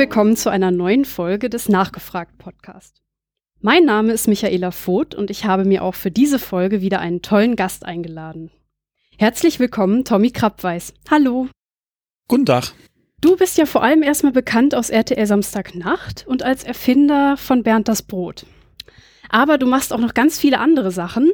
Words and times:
Willkommen 0.00 0.34
zu 0.34 0.48
einer 0.48 0.70
neuen 0.70 1.04
Folge 1.04 1.50
des 1.50 1.68
Nachgefragt 1.68 2.38
Podcast. 2.38 3.02
Mein 3.60 3.84
Name 3.84 4.14
ist 4.14 4.28
Michaela 4.28 4.70
Voth 4.70 5.14
und 5.14 5.28
ich 5.28 5.44
habe 5.44 5.66
mir 5.66 5.84
auch 5.84 5.94
für 5.94 6.10
diese 6.10 6.38
Folge 6.38 6.80
wieder 6.80 7.00
einen 7.00 7.20
tollen 7.20 7.54
Gast 7.54 7.84
eingeladen. 7.84 8.50
Herzlich 9.18 9.60
willkommen, 9.60 10.06
Tommy 10.06 10.30
Krappweis. 10.30 10.94
Hallo. 11.10 11.48
Guten 12.28 12.46
Tag. 12.46 12.72
Du 13.20 13.36
bist 13.36 13.58
ja 13.58 13.66
vor 13.66 13.82
allem 13.82 14.02
erstmal 14.02 14.32
bekannt 14.32 14.74
aus 14.74 14.88
RTL 14.88 15.26
Samstagnacht 15.26 16.26
und 16.26 16.42
als 16.42 16.64
Erfinder 16.64 17.36
von 17.36 17.62
Bernd 17.62 17.86
das 17.86 18.00
Brot. 18.00 18.46
Aber 19.28 19.58
du 19.58 19.66
machst 19.66 19.92
auch 19.92 20.00
noch 20.00 20.14
ganz 20.14 20.38
viele 20.38 20.60
andere 20.60 20.92
Sachen. 20.92 21.30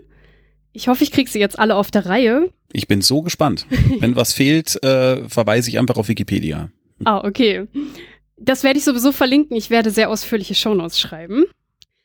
Ich 0.72 0.88
hoffe, 0.88 1.05
ich 1.05 1.12
krieg 1.12 1.28
sie 1.28 1.38
jetzt 1.38 1.56
alle 1.56 1.77
auf 1.77 1.92
der 1.92 2.06
Reihe. 2.06 2.50
Ich 2.72 2.88
bin 2.88 3.00
so 3.00 3.22
gespannt. 3.22 3.64
Wenn 4.00 4.16
was 4.16 4.33
fehlt, 4.33 4.83
äh, 4.83 5.28
verweise 5.28 5.70
ich 5.70 5.78
einfach 5.78 5.98
auf 5.98 6.08
Wikipedia. 6.08 6.70
Ah, 7.05 7.22
okay. 7.24 7.69
Das 8.38 8.62
werde 8.64 8.78
ich 8.78 8.84
sowieso 8.84 9.12
verlinken. 9.12 9.56
Ich 9.56 9.70
werde 9.70 9.90
sehr 9.90 10.10
ausführliche 10.10 10.54
Shownotes 10.54 11.00
schreiben. 11.00 11.44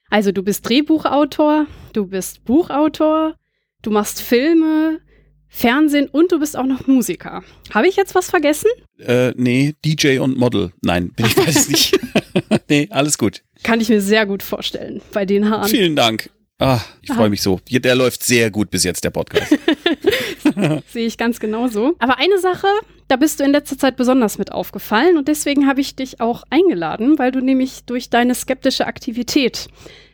Also 0.09 0.31
du 0.31 0.43
bist 0.43 0.67
Drehbuchautor, 0.67 1.67
du 1.93 2.07
bist 2.07 2.43
Buchautor, 2.43 3.35
du 3.81 3.91
machst 3.91 4.21
Filme, 4.21 4.99
Fernsehen 5.47 6.07
und 6.09 6.31
du 6.31 6.39
bist 6.39 6.57
auch 6.57 6.65
noch 6.65 6.87
Musiker. 6.87 7.43
Habe 7.73 7.87
ich 7.87 7.95
jetzt 7.95 8.15
was 8.15 8.29
vergessen? 8.29 8.69
Äh, 8.99 9.33
nee, 9.35 9.73
DJ 9.83 10.19
und 10.19 10.37
Model. 10.37 10.71
Nein, 10.81 11.11
ich 11.17 11.37
weiß 11.37 11.55
es 11.55 11.69
nicht. 11.69 11.99
nee, 12.69 12.87
alles 12.91 13.17
gut. 13.17 13.43
Kann 13.63 13.81
ich 13.81 13.89
mir 13.89 14.01
sehr 14.01 14.25
gut 14.25 14.43
vorstellen 14.43 15.01
bei 15.11 15.25
den 15.25 15.49
Haaren. 15.49 15.69
Vielen 15.69 15.95
Dank. 15.95 16.29
Ah, 16.61 16.79
ich 17.01 17.11
freue 17.11 17.31
mich 17.31 17.41
so. 17.41 17.59
Der 17.67 17.95
läuft 17.95 18.23
sehr 18.23 18.51
gut 18.51 18.69
bis 18.69 18.83
jetzt, 18.83 19.03
der 19.03 19.09
Podcast. 19.09 19.49
Sehe 20.87 21.07
ich 21.07 21.17
ganz 21.17 21.39
genauso. 21.39 21.95
Aber 21.97 22.19
eine 22.19 22.37
Sache, 22.37 22.67
da 23.07 23.15
bist 23.15 23.39
du 23.39 23.43
in 23.43 23.51
letzter 23.51 23.79
Zeit 23.79 23.97
besonders 23.97 24.37
mit 24.37 24.51
aufgefallen 24.51 25.17
und 25.17 25.27
deswegen 25.27 25.67
habe 25.67 25.81
ich 25.81 25.95
dich 25.95 26.21
auch 26.21 26.43
eingeladen, 26.51 27.17
weil 27.17 27.31
du 27.31 27.41
nämlich 27.41 27.85
durch 27.85 28.11
deine 28.11 28.35
skeptische 28.35 28.85
Aktivität 28.85 29.69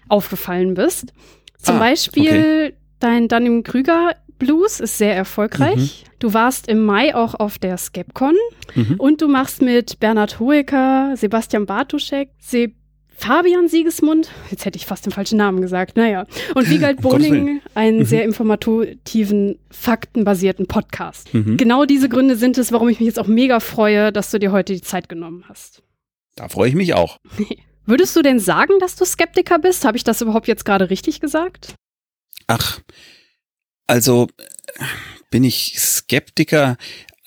aufgefallen 0.08 0.74
bist. 0.74 1.12
Zum 1.62 1.76
ah, 1.76 1.80
Beispiel 1.80 2.30
okay. 2.30 2.74
dein 3.00 3.28
Dunning-Krüger 3.28 4.16
Blues 4.40 4.80
ist 4.80 4.98
sehr 4.98 5.16
erfolgreich. 5.16 6.06
Mhm. 6.06 6.10
Du 6.20 6.34
warst 6.34 6.70
im 6.70 6.86
Mai 6.86 7.14
auch 7.14 7.36
auf 7.36 7.60
der 7.60 7.78
Skepcon 7.78 8.36
mhm. 8.74 8.96
und 8.98 9.22
du 9.22 9.28
machst 9.28 9.62
mit 9.62 10.00
Bernhard 10.00 10.40
Hoeker, 10.40 11.14
Sebastian 11.18 11.66
Bartuschek, 11.66 12.30
Se 12.40 12.72
Fabian 13.20 13.68
Siegesmund, 13.68 14.30
jetzt 14.52 14.64
hätte 14.66 14.78
ich 14.78 14.86
fast 14.86 15.06
den 15.06 15.12
falschen 15.12 15.38
Namen 15.38 15.60
gesagt, 15.60 15.98
naja, 15.98 16.28
und 16.54 16.70
Wiegald 16.70 17.02
Boning 17.02 17.62
einen 17.74 18.00
mhm. 18.00 18.06
sehr 18.06 18.24
informativen, 18.24 19.58
faktenbasierten 19.72 20.68
Podcast. 20.68 21.34
Mhm. 21.34 21.58
Genau 21.58 21.86
diese 21.86 22.10
Gründe 22.10 22.36
sind 22.36 22.60
es, 22.60 22.72
warum 22.72 22.90
ich 22.90 23.00
mich 23.00 23.08
jetzt 23.08 23.20
auch 23.20 23.28
mega 23.28 23.60
freue, 23.60 24.12
dass 24.14 24.30
du 24.30 24.38
dir 24.38 24.52
heute 24.52 24.74
die 24.74 24.82
Zeit 24.82 25.10
genommen 25.10 25.46
hast. 25.50 25.82
Da 26.36 26.48
freue 26.48 26.70
ich 26.70 26.76
mich 26.76 26.94
auch. 26.94 27.18
Würdest 27.88 28.16
du 28.16 28.22
denn 28.22 28.40
sagen, 28.40 28.74
dass 28.80 28.96
du 28.96 29.04
Skeptiker 29.04 29.58
bist? 29.58 29.84
Habe 29.84 29.98
ich 29.98 30.04
das 30.04 30.22
überhaupt 30.22 30.48
jetzt 30.48 30.64
gerade 30.64 30.92
richtig 30.92 31.20
gesagt? 31.20 31.74
Ach, 32.46 32.80
also 33.88 34.28
bin 35.32 35.44
ich 35.44 35.80
Skeptiker. 35.80 36.78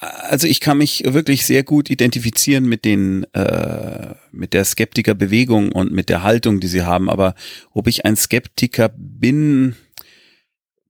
Also 0.01 0.47
ich 0.47 0.61
kann 0.61 0.79
mich 0.79 1.03
wirklich 1.06 1.45
sehr 1.45 1.62
gut 1.62 1.91
identifizieren 1.91 2.65
mit 2.65 2.87
den 2.87 3.25
äh, 3.34 4.15
mit 4.33 4.55
der 4.55 4.65
Skeptikerbewegung 4.65 5.73
und 5.73 5.93
mit 5.93 6.09
der 6.09 6.23
Haltung, 6.23 6.59
die 6.59 6.69
sie 6.69 6.83
haben. 6.83 7.11
Aber 7.11 7.34
ob 7.73 7.87
ich 7.87 8.06
ein 8.06 8.17
Skeptiker 8.17 8.91
bin, 8.97 9.77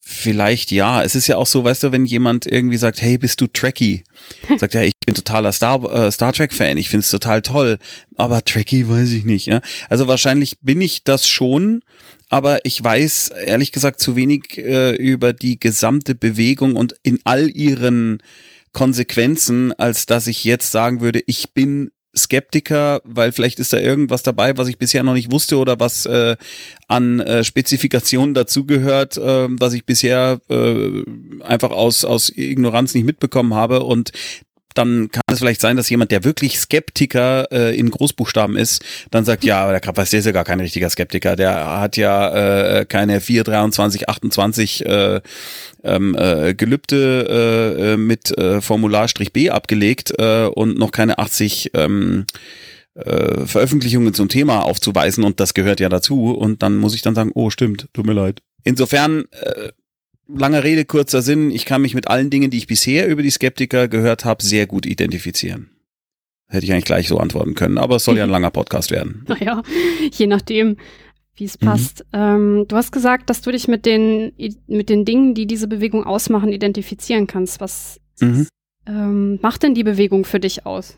vielleicht 0.01 0.71
ja. 0.71 1.03
Es 1.03 1.17
ist 1.17 1.27
ja 1.27 1.39
auch 1.39 1.47
so, 1.49 1.65
weißt 1.65 1.83
du, 1.83 1.93
wenn 1.93 2.05
jemand 2.05 2.47
irgendwie 2.47 2.77
sagt, 2.77 3.03
hey, 3.03 3.19
bist 3.19 3.41
du 3.41 3.49
Trekkie? 3.49 4.05
Sagt 4.59 4.75
ja, 4.75 4.83
ich 4.83 4.93
bin 5.05 5.17
totaler 5.17 5.51
Star 5.53 5.83
äh, 5.93 6.13
Star 6.13 6.33
Trek 6.33 6.53
Fan. 6.53 6.77
Ich 6.77 6.89
finde 6.89 7.03
es 7.03 7.11
total 7.11 7.43
toll. 7.43 7.79
Aber 8.15 8.45
Trekkie 8.45 8.89
weiß 8.89 9.11
ich 9.11 9.25
nicht. 9.25 9.47
Ja? 9.47 9.61
Also 9.89 10.07
wahrscheinlich 10.07 10.61
bin 10.61 10.81
ich 10.81 11.03
das 11.03 11.27
schon 11.27 11.83
aber 12.31 12.65
ich 12.65 12.83
weiß 12.83 13.33
ehrlich 13.45 13.73
gesagt 13.73 14.01
zu 14.01 14.15
wenig 14.15 14.57
äh, 14.57 14.95
über 14.95 15.33
die 15.33 15.59
gesamte 15.59 16.15
Bewegung 16.15 16.77
und 16.77 16.95
in 17.03 17.19
all 17.25 17.51
ihren 17.51 18.23
Konsequenzen, 18.73 19.73
als 19.73 20.07
dass 20.07 20.27
ich 20.27 20.45
jetzt 20.45 20.71
sagen 20.71 21.01
würde, 21.01 21.23
ich 21.27 21.53
bin 21.53 21.91
Skeptiker, 22.17 23.01
weil 23.05 23.31
vielleicht 23.31 23.61
ist 23.61 23.73
da 23.73 23.79
irgendwas 23.79 24.23
dabei, 24.23 24.57
was 24.57 24.69
ich 24.69 24.79
bisher 24.79 25.03
noch 25.05 25.15
nicht 25.15 25.31
wusste 25.31 25.59
oder 25.59 25.79
was 25.79 26.07
äh, 26.07 26.37
an 26.89 27.21
äh, 27.21 27.45
Spezifikationen 27.45 28.35
dazugehört, 28.35 29.17
äh, 29.17 29.47
was 29.49 29.75
ich 29.75 29.87
bisher 29.87 30.41
äh, 30.49 31.05
einfach 31.43 31.71
aus 31.71 32.05
aus 32.05 32.33
Ignoranz 32.35 32.95
nicht 32.95 33.05
mitbekommen 33.05 33.55
habe. 33.55 33.85
Und 33.85 34.11
dann 34.75 35.11
kann 35.11 35.23
es 35.27 35.39
vielleicht 35.39 35.61
sein, 35.61 35.77
dass 35.77 35.91
jemand, 35.91 36.11
der 36.11 36.25
wirklich 36.25 36.59
Skeptiker 36.59 37.51
äh, 37.53 37.79
in 37.79 37.91
Großbuchstaben 37.91 38.57
ist, 38.57 38.85
dann 39.11 39.25
sagt, 39.25 39.45
ja, 39.45 39.63
aber 39.63 39.73
der 39.73 39.81
der 39.81 40.19
ist 40.21 40.27
ja 40.27 40.33
gar 40.33 40.45
kein 40.45 40.61
richtiger 40.61 40.91
Skeptiker, 40.91 41.37
der 41.37 41.81
hat 41.81 41.97
ja 41.97 42.81
äh, 42.81 42.85
keine 42.85 43.21
4, 43.21 43.45
23, 43.45 44.09
28 44.09 44.87
äh, 44.87 45.21
ähm, 45.83 46.17
äh, 46.19 46.55
Gelübde 46.55 47.77
äh, 47.79 47.93
äh, 47.93 47.97
mit 47.97 48.37
äh, 48.37 48.61
Formular 48.61 49.09
Strich 49.09 49.33
B 49.33 49.51
abgelegt 49.51 50.13
äh, 50.19 50.47
und 50.47 50.79
noch 50.79 50.93
keine 50.93 51.19
80 51.19 51.71
ähm, 51.75 52.27
äh, 52.95 53.47
Veröffentlichungen 53.47 54.15
zum 54.15 54.29
Thema 54.29 54.65
aufzuweisen 54.65 55.25
und 55.25 55.41
das 55.41 55.55
gehört 55.55 55.81
ja 55.81 55.89
dazu 55.89 56.33
und 56.33 56.63
dann 56.63 56.77
muss 56.77 56.95
ich 56.95 57.03
dann 57.03 57.15
sagen, 57.15 57.31
oh 57.35 57.51
stimmt, 57.51 57.89
tut 57.93 58.07
mir 58.07 58.13
leid. 58.13 58.43
Insofern 58.65 59.25
äh, 59.31 59.71
Lange 60.35 60.63
Rede, 60.63 60.85
kurzer 60.85 61.23
Sinn. 61.23 61.51
Ich 61.51 61.65
kann 61.65 61.83
mich 61.83 61.95
mit 61.95 62.09
allen 62.09 62.31
Dingen, 62.31 62.51
die 62.51 62.59
ich 62.59 62.67
bisher 62.67 63.09
über 63.09 63.23
die 63.23 63.31
Skeptiker 63.31 63.89
gehört 63.89 64.25
habe, 64.25 64.43
sehr 64.43 64.67
gut 64.67 64.87
identifizieren. 64.87 65.71
Hätte 66.49 66.65
ich 66.65 66.73
eigentlich 66.73 66.85
gleich 66.85 67.09
so 67.09 67.19
antworten 67.19 67.55
können, 67.55 67.79
aber 67.79 67.97
es 67.97 68.05
soll 68.05 68.17
ja 68.17 68.25
ein 68.25 68.31
langer 68.31 68.51
Podcast 68.51 68.91
werden. 68.91 69.25
Naja, 69.29 69.63
je 70.13 70.27
nachdem, 70.27 70.77
wie 71.37 71.45
es 71.45 71.57
passt. 71.57 72.05
Mhm. 72.13 72.19
Ähm, 72.19 72.65
du 72.69 72.77
hast 72.77 72.93
gesagt, 72.93 73.31
dass 73.31 73.41
du 73.41 73.53
dich 73.53 73.69
mit 73.69 73.87
den, 73.87 74.33
mit 74.67 74.89
den 74.89 75.05
Dingen, 75.05 75.35
die 75.35 75.47
diese 75.47 75.69
Bewegung 75.69 76.05
ausmachen, 76.05 76.53
identifizieren 76.53 77.27
kannst. 77.27 77.61
Was 77.61 78.01
mhm. 78.21 78.47
ähm, 78.87 79.39
macht 79.43 79.63
denn 79.63 79.75
die 79.75 79.85
Bewegung 79.85 80.25
für 80.25 80.41
dich 80.41 80.67
aus? 80.67 80.97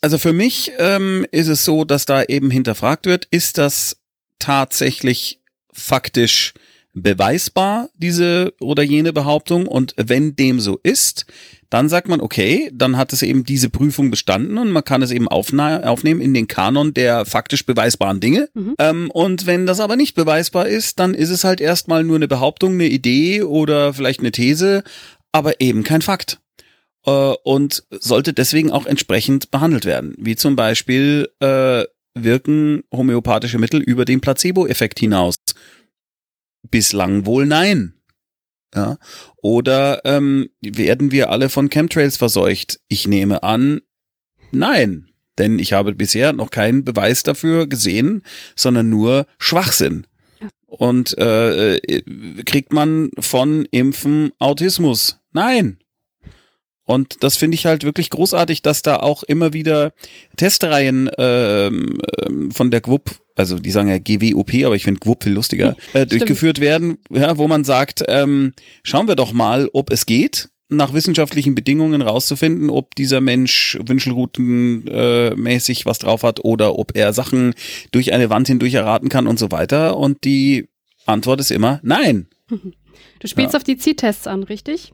Also 0.00 0.18
für 0.18 0.32
mich 0.32 0.72
ähm, 0.78 1.26
ist 1.30 1.48
es 1.48 1.64
so, 1.64 1.84
dass 1.84 2.06
da 2.06 2.24
eben 2.24 2.50
hinterfragt 2.50 3.06
wird, 3.06 3.26
ist 3.30 3.58
das 3.58 3.96
tatsächlich 4.38 5.40
faktisch 5.72 6.54
beweisbar, 6.94 7.88
diese 7.94 8.52
oder 8.60 8.82
jene 8.82 9.12
Behauptung. 9.12 9.66
Und 9.66 9.94
wenn 9.96 10.36
dem 10.36 10.60
so 10.60 10.78
ist, 10.82 11.26
dann 11.70 11.88
sagt 11.88 12.06
man, 12.06 12.20
okay, 12.20 12.70
dann 12.74 12.98
hat 12.98 13.14
es 13.14 13.22
eben 13.22 13.44
diese 13.44 13.70
Prüfung 13.70 14.10
bestanden 14.10 14.58
und 14.58 14.70
man 14.70 14.84
kann 14.84 15.00
es 15.00 15.10
eben 15.10 15.26
aufnehmen 15.26 16.20
in 16.20 16.34
den 16.34 16.46
Kanon 16.46 16.92
der 16.92 17.24
faktisch 17.24 17.64
beweisbaren 17.64 18.20
Dinge. 18.20 18.50
Mhm. 18.52 18.74
Ähm, 18.78 19.10
und 19.10 19.46
wenn 19.46 19.64
das 19.64 19.80
aber 19.80 19.96
nicht 19.96 20.14
beweisbar 20.14 20.66
ist, 20.66 20.98
dann 20.98 21.14
ist 21.14 21.30
es 21.30 21.44
halt 21.44 21.62
erstmal 21.62 22.04
nur 22.04 22.16
eine 22.16 22.28
Behauptung, 22.28 22.74
eine 22.74 22.88
Idee 22.88 23.42
oder 23.42 23.94
vielleicht 23.94 24.20
eine 24.20 24.32
These, 24.32 24.84
aber 25.32 25.62
eben 25.62 25.82
kein 25.82 26.02
Fakt. 26.02 26.40
Äh, 27.06 27.10
und 27.42 27.84
sollte 27.90 28.34
deswegen 28.34 28.70
auch 28.70 28.84
entsprechend 28.84 29.50
behandelt 29.50 29.86
werden. 29.86 30.14
Wie 30.18 30.36
zum 30.36 30.56
Beispiel 30.56 31.30
äh, 31.40 31.84
wirken 32.14 32.82
homöopathische 32.92 33.58
Mittel 33.58 33.80
über 33.80 34.04
den 34.04 34.20
Placebo-Effekt 34.20 35.00
hinaus. 35.00 35.36
Bislang 36.72 37.26
wohl 37.26 37.46
nein. 37.46 37.94
Ja. 38.74 38.96
Oder 39.36 40.04
ähm, 40.04 40.48
werden 40.60 41.12
wir 41.12 41.30
alle 41.30 41.48
von 41.48 41.68
Chemtrails 41.68 42.16
verseucht? 42.16 42.80
Ich 42.88 43.06
nehme 43.06 43.42
an, 43.42 43.82
nein. 44.50 45.10
Denn 45.38 45.58
ich 45.58 45.74
habe 45.74 45.94
bisher 45.94 46.32
noch 46.32 46.50
keinen 46.50 46.84
Beweis 46.84 47.22
dafür 47.22 47.66
gesehen, 47.66 48.22
sondern 48.56 48.88
nur 48.88 49.26
Schwachsinn. 49.38 50.06
Und 50.66 51.16
äh, 51.18 51.76
äh, 51.76 52.42
kriegt 52.44 52.72
man 52.72 53.10
von 53.18 53.66
Impfen 53.70 54.32
Autismus? 54.38 55.20
Nein. 55.32 55.78
Und 56.84 57.22
das 57.22 57.36
finde 57.36 57.54
ich 57.56 57.66
halt 57.66 57.84
wirklich 57.84 58.08
großartig, 58.08 58.62
dass 58.62 58.80
da 58.82 58.96
auch 58.96 59.22
immer 59.22 59.52
wieder 59.52 59.92
Testreihen 60.36 61.10
ähm 61.18 61.98
von 62.52 62.70
der 62.70 62.80
GWUP, 62.80 63.21
also 63.36 63.58
die 63.58 63.70
sagen 63.70 63.88
ja 63.88 63.98
GWOP, 63.98 64.64
aber 64.64 64.74
ich 64.74 64.84
finde 64.84 65.00
GWUP 65.00 65.24
viel 65.24 65.32
lustiger, 65.32 65.76
äh, 65.92 66.06
durchgeführt 66.06 66.60
werden, 66.60 66.98
ja, 67.10 67.38
wo 67.38 67.48
man 67.48 67.64
sagt, 67.64 68.04
ähm, 68.08 68.52
schauen 68.82 69.08
wir 69.08 69.16
doch 69.16 69.32
mal, 69.32 69.68
ob 69.72 69.90
es 69.90 70.06
geht, 70.06 70.50
nach 70.72 70.92
wissenschaftlichen 70.92 71.54
Bedingungen 71.54 72.02
rauszufinden, 72.02 72.70
ob 72.70 72.94
dieser 72.94 73.20
Mensch 73.20 73.78
Wünschelroutenmäßig 73.84 75.80
äh, 75.80 75.84
was 75.84 75.98
drauf 75.98 76.22
hat 76.22 76.44
oder 76.44 76.78
ob 76.78 76.96
er 76.96 77.12
Sachen 77.12 77.54
durch 77.90 78.12
eine 78.12 78.30
Wand 78.30 78.48
hindurch 78.48 78.74
erraten 78.74 79.08
kann 79.08 79.26
und 79.26 79.38
so 79.38 79.50
weiter. 79.50 79.96
Und 79.96 80.24
die 80.24 80.68
Antwort 81.06 81.40
ist 81.40 81.50
immer 81.50 81.80
nein. 81.82 82.28
Du 83.18 83.28
spielst 83.28 83.52
ja. 83.52 83.58
auf 83.58 83.62
die 83.62 83.76
Z-Tests 83.76 84.26
an, 84.26 84.42
richtig? 84.42 84.92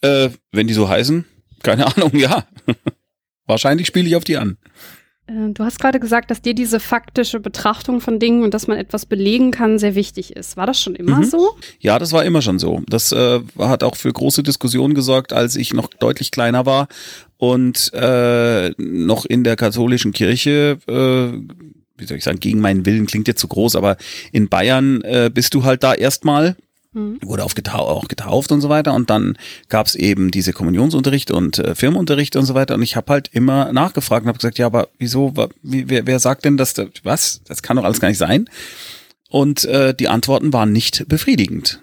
Äh, 0.00 0.30
wenn 0.50 0.66
die 0.66 0.74
so 0.74 0.88
heißen, 0.88 1.24
keine 1.62 1.86
Ahnung, 1.96 2.16
ja. 2.16 2.48
Wahrscheinlich 3.46 3.86
spiele 3.86 4.08
ich 4.08 4.16
auf 4.16 4.24
die 4.24 4.38
an. 4.38 4.58
Äh, 5.26 5.50
du 5.50 5.64
hast 5.64 5.78
gerade 5.78 6.00
gesagt, 6.00 6.30
dass 6.30 6.42
dir 6.42 6.54
diese 6.54 6.80
faktische 6.80 7.40
Betrachtung 7.40 8.00
von 8.00 8.18
Dingen 8.18 8.42
und 8.42 8.54
dass 8.54 8.66
man 8.66 8.78
etwas 8.78 9.06
belegen 9.06 9.50
kann, 9.50 9.78
sehr 9.78 9.94
wichtig 9.94 10.36
ist. 10.36 10.56
War 10.56 10.66
das 10.66 10.80
schon 10.80 10.94
immer 10.94 11.18
mhm. 11.18 11.24
so? 11.24 11.56
Ja, 11.80 11.98
das 11.98 12.12
war 12.12 12.24
immer 12.24 12.42
schon 12.42 12.58
so. 12.58 12.82
Das 12.88 13.12
äh, 13.12 13.40
hat 13.58 13.82
auch 13.82 13.96
für 13.96 14.12
große 14.12 14.42
Diskussionen 14.42 14.94
gesorgt, 14.94 15.32
als 15.32 15.56
ich 15.56 15.72
noch 15.72 15.88
deutlich 15.88 16.30
kleiner 16.30 16.66
war 16.66 16.88
und 17.38 17.92
äh, 17.94 18.70
noch 18.78 19.24
in 19.24 19.44
der 19.44 19.56
katholischen 19.56 20.12
Kirche, 20.12 20.78
äh, 20.86 21.32
wie 21.96 22.06
soll 22.06 22.18
ich 22.18 22.24
sagen, 22.24 22.40
gegen 22.40 22.60
meinen 22.60 22.86
Willen 22.86 23.06
klingt 23.06 23.28
jetzt 23.28 23.40
zu 23.40 23.48
groß, 23.48 23.76
aber 23.76 23.96
in 24.32 24.48
Bayern 24.48 25.02
äh, 25.02 25.30
bist 25.32 25.54
du 25.54 25.64
halt 25.64 25.82
da 25.82 25.94
erstmal 25.94 26.56
Mhm. 26.94 27.18
Wurde 27.22 27.44
auf 27.44 27.54
getau 27.54 27.80
auch 27.80 28.08
getauft 28.08 28.52
und 28.52 28.60
so 28.60 28.68
weiter. 28.68 28.94
Und 28.94 29.10
dann 29.10 29.36
gab 29.68 29.86
es 29.86 29.94
eben 29.94 30.30
diese 30.30 30.52
Kommunionsunterricht 30.52 31.30
und 31.30 31.58
äh, 31.58 31.74
Firmenunterricht 31.74 32.36
und 32.36 32.46
so 32.46 32.54
weiter. 32.54 32.74
Und 32.74 32.82
ich 32.82 32.96
habe 32.96 33.12
halt 33.12 33.28
immer 33.32 33.72
nachgefragt 33.72 34.24
und 34.24 34.28
habe 34.28 34.38
gesagt, 34.38 34.58
ja, 34.58 34.66
aber 34.66 34.88
wieso, 34.98 35.34
wie, 35.62 35.88
wer, 35.88 36.06
wer 36.06 36.18
sagt 36.18 36.44
denn 36.44 36.56
das? 36.56 36.74
Was? 37.02 37.42
Das 37.44 37.62
kann 37.62 37.76
doch 37.76 37.84
alles 37.84 38.00
gar 38.00 38.08
nicht 38.08 38.18
sein. 38.18 38.48
Und 39.28 39.64
äh, 39.64 39.94
die 39.94 40.08
Antworten 40.08 40.52
waren 40.52 40.72
nicht 40.72 41.08
befriedigend. 41.08 41.80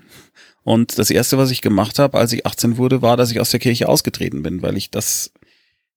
Und 0.64 0.98
das 0.98 1.10
Erste, 1.10 1.38
was 1.38 1.52
ich 1.52 1.62
gemacht 1.62 2.00
habe, 2.00 2.18
als 2.18 2.32
ich 2.34 2.46
18 2.46 2.78
wurde, 2.78 3.02
war, 3.02 3.18
dass 3.18 3.32
ich 3.32 3.40
aus 3.40 3.52
der 3.52 3.60
Kirche 3.60 3.90
ausgetreten 3.90 4.44
bin, 4.44 4.62
weil 4.62 4.78
ich 4.78 4.92
das 4.92 5.32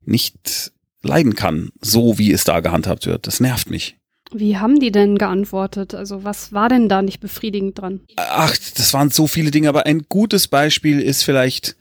nicht 0.04 0.72
leiden 1.02 1.34
kann, 1.34 1.70
so 1.80 2.18
wie 2.18 2.32
es 2.32 2.44
da 2.44 2.60
gehandhabt 2.60 3.06
wird. 3.06 3.26
Das 3.26 3.40
nervt 3.40 3.70
mich. 3.70 3.96
Wie 4.34 4.58
haben 4.58 4.80
die 4.80 4.90
denn 4.90 5.16
geantwortet? 5.16 5.94
Also 5.94 6.24
was 6.24 6.52
war 6.52 6.68
denn 6.68 6.88
da 6.88 7.02
nicht 7.02 7.20
befriedigend 7.20 7.78
dran? 7.78 8.00
Ach, 8.16 8.54
das 8.76 8.92
waren 8.92 9.10
so 9.10 9.26
viele 9.26 9.50
Dinge, 9.50 9.68
aber 9.68 9.86
ein 9.86 10.06
gutes 10.08 10.48
Beispiel 10.48 11.00
ist 11.00 11.22
vielleicht, 11.22 11.76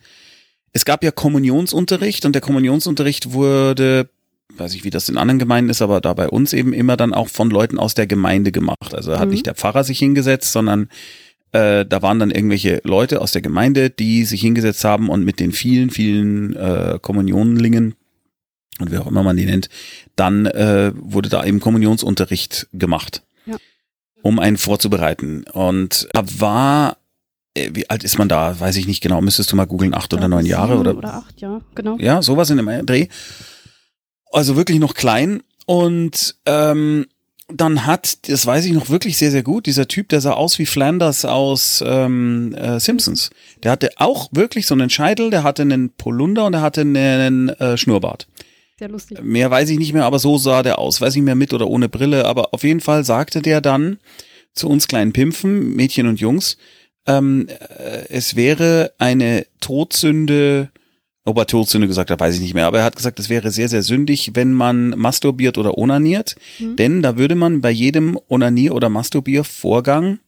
es 0.72 0.84
gab 0.84 1.02
ja 1.02 1.10
Kommunionsunterricht 1.10 2.24
und 2.24 2.32
der 2.32 2.42
Kommunionsunterricht 2.42 3.32
wurde, 3.32 4.08
weiß 4.56 4.74
ich, 4.74 4.84
wie 4.84 4.90
das 4.90 5.08
in 5.08 5.18
anderen 5.18 5.40
Gemeinden 5.40 5.70
ist, 5.70 5.82
aber 5.82 6.00
da 6.00 6.14
bei 6.14 6.28
uns 6.28 6.52
eben 6.52 6.72
immer 6.72 6.96
dann 6.96 7.12
auch 7.12 7.28
von 7.28 7.50
Leuten 7.50 7.78
aus 7.78 7.94
der 7.94 8.06
Gemeinde 8.06 8.52
gemacht. 8.52 8.94
Also 8.94 9.18
hat 9.18 9.26
mhm. 9.26 9.32
nicht 9.32 9.46
der 9.46 9.56
Pfarrer 9.56 9.82
sich 9.82 9.98
hingesetzt, 9.98 10.52
sondern 10.52 10.88
äh, 11.52 11.84
da 11.84 12.02
waren 12.02 12.18
dann 12.18 12.30
irgendwelche 12.30 12.80
Leute 12.84 13.20
aus 13.20 13.32
der 13.32 13.42
Gemeinde, 13.42 13.90
die 13.90 14.24
sich 14.24 14.40
hingesetzt 14.40 14.84
haben 14.84 15.08
und 15.08 15.24
mit 15.24 15.40
den 15.40 15.52
vielen, 15.52 15.90
vielen 15.90 16.54
äh, 16.54 16.98
Kommunionlingen 17.00 17.94
und 18.80 18.90
wie 18.90 18.98
auch 18.98 19.06
immer 19.06 19.22
man 19.22 19.36
die 19.36 19.46
nennt, 19.46 19.68
dann 20.16 20.46
äh, 20.46 20.92
wurde 20.94 21.28
da 21.28 21.44
eben 21.44 21.60
Kommunionsunterricht 21.60 22.68
gemacht, 22.72 23.22
ja. 23.46 23.56
um 24.22 24.38
einen 24.38 24.56
vorzubereiten. 24.56 25.44
Und 25.52 26.08
da 26.12 26.22
war, 26.38 26.96
äh, 27.54 27.70
wie 27.72 27.90
alt 27.90 28.04
ist 28.04 28.18
man 28.18 28.28
da? 28.28 28.58
Weiß 28.58 28.76
ich 28.76 28.86
nicht 28.86 29.02
genau. 29.02 29.20
Müsstest 29.20 29.52
du 29.52 29.56
mal 29.56 29.66
googeln, 29.66 29.94
acht 29.94 30.12
ja, 30.12 30.18
oder 30.18 30.28
neun 30.28 30.46
Jahre 30.46 30.78
oder? 30.78 30.96
Oder 30.96 31.14
acht, 31.14 31.40
ja, 31.40 31.60
genau. 31.74 31.96
Ja, 31.98 32.22
sowas 32.22 32.50
in 32.50 32.58
dem 32.58 32.86
Dreh. 32.86 33.08
Also 34.30 34.56
wirklich 34.56 34.78
noch 34.78 34.94
klein. 34.94 35.42
Und 35.66 36.36
ähm, 36.46 37.06
dann 37.48 37.84
hat, 37.84 38.28
das 38.28 38.46
weiß 38.46 38.64
ich 38.64 38.72
noch 38.72 38.88
wirklich 38.88 39.18
sehr, 39.18 39.30
sehr 39.30 39.42
gut, 39.42 39.66
dieser 39.66 39.86
Typ, 39.86 40.08
der 40.08 40.20
sah 40.20 40.32
aus 40.32 40.58
wie 40.58 40.66
Flanders 40.66 41.24
aus 41.24 41.84
ähm, 41.86 42.54
äh, 42.54 42.80
Simpsons. 42.80 43.30
Der 43.62 43.72
hatte 43.72 43.90
auch 43.96 44.28
wirklich 44.32 44.66
so 44.66 44.74
einen 44.74 44.88
Scheitel, 44.88 45.30
der 45.30 45.42
hatte 45.42 45.62
einen 45.62 45.90
Polunder 45.90 46.46
und 46.46 46.54
er 46.54 46.62
hatte 46.62 46.80
einen 46.80 47.50
äh, 47.50 47.76
Schnurrbart. 47.76 48.26
Sehr 48.78 48.88
lustig. 48.88 49.22
Mehr 49.22 49.50
weiß 49.50 49.70
ich 49.70 49.78
nicht 49.78 49.92
mehr, 49.92 50.04
aber 50.04 50.18
so 50.18 50.36
sah 50.36 50.62
der 50.62 50.78
aus. 50.78 51.00
Weiß 51.00 51.14
ich 51.14 51.22
mehr 51.22 51.34
mit 51.34 51.52
oder 51.52 51.68
ohne 51.68 51.88
Brille, 51.88 52.24
aber 52.26 52.52
auf 52.52 52.64
jeden 52.64 52.80
Fall 52.80 53.04
sagte 53.04 53.40
der 53.40 53.60
dann 53.60 53.98
zu 54.52 54.68
uns 54.68 54.88
kleinen 54.88 55.12
Pimpfen, 55.12 55.74
Mädchen 55.74 56.06
und 56.06 56.20
Jungs, 56.20 56.56
ähm, 57.06 57.48
äh, 57.48 58.08
es 58.08 58.36
wäre 58.36 58.92
eine 58.98 59.46
Todsünde, 59.60 60.70
ob 61.24 61.38
er 61.38 61.46
Todsünde 61.46 61.86
gesagt 61.86 62.10
hat, 62.10 62.20
weiß 62.20 62.34
ich 62.36 62.40
nicht 62.40 62.54
mehr, 62.54 62.66
aber 62.66 62.78
er 62.78 62.84
hat 62.84 62.96
gesagt, 62.96 63.18
es 63.18 63.28
wäre 63.28 63.50
sehr, 63.50 63.68
sehr 63.68 63.82
sündig, 63.82 64.30
wenn 64.34 64.52
man 64.52 64.90
masturbiert 64.90 65.58
oder 65.58 65.76
onaniert, 65.76 66.36
mhm. 66.58 66.76
denn 66.76 67.02
da 67.02 67.16
würde 67.16 67.34
man 67.34 67.60
bei 67.60 67.70
jedem 67.70 68.18
Onanier- 68.28 68.74
oder 68.74 68.88
Masturbiervorgang 68.88 70.18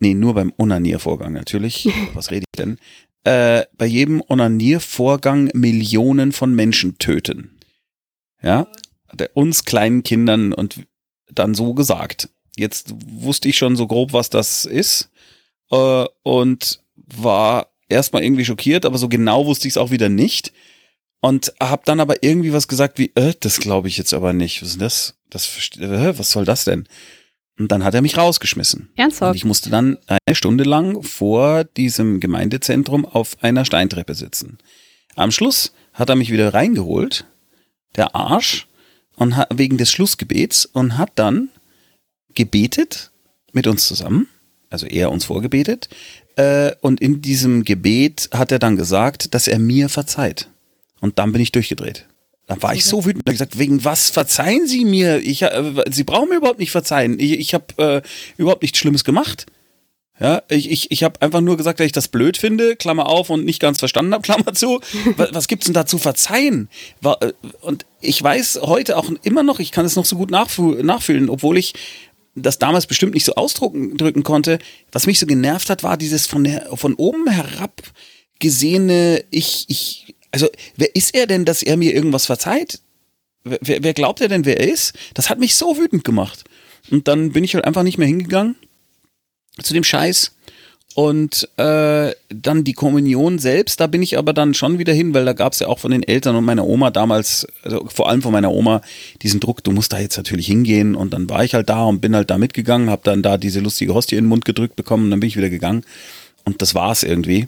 Nee, 0.00 0.14
nur 0.14 0.34
beim 0.34 0.52
Onaniervorgang 0.58 1.32
natürlich. 1.32 1.88
Was 2.14 2.30
rede 2.30 2.44
ich 2.52 2.58
denn? 2.58 2.78
Äh, 3.24 3.64
bei 3.76 3.86
jedem 3.86 4.22
Onaniervorgang 4.28 5.50
Millionen 5.54 6.32
von 6.32 6.54
Menschen 6.54 6.98
töten. 6.98 7.58
Ja, 8.42 8.68
hat 9.08 9.20
er 9.20 9.36
uns 9.36 9.64
kleinen 9.64 10.02
Kindern 10.02 10.52
und 10.52 10.86
dann 11.30 11.54
so 11.54 11.74
gesagt. 11.74 12.28
Jetzt 12.56 12.94
wusste 13.06 13.48
ich 13.48 13.56
schon 13.56 13.76
so 13.76 13.86
grob, 13.86 14.12
was 14.12 14.30
das 14.30 14.64
ist 14.64 15.10
äh, 15.70 16.04
und 16.22 16.80
war 16.96 17.68
erstmal 17.88 18.22
irgendwie 18.22 18.44
schockiert, 18.44 18.84
aber 18.84 18.98
so 18.98 19.08
genau 19.08 19.46
wusste 19.46 19.66
ich 19.66 19.72
es 19.74 19.78
auch 19.78 19.90
wieder 19.90 20.08
nicht 20.08 20.52
und 21.20 21.54
habe 21.60 21.82
dann 21.86 22.00
aber 22.00 22.22
irgendwie 22.22 22.52
was 22.52 22.68
gesagt 22.68 22.98
wie, 22.98 23.10
äh, 23.14 23.34
das 23.40 23.58
glaube 23.58 23.88
ich 23.88 23.96
jetzt 23.96 24.12
aber 24.12 24.32
nicht. 24.32 24.62
Was 24.62 24.70
ist 24.70 24.80
das? 24.80 25.14
Das 25.30 25.70
äh, 25.78 26.18
was 26.18 26.30
soll 26.30 26.44
das 26.44 26.64
denn? 26.64 26.86
Und 27.58 27.70
dann 27.70 27.84
hat 27.84 27.94
er 27.94 28.02
mich 28.02 28.16
rausgeschmissen. 28.16 28.90
Ernsthaft? 28.96 29.30
Und 29.30 29.36
ich 29.36 29.44
musste 29.44 29.70
dann 29.70 29.98
eine 30.06 30.34
Stunde 30.34 30.64
lang 30.64 31.02
vor 31.02 31.64
diesem 31.64 32.18
Gemeindezentrum 32.20 33.04
auf 33.04 33.36
einer 33.42 33.64
Steintreppe 33.64 34.14
sitzen. 34.14 34.58
Am 35.14 35.30
Schluss 35.30 35.72
hat 35.92 36.08
er 36.08 36.16
mich 36.16 36.32
wieder 36.32 36.52
reingeholt, 36.52 37.26
der 37.96 38.16
Arsch, 38.16 38.66
und 39.16 39.36
hat, 39.36 39.48
wegen 39.56 39.78
des 39.78 39.92
Schlussgebets 39.92 40.66
und 40.66 40.98
hat 40.98 41.12
dann 41.14 41.50
gebetet 42.34 43.12
mit 43.52 43.68
uns 43.68 43.86
zusammen, 43.86 44.28
also 44.70 44.86
er 44.86 45.12
uns 45.12 45.24
vorgebetet, 45.24 45.88
äh, 46.36 46.72
und 46.80 47.00
in 47.00 47.22
diesem 47.22 47.64
Gebet 47.64 48.30
hat 48.32 48.50
er 48.50 48.58
dann 48.58 48.74
gesagt, 48.76 49.34
dass 49.34 49.46
er 49.46 49.60
mir 49.60 49.88
verzeiht. 49.88 50.48
Und 51.00 51.20
dann 51.20 51.30
bin 51.30 51.40
ich 51.40 51.52
durchgedreht. 51.52 52.08
Da 52.46 52.60
war 52.60 52.74
ich 52.74 52.84
so 52.84 53.04
wütend. 53.04 53.22
Ich 53.26 53.32
gesagt, 53.32 53.58
wegen 53.58 53.84
was 53.84 54.10
verzeihen 54.10 54.66
Sie 54.66 54.84
mir? 54.84 55.18
Ich, 55.18 55.42
äh, 55.42 55.84
Sie 55.90 56.04
brauchen 56.04 56.28
mir 56.28 56.36
überhaupt 56.36 56.58
nicht 56.58 56.70
verzeihen. 56.70 57.18
Ich, 57.18 57.32
ich 57.32 57.54
habe 57.54 57.66
äh, 57.78 58.02
überhaupt 58.36 58.62
nichts 58.62 58.78
Schlimmes 58.78 59.04
gemacht. 59.04 59.46
Ja, 60.20 60.42
ich, 60.48 60.70
ich, 60.70 60.92
ich 60.92 61.02
habe 61.02 61.20
einfach 61.22 61.40
nur 61.40 61.56
gesagt, 61.56 61.80
dass 61.80 61.86
ich 61.86 61.92
das 61.92 62.06
blöd 62.06 62.36
finde, 62.36 62.76
Klammer 62.76 63.08
auf 63.08 63.30
und 63.30 63.44
nicht 63.44 63.60
ganz 63.60 63.80
verstanden 63.80 64.12
habe, 64.12 64.22
Klammer 64.24 64.52
zu. 64.52 64.80
Was, 65.16 65.34
was 65.34 65.48
gibt's 65.48 65.66
denn 65.66 65.74
da 65.74 65.86
zu 65.86 65.98
verzeihen? 65.98 66.68
Äh, 67.02 67.32
und 67.62 67.86
ich 68.00 68.22
weiß 68.22 68.60
heute 68.62 68.96
auch 68.96 69.10
immer 69.22 69.42
noch, 69.42 69.58
ich 69.58 69.72
kann 69.72 69.86
es 69.86 69.96
noch 69.96 70.04
so 70.04 70.16
gut 70.16 70.30
nachfühlen, 70.30 71.30
obwohl 71.30 71.58
ich 71.58 71.74
das 72.36 72.58
damals 72.58 72.86
bestimmt 72.86 73.14
nicht 73.14 73.24
so 73.24 73.34
ausdrücken 73.34 74.22
konnte. 74.22 74.58
Was 74.92 75.06
mich 75.06 75.18
so 75.18 75.26
genervt 75.26 75.70
hat, 75.70 75.82
war 75.82 75.96
dieses 75.96 76.26
von 76.26 76.44
der 76.44 76.68
von 76.76 76.94
oben 76.94 77.28
herab 77.28 77.82
gesehene, 78.40 79.24
ich, 79.30 79.66
ich 79.68 80.13
also, 80.34 80.48
wer 80.76 80.94
ist 80.96 81.14
er 81.14 81.28
denn, 81.28 81.44
dass 81.44 81.62
er 81.62 81.76
mir 81.76 81.94
irgendwas 81.94 82.26
verzeiht? 82.26 82.80
Wer, 83.44 83.84
wer 83.84 83.94
glaubt 83.94 84.20
er 84.20 84.26
denn, 84.26 84.44
wer 84.44 84.58
er 84.58 84.68
ist? 84.68 84.92
Das 85.14 85.30
hat 85.30 85.38
mich 85.38 85.54
so 85.54 85.78
wütend 85.78 86.02
gemacht. 86.02 86.42
Und 86.90 87.06
dann 87.06 87.30
bin 87.30 87.44
ich 87.44 87.54
halt 87.54 87.64
einfach 87.64 87.84
nicht 87.84 87.98
mehr 87.98 88.08
hingegangen 88.08 88.56
zu 89.62 89.74
dem 89.74 89.84
Scheiß. 89.84 90.32
Und 90.96 91.48
äh, 91.56 92.12
dann 92.30 92.64
die 92.64 92.72
Kommunion 92.72 93.38
selbst, 93.38 93.78
da 93.78 93.86
bin 93.86 94.02
ich 94.02 94.18
aber 94.18 94.32
dann 94.32 94.54
schon 94.54 94.78
wieder 94.80 94.92
hin, 94.92 95.14
weil 95.14 95.24
da 95.24 95.34
gab 95.34 95.52
es 95.52 95.60
ja 95.60 95.68
auch 95.68 95.78
von 95.78 95.92
den 95.92 96.02
Eltern 96.02 96.34
und 96.34 96.44
meiner 96.44 96.66
Oma 96.66 96.90
damals, 96.90 97.46
also 97.62 97.86
vor 97.88 98.08
allem 98.08 98.22
von 98.22 98.32
meiner 98.32 98.50
Oma, 98.50 98.80
diesen 99.22 99.38
Druck, 99.38 99.62
du 99.62 99.70
musst 99.70 99.92
da 99.92 100.00
jetzt 100.00 100.16
natürlich 100.16 100.48
hingehen. 100.48 100.96
Und 100.96 101.14
dann 101.14 101.30
war 101.30 101.44
ich 101.44 101.54
halt 101.54 101.68
da 101.68 101.84
und 101.84 102.00
bin 102.00 102.16
halt 102.16 102.30
da 102.30 102.38
mitgegangen, 102.38 102.90
habe 102.90 103.02
dann 103.04 103.22
da 103.22 103.38
diese 103.38 103.60
lustige 103.60 103.94
Hostie 103.94 104.16
in 104.16 104.24
den 104.24 104.28
Mund 104.30 104.44
gedrückt 104.44 104.74
bekommen 104.74 105.04
und 105.04 105.10
dann 105.12 105.20
bin 105.20 105.28
ich 105.28 105.36
wieder 105.36 105.50
gegangen. 105.50 105.84
Und 106.44 106.60
das 106.60 106.74
war's 106.74 107.04
irgendwie. 107.04 107.46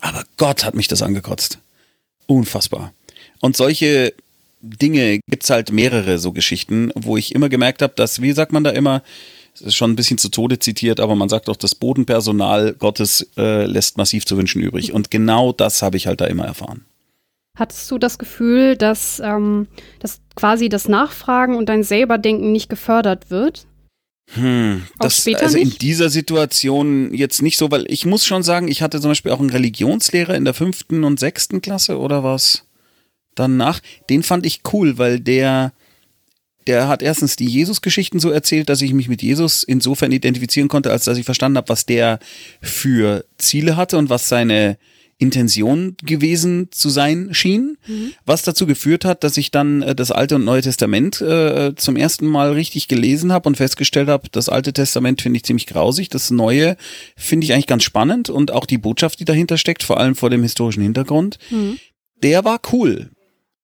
Aber 0.00 0.22
Gott 0.36 0.64
hat 0.64 0.74
mich 0.74 0.86
das 0.86 1.02
angekotzt. 1.02 1.58
Unfassbar. 2.32 2.94
Und 3.40 3.56
solche 3.56 4.14
Dinge 4.62 5.20
gibt's 5.28 5.50
halt 5.50 5.70
mehrere 5.70 6.18
so 6.18 6.32
Geschichten, 6.32 6.90
wo 6.94 7.16
ich 7.18 7.34
immer 7.34 7.50
gemerkt 7.50 7.82
habe, 7.82 7.92
dass, 7.94 8.22
wie 8.22 8.32
sagt 8.32 8.52
man 8.52 8.64
da 8.64 8.70
immer, 8.70 9.02
es 9.54 9.60
ist 9.60 9.74
schon 9.74 9.90
ein 9.90 9.96
bisschen 9.96 10.16
zu 10.16 10.30
Tode 10.30 10.58
zitiert, 10.58 10.98
aber 10.98 11.14
man 11.14 11.28
sagt 11.28 11.50
auch, 11.50 11.56
das 11.56 11.74
Bodenpersonal 11.74 12.72
Gottes 12.72 13.28
äh, 13.36 13.66
lässt 13.66 13.98
massiv 13.98 14.24
zu 14.24 14.38
wünschen 14.38 14.62
übrig. 14.62 14.94
Und 14.94 15.10
genau 15.10 15.52
das 15.52 15.82
habe 15.82 15.98
ich 15.98 16.06
halt 16.06 16.22
da 16.22 16.24
immer 16.24 16.46
erfahren. 16.46 16.86
Hattest 17.58 17.90
du 17.90 17.98
das 17.98 18.18
Gefühl, 18.18 18.76
dass, 18.78 19.20
ähm, 19.22 19.66
dass 19.98 20.20
quasi 20.34 20.70
das 20.70 20.88
Nachfragen 20.88 21.56
und 21.56 21.68
dein 21.68 21.82
Selberdenken 21.82 22.50
nicht 22.50 22.70
gefördert 22.70 23.30
wird? 23.30 23.66
Hm, 24.34 24.86
das, 24.98 25.26
also 25.26 25.58
in 25.58 25.70
dieser 25.70 26.08
Situation 26.08 27.12
jetzt 27.12 27.42
nicht 27.42 27.58
so, 27.58 27.70
weil 27.70 27.84
ich 27.88 28.06
muss 28.06 28.24
schon 28.24 28.42
sagen, 28.42 28.68
ich 28.68 28.80
hatte 28.80 29.00
zum 29.00 29.10
Beispiel 29.10 29.32
auch 29.32 29.40
einen 29.40 29.50
Religionslehrer 29.50 30.34
in 30.34 30.44
der 30.44 30.54
fünften 30.54 31.04
und 31.04 31.20
sechsten 31.20 31.60
Klasse 31.60 31.98
oder 31.98 32.24
was 32.24 32.64
danach. 33.34 33.80
Den 34.08 34.22
fand 34.22 34.46
ich 34.46 34.62
cool, 34.72 34.96
weil 34.96 35.20
der, 35.20 35.72
der 36.66 36.88
hat 36.88 37.02
erstens 37.02 37.36
die 37.36 37.46
Jesus-Geschichten 37.46 38.20
so 38.20 38.30
erzählt, 38.30 38.68
dass 38.68 38.80
ich 38.80 38.94
mich 38.94 39.08
mit 39.08 39.22
Jesus 39.22 39.64
insofern 39.64 40.12
identifizieren 40.12 40.68
konnte, 40.68 40.90
als 40.90 41.04
dass 41.04 41.18
ich 41.18 41.24
verstanden 41.24 41.58
habe, 41.58 41.68
was 41.68 41.84
der 41.84 42.18
für 42.62 43.24
Ziele 43.36 43.76
hatte 43.76 43.98
und 43.98 44.08
was 44.08 44.28
seine 44.28 44.78
Intention 45.22 45.96
gewesen 46.02 46.68
zu 46.72 46.90
sein 46.90 47.28
schien, 47.32 47.78
mhm. 47.86 48.12
was 48.26 48.42
dazu 48.42 48.66
geführt 48.66 49.04
hat, 49.04 49.24
dass 49.24 49.36
ich 49.36 49.50
dann 49.50 49.80
äh, 49.82 49.94
das 49.94 50.10
Alte 50.10 50.34
und 50.34 50.44
Neue 50.44 50.62
Testament 50.62 51.20
äh, 51.20 51.74
zum 51.76 51.96
ersten 51.96 52.26
Mal 52.26 52.52
richtig 52.52 52.88
gelesen 52.88 53.32
habe 53.32 53.48
und 53.48 53.56
festgestellt 53.56 54.08
habe, 54.08 54.28
das 54.30 54.48
Alte 54.48 54.72
Testament 54.72 55.22
finde 55.22 55.36
ich 55.38 55.44
ziemlich 55.44 55.66
grausig, 55.66 56.08
das 56.08 56.30
Neue 56.30 56.76
finde 57.16 57.44
ich 57.44 57.52
eigentlich 57.52 57.68
ganz 57.68 57.84
spannend 57.84 58.28
und 58.28 58.50
auch 58.50 58.66
die 58.66 58.78
Botschaft, 58.78 59.20
die 59.20 59.24
dahinter 59.24 59.56
steckt, 59.56 59.84
vor 59.84 59.98
allem 59.98 60.16
vor 60.16 60.28
dem 60.28 60.42
historischen 60.42 60.82
Hintergrund, 60.82 61.38
mhm. 61.50 61.78
der 62.22 62.44
war 62.44 62.60
cool. 62.72 63.10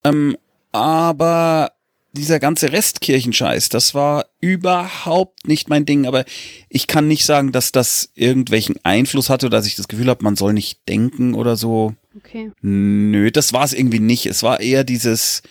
Ähm, 0.05 0.37
aber 0.71 1.73
dieser 2.19 2.39
ganze 2.39 2.73
Restkirchenscheiß, 2.73 3.69
das 3.69 3.95
war 3.95 4.27
überhaupt 4.41 5.47
nicht 5.47 5.69
mein 5.69 5.87
Ding. 5.87 6.07
Aber 6.07 6.25
ich 6.69 6.87
kann 6.87 7.09
nicht 7.09 7.25
sagen, 7.25 7.53
dass 7.53 7.73
das 7.73 8.11
irgendwelchen 8.15 8.77
Einfluss 8.83 9.31
hatte 9.31 9.47
oder 9.47 9.59
dass 9.59 9.67
ich 9.67 9.77
das 9.77 9.89
Gefühl 9.89 10.09
habe, 10.09 10.25
man 10.25 10.37
soll 10.37 10.53
nicht 10.53 10.89
denken 10.89 11.35
oder 11.35 11.57
so. 11.57 11.95
Okay. 12.17 12.51
Nö, 12.61 13.31
das 13.31 13.53
war 13.53 13.65
es 13.65 13.73
irgendwie 13.73 14.01
nicht. 14.01 14.27
Es 14.27 14.43
war 14.43 14.61
eher 14.61 14.85
dieses, 14.85 15.43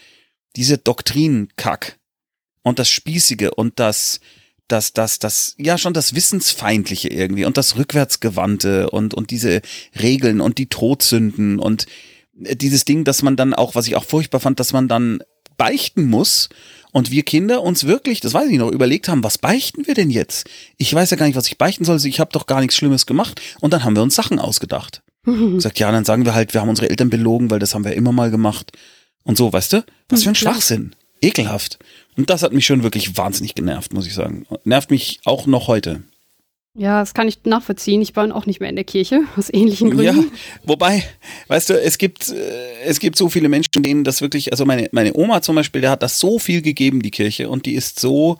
diese 0.55 0.77
Doktrinenkack 0.77 1.97
und 2.63 2.79
das 2.79 2.89
Spießige 2.89 3.51
und 3.55 3.79
das, 3.79 4.19
das, 4.67 4.93
das, 4.93 5.19
das, 5.19 5.55
ja 5.57 5.77
schon 5.77 5.93
das 5.93 6.13
Wissensfeindliche 6.13 7.07
irgendwie 7.07 7.45
und 7.45 7.57
das 7.57 7.77
Rückwärtsgewandte 7.77 8.89
und, 8.89 9.13
und 9.13 9.31
diese 9.31 9.61
Regeln 9.99 10.41
und 10.41 10.57
die 10.57 10.67
Todsünden 10.67 11.59
und 11.59 11.85
dieses 12.37 12.85
Ding, 12.85 13.03
dass 13.03 13.23
man 13.23 13.35
dann 13.35 13.53
auch, 13.53 13.75
was 13.75 13.87
ich 13.87 13.95
auch 13.95 14.05
furchtbar 14.05 14.39
fand, 14.39 14.59
dass 14.59 14.73
man 14.73 14.87
dann 14.87 15.23
beichten 15.57 16.05
muss 16.05 16.49
und 16.91 17.11
wir 17.11 17.23
Kinder 17.23 17.61
uns 17.61 17.85
wirklich, 17.85 18.21
das 18.21 18.33
weiß 18.33 18.49
ich 18.49 18.57
noch, 18.57 18.71
überlegt 18.71 19.07
haben, 19.07 19.23
was 19.23 19.37
beichten 19.37 19.87
wir 19.87 19.93
denn 19.93 20.09
jetzt? 20.09 20.49
Ich 20.77 20.93
weiß 20.93 21.11
ja 21.11 21.17
gar 21.17 21.25
nicht, 21.25 21.35
was 21.35 21.47
ich 21.47 21.57
beichten 21.57 21.83
soll, 21.83 22.03
ich 22.05 22.19
habe 22.19 22.31
doch 22.31 22.45
gar 22.45 22.61
nichts 22.61 22.75
Schlimmes 22.75 23.05
gemacht 23.05 23.41
und 23.59 23.73
dann 23.73 23.83
haben 23.83 23.95
wir 23.95 24.03
uns 24.03 24.15
Sachen 24.15 24.39
ausgedacht. 24.39 25.01
Sagt, 25.57 25.79
ja, 25.79 25.91
dann 25.91 26.05
sagen 26.05 26.25
wir 26.25 26.33
halt, 26.33 26.53
wir 26.53 26.61
haben 26.61 26.69
unsere 26.69 26.89
Eltern 26.89 27.09
belogen, 27.09 27.51
weil 27.51 27.59
das 27.59 27.75
haben 27.75 27.83
wir 27.83 27.93
immer 27.93 28.11
mal 28.11 28.31
gemacht 28.31 28.71
und 29.23 29.37
so, 29.37 29.51
weißt 29.51 29.73
du? 29.73 29.85
Was 30.09 30.23
für 30.23 30.29
ein 30.29 30.35
Schwachsinn. 30.35 30.95
Ekelhaft. 31.21 31.79
Und 32.15 32.29
das 32.29 32.43
hat 32.43 32.53
mich 32.53 32.65
schon 32.65 32.83
wirklich 32.83 33.17
wahnsinnig 33.17 33.55
genervt, 33.55 33.93
muss 33.93 34.07
ich 34.07 34.13
sagen. 34.13 34.45
Nervt 34.63 34.89
mich 34.89 35.19
auch 35.25 35.45
noch 35.45 35.67
heute. 35.67 36.03
Ja, 36.77 36.99
das 36.99 37.15
kann 37.15 37.27
ich 37.27 37.39
nachvollziehen. 37.43 38.03
Ich 38.03 38.15
war 38.15 38.33
auch 38.35 38.45
nicht 38.45 38.59
mehr 38.59 38.69
in 38.69 38.75
der 38.75 38.85
Kirche, 38.85 39.23
aus 39.35 39.51
ähnlichen 39.51 39.89
Gründen. 39.89 40.03
Ja, 40.03 40.23
wobei, 40.63 41.03
weißt 41.47 41.71
du, 41.71 41.81
es 41.81 41.97
gibt, 41.97 42.29
äh, 42.29 42.83
es 42.85 42.99
gibt 42.99 43.17
so 43.17 43.29
viele 43.29 43.49
Menschen, 43.49 43.81
denen 43.81 44.03
das 44.03 44.21
wirklich, 44.21 44.51
also 44.51 44.63
meine, 44.63 44.87
meine 44.91 45.15
Oma 45.15 45.41
zum 45.41 45.55
Beispiel, 45.55 45.81
der 45.81 45.89
hat 45.89 46.03
das 46.03 46.19
so 46.19 46.37
viel 46.37 46.61
gegeben, 46.61 47.01
die 47.01 47.11
Kirche, 47.11 47.49
und 47.49 47.65
die 47.65 47.73
ist 47.73 47.99
so 47.99 48.37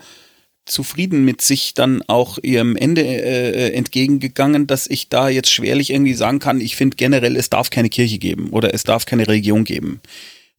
zufrieden 0.66 1.26
mit 1.26 1.42
sich 1.42 1.74
dann 1.74 2.04
auch 2.08 2.38
ihrem 2.44 2.76
Ende 2.76 3.02
äh, 3.02 3.72
entgegengegangen, 3.72 4.68
dass 4.68 4.86
ich 4.86 5.10
da 5.10 5.30
jetzt 5.30 5.50
schwerlich 5.50 5.90
irgendwie 5.90 6.14
sagen 6.14 6.40
kann, 6.40 6.62
ich 6.62 6.76
finde 6.76 6.98
generell, 6.98 7.38
es 7.38 7.50
darf 7.50 7.70
keine 7.70 7.90
Kirche 7.90 8.20
geben 8.20 8.50
oder 8.52 8.74
es 8.74 8.84
darf 8.84 9.06
keine 9.06 9.28
Religion 9.28 9.64
geben 9.64 10.02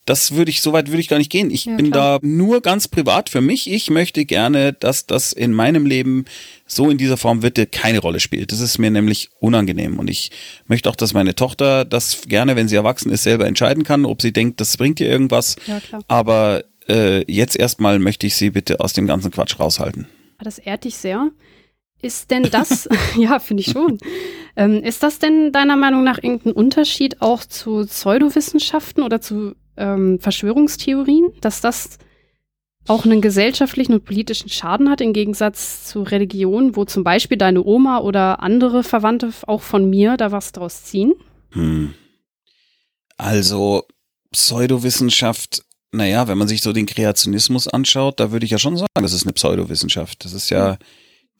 das 0.08 0.32
würde 0.34 0.50
ich, 0.50 0.62
so 0.62 0.72
weit 0.72 0.88
würde 0.88 1.00
ich 1.00 1.08
gar 1.08 1.18
nicht 1.18 1.30
gehen. 1.30 1.50
Ich 1.50 1.66
ja, 1.66 1.76
bin 1.76 1.90
klar. 1.90 2.18
da 2.18 2.26
nur 2.26 2.62
ganz 2.62 2.88
privat 2.88 3.28
für 3.28 3.42
mich. 3.42 3.70
Ich 3.70 3.90
möchte 3.90 4.24
gerne, 4.24 4.72
dass 4.72 5.04
das 5.06 5.32
in 5.34 5.52
meinem 5.52 5.84
Leben 5.84 6.24
so 6.66 6.88
in 6.88 6.96
dieser 6.96 7.18
Form 7.18 7.40
bitte 7.40 7.66
keine 7.66 7.98
Rolle 7.98 8.18
spielt. 8.18 8.50
Das 8.50 8.60
ist 8.60 8.78
mir 8.78 8.90
nämlich 8.90 9.28
unangenehm. 9.38 9.98
Und 9.98 10.08
ich 10.08 10.30
möchte 10.66 10.88
auch, 10.88 10.96
dass 10.96 11.12
meine 11.12 11.34
Tochter 11.34 11.84
das 11.84 12.22
gerne, 12.26 12.56
wenn 12.56 12.68
sie 12.68 12.76
erwachsen 12.76 13.12
ist, 13.12 13.24
selber 13.24 13.46
entscheiden 13.46 13.84
kann, 13.84 14.06
ob 14.06 14.22
sie 14.22 14.32
denkt, 14.32 14.60
das 14.62 14.78
bringt 14.78 14.98
ihr 15.00 15.08
irgendwas. 15.08 15.56
Ja, 15.66 15.78
klar. 15.80 16.02
Aber 16.08 16.64
äh, 16.88 17.30
jetzt 17.30 17.56
erstmal 17.56 17.98
möchte 17.98 18.26
ich 18.26 18.34
sie 18.34 18.50
bitte 18.50 18.80
aus 18.80 18.94
dem 18.94 19.06
ganzen 19.06 19.30
Quatsch 19.30 19.60
raushalten. 19.60 20.08
Das 20.42 20.58
ehrt 20.58 20.84
dich 20.84 20.96
sehr. 20.96 21.30
Ist 22.00 22.30
denn 22.30 22.44
das, 22.44 22.88
ja, 23.18 23.40
finde 23.40 23.60
ich 23.60 23.72
schon. 23.72 23.98
Ähm, 24.56 24.82
ist 24.82 25.02
das 25.02 25.18
denn 25.18 25.52
deiner 25.52 25.76
Meinung 25.76 26.02
nach 26.02 26.16
irgendein 26.16 26.52
Unterschied 26.52 27.20
auch 27.20 27.44
zu 27.44 27.84
Pseudowissenschaften 27.86 29.02
oder 29.02 29.20
zu 29.20 29.54
ähm, 29.78 30.18
Verschwörungstheorien, 30.20 31.32
dass 31.40 31.60
das 31.60 31.98
auch 32.86 33.04
einen 33.04 33.20
gesellschaftlichen 33.20 33.92
und 33.92 34.04
politischen 34.04 34.48
Schaden 34.48 34.88
hat, 34.88 35.00
im 35.00 35.12
Gegensatz 35.12 35.84
zu 35.84 36.02
Religion, 36.02 36.74
wo 36.74 36.84
zum 36.84 37.04
Beispiel 37.04 37.36
deine 37.36 37.62
Oma 37.62 37.98
oder 37.98 38.42
andere 38.42 38.82
Verwandte 38.82 39.30
auch 39.46 39.62
von 39.62 39.88
mir 39.88 40.16
da 40.16 40.32
was 40.32 40.52
draus 40.52 40.84
ziehen? 40.84 41.14
Hm. 41.52 41.94
Also 43.18 43.84
Pseudowissenschaft, 44.32 45.62
naja, 45.92 46.28
wenn 46.28 46.38
man 46.38 46.48
sich 46.48 46.62
so 46.62 46.72
den 46.72 46.86
Kreationismus 46.86 47.68
anschaut, 47.68 48.20
da 48.20 48.30
würde 48.32 48.46
ich 48.46 48.52
ja 48.52 48.58
schon 48.58 48.76
sagen, 48.76 48.88
das 48.94 49.12
ist 49.12 49.24
eine 49.24 49.32
Pseudowissenschaft. 49.32 50.24
Das 50.24 50.32
ist 50.32 50.50
ja 50.50 50.78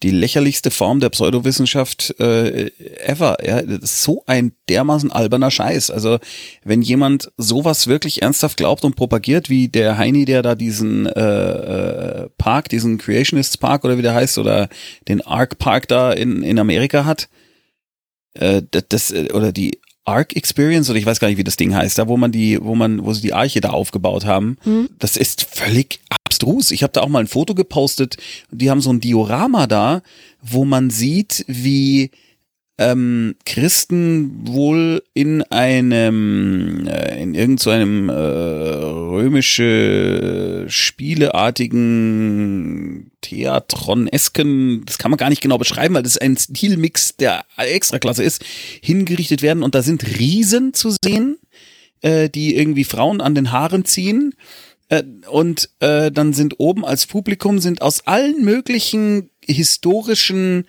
die 0.02 0.10
lächerlichste 0.10 0.70
Form 0.70 1.00
der 1.00 1.08
Pseudowissenschaft 1.10 2.14
äh, 2.20 2.70
ever. 3.04 3.36
Ja, 3.44 3.62
so 3.80 4.22
ein 4.26 4.52
dermaßen 4.68 5.10
alberner 5.10 5.50
Scheiß. 5.50 5.90
Also 5.90 6.18
wenn 6.64 6.82
jemand 6.82 7.32
sowas 7.36 7.86
wirklich 7.86 8.22
ernsthaft 8.22 8.58
glaubt 8.58 8.84
und 8.84 8.96
propagiert, 8.96 9.50
wie 9.50 9.68
der 9.68 9.98
Heini, 9.98 10.24
der 10.24 10.42
da 10.42 10.54
diesen 10.54 11.06
äh, 11.06 11.20
äh, 11.20 12.28
Park, 12.38 12.68
diesen 12.68 12.98
Creationists 12.98 13.56
Park 13.56 13.84
oder 13.84 13.98
wie 13.98 14.02
der 14.02 14.14
heißt, 14.14 14.38
oder 14.38 14.68
den 15.08 15.20
Ark 15.20 15.58
Park 15.58 15.88
da 15.88 16.12
in, 16.12 16.42
in 16.42 16.58
Amerika 16.58 17.04
hat, 17.04 17.28
äh, 18.34 18.62
das, 18.70 18.84
das 18.88 19.12
oder 19.12 19.52
die 19.52 19.78
Ark 20.08 20.34
Experience 20.34 20.88
oder 20.88 20.98
ich 20.98 21.06
weiß 21.06 21.20
gar 21.20 21.28
nicht, 21.28 21.36
wie 21.36 21.44
das 21.44 21.56
Ding 21.56 21.74
heißt, 21.74 21.98
da 21.98 22.08
wo 22.08 22.16
man 22.16 22.32
die, 22.32 22.58
wo 22.62 22.74
man, 22.74 23.04
wo 23.04 23.12
sie 23.12 23.20
die 23.20 23.34
Arche 23.34 23.60
da 23.60 23.70
aufgebaut 23.70 24.24
haben, 24.24 24.56
mhm. 24.64 24.88
das 24.98 25.16
ist 25.16 25.42
völlig 25.42 26.00
abstrus. 26.10 26.70
Ich 26.70 26.82
habe 26.82 26.92
da 26.92 27.02
auch 27.02 27.08
mal 27.08 27.20
ein 27.20 27.26
Foto 27.26 27.54
gepostet. 27.54 28.16
Die 28.50 28.70
haben 28.70 28.80
so 28.80 28.90
ein 28.90 29.00
Diorama 29.00 29.66
da, 29.66 30.02
wo 30.42 30.64
man 30.64 30.90
sieht, 30.90 31.44
wie 31.46 32.10
ähm, 32.78 33.34
Christen 33.44 34.46
wohl 34.46 35.02
in 35.12 35.42
einem, 35.42 36.86
äh, 36.86 37.20
in 37.20 37.34
irgendeinem 37.34 38.08
so 38.08 38.14
äh, 38.14 39.08
römische 39.18 40.66
Spieleartigen 40.68 43.10
Theatronesken, 43.20 44.84
das 44.86 44.98
kann 44.98 45.10
man 45.10 45.18
gar 45.18 45.28
nicht 45.28 45.42
genau 45.42 45.58
beschreiben, 45.58 45.96
weil 45.96 46.04
das 46.04 46.18
ein 46.18 46.36
Stilmix 46.36 47.16
der 47.16 47.44
Extraklasse 47.56 48.22
ist, 48.22 48.44
hingerichtet 48.80 49.42
werden. 49.42 49.64
Und 49.64 49.74
da 49.74 49.82
sind 49.82 50.06
Riesen 50.18 50.72
zu 50.72 50.94
sehen, 51.02 51.36
äh, 52.00 52.30
die 52.30 52.54
irgendwie 52.54 52.84
Frauen 52.84 53.20
an 53.20 53.34
den 53.34 53.50
Haaren 53.50 53.86
ziehen. 53.86 54.34
Äh, 54.88 55.02
und 55.28 55.68
äh, 55.80 56.12
dann 56.12 56.32
sind 56.32 56.60
oben 56.60 56.84
als 56.84 57.06
Publikum 57.06 57.58
sind 57.58 57.82
aus 57.82 58.06
allen 58.06 58.44
möglichen 58.44 59.30
historischen 59.44 60.68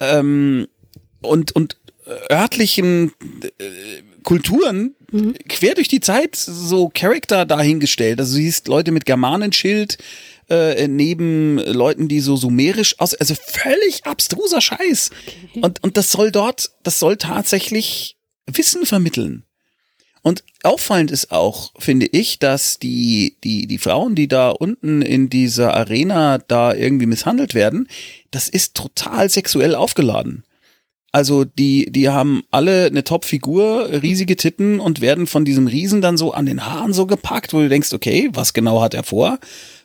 ähm, 0.00 0.68
und 1.20 1.52
und 1.52 1.76
örtlichen 2.30 3.12
äh, 3.42 4.02
Kulturen 4.22 4.94
mhm. 5.10 5.34
quer 5.48 5.74
durch 5.74 5.88
die 5.88 6.00
Zeit 6.00 6.36
so 6.36 6.90
Charakter 6.92 7.44
dahingestellt. 7.44 8.18
Also 8.20 8.36
du 8.36 8.42
siehst 8.42 8.68
Leute 8.68 8.92
mit 8.92 9.04
Germanenschild 9.04 9.98
äh, 10.48 10.88
neben 10.88 11.58
Leuten, 11.58 12.08
die 12.08 12.20
so 12.20 12.36
sumerisch 12.36 12.98
aus, 12.98 13.14
also 13.14 13.34
völlig 13.34 14.06
abstruser 14.06 14.60
Scheiß. 14.60 15.10
Okay. 15.50 15.60
Und 15.60 15.82
und 15.82 15.96
das 15.96 16.10
soll 16.10 16.30
dort, 16.30 16.70
das 16.82 16.98
soll 16.98 17.16
tatsächlich 17.16 18.16
Wissen 18.46 18.86
vermitteln. 18.86 19.44
Und 20.22 20.42
auffallend 20.62 21.10
ist 21.10 21.30
auch, 21.30 21.72
finde 21.78 22.06
ich, 22.06 22.38
dass 22.38 22.78
die, 22.78 23.36
die, 23.44 23.66
die 23.66 23.78
Frauen, 23.78 24.14
die 24.14 24.28
da 24.28 24.50
unten 24.50 25.00
in 25.00 25.30
dieser 25.30 25.74
Arena 25.74 26.38
da 26.38 26.74
irgendwie 26.74 27.06
misshandelt 27.06 27.54
werden, 27.54 27.88
das 28.30 28.48
ist 28.48 28.74
total 28.74 29.30
sexuell 29.30 29.74
aufgeladen. 29.74 30.44
Also 31.10 31.44
die, 31.44 31.90
die 31.90 32.10
haben 32.10 32.42
alle 32.50 32.86
eine 32.86 33.02
Top-Figur, 33.02 33.88
riesige 34.02 34.36
Titten 34.36 34.78
und 34.78 35.00
werden 35.00 35.26
von 35.26 35.44
diesem 35.44 35.66
Riesen 35.66 36.02
dann 36.02 36.18
so 36.18 36.32
an 36.32 36.46
den 36.46 36.66
Haaren 36.66 36.92
so 36.92 37.06
gepackt, 37.06 37.54
wo 37.54 37.60
du 37.60 37.68
denkst, 37.68 37.92
okay, 37.92 38.28
was 38.32 38.52
genau 38.52 38.82
hat 38.82 38.94
er 38.94 39.04
vor? 39.04 39.38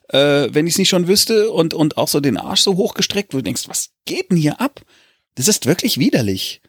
Äh, 0.10 0.50
wenn 0.52 0.68
ich 0.68 0.74
es 0.74 0.80
nicht 0.80 0.90
schon 0.90 1.08
wüsste 1.08 1.50
und, 1.50 1.74
und 1.74 1.98
auch 1.98 2.10
so 2.10 2.20
den 2.20 2.38
Arsch 2.38 2.62
so 2.62 2.76
hochgestreckt, 2.76 3.34
wo 3.34 3.38
du 3.38 3.44
denkst, 3.44 3.70
was 3.70 3.92
geht 4.06 4.32
denn 4.32 4.38
hier 4.38 4.60
ab? 4.60 4.82
Das 5.36 5.48
ist 5.48 5.66
wirklich 5.66 5.98
widerlich. 5.98 6.62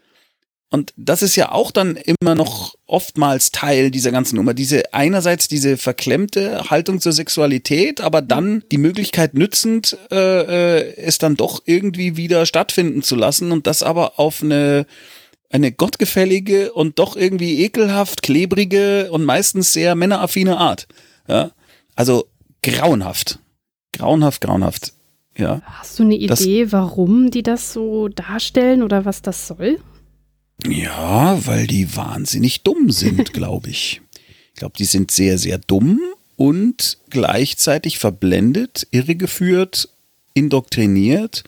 Und 0.74 0.92
das 0.96 1.22
ist 1.22 1.36
ja 1.36 1.52
auch 1.52 1.70
dann 1.70 1.94
immer 1.94 2.34
noch 2.34 2.74
oftmals 2.86 3.52
Teil 3.52 3.92
dieser 3.92 4.10
ganzen 4.10 4.34
Nummer. 4.34 4.54
Diese 4.54 4.92
einerseits 4.92 5.46
diese 5.46 5.76
verklemmte 5.76 6.68
Haltung 6.68 7.00
zur 7.00 7.12
Sexualität, 7.12 8.00
aber 8.00 8.22
dann 8.22 8.64
die 8.72 8.78
Möglichkeit 8.78 9.34
nützend, 9.34 9.96
äh, 10.10 10.16
äh, 10.80 10.96
es 10.96 11.18
dann 11.18 11.36
doch 11.36 11.62
irgendwie 11.64 12.16
wieder 12.16 12.44
stattfinden 12.44 13.04
zu 13.04 13.14
lassen 13.14 13.52
und 13.52 13.68
das 13.68 13.84
aber 13.84 14.18
auf 14.18 14.42
eine 14.42 14.84
eine 15.48 15.70
gottgefällige 15.70 16.72
und 16.72 16.98
doch 16.98 17.14
irgendwie 17.14 17.62
ekelhaft 17.62 18.22
klebrige 18.22 19.12
und 19.12 19.24
meistens 19.24 19.72
sehr 19.72 19.94
männeraffine 19.94 20.56
Art. 20.56 20.88
Ja? 21.28 21.52
Also 21.94 22.24
grauenhaft. 22.64 23.38
Grauenhaft, 23.92 24.40
grauenhaft. 24.40 24.92
Ja. 25.36 25.62
Hast 25.64 26.00
du 26.00 26.02
eine 26.02 26.16
Idee, 26.16 26.64
das, 26.64 26.72
warum 26.72 27.30
die 27.30 27.44
das 27.44 27.72
so 27.72 28.08
darstellen 28.08 28.82
oder 28.82 29.04
was 29.04 29.22
das 29.22 29.46
soll? 29.46 29.78
Ja, 30.66 31.44
weil 31.46 31.66
die 31.66 31.96
wahnsinnig 31.96 32.62
dumm 32.62 32.90
sind, 32.90 33.32
glaube 33.32 33.70
ich. 33.70 34.00
Ich 34.52 34.58
glaube, 34.58 34.76
die 34.78 34.84
sind 34.84 35.10
sehr, 35.10 35.38
sehr 35.38 35.58
dumm 35.58 36.00
und 36.36 36.98
gleichzeitig 37.10 37.98
verblendet, 37.98 38.86
irregeführt, 38.90 39.88
indoktriniert 40.32 41.44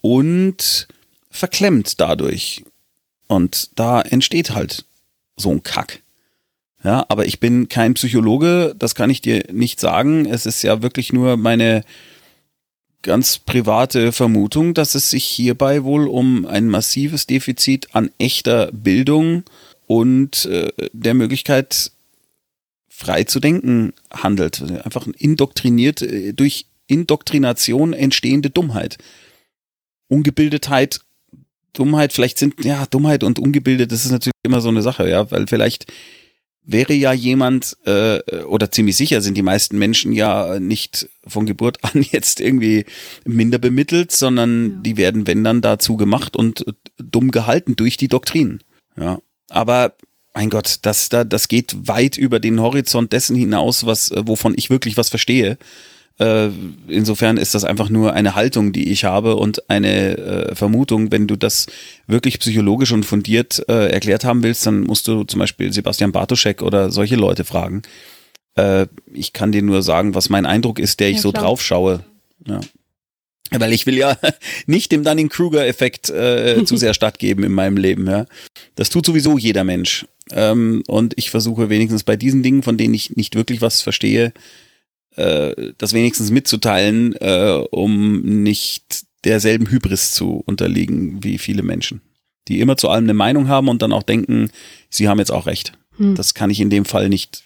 und 0.00 0.88
verklemmt 1.30 2.00
dadurch. 2.00 2.64
Und 3.26 3.78
da 3.78 4.00
entsteht 4.00 4.50
halt 4.50 4.84
so 5.36 5.50
ein 5.50 5.62
Kack. 5.62 6.00
Ja, 6.84 7.04
aber 7.08 7.26
ich 7.26 7.40
bin 7.40 7.68
kein 7.68 7.94
Psychologe, 7.94 8.74
das 8.78 8.94
kann 8.94 9.10
ich 9.10 9.20
dir 9.20 9.44
nicht 9.52 9.80
sagen. 9.80 10.26
Es 10.26 10.46
ist 10.46 10.62
ja 10.62 10.80
wirklich 10.82 11.12
nur 11.12 11.36
meine 11.36 11.84
ganz 13.02 13.38
private 13.38 14.12
Vermutung, 14.12 14.74
dass 14.74 14.94
es 14.94 15.10
sich 15.10 15.24
hierbei 15.24 15.84
wohl 15.84 16.08
um 16.08 16.46
ein 16.46 16.68
massives 16.68 17.26
Defizit 17.26 17.94
an 17.94 18.10
echter 18.18 18.70
Bildung 18.72 19.44
und 19.86 20.44
äh, 20.46 20.72
der 20.92 21.14
Möglichkeit 21.14 21.92
frei 22.88 23.24
zu 23.24 23.40
denken 23.40 23.92
handelt. 24.10 24.60
Einfach 24.84 25.06
indoktriniert, 25.18 26.02
äh, 26.02 26.32
durch 26.32 26.66
Indoktrination 26.88 27.92
entstehende 27.92 28.50
Dummheit. 28.50 28.98
Ungebildetheit, 30.08 31.00
Dummheit, 31.72 32.12
vielleicht 32.12 32.38
sind, 32.38 32.64
ja, 32.64 32.86
Dummheit 32.86 33.22
und 33.22 33.38
ungebildet, 33.38 33.92
das 33.92 34.04
ist 34.04 34.10
natürlich 34.10 34.32
immer 34.42 34.60
so 34.60 34.68
eine 34.68 34.82
Sache, 34.82 35.08
ja, 35.08 35.30
weil 35.30 35.46
vielleicht 35.46 35.92
wäre 36.64 36.92
ja 36.92 37.12
jemand, 37.12 37.76
äh, 37.86 38.20
oder 38.44 38.70
ziemlich 38.70 38.96
sicher 38.96 39.20
sind 39.20 39.36
die 39.36 39.42
meisten 39.42 39.78
Menschen 39.78 40.12
ja 40.12 40.60
nicht 40.60 41.08
von 41.26 41.46
Geburt 41.46 41.78
an 41.82 42.02
jetzt 42.02 42.40
irgendwie 42.40 42.84
minder 43.24 43.58
bemittelt, 43.58 44.12
sondern 44.12 44.70
ja. 44.70 44.76
die 44.82 44.96
werden, 44.96 45.26
wenn 45.26 45.44
dann, 45.44 45.60
dazu 45.60 45.96
gemacht 45.96 46.36
und 46.36 46.64
dumm 46.98 47.30
gehalten 47.30 47.76
durch 47.76 47.96
die 47.96 48.08
Doktrinen. 48.08 48.62
Ja. 48.96 49.20
Aber 49.48 49.94
mein 50.34 50.50
Gott, 50.50 50.80
das, 50.82 51.08
da, 51.08 51.24
das 51.24 51.48
geht 51.48 51.88
weit 51.88 52.16
über 52.16 52.38
den 52.38 52.60
Horizont 52.60 53.12
dessen 53.12 53.34
hinaus, 53.34 53.86
was, 53.86 54.12
wovon 54.14 54.54
ich 54.56 54.70
wirklich 54.70 54.96
was 54.96 55.08
verstehe. 55.08 55.58
Äh, 56.18 56.48
insofern 56.88 57.36
ist 57.36 57.54
das 57.54 57.64
einfach 57.64 57.90
nur 57.90 58.12
eine 58.12 58.34
Haltung, 58.34 58.72
die 58.72 58.90
ich 58.90 59.04
habe 59.04 59.36
und 59.36 59.70
eine 59.70 60.18
äh, 60.18 60.54
Vermutung. 60.54 61.12
Wenn 61.12 61.28
du 61.28 61.36
das 61.36 61.66
wirklich 62.06 62.40
psychologisch 62.40 62.92
und 62.92 63.04
fundiert 63.04 63.64
äh, 63.68 63.88
erklärt 63.88 64.24
haben 64.24 64.42
willst, 64.42 64.66
dann 64.66 64.80
musst 64.80 65.06
du 65.06 65.24
zum 65.24 65.38
Beispiel 65.38 65.72
Sebastian 65.72 66.12
Bartoschek 66.12 66.62
oder 66.62 66.90
solche 66.90 67.16
Leute 67.16 67.44
fragen. 67.44 67.82
Äh, 68.56 68.86
ich 69.14 69.32
kann 69.32 69.52
dir 69.52 69.62
nur 69.62 69.82
sagen, 69.82 70.14
was 70.14 70.28
mein 70.28 70.44
Eindruck 70.44 70.80
ist, 70.80 70.98
der 70.98 71.08
ich 71.08 71.16
ja, 71.16 71.22
so 71.22 71.32
drauf 71.32 71.62
schaue. 71.62 72.04
Ja. 72.46 72.60
Weil 73.50 73.72
ich 73.72 73.86
will 73.86 73.96
ja 73.96 74.18
nicht 74.66 74.90
dem 74.90 75.04
Dunning-Kruger-Effekt 75.04 76.10
äh, 76.10 76.64
zu 76.64 76.76
sehr 76.76 76.94
stattgeben 76.94 77.44
in 77.44 77.52
meinem 77.52 77.76
Leben. 77.76 78.08
Ja. 78.08 78.26
Das 78.74 78.90
tut 78.90 79.06
sowieso 79.06 79.38
jeder 79.38 79.62
Mensch. 79.62 80.06
Ähm, 80.32 80.82
und 80.88 81.14
ich 81.16 81.30
versuche 81.30 81.70
wenigstens 81.70 82.02
bei 82.02 82.16
diesen 82.16 82.42
Dingen, 82.42 82.64
von 82.64 82.76
denen 82.76 82.94
ich 82.94 83.16
nicht 83.16 83.36
wirklich 83.36 83.62
was 83.62 83.82
verstehe, 83.82 84.32
äh, 85.18 85.72
das 85.78 85.92
wenigstens 85.92 86.30
mitzuteilen, 86.30 87.14
äh, 87.16 87.62
um 87.70 88.22
nicht 88.42 89.04
derselben 89.24 89.68
Hybris 89.68 90.12
zu 90.12 90.42
unterliegen 90.46 91.22
wie 91.22 91.38
viele 91.38 91.62
Menschen, 91.62 92.00
die 92.46 92.60
immer 92.60 92.76
zu 92.76 92.88
allem 92.88 93.04
eine 93.04 93.14
Meinung 93.14 93.48
haben 93.48 93.68
und 93.68 93.82
dann 93.82 93.92
auch 93.92 94.02
denken, 94.02 94.50
sie 94.90 95.08
haben 95.08 95.18
jetzt 95.18 95.32
auch 95.32 95.46
recht. 95.46 95.72
Hm. 95.96 96.14
Das 96.14 96.34
kann 96.34 96.50
ich 96.50 96.60
in 96.60 96.70
dem 96.70 96.84
Fall 96.84 97.08
nicht 97.08 97.42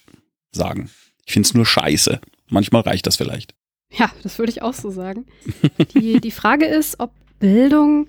sagen. 0.53 0.91
Ich 1.25 1.33
finde 1.33 1.47
es 1.47 1.55
nur 1.55 1.67
scheiße. 1.67 2.21
Manchmal 2.49 2.83
reicht 2.83 3.07
das 3.07 3.17
vielleicht. 3.17 3.55
Ja, 3.91 4.11
das 4.23 4.39
würde 4.39 4.53
ich 4.53 4.63
auch 4.63 4.75
so 4.75 4.91
sagen. 4.91 5.27
Die, 5.95 6.21
die 6.21 6.31
Frage 6.31 6.67
ist, 6.67 7.01
ob 7.01 7.13
Bildung 7.39 8.07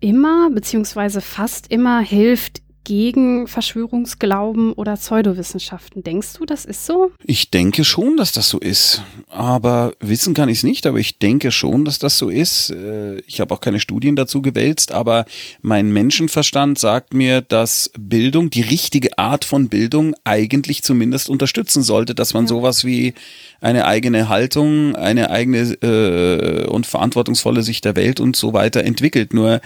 immer 0.00 0.50
beziehungsweise 0.50 1.20
fast 1.20 1.70
immer 1.70 2.00
hilft, 2.00 2.62
gegen 2.84 3.46
Verschwörungsglauben 3.46 4.72
oder 4.74 4.96
Pseudowissenschaften. 4.96 6.02
Denkst 6.02 6.34
du, 6.38 6.44
das 6.44 6.64
ist 6.64 6.86
so? 6.86 7.10
Ich 7.24 7.50
denke 7.50 7.84
schon, 7.84 8.16
dass 8.16 8.32
das 8.32 8.48
so 8.48 8.58
ist. 8.58 9.02
Aber 9.28 9.94
wissen 10.00 10.34
kann 10.34 10.48
ich 10.48 10.58
es 10.58 10.64
nicht, 10.64 10.86
aber 10.86 10.98
ich 10.98 11.18
denke 11.18 11.50
schon, 11.50 11.84
dass 11.84 11.98
das 11.98 12.18
so 12.18 12.28
ist. 12.28 12.70
Äh, 12.70 13.18
ich 13.20 13.40
habe 13.40 13.54
auch 13.54 13.60
keine 13.60 13.80
Studien 13.80 14.16
dazu 14.16 14.42
gewälzt, 14.42 14.92
aber 14.92 15.24
mein 15.62 15.92
Menschenverstand 15.92 16.78
sagt 16.78 17.14
mir, 17.14 17.40
dass 17.40 17.90
Bildung, 17.98 18.50
die 18.50 18.60
richtige 18.60 19.18
Art 19.18 19.44
von 19.44 19.68
Bildung 19.68 20.14
eigentlich 20.24 20.82
zumindest 20.82 21.30
unterstützen 21.30 21.82
sollte, 21.82 22.14
dass 22.14 22.34
man 22.34 22.44
ja. 22.44 22.48
sowas 22.48 22.84
wie 22.84 23.14
eine 23.60 23.86
eigene 23.86 24.28
Haltung, 24.28 24.94
eine 24.94 25.30
eigene 25.30 25.60
äh, 25.82 26.66
und 26.66 26.86
verantwortungsvolle 26.86 27.62
Sicht 27.62 27.84
der 27.84 27.96
Welt 27.96 28.20
und 28.20 28.36
so 28.36 28.52
weiter 28.52 28.84
entwickelt. 28.84 29.32
Nur 29.32 29.60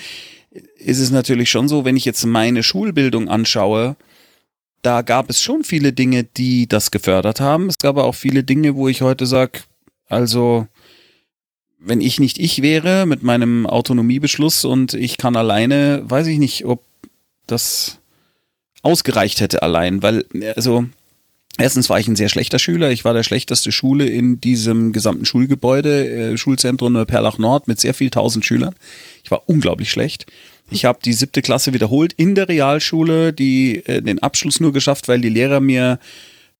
ist 0.50 0.98
es 0.98 1.10
natürlich 1.10 1.50
schon 1.50 1.68
so, 1.68 1.84
wenn 1.84 1.96
ich 1.96 2.04
jetzt 2.04 2.24
meine 2.24 2.62
Schulbildung 2.62 3.28
anschaue, 3.28 3.96
da 4.82 5.02
gab 5.02 5.28
es 5.28 5.42
schon 5.42 5.64
viele 5.64 5.92
Dinge, 5.92 6.24
die 6.24 6.68
das 6.68 6.90
gefördert 6.90 7.40
haben. 7.40 7.68
Es 7.68 7.78
gab 7.78 7.96
aber 7.96 8.04
auch 8.04 8.14
viele 8.14 8.44
Dinge, 8.44 8.76
wo 8.76 8.88
ich 8.88 9.02
heute 9.02 9.26
sage, 9.26 9.60
also 10.06 10.66
wenn 11.78 12.00
ich 12.00 12.18
nicht 12.18 12.38
ich 12.38 12.62
wäre 12.62 13.06
mit 13.06 13.22
meinem 13.22 13.66
Autonomiebeschluss 13.66 14.64
und 14.64 14.94
ich 14.94 15.16
kann 15.16 15.36
alleine, 15.36 16.02
weiß 16.04 16.26
ich 16.26 16.38
nicht, 16.38 16.64
ob 16.64 16.82
das 17.46 17.98
ausgereicht 18.82 19.40
hätte 19.40 19.62
allein, 19.62 20.02
weil 20.02 20.24
also 20.56 20.86
Erstens 21.60 21.90
war 21.90 21.98
ich 21.98 22.06
ein 22.06 22.16
sehr 22.16 22.28
schlechter 22.28 22.60
Schüler. 22.60 22.92
Ich 22.92 23.04
war 23.04 23.14
der 23.14 23.24
schlechteste 23.24 23.72
Schule 23.72 24.06
in 24.06 24.40
diesem 24.40 24.92
gesamten 24.92 25.24
Schulgebäude, 25.24 26.08
äh, 26.08 26.36
Schulzentrum 26.38 27.04
Perlach 27.04 27.38
Nord 27.38 27.66
mit 27.66 27.80
sehr 27.80 27.94
viel 27.94 28.10
tausend 28.10 28.44
Schülern. 28.44 28.76
Ich 29.24 29.30
war 29.30 29.42
unglaublich 29.46 29.90
schlecht. 29.90 30.26
Ich 30.70 30.84
habe 30.84 31.00
die 31.04 31.12
siebte 31.12 31.42
Klasse 31.42 31.72
wiederholt 31.72 32.12
in 32.12 32.34
der 32.36 32.48
Realschule, 32.48 33.32
die 33.32 33.84
äh, 33.86 34.02
den 34.02 34.20
Abschluss 34.20 34.60
nur 34.60 34.72
geschafft, 34.72 35.08
weil 35.08 35.20
die 35.20 35.30
Lehrer 35.30 35.58
mir, 35.60 35.98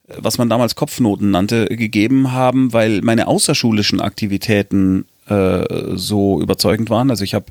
äh, 0.09 0.15
was 0.19 0.37
man 0.37 0.49
damals 0.49 0.75
Kopfnoten 0.75 1.31
nannte, 1.31 1.67
gegeben 1.67 2.33
haben, 2.33 2.73
weil 2.73 3.01
meine 3.03 3.29
außerschulischen 3.29 4.01
Aktivitäten 4.01 5.07
äh, 5.29 5.65
so 5.95 6.41
überzeugend 6.41 6.91
waren. 6.91 7.11
Also 7.11 7.23
ich 7.23 7.35
habe 7.35 7.47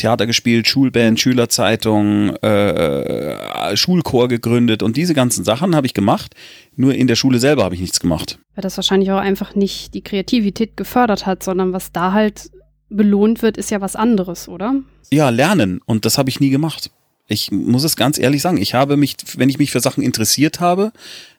Theater 0.00 0.26
gespielt, 0.26 0.66
Schulband, 0.66 1.20
Schülerzeitung, 1.20 2.34
äh, 2.36 3.76
Schulchor 3.76 4.28
gegründet 4.28 4.82
und 4.82 4.96
diese 4.96 5.14
ganzen 5.14 5.44
Sachen 5.44 5.76
habe 5.76 5.86
ich 5.86 5.94
gemacht. 5.94 6.34
Nur 6.76 6.94
in 6.94 7.06
der 7.06 7.16
Schule 7.16 7.38
selber 7.38 7.64
habe 7.64 7.74
ich 7.74 7.80
nichts 7.80 8.00
gemacht. 8.00 8.38
Weil 8.54 8.62
das 8.62 8.76
wahrscheinlich 8.76 9.10
auch 9.12 9.18
einfach 9.18 9.54
nicht 9.54 9.94
die 9.94 10.02
Kreativität 10.02 10.76
gefördert 10.76 11.26
hat, 11.26 11.42
sondern 11.42 11.72
was 11.72 11.92
da 11.92 12.12
halt 12.12 12.50
belohnt 12.88 13.42
wird, 13.42 13.56
ist 13.56 13.70
ja 13.70 13.80
was 13.80 13.96
anderes, 13.96 14.48
oder? 14.48 14.74
Ja, 15.12 15.30
lernen. 15.30 15.80
Und 15.86 16.04
das 16.04 16.18
habe 16.18 16.28
ich 16.28 16.40
nie 16.40 16.50
gemacht. 16.50 16.90
Ich 17.28 17.52
muss 17.52 17.84
es 17.84 17.94
ganz 17.94 18.18
ehrlich 18.18 18.42
sagen. 18.42 18.56
Ich 18.56 18.74
habe 18.74 18.96
mich, 18.96 19.16
wenn 19.36 19.48
ich 19.48 19.58
mich 19.58 19.70
für 19.70 19.80
Sachen 19.80 20.02
interessiert 20.02 20.58
habe, 20.58 20.92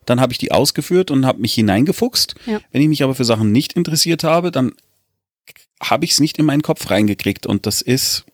dann 0.05 0.21
habe 0.21 0.31
ich 0.31 0.37
die 0.37 0.51
ausgeführt 0.51 1.11
und 1.11 1.25
habe 1.25 1.41
mich 1.41 1.53
hineingefuchst. 1.53 2.35
Ja. 2.45 2.61
Wenn 2.71 2.81
ich 2.81 2.87
mich 2.87 3.03
aber 3.03 3.13
für 3.13 3.25
Sachen 3.25 3.51
nicht 3.51 3.73
interessiert 3.73 4.23
habe, 4.23 4.51
dann 4.51 4.71
habe 5.81 6.05
ich 6.05 6.11
es 6.11 6.19
nicht 6.19 6.37
in 6.37 6.45
meinen 6.45 6.61
Kopf 6.61 6.89
reingekriegt. 6.89 7.45
Und 7.45 7.65
das 7.65 7.81
ist 7.81 8.25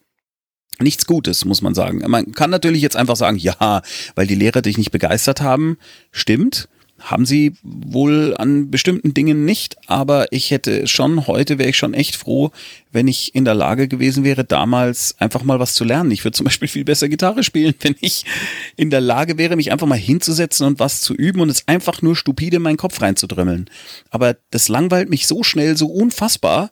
nichts 0.79 1.05
Gutes, 1.05 1.45
muss 1.45 1.61
man 1.61 1.75
sagen. 1.75 2.03
Man 2.07 2.33
kann 2.33 2.49
natürlich 2.49 2.81
jetzt 2.81 2.95
einfach 2.95 3.15
sagen, 3.15 3.37
ja, 3.37 3.81
weil 4.15 4.27
die 4.27 4.35
Lehrer 4.35 4.61
dich 4.61 4.77
nicht 4.77 4.91
begeistert 4.91 5.41
haben, 5.41 5.77
stimmt. 6.11 6.67
Haben 6.99 7.27
sie 7.27 7.53
wohl 7.61 8.33
an 8.37 8.71
bestimmten 8.71 9.13
Dingen 9.13 9.45
nicht, 9.45 9.77
aber 9.85 10.31
ich 10.31 10.49
hätte 10.49 10.87
schon, 10.87 11.27
heute 11.27 11.59
wäre 11.59 11.69
ich 11.69 11.77
schon 11.77 11.93
echt 11.93 12.15
froh, 12.15 12.49
wenn 12.91 13.07
ich 13.07 13.35
in 13.35 13.45
der 13.45 13.53
Lage 13.53 13.87
gewesen 13.87 14.23
wäre, 14.23 14.43
damals 14.43 15.13
einfach 15.19 15.43
mal 15.43 15.59
was 15.59 15.75
zu 15.75 15.83
lernen. 15.83 16.09
Ich 16.09 16.23
würde 16.23 16.35
zum 16.35 16.45
Beispiel 16.45 16.67
viel 16.67 16.85
besser 16.85 17.07
Gitarre 17.07 17.43
spielen, 17.43 17.75
wenn 17.81 17.95
ich 17.99 18.25
in 18.77 18.89
der 18.89 19.01
Lage 19.01 19.37
wäre, 19.37 19.55
mich 19.55 19.71
einfach 19.71 19.85
mal 19.85 19.95
hinzusetzen 19.95 20.65
und 20.65 20.79
was 20.79 21.01
zu 21.01 21.13
üben 21.13 21.39
und 21.39 21.49
es 21.49 21.67
einfach 21.67 22.01
nur 22.01 22.15
stupide 22.15 22.57
in 22.57 22.63
meinen 22.63 22.77
Kopf 22.77 22.99
reinzudrümmeln. 22.99 23.69
Aber 24.09 24.35
das 24.49 24.67
langweilt 24.67 25.11
mich 25.11 25.27
so 25.27 25.43
schnell, 25.43 25.77
so 25.77 25.85
unfassbar, 25.85 26.71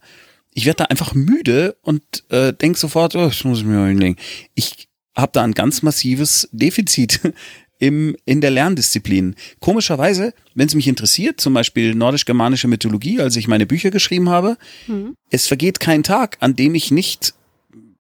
ich 0.56 0.66
werde 0.66 0.78
da 0.78 0.84
einfach 0.86 1.14
müde 1.14 1.76
und 1.82 2.02
äh, 2.30 2.54
denke 2.54 2.80
sofort, 2.80 3.16
oh, 3.16 3.26
das 3.28 3.44
muss 3.44 3.60
ich 3.60 3.66
mir 3.66 3.86
hinlegen. 3.86 4.16
Ich 4.56 4.88
habe 5.16 5.32
da 5.34 5.44
ein 5.44 5.54
ganz 5.54 5.84
massives 5.84 6.48
Defizit 6.54 7.20
im, 7.80 8.16
in 8.24 8.40
der 8.40 8.52
Lerndisziplin. 8.52 9.36
Komischerweise, 9.60 10.34
wenn 10.56 10.68
es 10.68 10.74
mich 10.74 10.88
interessiert, 10.88 11.42
zum 11.42 11.54
Beispiel 11.54 11.94
nordisch-germanische 11.94 12.70
Mythologie, 12.70 13.20
als 13.20 13.36
ich 13.36 13.50
meine 13.50 13.66
Bücher 13.66 13.92
geschrieben 13.92 14.30
habe, 14.30 14.58
mhm. 14.88 15.16
es 15.30 15.46
vergeht 15.46 15.82
kein 15.82 16.04
Tag, 16.04 16.38
an 16.40 16.56
dem 16.56 16.74
ich 16.74 16.90
nicht 16.90 17.34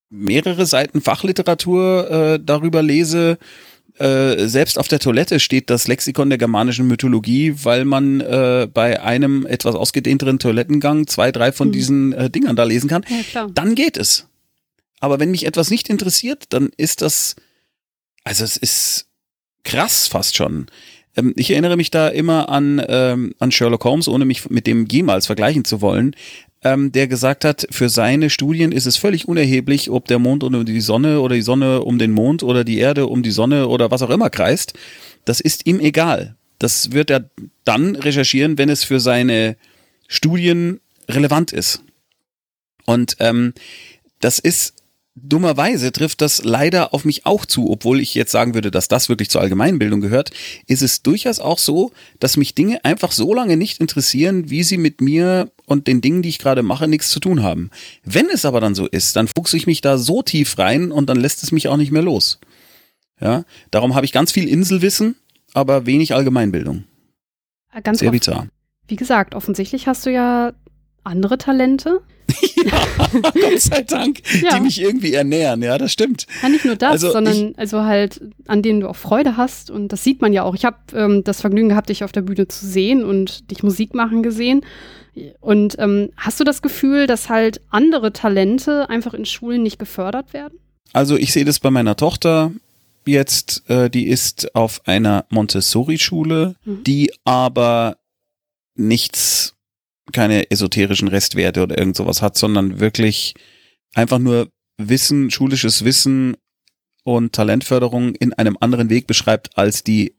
mehrere 0.09 0.65
Seiten 0.65 1.01
Fachliteratur 1.01 2.09
äh, 2.09 2.39
darüber 2.41 2.81
lese, 2.81 3.37
äh, 3.97 4.47
selbst 4.47 4.77
auf 4.77 4.87
der 4.87 4.99
Toilette 4.99 5.39
steht 5.39 5.69
das 5.69 5.87
Lexikon 5.87 6.29
der 6.29 6.37
germanischen 6.37 6.87
Mythologie, 6.87 7.53
weil 7.63 7.85
man 7.85 8.19
äh, 8.19 8.67
bei 8.71 9.01
einem 9.01 9.45
etwas 9.45 9.75
ausgedehnteren 9.75 10.39
Toilettengang 10.39 11.07
zwei, 11.07 11.31
drei 11.31 11.51
von 11.51 11.69
mhm. 11.69 11.71
diesen 11.71 12.13
äh, 12.13 12.29
Dingern 12.29 12.55
da 12.55 12.63
lesen 12.63 12.89
kann. 12.89 13.05
Ja, 13.33 13.47
dann 13.47 13.75
geht 13.75 13.97
es. 13.97 14.27
Aber 14.99 15.19
wenn 15.19 15.31
mich 15.31 15.45
etwas 15.45 15.69
nicht 15.69 15.89
interessiert, 15.89 16.45
dann 16.49 16.71
ist 16.77 17.01
das, 17.01 17.35
also 18.23 18.43
es 18.43 18.57
ist 18.57 19.07
krass 19.63 20.07
fast 20.07 20.35
schon. 20.35 20.67
Ähm, 21.15 21.33
ich 21.37 21.51
erinnere 21.51 21.77
mich 21.77 21.91
da 21.91 22.07
immer 22.09 22.49
an, 22.49 22.83
ähm, 22.87 23.33
an 23.39 23.51
Sherlock 23.51 23.83
Holmes, 23.85 24.07
ohne 24.07 24.25
mich 24.25 24.49
mit 24.49 24.67
dem 24.67 24.87
jemals 24.87 25.25
vergleichen 25.25 25.63
zu 25.63 25.81
wollen 25.81 26.15
ähm, 26.65 26.91
der 26.91 27.07
gesagt 27.07 27.45
hat, 27.45 27.67
für 27.69 27.89
seine 27.89 28.31
Studien 28.31 28.71
ist 28.71 28.87
es 28.87 28.97
völlig 28.97 29.27
unerheblich, 29.27 29.91
ob 29.91 30.07
der 30.07 30.17
Mond 30.17 30.43
um 30.43 30.65
die 30.65 30.81
Sonne 30.81 31.21
oder 31.21 31.35
die 31.35 31.43
Sonne 31.43 31.83
um 31.83 31.99
den 31.99 32.11
Mond 32.11 32.41
oder 32.41 32.63
die 32.63 32.79
Erde 32.79 33.05
um 33.05 33.21
die 33.21 33.31
Sonne 33.31 33.67
oder 33.67 33.91
was 33.91 34.01
auch 34.01 34.09
immer 34.09 34.31
kreist. 34.31 34.73
Das 35.25 35.39
ist 35.39 35.67
ihm 35.67 35.79
egal. 35.79 36.35
Das 36.57 36.91
wird 36.91 37.11
er 37.11 37.29
dann 37.65 37.95
recherchieren, 37.95 38.57
wenn 38.57 38.69
es 38.69 38.83
für 38.83 38.99
seine 38.99 39.57
Studien 40.07 40.79
relevant 41.07 41.53
ist. 41.53 41.83
Und 42.85 43.15
ähm, 43.19 43.53
das 44.19 44.39
ist 44.39 44.73
dummerweise 45.15 45.91
trifft 45.91 46.21
das 46.21 46.43
leider 46.43 46.93
auf 46.93 47.05
mich 47.05 47.25
auch 47.25 47.45
zu, 47.45 47.69
obwohl 47.71 47.99
ich 48.01 48.13
jetzt 48.15 48.31
sagen 48.31 48.53
würde, 48.53 48.69
dass 48.69 48.87
das 48.87 49.09
wirklich 49.09 49.29
zur 49.29 49.41
Allgemeinbildung 49.41 50.01
gehört, 50.01 50.31
ist 50.67 50.81
es 50.81 51.01
durchaus 51.01 51.39
auch 51.39 51.57
so, 51.57 51.91
dass 52.19 52.37
mich 52.37 52.53
Dinge 52.53 52.83
einfach 52.83 53.11
so 53.11 53.33
lange 53.33 53.57
nicht 53.57 53.79
interessieren, 53.79 54.49
wie 54.49 54.63
sie 54.63 54.77
mit 54.77 55.01
mir 55.01 55.51
und 55.65 55.87
den 55.87 56.01
Dingen, 56.01 56.21
die 56.21 56.29
ich 56.29 56.39
gerade 56.39 56.63
mache, 56.63 56.87
nichts 56.87 57.09
zu 57.09 57.19
tun 57.19 57.41
haben. 57.41 57.71
Wenn 58.03 58.29
es 58.29 58.45
aber 58.45 58.59
dann 58.59 58.75
so 58.75 58.87
ist, 58.87 59.15
dann 59.15 59.27
fuchse 59.27 59.57
ich 59.57 59.67
mich 59.67 59.81
da 59.81 59.97
so 59.97 60.21
tief 60.21 60.57
rein 60.57 60.91
und 60.91 61.07
dann 61.07 61.19
lässt 61.19 61.43
es 61.43 61.51
mich 61.51 61.69
auch 61.69 61.77
nicht 61.77 61.91
mehr 61.91 62.03
los. 62.03 62.39
Ja, 63.19 63.45
darum 63.71 63.95
habe 63.95 64.05
ich 64.05 64.11
ganz 64.11 64.33
viel 64.33 64.47
Inselwissen, 64.47 65.15
aber 65.53 65.85
wenig 65.85 66.13
Allgemeinbildung. 66.13 66.83
Ganz 67.83 67.99
Sehr 67.99 68.11
bizarr. 68.11 68.47
Wie 68.87 68.95
gesagt, 68.95 69.35
offensichtlich 69.35 69.87
hast 69.87 70.05
du 70.05 70.11
ja 70.11 70.53
andere 71.03 71.37
Talente. 71.37 72.01
ja, 72.65 73.21
Gott 73.21 73.59
sei 73.59 73.81
Dank, 73.83 74.21
Ja. 74.41 74.55
die 74.55 74.61
mich 74.61 74.81
irgendwie 74.81 75.13
ernähren. 75.13 75.61
Ja, 75.61 75.77
das 75.77 75.91
stimmt. 75.91 76.25
Ja, 76.41 76.49
nicht 76.49 76.65
nur 76.65 76.75
das, 76.75 76.91
Also 76.91 77.11
sondern 77.11 77.53
also 77.57 77.83
halt, 77.83 78.21
an 78.47 78.61
denen 78.61 78.79
du 78.81 78.89
auch 78.89 78.95
Freude 78.95 79.37
hast. 79.37 79.69
Und 79.69 79.89
das 79.89 80.03
sieht 80.03 80.21
man 80.21 80.33
ja 80.33 80.43
auch. 80.43 80.55
Ich 80.55 80.65
habe 80.65 80.77
ähm, 80.93 81.23
das 81.23 81.41
Vergnügen 81.41 81.69
gehabt, 81.69 81.89
dich 81.89 82.03
auf 82.03 82.11
der 82.11 82.21
Bühne 82.21 82.47
zu 82.47 82.65
sehen 82.65 83.03
und 83.03 83.49
dich 83.51 83.63
Musik 83.63 83.93
machen 83.93 84.23
gesehen. 84.23 84.61
Und 85.39 85.77
ähm, 85.79 86.09
hast 86.17 86.39
du 86.39 86.43
das 86.43 86.61
Gefühl, 86.61 87.07
dass 87.07 87.29
halt 87.29 87.61
andere 87.69 88.11
Talente 88.11 88.89
einfach 88.89 89.13
in 89.13 89.25
Schulen 89.25 89.63
nicht 89.63 89.79
gefördert 89.79 90.33
werden? 90.33 90.59
Also 90.93 91.15
ich 91.17 91.31
sehe 91.31 91.45
das 91.45 91.59
bei 91.59 91.71
meiner 91.71 91.95
Tochter 91.95 92.51
jetzt, 93.05 93.63
äh, 93.69 93.89
die 93.89 94.07
ist 94.07 94.55
auf 94.55 94.81
einer 94.87 95.25
Montessori-Schule, 95.29 96.55
Mhm. 96.65 96.83
die 96.83 97.11
aber 97.23 97.97
nichts, 98.75 99.54
keine 100.11 100.51
esoterischen 100.51 101.07
Restwerte 101.07 101.63
oder 101.63 101.77
irgend 101.77 101.95
sowas 101.95 102.21
hat, 102.21 102.37
sondern 102.37 102.79
wirklich 102.79 103.33
einfach 103.93 104.19
nur 104.19 104.49
Wissen, 104.77 105.31
schulisches 105.31 105.85
Wissen 105.85 106.35
und 107.03 107.33
Talentförderung 107.33 108.15
in 108.15 108.33
einem 108.33 108.57
anderen 108.59 108.89
Weg 108.89 109.07
beschreibt 109.07 109.57
als 109.57 109.83
die 109.83 110.15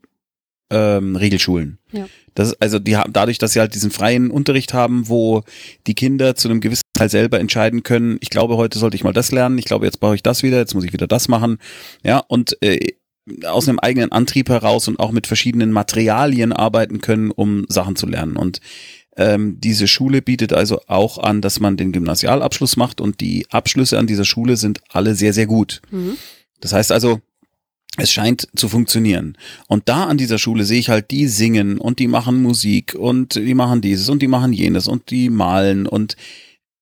ähm, 0.70 1.16
Regelschulen. 1.16 1.78
Ja. 1.92 2.08
Das 2.34 2.48
ist, 2.48 2.62
also 2.62 2.78
die 2.78 2.96
haben 2.96 3.12
dadurch, 3.12 3.38
dass 3.38 3.52
sie 3.52 3.60
halt 3.60 3.74
diesen 3.74 3.90
freien 3.90 4.30
Unterricht 4.30 4.74
haben, 4.74 5.08
wo 5.08 5.42
die 5.86 5.94
Kinder 5.94 6.34
zu 6.34 6.48
einem 6.48 6.60
gewissen 6.60 6.82
Teil 6.92 7.08
selber 7.08 7.38
entscheiden 7.38 7.82
können, 7.82 8.18
ich 8.20 8.30
glaube, 8.30 8.56
heute 8.56 8.78
sollte 8.78 8.96
ich 8.96 9.04
mal 9.04 9.12
das 9.12 9.32
lernen, 9.32 9.58
ich 9.58 9.64
glaube, 9.64 9.86
jetzt 9.86 10.00
brauche 10.00 10.14
ich 10.14 10.22
das 10.22 10.42
wieder, 10.42 10.58
jetzt 10.58 10.74
muss 10.74 10.84
ich 10.84 10.92
wieder 10.92 11.06
das 11.06 11.28
machen. 11.28 11.58
Ja, 12.02 12.18
und 12.18 12.60
äh, 12.62 12.94
aus 13.44 13.68
einem 13.68 13.78
eigenen 13.78 14.12
Antrieb 14.12 14.48
heraus 14.48 14.86
und 14.86 15.00
auch 15.00 15.10
mit 15.10 15.26
verschiedenen 15.26 15.72
Materialien 15.72 16.52
arbeiten 16.52 17.00
können, 17.00 17.30
um 17.30 17.64
Sachen 17.68 17.96
zu 17.96 18.06
lernen. 18.06 18.36
Und 18.36 18.60
ähm, 19.16 19.58
diese 19.60 19.88
Schule 19.88 20.22
bietet 20.22 20.52
also 20.52 20.80
auch 20.86 21.18
an, 21.18 21.40
dass 21.40 21.60
man 21.60 21.76
den 21.76 21.92
Gymnasialabschluss 21.92 22.76
macht 22.76 23.00
und 23.00 23.20
die 23.20 23.46
Abschlüsse 23.50 23.98
an 23.98 24.06
dieser 24.06 24.24
Schule 24.24 24.56
sind 24.56 24.80
alle 24.90 25.14
sehr, 25.14 25.32
sehr 25.32 25.46
gut. 25.46 25.80
Mhm. 25.90 26.16
Das 26.60 26.72
heißt 26.72 26.92
also, 26.92 27.20
es 27.98 28.12
scheint 28.12 28.48
zu 28.54 28.68
funktionieren. 28.68 29.38
Und 29.68 29.88
da 29.88 30.04
an 30.04 30.18
dieser 30.18 30.38
Schule 30.38 30.64
sehe 30.64 30.78
ich 30.78 30.90
halt, 30.90 31.10
die 31.10 31.26
singen 31.28 31.78
und 31.78 31.98
die 31.98 32.08
machen 32.08 32.42
Musik 32.42 32.94
und 32.94 33.36
die 33.36 33.54
machen 33.54 33.80
dieses 33.80 34.08
und 34.10 34.20
die 34.20 34.28
machen 34.28 34.52
jenes 34.52 34.86
und 34.86 35.10
die 35.10 35.30
malen 35.30 35.86
und 35.86 36.16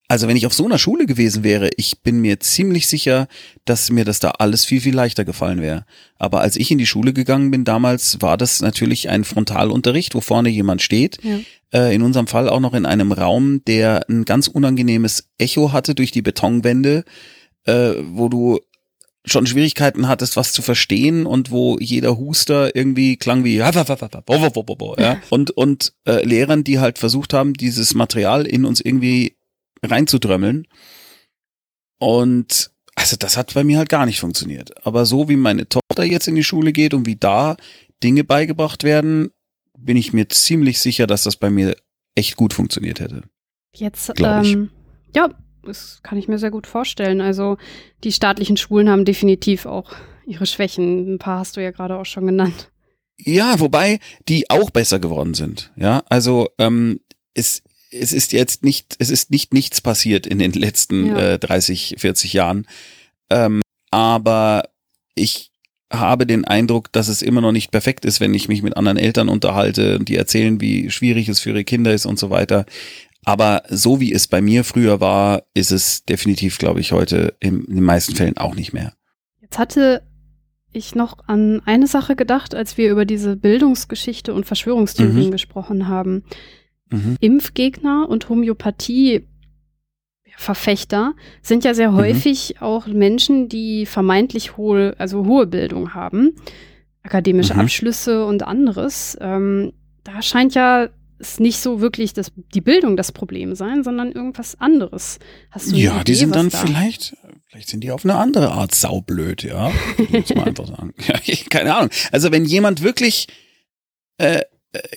also 0.07 0.27
wenn 0.27 0.37
ich 0.37 0.45
auf 0.45 0.53
so 0.53 0.65
einer 0.65 0.77
Schule 0.77 1.05
gewesen 1.07 1.43
wäre, 1.43 1.69
ich 1.77 2.01
bin 2.01 2.19
mir 2.19 2.39
ziemlich 2.39 2.87
sicher, 2.87 3.27
dass 3.65 3.89
mir 3.89 4.05
das 4.05 4.19
da 4.19 4.31
alles 4.31 4.63
viel, 4.63 4.81
viel 4.81 4.93
leichter 4.93 5.25
gefallen 5.25 5.61
wäre. 5.61 5.85
Aber 6.17 6.41
als 6.41 6.57
ich 6.57 6.69
in 6.69 6.77
die 6.77 6.85
Schule 6.85 7.11
gegangen 7.11 7.49
bin 7.49 7.65
damals, 7.65 8.21
war 8.21 8.37
das 8.37 8.61
natürlich 8.61 9.09
ein 9.09 9.23
Frontalunterricht, 9.23 10.13
wo 10.13 10.21
vorne 10.21 10.49
jemand 10.49 10.83
steht. 10.83 11.17
Ja. 11.23 11.39
Äh, 11.73 11.95
in 11.95 12.03
unserem 12.03 12.27
Fall 12.27 12.49
auch 12.49 12.59
noch 12.59 12.75
in 12.75 12.85
einem 12.85 13.11
Raum, 13.11 13.63
der 13.65 14.07
ein 14.07 14.25
ganz 14.25 14.47
unangenehmes 14.47 15.29
Echo 15.39 15.73
hatte 15.73 15.95
durch 15.95 16.11
die 16.11 16.21
Betonwände, 16.21 17.03
äh, 17.63 17.93
wo 18.11 18.29
du 18.29 18.59
schon 19.27 19.47
Schwierigkeiten 19.47 20.07
hattest, 20.07 20.35
was 20.35 20.51
zu 20.51 20.61
verstehen 20.61 21.25
und 21.25 21.49
wo 21.49 21.79
jeder 21.79 22.17
Huster 22.17 22.75
irgendwie 22.75 23.17
klang 23.17 23.43
wie 23.43 23.59
ja. 24.99 25.21
und 25.31 25.49
und 25.49 25.93
äh, 26.07 26.23
Lehrern, 26.23 26.63
die 26.63 26.77
halt 26.77 26.99
versucht 26.99 27.33
haben, 27.33 27.55
dieses 27.55 27.95
Material 27.95 28.45
in 28.45 28.65
uns 28.65 28.81
irgendwie 28.81 29.35
reinzudrömmeln. 29.85 30.67
Und 31.99 32.71
also 32.95 33.15
das 33.17 33.37
hat 33.37 33.53
bei 33.53 33.63
mir 33.63 33.77
halt 33.77 33.89
gar 33.89 34.05
nicht 34.05 34.19
funktioniert. 34.19 34.85
Aber 34.85 35.05
so 35.05 35.29
wie 35.29 35.35
meine 35.35 35.67
Tochter 35.67 36.03
jetzt 36.03 36.27
in 36.27 36.35
die 36.35 36.43
Schule 36.43 36.71
geht 36.71 36.93
und 36.93 37.05
wie 37.05 37.15
da 37.15 37.57
Dinge 38.03 38.23
beigebracht 38.23 38.83
werden, 38.83 39.31
bin 39.77 39.97
ich 39.97 40.13
mir 40.13 40.29
ziemlich 40.29 40.79
sicher, 40.79 41.07
dass 41.07 41.23
das 41.23 41.35
bei 41.35 41.49
mir 41.49 41.75
echt 42.15 42.35
gut 42.35 42.53
funktioniert 42.53 42.99
hätte. 42.99 43.23
Jetzt, 43.73 44.11
ähm, 44.19 44.71
ja, 45.13 45.29
das 45.63 45.99
kann 46.03 46.17
ich 46.17 46.27
mir 46.27 46.39
sehr 46.39 46.51
gut 46.51 46.67
vorstellen. 46.67 47.21
Also 47.21 47.57
die 48.03 48.11
staatlichen 48.11 48.57
Schulen 48.57 48.89
haben 48.89 49.05
definitiv 49.05 49.65
auch 49.65 49.91
ihre 50.25 50.45
Schwächen. 50.45 51.15
Ein 51.15 51.19
paar 51.19 51.39
hast 51.39 51.57
du 51.57 51.61
ja 51.61 51.71
gerade 51.71 51.97
auch 51.97 52.05
schon 52.05 52.25
genannt. 52.25 52.71
Ja, 53.17 53.59
wobei 53.59 53.99
die 54.27 54.49
auch 54.49 54.69
besser 54.69 54.99
geworden 54.99 55.33
sind. 55.33 55.71
Ja, 55.75 56.03
also 56.09 56.49
ähm, 56.57 56.99
es, 57.33 57.63
es 58.01 58.13
ist 58.13 58.33
jetzt 58.33 58.63
nicht, 58.63 58.95
es 58.99 59.09
ist 59.09 59.31
nicht 59.31 59.53
nichts 59.53 59.81
passiert 59.81 60.27
in 60.27 60.39
den 60.39 60.51
letzten 60.53 61.07
Ja. 61.07 61.33
äh, 61.33 61.39
30, 61.39 61.95
40 61.97 62.33
Jahren. 62.33 62.67
Ähm, 63.29 63.61
aber 63.91 64.63
ich 65.15 65.51
habe 65.91 66.25
den 66.25 66.45
Eindruck, 66.45 66.91
dass 66.91 67.07
es 67.07 67.21
immer 67.21 67.41
noch 67.41 67.51
nicht 67.51 67.71
perfekt 67.71 68.05
ist, 68.05 68.19
wenn 68.19 68.33
ich 68.33 68.47
mich 68.47 68.61
mit 68.63 68.75
anderen 68.75 68.97
Eltern 68.97 69.29
unterhalte 69.29 69.97
und 69.97 70.09
die 70.09 70.15
erzählen, 70.17 70.59
wie 70.59 70.89
schwierig 70.91 71.29
es 71.29 71.39
für 71.39 71.51
ihre 71.51 71.63
Kinder 71.63 71.93
ist 71.93 72.05
und 72.05 72.19
so 72.19 72.29
weiter. 72.29 72.65
Aber 73.23 73.63
so 73.69 73.99
wie 73.99 74.11
es 74.13 74.27
bei 74.27 74.41
mir 74.41 74.63
früher 74.63 74.99
war, 74.99 75.43
ist 75.53 75.71
es 75.71 76.03
definitiv, 76.05 76.57
glaube 76.57 76.79
ich, 76.79 76.91
heute 76.91 77.35
im, 77.39 77.65
in 77.65 77.75
den 77.75 77.83
meisten 77.83 78.15
Fällen 78.15 78.37
auch 78.37 78.55
nicht 78.55 78.73
mehr. 78.73 78.93
Jetzt 79.41 79.57
hatte 79.57 80.03
ich 80.73 80.93
noch 80.95 81.19
an 81.27 81.61
eine 81.65 81.87
Sache 81.87 82.15
gedacht, 82.15 82.53
als 82.53 82.77
wir 82.77 82.91
über 82.91 83.05
diese 83.05 83.35
Bildungsgeschichte 83.37 84.33
und 84.33 84.45
Verschwörungstheorien 84.45 85.27
Mhm. 85.27 85.31
gesprochen 85.31 85.87
haben. 85.87 86.23
Mhm. 86.91 87.17
Impfgegner 87.19 88.07
und 88.09 88.29
Homöopathie-Verfechter 90.29 91.13
sind 91.41 91.63
ja 91.63 91.73
sehr 91.73 91.91
Mhm. 91.91 91.95
häufig 91.97 92.61
auch 92.61 92.87
Menschen, 92.87 93.49
die 93.49 93.85
vermeintlich 93.85 94.57
hohe, 94.57 94.95
also 94.97 95.25
hohe 95.25 95.47
Bildung 95.47 95.93
haben, 95.93 96.35
akademische 97.03 97.53
Mhm. 97.53 97.61
Abschlüsse 97.61 98.25
und 98.25 98.43
anderes. 98.43 99.17
Ähm, 99.21 99.73
da 100.03 100.21
scheint 100.21 100.53
ja 100.55 100.89
es 101.17 101.39
nicht 101.39 101.59
so 101.59 101.79
wirklich 101.79 102.11
das, 102.13 102.31
die 102.53 102.59
Bildung 102.61 102.97
das 102.97 103.11
Problem 103.13 103.55
sein, 103.55 103.83
sondern 103.83 104.11
irgendwas 104.11 104.59
anderes. 104.59 105.17
Hast 105.49 105.71
du 105.71 105.75
Ja, 105.77 105.95
die 106.03 106.11
Idee, 106.11 106.13
sind 106.15 106.31
was 106.31 106.37
dann 106.37 106.49
da? 106.49 106.57
vielleicht, 106.59 107.15
vielleicht 107.47 107.69
sind 107.69 107.83
die 107.85 107.91
auf 107.91 108.03
eine 108.03 108.15
andere 108.15 108.51
Art 108.51 108.75
saublöd, 108.75 109.43
ja. 109.43 109.71
Muss 110.11 110.35
man 110.35 110.43
einfach 110.49 110.67
sagen. 110.67 110.93
Ja, 111.07 111.15
ich- 111.23 111.49
keine 111.49 111.73
Ahnung. 111.75 111.89
Also 112.11 112.31
wenn 112.31 112.43
jemand 112.45 112.83
wirklich 112.83 113.27
äh, 114.17 114.41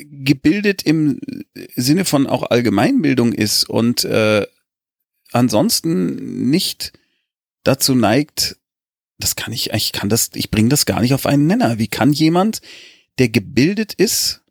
gebildet 0.00 0.82
im 0.82 1.20
Sinne 1.74 2.04
von 2.04 2.26
auch 2.26 2.50
Allgemeinbildung 2.50 3.32
ist 3.32 3.68
und 3.68 4.04
äh, 4.04 4.46
ansonsten 5.32 6.48
nicht 6.50 6.92
dazu 7.64 7.94
neigt, 7.94 8.56
das 9.18 9.36
kann 9.36 9.52
ich, 9.52 9.72
ich 9.72 9.92
kann 9.92 10.08
das, 10.08 10.30
ich 10.34 10.50
bringe 10.50 10.68
das 10.68 10.86
gar 10.86 11.00
nicht 11.00 11.14
auf 11.14 11.26
einen 11.26 11.46
Nenner. 11.46 11.78
Wie 11.78 11.88
kann 11.88 12.12
jemand, 12.12 12.60
der 13.18 13.28
gebildet 13.28 13.92
ist, 13.94 14.42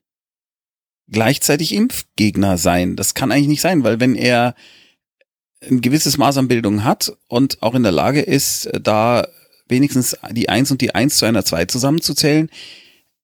gleichzeitig 1.09 1.73
Impfgegner 1.73 2.57
sein? 2.57 2.95
Das 2.95 3.13
kann 3.13 3.31
eigentlich 3.31 3.47
nicht 3.47 3.61
sein, 3.61 3.83
weil 3.83 3.99
wenn 3.99 4.15
er 4.15 4.55
ein 5.61 5.81
gewisses 5.81 6.17
Maß 6.17 6.37
an 6.37 6.47
Bildung 6.47 6.83
hat 6.83 7.13
und 7.27 7.63
auch 7.63 7.75
in 7.75 7.83
der 7.83 7.91
Lage 7.91 8.21
ist, 8.21 8.69
da 8.81 9.27
wenigstens 9.67 10.17
die 10.31 10.49
Eins 10.49 10.69
und 10.69 10.81
die 10.81 10.93
Eins 10.93 11.17
zu 11.17 11.25
einer 11.25 11.45
Zwei 11.45 11.65
zusammenzuzählen, 11.65 12.49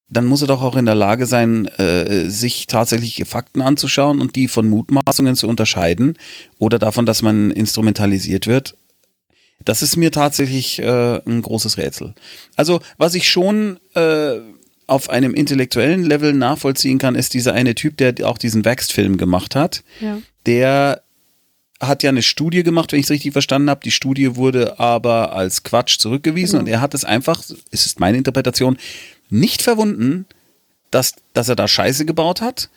dann 0.09 0.25
muss 0.25 0.41
er 0.41 0.47
doch 0.47 0.61
auch 0.61 0.75
in 0.75 0.85
der 0.85 0.95
Lage 0.95 1.25
sein, 1.25 1.65
äh, 1.77 2.29
sich 2.29 2.67
tatsächliche 2.67 3.25
Fakten 3.25 3.61
anzuschauen 3.61 4.21
und 4.21 4.35
die 4.35 4.47
von 4.47 4.69
Mutmaßungen 4.69 5.35
zu 5.35 5.47
unterscheiden 5.47 6.17
oder 6.59 6.77
davon, 6.79 7.05
dass 7.05 7.21
man 7.21 7.51
instrumentalisiert 7.51 8.45
wird. 8.47 8.75
Das 9.65 9.81
ist 9.81 9.95
mir 9.95 10.11
tatsächlich 10.11 10.79
äh, 10.79 11.19
ein 11.25 11.41
großes 11.41 11.77
Rätsel. 11.77 12.13
Also, 12.55 12.81
was 12.97 13.15
ich 13.15 13.29
schon 13.29 13.79
äh, 13.95 14.33
auf 14.87 15.09
einem 15.09 15.33
intellektuellen 15.33 16.03
Level 16.03 16.33
nachvollziehen 16.33 16.97
kann, 16.99 17.15
ist 17.15 17.33
dieser 17.33 17.53
eine 17.53 17.73
Typ, 17.73 17.95
der 17.97 18.15
auch 18.23 18.37
diesen 18.37 18.65
Waxed-Film 18.65 19.17
gemacht 19.17 19.55
hat 19.55 19.83
Ja. 20.01 20.17
der 20.45 21.01
hat 21.81 22.01
ja 22.03 22.09
eine 22.09 22.21
Studie 22.21 22.63
gemacht, 22.63 22.91
wenn 22.93 22.99
ich 22.99 23.07
es 23.07 23.09
richtig 23.11 23.33
verstanden 23.33 23.69
habe. 23.69 23.81
Die 23.83 23.91
Studie 23.91 24.35
wurde 24.37 24.79
aber 24.79 25.33
als 25.33 25.63
Quatsch 25.63 25.97
zurückgewiesen 25.99 26.59
Genau. 26.59 26.61
und 26.61 26.67
er 26.67 26.79
hat 26.81 26.93
es 26.93 27.03
einfach, 27.03 27.41
es 27.71 27.85
ist 27.85 27.99
meine 27.99 28.17
Interpretation, 28.17 28.77
nicht 29.33 29.61
verwunden, 29.61 30.25
dass, 30.91 31.13
dass 31.33 31.49
er 31.49 31.55
da 31.55 31.67
Scheiße 31.67 32.05
gebaut 32.05 32.41
hat 32.41 32.69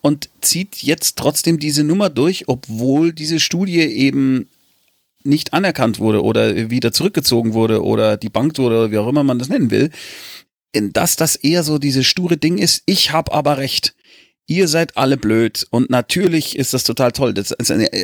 und 0.00 0.28
zieht 0.40 0.82
jetzt 0.82 1.16
trotzdem 1.16 1.58
diese 1.58 1.84
Nummer 1.84 2.10
durch, 2.10 2.48
obwohl 2.48 3.12
diese 3.12 3.40
Studie 3.40 3.80
eben 3.80 4.48
nicht 5.22 5.54
anerkannt 5.54 5.98
wurde 5.98 6.22
oder 6.22 6.70
wieder 6.70 6.92
zurückgezogen 6.92 7.54
wurde 7.54 7.82
oder 7.82 8.16
debunked 8.16 8.58
wurde 8.58 8.76
oder 8.76 8.90
wie 8.90 8.98
auch 8.98 9.08
immer 9.08 9.24
man 9.24 9.38
das 9.38 9.48
nennen 9.48 9.70
will. 9.70 9.90
Dass 10.72 11.16
das 11.16 11.36
eher 11.36 11.62
so 11.62 11.78
dieses 11.78 12.06
sture 12.06 12.36
Ding 12.36 12.58
ist, 12.58 12.82
ich 12.86 13.12
habe 13.12 13.32
aber 13.32 13.56
recht 13.58 13.94
ihr 14.46 14.68
seid 14.68 14.96
alle 14.96 15.16
blöd. 15.16 15.66
Und 15.70 15.90
natürlich 15.90 16.56
ist 16.56 16.74
das 16.74 16.84
total 16.84 17.12
toll, 17.12 17.34
dass, 17.34 17.54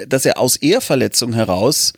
dass 0.06 0.26
er 0.26 0.38
aus 0.38 0.56
Ehrverletzung 0.56 1.32
heraus 1.32 1.92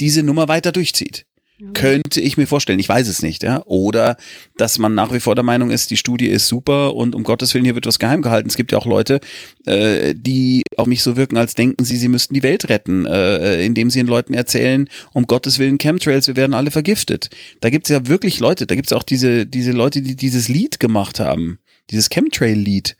diese 0.00 0.22
Nummer 0.22 0.48
weiter 0.48 0.72
durchzieht. 0.72 1.26
Könnte 1.74 2.20
ich 2.20 2.36
mir 2.36 2.46
vorstellen. 2.46 2.78
Ich 2.80 2.88
weiß 2.88 3.06
es 3.08 3.22
nicht, 3.22 3.42
ja. 3.42 3.62
Oder 3.66 4.16
dass 4.56 4.78
man 4.78 4.94
nach 4.94 5.12
wie 5.12 5.20
vor 5.20 5.34
der 5.34 5.44
Meinung 5.44 5.70
ist, 5.70 5.90
die 5.90 5.96
Studie 5.96 6.26
ist 6.26 6.48
super 6.48 6.94
und 6.94 7.14
um 7.14 7.22
Gottes 7.22 7.54
Willen, 7.54 7.64
hier 7.64 7.74
wird 7.76 7.86
was 7.86 8.00
geheim 8.00 8.20
gehalten. 8.20 8.48
Es 8.48 8.56
gibt 8.56 8.72
ja 8.72 8.78
auch 8.78 8.86
Leute, 8.86 9.20
äh, 9.66 10.14
die 10.16 10.62
auf 10.76 10.86
mich 10.86 11.02
so 11.02 11.16
wirken, 11.16 11.36
als 11.36 11.54
denken 11.54 11.84
sie, 11.84 11.96
sie 11.96 12.08
müssten 12.08 12.34
die 12.34 12.42
Welt 12.42 12.68
retten, 12.68 13.06
äh, 13.06 13.64
indem 13.64 13.90
sie 13.90 14.00
den 14.00 14.08
Leuten 14.08 14.34
erzählen, 14.34 14.88
um 15.12 15.26
Gottes 15.26 15.58
Willen, 15.58 15.78
Chemtrails, 15.78 16.26
wir 16.26 16.36
werden 16.36 16.54
alle 16.54 16.70
vergiftet. 16.70 17.30
Da 17.60 17.70
gibt's 17.70 17.88
ja 17.88 18.06
wirklich 18.08 18.40
Leute, 18.40 18.66
da 18.66 18.74
gibt's 18.74 18.92
auch 18.92 19.04
diese, 19.04 19.46
diese 19.46 19.72
Leute, 19.72 20.02
die 20.02 20.16
dieses 20.16 20.48
Lied 20.48 20.80
gemacht 20.80 21.20
haben. 21.20 21.60
Dieses 21.90 22.10
Chemtrail-Lied 22.10 22.96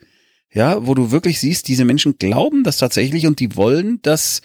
Ja, 0.53 0.85
wo 0.85 0.93
du 0.93 1.11
wirklich 1.11 1.39
siehst, 1.39 1.67
diese 1.67 1.83
Menschen 1.83 2.17
glauben 2.17 2.63
das 2.63 2.77
tatsächlich 2.77 3.27
und 3.27 3.39
die 3.39 3.55
wollen, 3.55 3.99
dass 4.03 4.41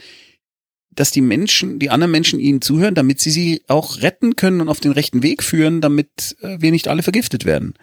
dass 0.98 1.12
die 1.12 1.20
Menschen, 1.20 1.78
die 1.78 1.90
anderen 1.90 2.10
Menschen 2.10 2.40
ihnen 2.40 2.60
zuhören, 2.60 2.96
damit 2.96 3.20
sie 3.20 3.30
sie 3.30 3.62
auch 3.68 4.02
retten 4.02 4.34
können 4.34 4.60
und 4.60 4.68
auf 4.68 4.80
den 4.80 4.90
rechten 4.90 5.22
Weg 5.22 5.44
führen, 5.44 5.80
damit 5.80 6.36
äh, 6.42 6.56
wir 6.60 6.72
nicht 6.72 6.88
alle 6.88 7.04
vergiftet 7.04 7.44
werden. 7.44 7.74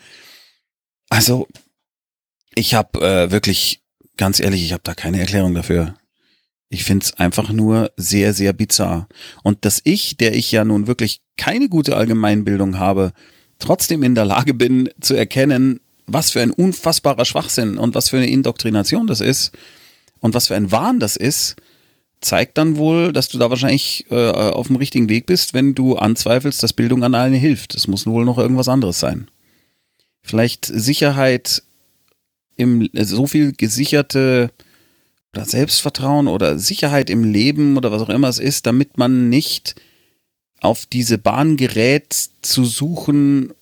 Also, 1.10 1.48
ich 2.56 2.74
habe 2.74 3.00
äh, 3.00 3.32
wirklich, 3.32 3.82
ganz 4.18 4.42
ehrlich, 4.42 4.66
ich 4.66 4.74
habe 4.74 4.84
da 4.84 4.94
keine 4.94 5.20
Erklärung 5.20 5.54
dafür. 5.54 5.96
Ich 6.70 6.84
find's 6.84 7.14
einfach 7.14 7.52
nur 7.52 7.92
sehr, 7.96 8.34
sehr 8.34 8.52
bizarr. 8.52 9.08
Und 9.44 9.64
dass 9.64 9.80
ich, 9.86 10.18
der 10.18 10.36
ich 10.36 10.52
ja 10.52 10.66
nun 10.66 10.88
wirklich 10.88 11.22
keine 11.38 11.70
gute 11.70 11.96
Allgemeinbildung 11.96 12.80
habe, 12.80 13.14
trotzdem 13.60 14.04
in 14.04 14.16
der 14.16 14.26
Lage 14.26 14.54
bin 14.54 14.90
zu 15.00 15.14
erkennen, 15.14 15.80
was 16.06 16.32
für 16.32 16.42
ein 16.42 16.52
unfassbarer 16.52 17.24
Schwachsinn 17.24 17.78
und 17.78 17.96
was 17.96 18.10
für 18.10 18.18
eine 18.18 18.30
Indoktrination 18.30 19.08
das 19.08 19.22
ist 19.22 19.54
und 20.20 20.34
was 20.34 20.48
für 20.48 20.56
ein 20.56 20.72
Wahn 20.72 21.00
das 21.00 21.16
ist, 21.16 21.56
zeigt 22.22 22.58
dann 22.58 22.78
wohl, 22.78 23.14
dass 23.14 23.30
du 23.30 23.38
da 23.38 23.50
wahrscheinlich 23.50 24.06
äh, 24.10 24.30
auf 24.32 24.68
dem 24.68 24.76
richtigen 24.78 25.10
Weg 25.10 25.26
bist, 25.26 25.54
wenn 25.54 25.76
du 25.76 25.96
anzweifelst, 25.96 26.62
dass 26.64 26.74
Bildung 26.74 27.04
an 27.04 27.14
alleine 27.14 27.38
hilft. 27.38 27.76
Es 27.76 27.88
muss 27.88 28.06
wohl 28.08 28.26
noch 28.26 28.38
irgendwas 28.38 28.68
anderes 28.68 29.00
sein. 29.00 29.30
Vielleicht 30.22 30.66
Sicherheit 30.66 31.64
im 32.56 32.90
so 32.94 33.28
viel 33.28 33.54
gesicherte 33.54 34.52
oder 35.34 35.46
Selbstvertrauen 35.46 36.28
oder 36.28 36.58
Sicherheit 36.58 37.10
im 37.10 37.24
Leben 37.24 37.78
oder 37.78 37.92
was 37.92 38.02
auch 38.02 38.10
immer 38.10 38.30
es 38.30 38.40
ist, 38.40 38.66
damit 38.66 38.98
man 38.98 39.30
nicht 39.30 39.76
auf 40.62 40.86
diese 40.86 41.18
Bahn 41.18 41.58
gerät 41.58 42.16
zu 42.42 42.66
suchen, 42.66 43.54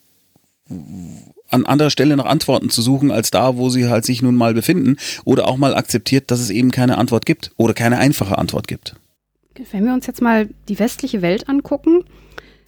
an 1.53 1.65
anderer 1.65 1.89
Stelle 1.89 2.15
nach 2.17 2.25
Antworten 2.25 2.69
zu 2.69 2.81
suchen, 2.81 3.11
als 3.11 3.31
da, 3.31 3.57
wo 3.57 3.69
sie 3.69 3.87
halt 3.87 4.05
sich 4.05 4.21
nun 4.21 4.35
mal 4.35 4.53
befinden, 4.53 4.97
oder 5.25 5.47
auch 5.47 5.57
mal 5.57 5.75
akzeptiert, 5.75 6.31
dass 6.31 6.39
es 6.39 6.49
eben 6.49 6.71
keine 6.71 6.97
Antwort 6.97 7.25
gibt 7.25 7.51
oder 7.57 7.73
keine 7.73 7.97
einfache 7.97 8.37
Antwort 8.37 8.67
gibt. 8.67 8.95
Wenn 9.71 9.85
wir 9.85 9.93
uns 9.93 10.07
jetzt 10.07 10.21
mal 10.21 10.49
die 10.67 10.79
westliche 10.79 11.21
Welt 11.21 11.47
angucken, 11.47 12.03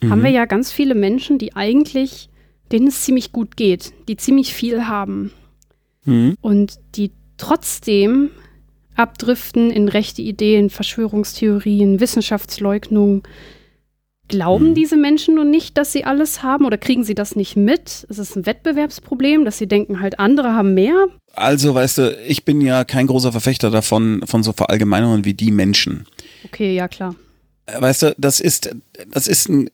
mhm. 0.01 0.09
haben 0.11 0.23
wir 0.23 0.29
ja 0.29 0.45
ganz 0.45 0.71
viele 0.71 0.95
Menschen, 0.95 1.37
die 1.37 1.55
eigentlich, 1.55 2.29
denen 2.71 2.87
es 2.87 3.03
ziemlich 3.03 3.31
gut 3.31 3.57
geht, 3.57 3.93
die 4.07 4.17
ziemlich 4.17 4.53
viel 4.53 4.87
haben 4.87 5.31
mhm. 6.05 6.37
und 6.41 6.75
die 6.95 7.11
trotzdem 7.37 8.29
abdriften 8.95 9.71
in 9.71 9.89
rechte 9.89 10.21
Ideen, 10.21 10.69
Verschwörungstheorien, 10.69 11.99
Wissenschaftsleugnung, 11.99 13.23
Glauben 14.27 14.69
mhm. 14.69 14.73
diese 14.75 14.97
Menschen 14.97 15.35
nun 15.35 15.51
nicht, 15.51 15.77
dass 15.77 15.91
sie 15.91 16.03
alles 16.03 16.41
haben 16.41 16.65
oder 16.65 16.77
kriegen 16.77 17.03
sie 17.03 17.13
das 17.13 17.35
nicht 17.35 17.55
mit? 17.55 18.05
Ist 18.09 18.17
es 18.17 18.35
ein 18.35 18.45
Wettbewerbsproblem, 18.45 19.45
dass 19.45 19.57
sie 19.57 19.67
denken, 19.67 19.99
halt 19.99 20.19
andere 20.19 20.53
haben 20.53 20.73
mehr? 20.73 21.07
Also, 21.33 21.75
weißt 21.75 21.97
du, 21.99 22.17
ich 22.27 22.43
bin 22.43 22.61
ja 22.61 22.85
kein 22.85 23.07
großer 23.07 23.31
Verfechter 23.31 23.69
davon, 23.69 24.23
von 24.25 24.41
so 24.41 24.53
Verallgemeinerungen 24.53 25.25
wie 25.25 25.33
die 25.33 25.51
Menschen. 25.51 26.07
Okay, 26.45 26.73
ja, 26.73 26.87
klar. 26.87 27.15
Äh, 27.67 27.81
weißt 27.81 28.03
du, 28.03 28.15
das 28.17 28.39
ist, 28.39 28.75
das 29.11 29.27
ist 29.27 29.49
ein, 29.49 29.69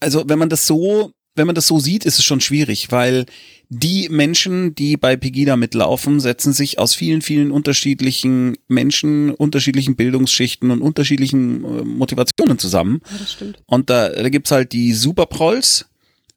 also 0.00 0.24
wenn 0.26 0.38
man 0.38 0.48
das 0.48 0.66
so 0.66 1.12
wenn 1.36 1.46
man 1.46 1.54
das 1.54 1.66
so 1.66 1.78
sieht, 1.78 2.04
ist 2.04 2.18
es 2.18 2.24
schon 2.24 2.40
schwierig, 2.40 2.90
weil 2.90 3.26
die 3.68 4.08
Menschen, 4.08 4.74
die 4.74 4.96
bei 4.96 5.16
Pegida 5.16 5.56
mitlaufen, 5.56 6.18
setzen 6.18 6.52
sich 6.52 6.78
aus 6.78 6.94
vielen, 6.94 7.22
vielen 7.22 7.52
unterschiedlichen 7.52 8.56
Menschen, 8.66 9.30
unterschiedlichen 9.30 9.94
Bildungsschichten 9.94 10.72
und 10.72 10.82
unterschiedlichen 10.82 11.64
äh, 11.64 11.84
Motivationen 11.84 12.58
zusammen. 12.58 13.00
Ja, 13.10 13.18
das 13.18 13.32
stimmt. 13.32 13.62
Und 13.66 13.88
da, 13.88 14.08
da 14.08 14.28
gibt's 14.28 14.50
halt 14.50 14.72
die 14.72 14.92
Superprolls, 14.92 15.89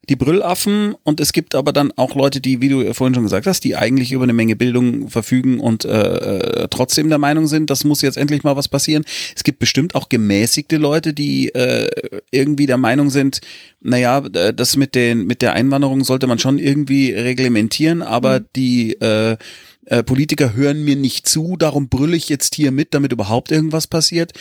die 0.08 0.16
Brüllaffen 0.16 0.94
und 1.02 1.20
es 1.20 1.32
gibt 1.32 1.54
aber 1.54 1.72
dann 1.72 1.92
auch 1.96 2.14
Leute, 2.14 2.40
die, 2.40 2.60
wie 2.60 2.68
du 2.68 2.94
vorhin 2.94 3.14
schon 3.14 3.24
gesagt 3.24 3.46
hast, 3.46 3.64
die 3.64 3.76
eigentlich 3.76 4.12
über 4.12 4.24
eine 4.24 4.32
Menge 4.32 4.56
Bildung 4.56 5.08
verfügen 5.08 5.60
und 5.60 5.84
äh, 5.84 6.64
äh, 6.64 6.68
trotzdem 6.70 7.08
der 7.08 7.18
Meinung 7.18 7.46
sind, 7.46 7.70
das 7.70 7.84
muss 7.84 8.02
jetzt 8.02 8.16
endlich 8.16 8.42
mal 8.42 8.56
was 8.56 8.68
passieren. 8.68 9.04
Es 9.34 9.44
gibt 9.44 9.58
bestimmt 9.58 9.94
auch 9.94 10.08
gemäßigte 10.08 10.76
Leute, 10.76 11.14
die 11.14 11.54
äh, 11.54 11.88
irgendwie 12.30 12.66
der 12.66 12.78
Meinung 12.78 13.10
sind, 13.10 13.40
naja, 13.80 14.20
das 14.20 14.76
mit 14.76 14.94
den 14.94 15.26
mit 15.26 15.42
der 15.42 15.52
Einwanderung 15.52 16.04
sollte 16.04 16.26
man 16.26 16.38
schon 16.38 16.58
irgendwie 16.58 17.12
reglementieren, 17.12 18.02
aber 18.02 18.40
mhm. 18.40 18.44
die 18.56 18.92
äh, 19.00 19.36
äh, 19.86 20.02
Politiker 20.02 20.54
hören 20.54 20.84
mir 20.84 20.96
nicht 20.96 21.28
zu, 21.28 21.56
darum 21.56 21.88
brülle 21.88 22.16
ich 22.16 22.28
jetzt 22.28 22.54
hier 22.54 22.72
mit, 22.72 22.94
damit 22.94 23.12
überhaupt 23.12 23.50
irgendwas 23.50 23.86
passiert. 23.86 24.32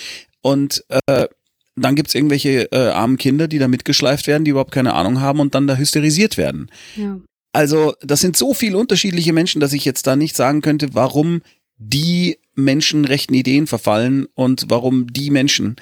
Und 0.41 0.83
äh, 1.07 1.27
dann 1.75 1.95
gibt's 1.95 2.15
irgendwelche 2.15 2.71
äh, 2.71 2.89
armen 2.89 3.17
Kinder, 3.17 3.47
die 3.47 3.59
da 3.59 3.67
mitgeschleift 3.67 4.27
werden, 4.27 4.45
die 4.45 4.51
überhaupt 4.51 4.71
keine 4.71 4.93
Ahnung 4.93 5.19
haben 5.21 5.39
und 5.39 5.55
dann 5.55 5.67
da 5.67 5.75
hysterisiert 5.75 6.37
werden. 6.37 6.69
Ja. 6.95 7.19
Also, 7.51 7.93
das 8.01 8.21
sind 8.21 8.35
so 8.37 8.53
viele 8.53 8.77
unterschiedliche 8.77 9.33
Menschen, 9.33 9.59
dass 9.61 9.73
ich 9.73 9.85
jetzt 9.85 10.07
da 10.07 10.15
nicht 10.15 10.35
sagen 10.35 10.61
könnte, 10.61 10.93
warum 10.93 11.41
die 11.77 12.39
Menschen 12.55 13.05
rechten 13.05 13.33
Ideen 13.33 13.67
verfallen 13.67 14.27
und 14.33 14.65
warum 14.69 15.11
die 15.11 15.29
Menschen. 15.29 15.75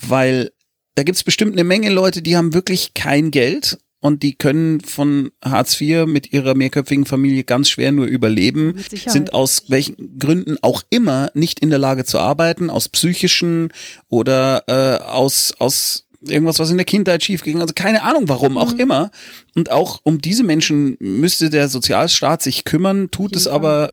Weil 0.00 0.50
da 0.94 1.02
gibt's 1.04 1.24
bestimmt 1.24 1.52
eine 1.52 1.64
Menge 1.64 1.90
Leute, 1.90 2.22
die 2.22 2.36
haben 2.36 2.54
wirklich 2.54 2.94
kein 2.94 3.30
Geld 3.30 3.78
und 4.00 4.22
die 4.22 4.34
können 4.34 4.80
von 4.80 5.30
Hartz 5.44 5.80
IV 5.80 6.06
mit 6.06 6.32
ihrer 6.32 6.54
mehrköpfigen 6.54 7.04
Familie 7.04 7.44
ganz 7.44 7.68
schwer 7.68 7.92
nur 7.92 8.06
überleben, 8.06 8.82
sind 9.06 9.32
aus 9.34 9.64
welchen 9.68 10.18
Gründen 10.18 10.56
auch 10.62 10.82
immer 10.90 11.30
nicht 11.34 11.60
in 11.60 11.70
der 11.70 11.78
Lage 11.78 12.04
zu 12.04 12.18
arbeiten, 12.18 12.70
aus 12.70 12.88
psychischen 12.88 13.72
oder 14.08 14.64
äh, 14.68 15.02
aus 15.02 15.54
aus 15.58 16.04
irgendwas, 16.20 16.58
was 16.58 16.70
in 16.70 16.76
der 16.76 16.86
Kindheit 16.86 17.22
schiefging, 17.22 17.60
also 17.60 17.74
keine 17.74 18.02
Ahnung 18.02 18.28
warum, 18.28 18.58
auch 18.58 18.74
mhm. 18.74 18.80
immer. 18.80 19.10
Und 19.54 19.70
auch 19.70 20.00
um 20.02 20.20
diese 20.20 20.42
Menschen 20.42 20.96
müsste 21.00 21.50
der 21.50 21.68
Sozialstaat 21.68 22.42
sich 22.42 22.64
kümmern, 22.64 23.10
tut 23.10 23.36
es 23.36 23.46
aber 23.46 23.90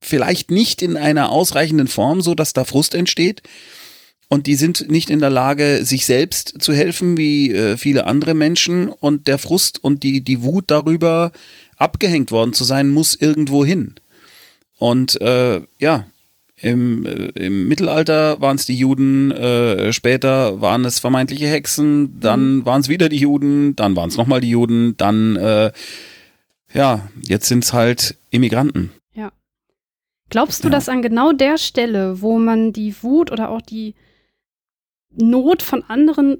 vielleicht 0.00 0.50
nicht 0.50 0.82
in 0.82 0.96
einer 0.96 1.30
ausreichenden 1.30 1.88
Form, 1.88 2.20
so 2.20 2.34
dass 2.34 2.52
da 2.52 2.64
Frust 2.64 2.94
entsteht 2.94 3.42
und 4.28 4.46
die 4.46 4.56
sind 4.56 4.90
nicht 4.90 5.08
in 5.10 5.20
der 5.20 5.30
Lage, 5.30 5.84
sich 5.84 6.04
selbst 6.04 6.60
zu 6.60 6.74
helfen 6.74 7.16
wie 7.16 7.52
äh, 7.52 7.76
viele 7.76 8.06
andere 8.06 8.34
Menschen 8.34 8.88
und 8.88 9.26
der 9.26 9.38
Frust 9.38 9.82
und 9.82 10.02
die, 10.02 10.20
die 10.20 10.42
Wut 10.42 10.64
darüber, 10.68 11.32
abgehängt 11.76 12.30
worden 12.30 12.52
zu 12.52 12.64
sein, 12.64 12.90
muss 12.90 13.14
irgendwo 13.14 13.64
hin. 13.64 13.94
Und 14.78 15.20
äh, 15.20 15.62
ja, 15.78 16.06
im, 16.60 17.06
äh, 17.06 17.28
im 17.34 17.68
Mittelalter 17.68 18.40
waren 18.40 18.56
es 18.56 18.66
die 18.66 18.76
Juden, 18.76 19.30
äh, 19.30 19.92
später 19.92 20.60
waren 20.60 20.84
es 20.84 20.98
vermeintliche 20.98 21.46
Hexen, 21.46 22.20
dann 22.20 22.56
mhm. 22.56 22.66
waren 22.66 22.80
es 22.80 22.88
wieder 22.88 23.08
die 23.08 23.18
Juden, 23.18 23.76
dann 23.76 23.96
waren 23.96 24.08
es 24.08 24.16
nochmal 24.16 24.40
die 24.40 24.50
Juden, 24.50 24.96
dann 24.96 25.36
äh, 25.36 25.72
ja, 26.74 27.08
jetzt 27.22 27.48
sind 27.48 27.64
es 27.64 27.72
halt 27.72 28.16
Immigranten. 28.30 28.90
Ja. 29.14 29.32
Glaubst 30.28 30.64
du, 30.64 30.68
ja. 30.68 30.72
dass 30.72 30.88
an 30.88 31.00
genau 31.00 31.32
der 31.32 31.58
Stelle, 31.58 32.20
wo 32.20 32.38
man 32.38 32.72
die 32.72 32.94
Wut 33.02 33.32
oder 33.32 33.50
auch 33.50 33.62
die 33.62 33.94
Not 35.10 35.62
von 35.62 35.82
anderen 35.84 36.38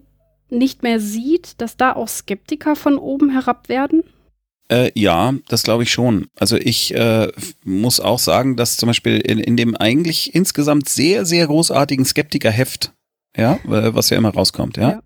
nicht 0.51 0.83
mehr 0.83 1.01
sieht, 1.01 1.61
dass 1.61 1.77
da 1.77 1.93
auch 1.93 2.09
Skeptiker 2.09 2.77
von 2.77 2.99
oben 2.99 3.31
herab 3.31 3.69
werden? 3.69 4.03
Äh, 4.71 4.93
ja, 4.95 5.35
das 5.49 5.63
glaube 5.63 5.83
ich 5.83 5.93
schon. 5.93 6.29
Also 6.37 6.57
ich 6.57 6.95
äh, 6.95 7.33
muss 7.65 8.01
auch 8.01 8.19
sagen, 8.19 8.57
dass 8.57 8.77
zum 8.77 8.89
Beispiel 8.89 9.19
in, 9.19 9.39
in 9.39 9.57
dem 9.57 9.77
eigentlich 9.77 10.35
insgesamt 10.35 10.89
sehr, 10.89 11.25
sehr 11.25 11.47
großartigen 11.47 12.05
Skeptiker-Heft, 12.05 12.93
ja, 13.37 13.59
was 13.65 14.11
ja 14.11 14.19
immer 14.19 14.35
rauskommt, 14.35 14.77
ja, 14.77 14.91
ja, 14.91 15.03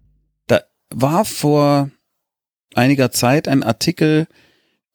da 0.48 0.62
war 0.90 1.24
vor 1.24 1.90
einiger 2.74 3.12
Zeit 3.12 3.46
ein 3.46 3.62
Artikel 3.62 4.26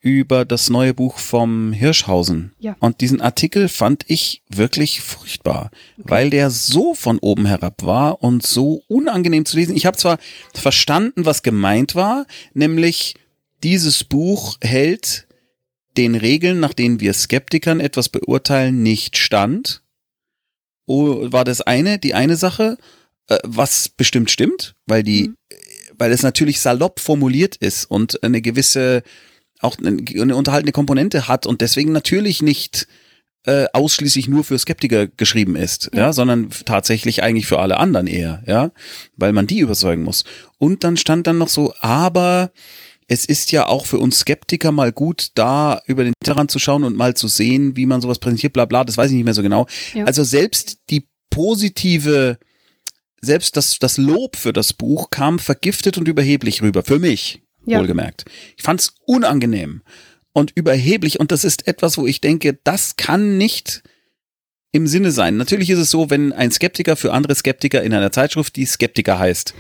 über 0.02 0.46
das 0.46 0.70
neue 0.70 0.94
Buch 0.94 1.18
vom 1.18 1.74
Hirschhausen. 1.74 2.54
Ja. 2.60 2.76
Und 2.80 3.02
diesen 3.02 3.20
Artikel 3.20 3.68
fand 3.68 4.04
ich 4.08 4.44
wirklich 4.50 5.02
furchtbar, 5.02 5.72
okay. 5.98 6.10
weil 6.10 6.30
der 6.30 6.50
so 6.50 6.94
von 6.94 7.18
oben 7.20 7.46
herab 7.46 7.84
war 7.84 8.22
und 8.24 8.46
so 8.46 8.84
unangenehm 8.88 9.46
zu 9.46 9.58
lesen. 9.58 9.76
Ich 9.76 9.86
habe 9.86 9.98
zwar 9.98 10.20
verstanden, 10.54 11.26
was 11.26 11.44
gemeint 11.44 11.96
war, 11.96 12.26
nämlich 12.54 13.16
dieses 13.64 14.04
Buch 14.04 14.58
hält 14.62 15.28
den 15.98 16.16
Regeln, 16.16 16.60
nach 16.60 16.74
denen 16.74 17.00
wir 17.00 17.14
Skeptikern 17.14 17.80
etwas 17.80 18.10
beurteilen, 18.10 18.84
nicht 18.84 19.18
stand. 19.18 19.82
Oh, 20.86 21.32
war 21.32 21.44
das 21.44 21.62
eine, 21.62 21.98
die 21.98 22.14
eine 22.14 22.36
Sache, 22.36 22.78
äh, 23.28 23.40
was 23.44 23.90
bestimmt 23.90 24.30
stimmt, 24.30 24.76
weil 24.86 25.02
die, 25.02 25.30
mhm. 25.30 25.36
weil 25.98 26.12
es 26.12 26.22
natürlich 26.22 26.60
salopp 26.60 27.00
formuliert 27.00 27.56
ist 27.56 27.86
und 27.86 28.24
eine 28.24 28.42
gewisse 28.42 29.02
auch 29.60 29.78
eine 29.80 30.36
unterhaltende 30.36 30.72
Komponente 30.72 31.28
hat 31.28 31.46
und 31.46 31.62
deswegen 31.62 31.92
natürlich 31.92 32.42
nicht 32.42 32.88
äh, 33.48 33.66
ausschließlich 33.72 34.28
nur 34.28 34.44
für 34.44 34.60
Skeptiker 34.60 35.08
geschrieben 35.08 35.56
ist, 35.56 35.90
ja. 35.94 36.00
ja, 36.00 36.14
sondern 36.14 36.50
tatsächlich 36.66 37.24
eigentlich 37.24 37.48
für 37.48 37.60
alle 37.60 37.78
anderen 37.78 38.06
eher, 38.06 38.44
ja, 38.46 38.72
weil 39.16 39.32
man 39.32 39.48
die 39.48 39.60
überzeugen 39.60 40.04
muss. 40.04 40.26
Und 40.58 40.84
dann 40.84 40.98
stand 40.98 41.28
dann 41.28 41.38
noch 41.38 41.48
so, 41.48 41.74
aber 41.80 42.52
es 43.08 43.26
ist 43.26 43.54
ja 43.54 43.68
auch 43.68 43.86
für 43.86 44.00
uns 44.00 44.20
Skeptiker 44.20 44.74
mal 44.74 44.92
gut, 44.92 45.30
da 45.36 45.82
über 45.86 46.04
den 46.04 46.14
Tellerrand 46.24 46.52
zu 46.52 46.60
schauen 46.60 46.84
und 46.84 46.98
mal 46.98 47.16
zu 47.16 47.30
sehen, 47.30 47.78
wie 47.78 47.86
man 47.86 48.02
sowas 48.02 48.20
präsentiert, 48.20 48.52
bla 48.52 48.66
bla, 48.66 48.84
das 48.84 48.98
weiß 48.98 49.12
ich 49.12 49.16
nicht 49.16 49.26
mehr 49.26 49.34
so 49.34 49.44
genau. 49.44 49.66
Ja. 49.94 50.04
Also 50.04 50.26
selbst 50.26 50.80
die 50.90 51.08
positive, 51.30 52.38
selbst 53.22 53.56
das, 53.56 53.80
das 53.80 53.98
Lob 53.98 54.36
für 54.36 54.52
das 54.52 54.74
Buch 54.74 55.10
kam 55.10 55.40
vergiftet 55.40 55.98
und 55.98 56.10
überheblich 56.10 56.62
rüber, 56.62 56.84
für 56.84 57.00
mich 57.00 57.42
ja. 57.68 57.80
wohlgemerkt. 57.80 58.26
Ich 58.56 58.64
fand 58.64 58.82
es 58.82 58.96
unangenehm. 59.06 59.82
und 60.34 60.52
überheblich 60.52 61.20
und 61.20 61.32
das 61.32 61.44
ist 61.44 61.68
etwas, 61.68 61.98
wo 61.98 62.06
ich 62.06 62.22
denke, 62.22 62.60
das 62.64 62.96
kann 62.96 63.38
nicht 63.38 63.82
im 64.72 64.86
Sinne 64.86 65.12
sein. 65.12 65.38
Natürlich 65.38 65.72
ist 65.72 65.80
es 65.80 65.90
so, 65.90 66.12
wenn 66.12 66.32
ein 66.32 66.52
Skeptiker 66.52 66.96
für 66.96 67.12
andere 67.12 67.34
Skeptiker 67.34 67.82
in 67.82 67.94
einer 67.94 68.12
Zeitschrift, 68.12 68.56
die 68.56 68.66
Skeptiker 68.66 69.18
heißt, 69.18 69.56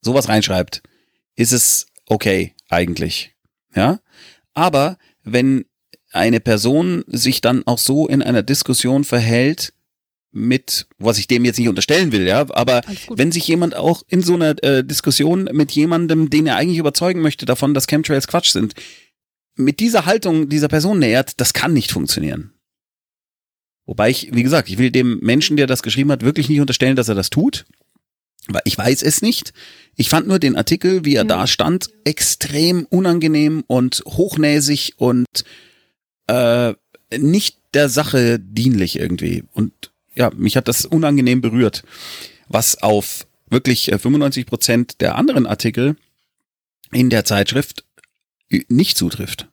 sowas 0.00 0.28
reinschreibt, 0.28 0.82
ist 1.36 1.52
es 1.52 1.86
okay 2.06 2.54
eigentlich. 2.68 3.36
Ja? 3.74 4.00
Aber 4.54 4.98
wenn 5.22 5.66
eine 6.10 6.40
Person 6.40 7.04
sich 7.06 7.40
dann 7.40 7.64
auch 7.66 7.78
so 7.78 8.08
in 8.08 8.22
einer 8.22 8.42
Diskussion 8.42 9.04
verhält, 9.04 9.72
mit, 10.30 10.86
was 10.98 11.18
ich 11.18 11.26
dem 11.26 11.44
jetzt 11.44 11.58
nicht 11.58 11.68
unterstellen 11.68 12.12
will, 12.12 12.26
ja, 12.26 12.46
aber 12.50 12.82
wenn 13.08 13.32
sich 13.32 13.48
jemand 13.48 13.74
auch 13.74 14.02
in 14.08 14.22
so 14.22 14.34
einer 14.34 14.62
äh, 14.62 14.84
Diskussion 14.84 15.48
mit 15.52 15.72
jemandem, 15.72 16.30
den 16.30 16.46
er 16.46 16.56
eigentlich 16.56 16.78
überzeugen 16.78 17.20
möchte 17.20 17.46
davon, 17.46 17.74
dass 17.74 17.86
Chemtrails 17.86 18.28
Quatsch 18.28 18.50
sind, 18.50 18.74
mit 19.56 19.80
dieser 19.80 20.06
Haltung 20.06 20.48
dieser 20.48 20.68
Person 20.68 20.98
nähert, 20.98 21.40
das 21.40 21.52
kann 21.52 21.72
nicht 21.72 21.90
funktionieren. 21.90 22.52
Wobei 23.86 24.10
ich, 24.10 24.34
wie 24.34 24.42
gesagt, 24.42 24.68
ich 24.68 24.78
will 24.78 24.90
dem 24.90 25.18
Menschen, 25.20 25.56
der 25.56 25.66
das 25.66 25.82
geschrieben 25.82 26.12
hat, 26.12 26.22
wirklich 26.22 26.48
nicht 26.48 26.60
unterstellen, 26.60 26.94
dass 26.94 27.08
er 27.08 27.14
das 27.14 27.30
tut. 27.30 27.64
Weil 28.46 28.62
ich 28.64 28.76
weiß 28.76 29.02
es 29.02 29.22
nicht. 29.22 29.52
Ich 29.96 30.10
fand 30.10 30.28
nur 30.28 30.38
den 30.38 30.56
Artikel, 30.56 31.04
wie 31.04 31.14
er 31.14 31.22
ja. 31.22 31.28
da 31.28 31.46
stand, 31.46 31.88
extrem 32.04 32.84
unangenehm 32.86 33.64
und 33.66 34.02
hochnäsig 34.06 34.94
und 34.98 35.26
äh, 36.26 36.74
nicht 37.16 37.58
der 37.74 37.88
Sache 37.88 38.38
dienlich 38.38 38.98
irgendwie. 38.98 39.44
Und 39.52 39.90
ja, 40.18 40.30
mich 40.36 40.56
hat 40.56 40.68
das 40.68 40.84
unangenehm 40.84 41.40
berührt, 41.40 41.84
was 42.48 42.82
auf 42.82 43.26
wirklich 43.48 43.90
95 43.96 44.42
äh, 44.42 44.46
Prozent 44.46 45.00
der 45.00 45.14
anderen 45.14 45.46
Artikel 45.46 45.96
in 46.92 47.08
der 47.08 47.24
Zeitschrift 47.24 47.84
nicht 48.68 48.98
zutrifft. 48.98 49.48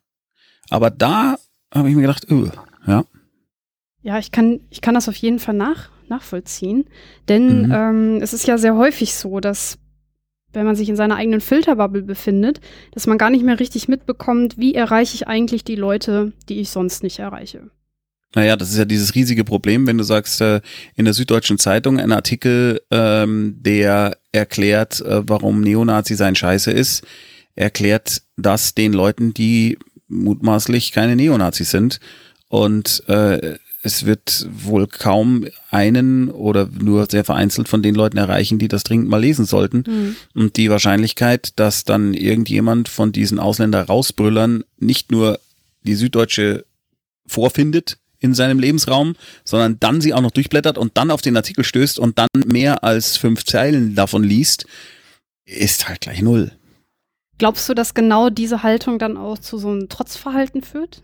Aber 0.70 0.90
da 0.90 1.38
habe 1.74 1.90
ich 1.90 1.96
mir 1.96 2.02
gedacht, 2.02 2.30
uh, 2.32 2.50
ja. 2.88 3.06
Ja, 4.02 4.20
ich 4.20 4.32
kann, 4.32 4.62
ich 4.70 4.82
kann 4.82 4.96
das 4.96 5.08
auf 5.08 5.16
jeden 5.16 5.40
Fall 5.40 5.56
nach, 5.56 5.90
nachvollziehen. 6.08 6.86
Denn 7.28 7.68
mhm. 7.68 7.72
ähm, 7.72 8.20
es 8.22 8.34
ist 8.34 8.48
ja 8.48 8.58
sehr 8.58 8.76
häufig 8.76 9.14
so, 9.14 9.40
dass 9.40 9.78
wenn 10.54 10.66
man 10.66 10.76
sich 10.76 10.90
in 10.90 10.96
seiner 10.96 11.18
eigenen 11.18 11.42
Filterbubble 11.42 12.04
befindet, 12.04 12.62
dass 12.92 13.08
man 13.08 13.18
gar 13.18 13.30
nicht 13.30 13.44
mehr 13.44 13.60
richtig 13.60 13.88
mitbekommt, 13.88 14.58
wie 14.58 14.74
erreiche 14.74 15.16
ich 15.16 15.28
eigentlich 15.28 15.64
die 15.64 15.76
Leute, 15.76 16.32
die 16.50 16.60
ich 16.62 16.70
sonst 16.70 17.04
nicht 17.04 17.20
erreiche. 17.20 17.70
Naja, 18.36 18.58
das 18.58 18.70
ist 18.70 18.78
ja 18.78 18.86
dieses 18.86 19.16
riesige 19.16 19.46
Problem, 19.46 19.88
wenn 19.88 19.98
du 19.98 20.04
sagst, 20.04 20.42
äh, 20.42 20.62
in 20.96 21.06
der 21.06 21.14
Süddeutschen 21.14 21.58
Zeitung 21.58 22.00
ein 22.00 22.12
Artikel, 22.12 22.82
ähm, 22.92 23.56
der 23.60 24.18
erklärt, 24.34 25.00
äh, 25.02 25.28
warum 25.28 25.62
Neonazi 25.62 26.16
sein 26.16 26.36
Scheiße 26.36 26.70
ist, 26.70 27.04
erklärt 27.56 28.22
das 28.36 28.76
den 28.76 28.92
Leuten, 28.92 29.34
die 29.34 29.80
mutmaßlich 30.10 30.92
keine 30.92 31.16
Neonazis 31.16 31.72
sind. 31.72 32.00
Und 32.50 33.04
äh, 33.08 33.58
es 33.82 34.06
wird 34.06 34.48
wohl 34.52 34.88
kaum 34.88 35.46
einen 35.70 36.30
oder 36.30 36.68
nur 36.68 37.08
sehr 37.10 37.24
vereinzelt 37.24 37.70
von 37.70 37.84
den 37.84 37.96
Leuten 37.96 38.18
erreichen, 38.18 38.60
die 38.60 38.68
das 38.68 38.84
dringend 38.84 39.08
mal 39.08 39.22
lesen 39.22 39.46
sollten. 39.46 39.84
Mhm. 39.88 40.16
Und 40.34 40.58
die 40.58 40.70
Wahrscheinlichkeit, 40.70 41.54
dass 41.56 41.86
dann 41.86 42.14
irgendjemand 42.14 42.90
von 42.90 43.12
diesen 43.12 43.40
Ausländer 43.40 43.84
rausbrüllern 43.84 44.66
nicht 44.78 45.12
nur 45.12 45.40
die 45.84 45.96
Süddeutsche 45.96 46.66
vorfindet, 47.28 47.98
in 48.26 48.34
seinem 48.34 48.60
Lebensraum, 48.60 49.16
sondern 49.44 49.80
dann 49.80 50.02
sie 50.02 50.14
auch 50.14 50.22
noch 50.22 50.32
durchblättert 50.32 50.78
und 50.78 50.98
dann 50.98 51.12
auf 51.12 51.22
den 51.22 51.38
Artikel 51.38 51.64
stößt 51.64 52.00
und 52.00 52.20
dann 52.20 52.28
mehr 52.46 52.84
als 52.84 53.18
fünf 53.18 53.46
Zeilen 53.46 53.96
davon 53.96 54.24
liest, 54.24 54.66
ist 55.46 55.88
halt 55.88 56.02
gleich 56.02 56.22
null. 56.22 56.52
Glaubst 57.38 57.68
du, 57.68 57.74
dass 57.74 57.94
genau 57.94 58.30
diese 58.30 58.64
Haltung 58.64 59.00
dann 59.00 59.18
auch 59.18 59.38
zu 59.38 59.58
so 59.58 59.70
einem 59.70 59.90
Trotzverhalten 59.90 60.64
führt? 60.64 61.02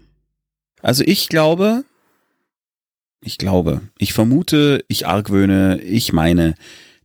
Also 0.81 1.03
ich 1.05 1.29
glaube, 1.29 1.84
ich 3.21 3.38
glaube, 3.38 3.81
ich 3.97 4.13
vermute, 4.13 4.84
ich 4.88 5.07
argwöhne, 5.07 5.81
ich 5.81 6.12
meine, 6.13 6.55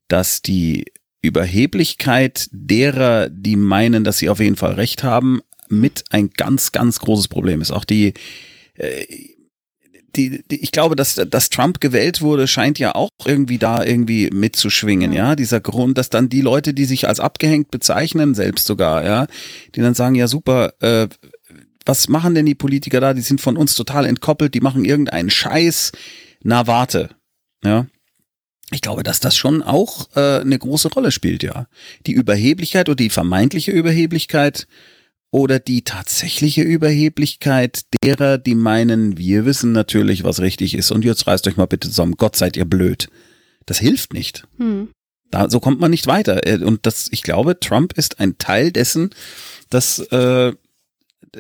dass 0.08 0.42
die 0.42 0.86
Überheblichkeit 1.20 2.48
derer, 2.52 3.28
die 3.28 3.56
meinen, 3.56 4.04
dass 4.04 4.18
sie 4.18 4.30
auf 4.30 4.40
jeden 4.40 4.56
Fall 4.56 4.74
recht 4.74 5.02
haben, 5.02 5.40
mit 5.68 6.04
ein 6.10 6.30
ganz, 6.30 6.72
ganz 6.72 7.00
großes 7.00 7.28
Problem 7.28 7.60
ist. 7.60 7.72
Auch 7.72 7.84
die, 7.84 8.14
äh, 8.74 9.04
die, 10.16 10.42
die, 10.50 10.62
ich 10.62 10.72
glaube, 10.72 10.96
dass, 10.96 11.14
dass 11.14 11.50
Trump 11.50 11.80
gewählt 11.80 12.20
wurde, 12.20 12.48
scheint 12.48 12.78
ja 12.78 12.94
auch 12.94 13.10
irgendwie 13.24 13.58
da 13.58 13.84
irgendwie 13.84 14.30
mitzuschwingen, 14.32 15.12
ja. 15.12 15.30
ja. 15.30 15.36
Dieser 15.36 15.60
Grund, 15.60 15.98
dass 15.98 16.10
dann 16.10 16.28
die 16.28 16.40
Leute, 16.40 16.74
die 16.74 16.84
sich 16.84 17.06
als 17.06 17.20
abgehängt 17.20 17.70
bezeichnen, 17.70 18.34
selbst 18.34 18.66
sogar, 18.66 19.04
ja, 19.04 19.26
die 19.74 19.80
dann 19.80 19.94
sagen, 19.94 20.14
ja 20.14 20.28
super, 20.28 20.72
äh, 20.80 21.08
was 21.84 22.08
machen 22.08 22.34
denn 22.34 22.46
die 22.46 22.54
Politiker 22.54 23.00
da? 23.00 23.14
Die 23.14 23.22
sind 23.22 23.40
von 23.40 23.56
uns 23.56 23.74
total 23.74 24.06
entkoppelt, 24.06 24.54
die 24.54 24.60
machen 24.60 24.84
irgendeinen 24.84 25.30
Scheiß. 25.30 25.92
Na, 26.42 26.66
warte. 26.66 27.10
Ja. 27.62 27.86
Ich 28.72 28.80
glaube, 28.80 29.04
dass 29.04 29.20
das 29.20 29.36
schon 29.36 29.62
auch 29.62 30.08
äh, 30.16 30.40
eine 30.40 30.58
große 30.58 30.88
Rolle 30.88 31.12
spielt, 31.12 31.44
ja. 31.44 31.68
Die 32.06 32.12
Überheblichkeit 32.12 32.88
oder 32.88 32.96
die 32.96 33.10
vermeintliche 33.10 33.70
Überheblichkeit 33.70 34.66
oder 35.30 35.58
die 35.58 35.82
tatsächliche 35.82 36.62
Überheblichkeit 36.62 37.82
derer, 38.02 38.38
die 38.38 38.54
meinen, 38.54 39.18
wir 39.18 39.44
wissen 39.44 39.72
natürlich, 39.72 40.24
was 40.24 40.40
richtig 40.40 40.74
ist 40.74 40.90
und 40.90 41.04
jetzt 41.04 41.26
reißt 41.26 41.46
euch 41.48 41.56
mal 41.56 41.66
bitte 41.66 41.88
zusammen, 41.88 42.16
Gott 42.16 42.36
seid 42.36 42.56
ihr 42.56 42.64
blöd. 42.64 43.08
Das 43.66 43.78
hilft 43.78 44.12
nicht. 44.12 44.46
Hm. 44.58 44.88
Da, 45.30 45.50
so 45.50 45.58
kommt 45.60 45.80
man 45.80 45.90
nicht 45.90 46.06
weiter. 46.06 46.46
Äh, 46.46 46.62
und 46.62 46.86
das, 46.86 47.08
ich 47.10 47.22
glaube, 47.22 47.58
Trump 47.58 47.92
ist 47.94 48.20
ein 48.20 48.38
Teil 48.38 48.70
dessen, 48.70 49.10
dass 49.70 49.98
äh, 49.98 50.52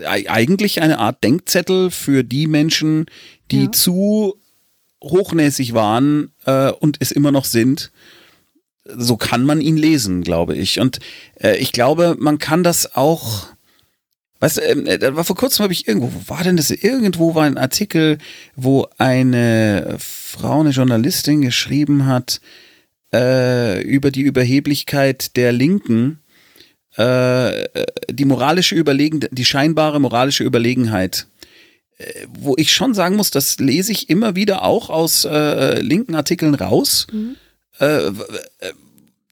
eigentlich 0.04 0.82
eine 0.82 0.98
Art 0.98 1.22
Denkzettel 1.22 1.90
für 1.90 2.24
die 2.24 2.46
Menschen, 2.46 3.06
die 3.50 3.64
ja. 3.64 3.72
zu 3.72 4.40
hochnäsig 5.02 5.72
waren 5.74 6.32
äh, 6.44 6.70
und 6.70 6.96
es 7.00 7.12
immer 7.12 7.32
noch 7.32 7.44
sind. 7.44 7.92
So 8.84 9.16
kann 9.16 9.44
man 9.44 9.60
ihn 9.60 9.76
lesen, 9.76 10.22
glaube 10.22 10.56
ich. 10.56 10.80
Und 10.80 10.98
äh, 11.40 11.56
ich 11.56 11.72
glaube, 11.72 12.16
man 12.18 12.38
kann 12.38 12.62
das 12.62 12.94
auch 12.94 13.46
Weißt 14.40 14.58
du, 14.58 14.60
ähm, 14.62 14.86
äh, 14.86 14.98
da 14.98 15.16
war 15.16 15.24
vor 15.24 15.36
kurzem 15.36 15.64
habe 15.64 15.72
ich 15.72 15.88
irgendwo, 15.88 16.12
wo 16.12 16.28
war 16.28 16.44
denn 16.44 16.56
das? 16.56 16.70
Irgendwo 16.70 17.34
war 17.34 17.44
ein 17.44 17.58
Artikel, 17.58 18.18
wo 18.54 18.86
eine 18.98 19.96
Frau, 19.98 20.60
eine 20.60 20.70
Journalistin 20.70 21.40
geschrieben 21.40 22.06
hat 22.06 22.40
äh, 23.14 23.82
über 23.82 24.10
die 24.10 24.22
Überheblichkeit 24.22 25.36
der 25.36 25.52
Linken, 25.52 26.20
äh, 26.96 27.68
die 28.10 28.24
moralische 28.24 28.74
Überlegen, 28.74 29.20
die 29.30 29.44
scheinbare 29.44 30.00
moralische 30.00 30.44
Überlegenheit. 30.44 31.26
Äh, 31.98 32.26
wo 32.28 32.54
ich 32.58 32.72
schon 32.72 32.92
sagen 32.92 33.16
muss, 33.16 33.30
das 33.30 33.58
lese 33.58 33.92
ich 33.92 34.10
immer 34.10 34.36
wieder 34.36 34.62
auch 34.62 34.90
aus 34.90 35.24
äh, 35.24 35.80
linken 35.80 36.14
Artikeln 36.14 36.54
raus. 36.54 37.06
Mhm. 37.10 37.36
Äh, 37.78 38.12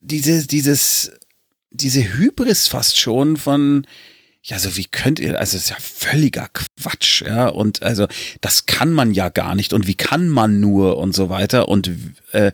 diese, 0.00 0.46
dieses, 0.46 1.12
diese 1.70 2.16
Hybris 2.16 2.68
fast 2.68 2.98
schon 2.98 3.36
von 3.36 3.86
ja, 4.46 4.58
so 4.58 4.76
wie 4.76 4.84
könnt 4.84 5.20
ihr, 5.20 5.40
also 5.40 5.56
ist 5.56 5.70
ja 5.70 5.76
völliger 5.80 6.48
Quatsch, 6.52 7.22
ja, 7.22 7.48
und 7.48 7.82
also 7.82 8.06
das 8.42 8.66
kann 8.66 8.92
man 8.92 9.14
ja 9.14 9.30
gar 9.30 9.54
nicht. 9.54 9.72
Und 9.72 9.86
wie 9.86 9.94
kann 9.94 10.28
man 10.28 10.60
nur 10.60 10.98
und 10.98 11.14
so 11.14 11.30
weiter. 11.30 11.68
Und 11.68 11.90
äh, 12.32 12.52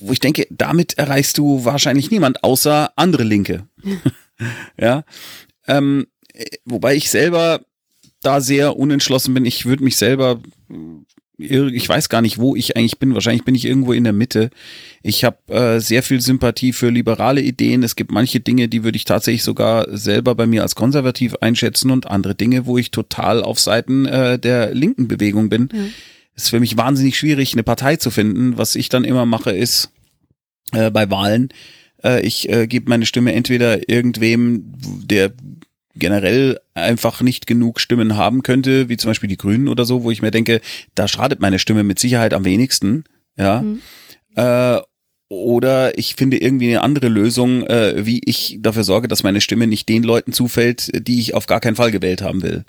wo 0.00 0.12
ich 0.12 0.20
denke, 0.20 0.46
damit 0.50 0.94
erreichst 0.94 1.36
du 1.36 1.64
wahrscheinlich 1.64 2.10
niemand 2.10 2.42
außer 2.42 2.92
andere 2.96 3.24
Linke, 3.24 3.66
ja, 4.78 5.04
ähm, 5.66 6.06
wobei 6.64 6.96
ich 6.96 7.10
selber 7.10 7.60
da 8.22 8.40
sehr 8.40 8.76
unentschlossen 8.76 9.34
bin. 9.34 9.44
Ich 9.44 9.66
würde 9.66 9.84
mich 9.84 9.98
selber 9.98 10.40
ich 11.40 11.88
weiß 11.88 12.08
gar 12.08 12.22
nicht, 12.22 12.38
wo 12.38 12.56
ich 12.56 12.76
eigentlich 12.76 12.98
bin. 12.98 13.14
Wahrscheinlich 13.14 13.44
bin 13.44 13.54
ich 13.54 13.64
irgendwo 13.64 13.92
in 13.92 14.04
der 14.04 14.12
Mitte. 14.12 14.50
Ich 15.02 15.24
habe 15.24 15.38
äh, 15.48 15.80
sehr 15.80 16.02
viel 16.02 16.20
Sympathie 16.20 16.72
für 16.72 16.90
liberale 16.90 17.40
Ideen. 17.40 17.82
Es 17.82 17.96
gibt 17.96 18.10
manche 18.10 18.40
Dinge, 18.40 18.68
die 18.68 18.84
würde 18.84 18.96
ich 18.96 19.04
tatsächlich 19.04 19.42
sogar 19.42 19.86
selber 19.96 20.34
bei 20.34 20.46
mir 20.46 20.62
als 20.62 20.74
konservativ 20.74 21.34
einschätzen 21.40 21.90
und 21.90 22.06
andere 22.06 22.34
Dinge, 22.34 22.66
wo 22.66 22.78
ich 22.78 22.90
total 22.90 23.42
auf 23.42 23.58
Seiten 23.58 24.06
äh, 24.06 24.38
der 24.38 24.74
linken 24.74 25.08
Bewegung 25.08 25.48
bin. 25.48 25.68
Ja. 25.72 25.80
Es 26.34 26.44
ist 26.44 26.50
für 26.50 26.60
mich 26.60 26.76
wahnsinnig 26.76 27.18
schwierig, 27.18 27.52
eine 27.52 27.62
Partei 27.62 27.96
zu 27.96 28.10
finden. 28.10 28.56
Was 28.56 28.74
ich 28.74 28.88
dann 28.88 29.04
immer 29.04 29.26
mache, 29.26 29.50
ist 29.50 29.90
äh, 30.72 30.90
bei 30.90 31.10
Wahlen, 31.10 31.50
äh, 32.02 32.24
ich 32.26 32.48
äh, 32.48 32.66
gebe 32.66 32.88
meine 32.88 33.06
Stimme 33.06 33.32
entweder 33.32 33.88
irgendwem, 33.88 34.64
der 35.04 35.32
generell 35.94 36.60
einfach 36.74 37.20
nicht 37.20 37.46
genug 37.46 37.80
Stimmen 37.80 38.16
haben 38.16 38.42
könnte, 38.42 38.88
wie 38.88 38.96
zum 38.96 39.10
Beispiel 39.10 39.28
die 39.28 39.36
Grünen 39.36 39.68
oder 39.68 39.84
so, 39.84 40.04
wo 40.04 40.10
ich 40.10 40.22
mir 40.22 40.30
denke, 40.30 40.60
da 40.94 41.08
schadet 41.08 41.40
meine 41.40 41.58
Stimme 41.58 41.82
mit 41.82 41.98
Sicherheit 41.98 42.34
am 42.34 42.44
wenigsten, 42.44 43.04
ja. 43.36 43.62
Mhm. 43.62 43.80
Äh, 44.36 44.80
oder 45.28 45.96
ich 45.96 46.16
finde 46.16 46.38
irgendwie 46.38 46.68
eine 46.68 46.82
andere 46.82 47.08
Lösung, 47.08 47.64
äh, 47.64 48.04
wie 48.04 48.20
ich 48.24 48.58
dafür 48.60 48.82
sorge, 48.82 49.06
dass 49.06 49.22
meine 49.22 49.40
Stimme 49.40 49.68
nicht 49.68 49.88
den 49.88 50.02
Leuten 50.02 50.32
zufällt, 50.32 50.90
die 51.06 51.20
ich 51.20 51.34
auf 51.34 51.46
gar 51.46 51.60
keinen 51.60 51.76
Fall 51.76 51.92
gewählt 51.92 52.20
haben 52.20 52.42
will. 52.42 52.64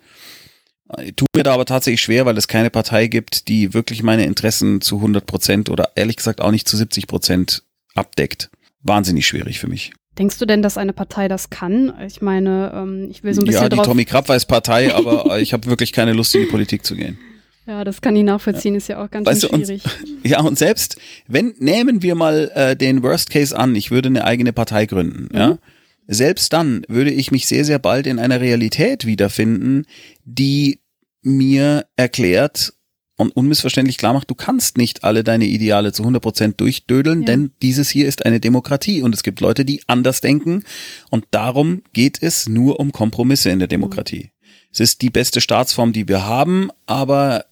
Tut 1.15 1.29
mir 1.35 1.43
da 1.43 1.53
aber 1.53 1.65
tatsächlich 1.65 2.01
schwer, 2.01 2.25
weil 2.25 2.37
es 2.37 2.47
keine 2.47 2.69
Partei 2.69 3.07
gibt, 3.07 3.47
die 3.47 3.73
wirklich 3.73 4.03
meine 4.03 4.25
Interessen 4.25 4.81
zu 4.81 4.97
100 4.97 5.25
Prozent 5.25 5.69
oder 5.69 5.91
ehrlich 5.95 6.17
gesagt 6.17 6.41
auch 6.41 6.51
nicht 6.51 6.67
zu 6.67 6.77
70 6.77 7.07
Prozent 7.07 7.63
abdeckt. 7.95 8.51
Wahnsinnig 8.83 9.25
schwierig 9.25 9.59
für 9.59 9.67
mich 9.67 9.93
Denkst 10.21 10.37
du 10.37 10.45
denn, 10.45 10.61
dass 10.61 10.77
eine 10.77 10.93
Partei 10.93 11.27
das 11.27 11.49
kann? 11.49 11.93
Ich 12.05 12.21
meine, 12.21 12.71
ähm, 12.75 13.07
ich 13.09 13.23
will 13.23 13.33
so 13.33 13.41
ein 13.41 13.45
bisschen 13.45 13.63
Ja, 13.63 13.69
die. 13.69 13.77
Tommy 13.77 14.05
Krabweis 14.05 14.45
Partei, 14.45 14.93
aber 14.95 15.39
ich 15.39 15.51
habe 15.51 15.65
wirklich 15.65 15.91
keine 15.93 16.13
Lust, 16.13 16.35
in 16.35 16.41
die 16.41 16.47
Politik 16.47 16.85
zu 16.85 16.95
gehen. 16.95 17.17
ja, 17.65 17.83
das 17.83 18.01
kann 18.01 18.15
ich 18.15 18.23
nachvollziehen, 18.23 18.75
ist 18.75 18.87
ja 18.87 19.03
auch 19.03 19.09
ganz 19.09 19.25
Weißt 19.25 19.41
du, 19.41 19.47
und- 19.49 19.65
schwierig. 19.65 19.81
Ja, 20.23 20.41
und 20.41 20.59
selbst, 20.59 20.97
wenn, 21.27 21.55
nehmen 21.57 22.03
wir 22.03 22.13
mal 22.13 22.51
äh, 22.53 22.75
den 22.75 23.01
Worst 23.01 23.31
Case 23.31 23.57
an, 23.57 23.75
ich 23.75 23.89
würde 23.89 24.09
eine 24.09 24.23
eigene 24.23 24.53
Partei 24.53 24.85
gründen, 24.85 25.35
ja. 25.35 25.57
Selbst 26.05 26.53
dann 26.53 26.83
würde 26.87 27.09
ich 27.09 27.31
mich 27.31 27.47
sehr, 27.47 27.65
sehr 27.65 27.79
bald 27.79 28.05
in 28.05 28.19
einer 28.19 28.41
Realität 28.41 29.07
wiederfinden, 29.07 29.85
die 30.23 30.81
mir 31.23 31.87
erklärt 31.95 32.73
und 33.21 33.31
unmissverständlich 33.35 33.97
klar 33.97 34.13
macht, 34.13 34.29
du 34.29 34.35
kannst 34.35 34.77
nicht 34.77 35.03
alle 35.03 35.23
deine 35.23 35.45
Ideale 35.45 35.93
zu 35.93 36.03
100% 36.03 36.55
durchdödeln, 36.57 37.21
Ja. 37.21 37.25
denn 37.27 37.51
dieses 37.61 37.89
hier 37.89 38.07
ist 38.07 38.25
eine 38.25 38.39
Demokratie 38.39 39.01
und 39.01 39.13
es 39.15 39.23
gibt 39.23 39.39
Leute, 39.39 39.63
die 39.63 39.81
anders 39.87 40.21
denken 40.21 40.63
und 41.09 41.25
darum 41.31 41.83
geht 41.93 42.21
es 42.21 42.49
nur 42.49 42.79
um 42.79 42.91
Kompromisse 42.91 43.49
in 43.49 43.59
der 43.59 43.67
Demokratie. 43.67 44.31
Es 44.73 44.79
ist 44.79 45.01
die 45.01 45.09
beste 45.09 45.41
Staatsform, 45.41 45.93
die 45.93 46.07
wir 46.07 46.25
haben, 46.25 46.69
aber 46.85 47.45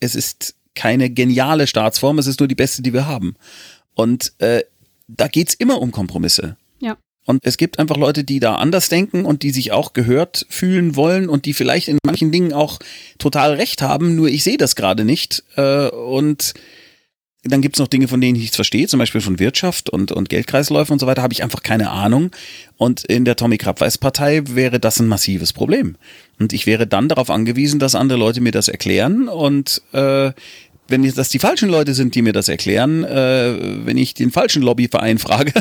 es 0.00 0.14
ist 0.14 0.54
keine 0.74 1.10
geniale 1.10 1.66
Staatsform, 1.66 2.18
es 2.18 2.26
ist 2.26 2.38
nur 2.40 2.48
die 2.48 2.54
beste, 2.54 2.82
die 2.82 2.92
wir 2.92 3.06
haben. 3.06 3.34
Und 3.94 4.32
äh, 4.38 4.62
da 5.08 5.26
geht's 5.28 5.54
immer 5.54 5.80
um 5.80 5.90
Kompromisse. 5.90 6.56
Und 7.26 7.44
es 7.44 7.56
gibt 7.56 7.78
einfach 7.78 7.96
Leute, 7.96 8.24
die 8.24 8.40
da 8.40 8.54
anders 8.54 8.88
denken 8.88 9.24
und 9.24 9.42
die 9.42 9.50
sich 9.50 9.72
auch 9.72 9.92
gehört 9.92 10.46
fühlen 10.48 10.96
wollen 10.96 11.28
und 11.28 11.44
die 11.44 11.54
vielleicht 11.54 11.88
in 11.88 11.98
manchen 12.06 12.30
Dingen 12.32 12.52
auch 12.52 12.78
total 13.18 13.54
recht 13.54 13.82
haben, 13.82 14.14
nur 14.14 14.28
ich 14.28 14.44
sehe 14.44 14.56
das 14.56 14.76
gerade 14.76 15.04
nicht. 15.04 15.42
Äh, 15.56 15.88
und 15.88 16.54
dann 17.48 17.60
gibt's 17.60 17.78
noch 17.78 17.88
Dinge, 17.88 18.08
von 18.08 18.20
denen 18.20 18.36
ich 18.36 18.42
nichts 18.42 18.56
verstehe, 18.56 18.88
zum 18.88 18.98
Beispiel 18.98 19.20
von 19.20 19.38
Wirtschaft 19.38 19.90
und, 19.90 20.12
und 20.12 20.28
Geldkreisläufe 20.28 20.92
und 20.92 20.98
so 20.98 21.06
weiter, 21.06 21.22
habe 21.22 21.32
ich 21.32 21.42
einfach 21.42 21.62
keine 21.62 21.90
Ahnung. 21.90 22.30
Und 22.76 23.04
in 23.04 23.24
der 23.24 23.36
Tommy 23.36 23.58
Krabweis 23.58 23.98
Partei 23.98 24.42
wäre 24.46 24.80
das 24.80 25.00
ein 25.00 25.08
massives 25.08 25.52
Problem. 25.52 25.96
Und 26.38 26.52
ich 26.52 26.66
wäre 26.66 26.86
dann 26.86 27.08
darauf 27.08 27.30
angewiesen, 27.30 27.80
dass 27.80 27.94
andere 27.94 28.18
Leute 28.18 28.40
mir 28.40 28.52
das 28.52 28.68
erklären 28.68 29.28
und 29.28 29.82
äh, 29.92 30.32
wenn 30.88 31.02
das 31.14 31.28
die 31.28 31.38
falschen 31.38 31.68
Leute 31.68 31.94
sind, 31.94 32.14
die 32.14 32.22
mir 32.22 32.32
das 32.32 32.48
erklären, 32.48 33.04
äh, 33.04 33.84
wenn 33.86 33.96
ich 33.96 34.14
den 34.14 34.30
falschen 34.30 34.62
Lobbyverein 34.62 35.18
frage, 35.26 35.52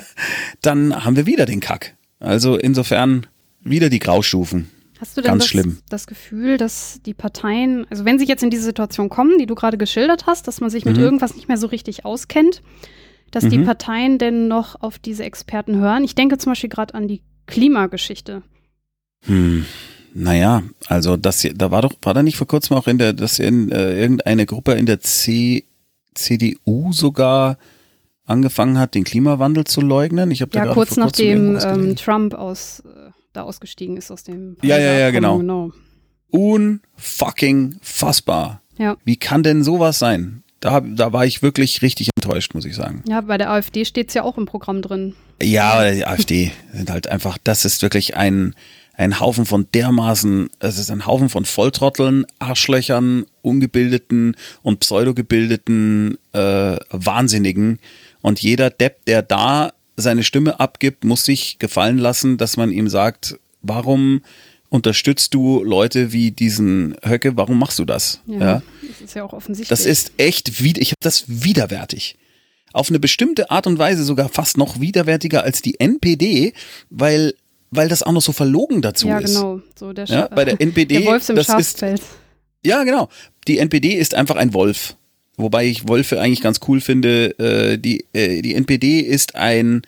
dann 0.62 1.04
haben 1.06 1.16
wir 1.16 1.26
wieder 1.26 1.46
den 1.46 1.60
Kack. 1.60 1.96
Also 2.20 2.58
insofern 2.58 3.26
wieder 3.62 3.90
die 3.90 4.00
Graustufen. 4.00 4.70
Hast 5.00 5.18
du 5.18 5.22
denn 5.22 5.30
Ganz 5.32 5.44
das, 5.44 5.50
schlimm. 5.50 5.78
das 5.90 6.08
Gefühl, 6.08 6.58
dass 6.58 7.02
die 7.06 7.14
Parteien, 7.14 7.86
also 7.90 8.06
wenn 8.06 8.18
sie 8.18 8.26
jetzt 8.26 8.44
in 8.44 8.50
diese 8.50 8.64
Situation 8.64 9.10
kommen, 9.10 9.38
die 9.38 9.46
du 9.46 9.54
gerade 9.56 9.78
geschildert 9.78 10.26
hast, 10.26 10.48
dass 10.48 10.62
man 10.62 10.70
sich 10.70 10.86
mit 10.86 10.96
Mhm. 10.98 11.04
irgendwas 11.04 11.36
nicht 11.36 11.48
mehr 11.50 11.58
so 11.58 11.68
richtig 11.68 12.06
auskennt, 12.06 12.62
dass 13.32 13.46
die 13.48 13.58
Mhm. 13.58 13.66
Parteien 13.66 14.18
denn 14.18 14.48
noch 14.48 14.82
auf 14.82 14.98
diese 14.98 15.26
Experten 15.26 15.76
hören? 15.78 16.06
Ich 16.06 16.16
denke 16.16 16.38
zum 16.38 16.52
Beispiel 16.52 16.70
gerade 16.70 16.94
an 16.94 17.08
die 17.10 17.22
Klimageschichte. 17.48 18.42
Hm. 19.26 19.66
Naja, 20.18 20.64
also 20.88 21.18
das 21.18 21.42
hier, 21.42 21.54
da 21.54 21.72
war 21.72 21.82
doch, 21.82 21.92
war 22.02 22.14
da 22.14 22.24
nicht 22.24 22.38
vor 22.38 22.48
kurzem 22.48 22.78
auch 22.78 22.88
in 22.88 22.98
der, 22.98 23.12
dass 23.12 23.38
in 23.38 23.70
äh, 23.70 24.00
irgendeine 24.00 24.46
Gruppe 24.46 24.72
in 24.72 24.86
der 24.86 25.02
C, 25.02 25.66
CDU 26.14 26.94
sogar 26.94 27.58
angefangen 28.26 28.80
hat, 28.80 28.96
den 28.96 29.04
Klimawandel 29.04 29.66
zu 29.66 29.82
leugnen? 29.82 30.32
Ich 30.32 30.42
habe 30.42 30.52
da 30.52 30.68
Ja, 30.68 30.74
kurz 30.74 30.96
nachdem 30.96 31.60
ähm. 31.62 31.98
Trump 31.98 32.34
aus, 32.34 32.80
äh, 32.80 33.12
da 33.34 33.44
ausgestiegen 33.44 33.98
ist 33.98 34.10
aus 34.10 34.24
dem 34.24 34.56
Ja, 34.62 34.78
ja, 34.78 34.94
ja, 34.94 35.12
genau. 35.12 35.40
Abkommen, 35.40 35.74
Unfucking 36.30 37.76
fassbar. 37.82 38.62
Ja. 38.78 38.96
Wie 39.04 39.18
kann 39.18 39.44
denn 39.44 39.66
sowas 39.66 40.00
sein? 40.00 40.44
Da, 40.62 40.80
da 40.80 41.12
war 41.12 41.26
ich 41.26 41.42
wirklich 41.42 41.82
richtig 41.82 42.10
enttäuscht, 42.16 42.54
muss 42.54 42.64
ich 42.64 42.76
sagen. 42.76 43.04
Ja, 43.06 43.20
bei 43.20 43.38
der 43.38 43.52
AfD 43.52 43.84
steht 43.84 44.08
es 44.08 44.14
ja 44.14 44.24
auch 44.24 44.38
im 44.38 44.46
Programm 44.46 44.82
drin. 44.82 45.14
Ja, 45.44 45.74
aber 45.74 45.92
die 45.92 46.06
AfD 46.06 46.52
sind 46.74 46.90
halt 46.90 47.08
einfach, 47.08 47.38
das 47.44 47.66
ist 47.66 47.82
wirklich 47.82 48.16
ein, 48.16 48.56
ein 48.98 49.20
Haufen 49.20 49.46
von 49.46 49.68
dermaßen, 49.74 50.50
es 50.60 50.78
ist 50.78 50.90
ein 50.90 51.06
Haufen 51.06 51.30
von 51.30 51.46
Volltrotteln, 51.46 52.26
Arschlöchern, 52.40 53.26
ungebildeten 53.42 54.36
und 54.62 54.80
pseudogebildeten 54.80 56.18
äh, 56.34 56.78
Wahnsinnigen. 56.90 57.80
Und 58.22 58.42
jeder 58.42 58.70
Depp, 58.70 59.06
der 59.06 59.22
da 59.22 59.74
seine 59.98 60.24
Stimme 60.24 60.60
abgibt, 60.60 61.04
muss 61.04 61.24
sich 61.24 61.60
gefallen 61.60 61.98
lassen, 61.98 62.38
dass 62.38 62.58
man 62.58 62.72
ihm 62.72 62.90
sagt, 62.90 63.38
warum 63.62 64.22
unterstützt 64.70 65.34
du 65.34 65.64
Leute 65.64 66.12
wie 66.12 66.32
diesen 66.32 66.96
Höcke, 67.04 67.38
warum 67.38 67.60
machst 67.60 67.80
du 67.80 67.86
das? 67.86 68.22
Ja, 68.26 68.62
das 68.88 69.02
ist 69.02 69.16
ja 69.16 69.24
auch 69.24 69.34
offensichtlich. 69.34 69.70
Das 69.70 69.86
ist 69.86 70.14
echt, 70.18 70.62
wider, 70.62 70.82
ich 70.82 70.90
habe 70.90 71.00
das 71.02 71.26
widerwärtig. 71.28 72.18
Auf 72.74 72.90
eine 72.90 73.00
bestimmte 73.00 73.52
Art 73.52 73.68
und 73.68 73.78
Weise 73.80 74.04
sogar 74.04 74.28
fast 74.28 74.58
noch 74.58 74.82
widerwärtiger 74.82 75.44
als 75.44 75.62
die 75.62 75.80
NPD, 75.80 76.54
weil, 76.90 77.34
weil 77.76 77.90
das 77.90 78.04
auch 78.04 78.12
noch 78.12 78.22
so 78.22 78.32
verlogen 78.32 78.82
dazu 78.82 79.08
ja, 79.08 79.20
ist. 79.20 79.36
genau. 79.36 79.62
So 79.78 79.94
der, 79.94 80.06
Ja, 80.06 80.28
bei 80.28 80.46
der 80.46 80.62
NPD, 80.62 81.00
der 81.00 81.06
Wolf 81.06 81.30
im 81.30 81.36
das 81.36 81.48
ist, 81.48 81.52
Schafspelz. 81.80 82.02
ja 82.66 82.84
genau, 82.84 83.10
die 83.48 83.60
NPD 83.60 83.94
ist 83.94 84.16
einfach 84.16 84.36
ein 84.36 84.54
Wolf. 84.54 84.96
Wobei 85.38 85.66
ich 85.66 85.88
Wölfe 85.88 86.22
eigentlich 86.22 86.42
ganz 86.42 86.60
cool 86.68 86.80
finde. 86.80 87.38
Äh, 87.40 87.78
die, 87.78 88.06
äh, 88.14 88.42
die 88.42 88.56
NPD 88.56 89.02
ist 89.02 89.36
ein 89.36 89.82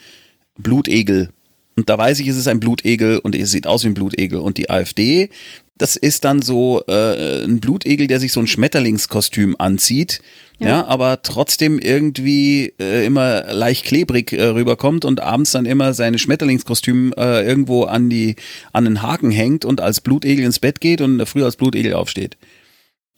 Blutegel. 0.57 1.29
Und 1.75 1.89
da 1.89 1.97
weiß 1.97 2.19
ich, 2.19 2.27
es 2.27 2.37
ist 2.37 2.47
ein 2.47 2.59
Blutegel 2.59 3.19
und 3.19 3.35
es 3.35 3.51
sieht 3.51 3.67
aus 3.67 3.83
wie 3.83 3.87
ein 3.87 3.93
Blutegel. 3.93 4.39
Und 4.39 4.57
die 4.57 4.69
AfD, 4.69 5.29
das 5.77 5.95
ist 5.95 6.25
dann 6.25 6.41
so 6.41 6.83
äh, 6.87 7.45
ein 7.45 7.59
Blutegel, 7.59 8.07
der 8.07 8.19
sich 8.19 8.31
so 8.31 8.39
ein 8.39 8.47
Schmetterlingskostüm 8.47 9.55
anzieht, 9.59 10.21
ja, 10.59 10.67
Ja. 10.67 10.85
aber 10.87 11.21
trotzdem 11.21 11.79
irgendwie 11.79 12.73
äh, 12.79 13.05
immer 13.05 13.53
leicht 13.53 13.85
klebrig 13.85 14.33
äh, 14.33 14.43
rüberkommt 14.43 15.05
und 15.05 15.19
abends 15.21 15.51
dann 15.51 15.65
immer 15.65 15.93
seine 15.93 16.17
Schmetterlingskostüm 16.19 17.13
äh, 17.17 17.43
irgendwo 17.45 17.83
an 17.83 18.09
die 18.09 18.35
an 18.73 18.85
den 18.85 19.01
Haken 19.01 19.31
hängt 19.31 19.65
und 19.65 19.81
als 19.81 20.01
Blutegel 20.01 20.45
ins 20.45 20.59
Bett 20.59 20.81
geht 20.81 21.01
und 21.01 21.25
früh 21.27 21.43
als 21.43 21.55
Blutegel 21.57 21.93
aufsteht. 21.93 22.37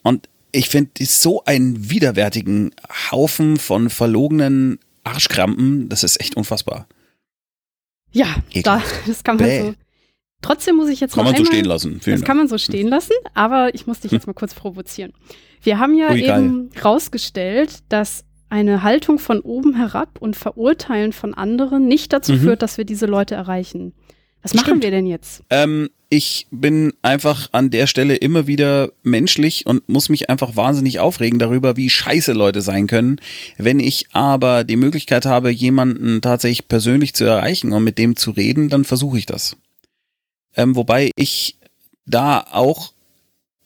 Und 0.03 0.27
ich 0.51 0.69
finde, 0.69 0.91
so 1.05 1.43
einen 1.45 1.89
widerwärtigen 1.89 2.71
Haufen 3.11 3.57
von 3.57 3.89
verlogenen 3.89 4.79
Arschkrampen, 5.03 5.89
das 5.89 6.03
ist 6.03 6.19
echt 6.19 6.35
unfassbar. 6.35 6.87
Ja, 8.11 8.35
da, 8.63 8.81
das 9.05 9.23
kann 9.23 9.37
man 9.37 9.45
Bäh. 9.45 9.61
so. 9.61 9.75
Trotzdem 10.41 10.77
muss 10.77 10.89
ich 10.89 10.99
jetzt 10.99 11.13
Kann 11.13 11.25
noch 11.25 11.31
man 11.31 11.37
so 11.37 11.43
einmal, 11.43 11.53
stehen 11.53 11.65
lassen. 11.65 12.01
Vielen 12.01 12.17
Das 12.17 12.25
kann 12.25 12.37
man 12.37 12.47
so 12.47 12.57
stehen 12.57 12.87
lassen, 12.87 13.11
aber 13.33 13.75
ich 13.75 13.87
muss 13.87 13.99
dich 13.99 14.11
jetzt 14.11 14.25
mal 14.25 14.33
kurz 14.33 14.53
provozieren. 14.53 15.13
Wir 15.61 15.79
haben 15.79 15.95
ja 15.95 16.11
Ui, 16.11 16.21
geil. 16.21 16.43
eben 16.45 16.69
rausgestellt, 16.83 17.79
dass 17.89 18.23
eine 18.49 18.81
Haltung 18.83 19.19
von 19.19 19.41
oben 19.41 19.75
herab 19.75 20.17
und 20.19 20.35
Verurteilen 20.35 21.13
von 21.13 21.33
anderen 21.33 21.87
nicht 21.87 22.11
dazu 22.13 22.33
Mhm. 22.33 22.39
führt, 22.39 22.61
dass 22.61 22.77
wir 22.77 22.85
diese 22.85 23.05
Leute 23.05 23.35
erreichen. 23.35 23.93
Was 24.41 24.53
machen 24.53 24.67
Stimmt. 24.67 24.83
wir 24.83 24.91
denn 24.91 25.05
jetzt? 25.05 25.43
Ähm, 25.49 25.89
ich 26.09 26.47
bin 26.49 26.93
einfach 27.01 27.49
an 27.51 27.69
der 27.69 27.85
Stelle 27.87 28.15
immer 28.15 28.47
wieder 28.47 28.89
menschlich 29.03 29.65
und 29.67 29.87
muss 29.89 30.09
mich 30.09 30.29
einfach 30.29 30.55
wahnsinnig 30.55 30.99
aufregen 30.99 31.37
darüber, 31.39 31.75
wie 31.77 31.89
scheiße 31.89 32.31
Leute 32.33 32.61
sein 32.61 32.87
können. 32.87 33.19
Wenn 33.57 33.79
ich 33.79 34.07
aber 34.13 34.63
die 34.63 34.77
Möglichkeit 34.77 35.25
habe, 35.25 35.51
jemanden 35.51 36.21
tatsächlich 36.21 36.67
persönlich 36.69 37.13
zu 37.13 37.25
erreichen 37.25 37.73
und 37.73 37.83
mit 37.83 37.97
dem 37.97 38.15
zu 38.15 38.31
reden, 38.31 38.69
dann 38.69 38.85
versuche 38.85 39.17
ich 39.19 39.25
das. 39.25 39.57
Ähm, 40.55 40.75
wobei 40.75 41.11
ich 41.15 41.57
da 42.05 42.39
auch 42.51 42.93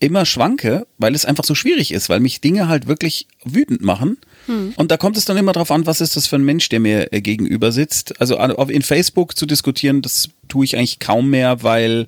immer 0.03 0.25
schwanke, 0.25 0.85
weil 0.97 1.15
es 1.15 1.25
einfach 1.25 1.45
so 1.45 1.55
schwierig 1.55 1.93
ist, 1.93 2.09
weil 2.09 2.19
mich 2.19 2.41
Dinge 2.41 2.67
halt 2.67 2.87
wirklich 2.87 3.27
wütend 3.43 3.81
machen. 3.81 4.17
Hm. 4.47 4.73
Und 4.75 4.91
da 4.91 4.97
kommt 4.97 5.15
es 5.15 5.25
dann 5.25 5.37
immer 5.37 5.53
drauf 5.53 5.71
an, 5.71 5.85
was 5.85 6.01
ist 6.01 6.15
das 6.17 6.27
für 6.27 6.35
ein 6.35 6.43
Mensch, 6.43 6.67
der 6.69 6.81
mir 6.81 7.13
äh, 7.13 7.21
gegenüber 7.21 7.71
sitzt. 7.71 8.19
Also 8.19 8.37
in 8.37 8.81
Facebook 8.81 9.37
zu 9.37 9.45
diskutieren, 9.45 10.01
das 10.01 10.29
tue 10.49 10.65
ich 10.65 10.77
eigentlich 10.77 10.99
kaum 10.99 11.29
mehr, 11.29 11.63
weil 11.63 12.07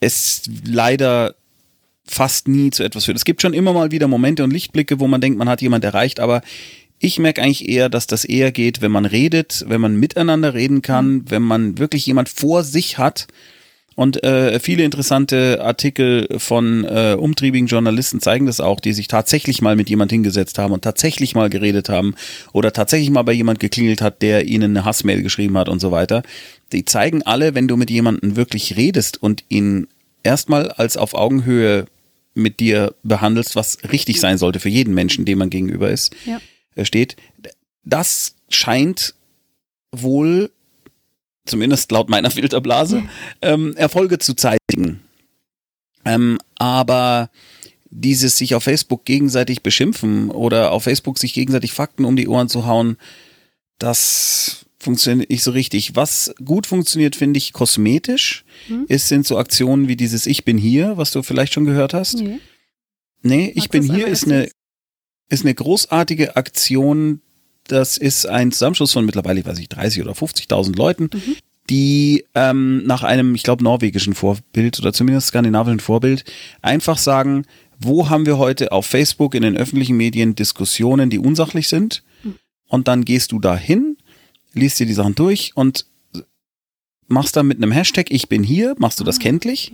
es 0.00 0.42
leider 0.64 1.34
fast 2.04 2.48
nie 2.48 2.70
zu 2.70 2.82
etwas 2.82 3.04
führt. 3.04 3.16
Es 3.16 3.24
gibt 3.24 3.42
schon 3.42 3.54
immer 3.54 3.72
mal 3.72 3.90
wieder 3.90 4.08
Momente 4.08 4.42
und 4.42 4.50
Lichtblicke, 4.50 4.98
wo 4.98 5.06
man 5.06 5.20
denkt, 5.20 5.38
man 5.38 5.48
hat 5.48 5.62
jemand 5.62 5.84
erreicht, 5.84 6.18
aber 6.18 6.40
ich 6.98 7.18
merke 7.18 7.42
eigentlich 7.42 7.68
eher, 7.68 7.88
dass 7.88 8.06
das 8.06 8.24
eher 8.24 8.52
geht, 8.52 8.80
wenn 8.80 8.92
man 8.92 9.04
redet, 9.04 9.64
wenn 9.68 9.80
man 9.80 9.96
miteinander 9.96 10.54
reden 10.54 10.82
kann, 10.82 11.30
wenn 11.30 11.42
man 11.42 11.78
wirklich 11.78 12.06
jemand 12.06 12.28
vor 12.28 12.62
sich 12.64 12.96
hat. 12.96 13.26
Und 13.94 14.22
äh, 14.24 14.58
viele 14.60 14.84
interessante 14.84 15.62
Artikel 15.62 16.28
von 16.38 16.84
äh, 16.84 17.14
umtriebigen 17.18 17.66
Journalisten 17.66 18.20
zeigen 18.20 18.46
das 18.46 18.60
auch, 18.60 18.80
die 18.80 18.92
sich 18.92 19.08
tatsächlich 19.08 19.60
mal 19.60 19.76
mit 19.76 19.90
jemand 19.90 20.10
hingesetzt 20.12 20.58
haben 20.58 20.72
und 20.72 20.82
tatsächlich 20.82 21.34
mal 21.34 21.50
geredet 21.50 21.88
haben 21.88 22.14
oder 22.52 22.72
tatsächlich 22.72 23.10
mal 23.10 23.22
bei 23.22 23.32
jemand 23.32 23.60
geklingelt 23.60 24.00
hat, 24.00 24.22
der 24.22 24.46
ihnen 24.46 24.76
eine 24.76 24.84
Hassmail 24.84 25.22
geschrieben 25.22 25.58
hat 25.58 25.68
und 25.68 25.80
so 25.80 25.90
weiter. 25.90 26.22
Die 26.72 26.84
zeigen 26.84 27.22
alle, 27.22 27.54
wenn 27.54 27.68
du 27.68 27.76
mit 27.76 27.90
jemandem 27.90 28.36
wirklich 28.36 28.76
redest 28.76 29.22
und 29.22 29.44
ihn 29.48 29.88
erstmal 30.22 30.70
als 30.70 30.96
auf 30.96 31.14
Augenhöhe 31.14 31.86
mit 32.34 32.60
dir 32.60 32.94
behandelst, 33.02 33.56
was 33.56 33.78
richtig 33.92 34.18
sein 34.20 34.38
sollte 34.38 34.58
für 34.58 34.70
jeden 34.70 34.94
Menschen, 34.94 35.24
dem 35.26 35.38
man 35.38 35.50
gegenüber 35.50 35.90
ist, 35.90 36.14
Ja. 36.24 36.40
äh, 36.76 36.84
steht, 36.86 37.16
das 37.84 38.36
scheint 38.48 39.14
wohl, 39.90 40.50
zumindest 41.44 41.90
laut 41.92 42.08
meiner 42.08 42.30
Filterblase, 42.32 43.02
ähm, 43.40 43.74
Erfolge 43.76 44.18
zu 44.18 44.34
zeitigen. 44.34 45.00
Ähm, 46.04 46.38
aber 46.56 47.30
dieses 47.90 48.38
sich 48.38 48.54
auf 48.54 48.64
Facebook 48.64 49.04
gegenseitig 49.04 49.62
beschimpfen 49.62 50.30
oder 50.30 50.72
auf 50.72 50.84
Facebook 50.84 51.18
sich 51.18 51.34
gegenseitig 51.34 51.72
Fakten 51.72 52.04
um 52.04 52.16
die 52.16 52.26
Ohren 52.26 52.48
zu 52.48 52.66
hauen, 52.66 52.96
das 53.78 54.66
funktioniert 54.78 55.30
nicht 55.30 55.42
so 55.42 55.52
richtig. 55.52 55.94
Was 55.94 56.34
gut 56.44 56.66
funktioniert, 56.66 57.16
finde 57.16 57.38
ich, 57.38 57.52
kosmetisch, 57.52 58.44
hm? 58.66 58.86
ist, 58.88 59.08
sind 59.08 59.26
so 59.26 59.38
Aktionen 59.38 59.88
wie 59.88 59.96
dieses 59.96 60.26
Ich 60.26 60.44
bin 60.44 60.58
hier, 60.58 60.96
was 60.96 61.12
du 61.12 61.22
vielleicht 61.22 61.52
schon 61.52 61.64
gehört 61.64 61.94
hast. 61.94 62.14
Nee, 62.14 62.40
nee 63.22 63.52
Ich 63.54 63.68
bin 63.68 63.82
hier 63.82 64.06
ist 64.06 64.24
eine, 64.24 64.48
ist 65.28 65.44
eine 65.44 65.54
großartige 65.54 66.36
Aktion. 66.36 67.20
Das 67.68 67.96
ist 67.96 68.26
ein 68.26 68.52
Zusammenschluss 68.52 68.92
von 68.92 69.04
mittlerweile, 69.04 69.40
ich 69.40 69.46
weiß 69.46 69.58
nicht, 69.58 69.74
30 69.74 70.02
oder 70.02 70.12
50.000 70.12 70.76
Leuten, 70.76 71.10
mhm. 71.12 71.36
die 71.70 72.24
ähm, 72.34 72.84
nach 72.84 73.02
einem, 73.02 73.34
ich 73.34 73.42
glaube, 73.42 73.64
norwegischen 73.64 74.14
Vorbild 74.14 74.78
oder 74.80 74.92
zumindest 74.92 75.28
skandinavischen 75.28 75.80
Vorbild 75.80 76.24
einfach 76.60 76.98
sagen, 76.98 77.46
wo 77.78 78.08
haben 78.08 78.26
wir 78.26 78.38
heute 78.38 78.72
auf 78.72 78.86
Facebook 78.86 79.34
in 79.34 79.42
den 79.42 79.56
öffentlichen 79.56 79.96
Medien 79.96 80.34
Diskussionen, 80.34 81.10
die 81.10 81.18
unsachlich 81.18 81.68
sind? 81.68 82.02
Mhm. 82.22 82.34
Und 82.68 82.88
dann 82.88 83.04
gehst 83.04 83.32
du 83.32 83.38
da 83.38 83.56
hin 83.56 83.96
liest 84.54 84.78
dir 84.80 84.86
die 84.86 84.94
Sachen 84.94 85.14
durch 85.14 85.52
und 85.54 85.86
machst 87.08 87.36
dann 87.36 87.46
mit 87.46 87.58
einem 87.58 87.72
Hashtag 87.72 88.10
Ich 88.10 88.28
bin 88.28 88.42
hier, 88.42 88.74
machst 88.78 89.00
du 89.00 89.04
das 89.04 89.18
ah, 89.18 89.22
kenntlich 89.22 89.72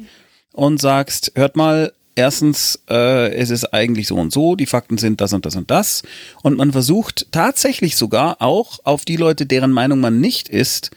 und 0.53 0.81
sagst, 0.81 1.33
hört 1.35 1.57
mal, 1.57 1.93
erstens, 2.19 2.81
äh, 2.91 3.33
es 3.35 3.51
ist 3.51 3.73
eigentlich 3.73 4.09
so 4.09 4.17
und 4.17 4.33
so, 4.33 4.57
die 4.57 4.67
Fakten 4.67 4.99
sind 4.99 5.21
das 5.21 5.33
und 5.33 5.47
das 5.47 5.57
und 5.57 5.71
das. 5.71 6.03
Und 6.43 6.59
man 6.59 6.73
versucht 6.73 7.29
tatsächlich 7.31 7.97
sogar 7.97 8.43
auch 8.43 8.81
auf 8.85 9.05
die 9.05 9.17
Leute, 9.17 9.47
deren 9.47 9.71
Meinung 9.71 10.01
man 10.01 10.21
nicht 10.21 10.49
ist, 10.49 10.91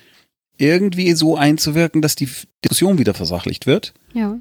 irgendwie 0.57 1.13
so 1.13 1.38
einzuwirken, 1.38 2.01
dass 2.01 2.15
die 2.15 2.28
Diskussion 2.63 2.97
wieder 2.97 3.13
versachlicht 3.13 3.67
wird. 3.67 3.93
Ja. 4.13 4.39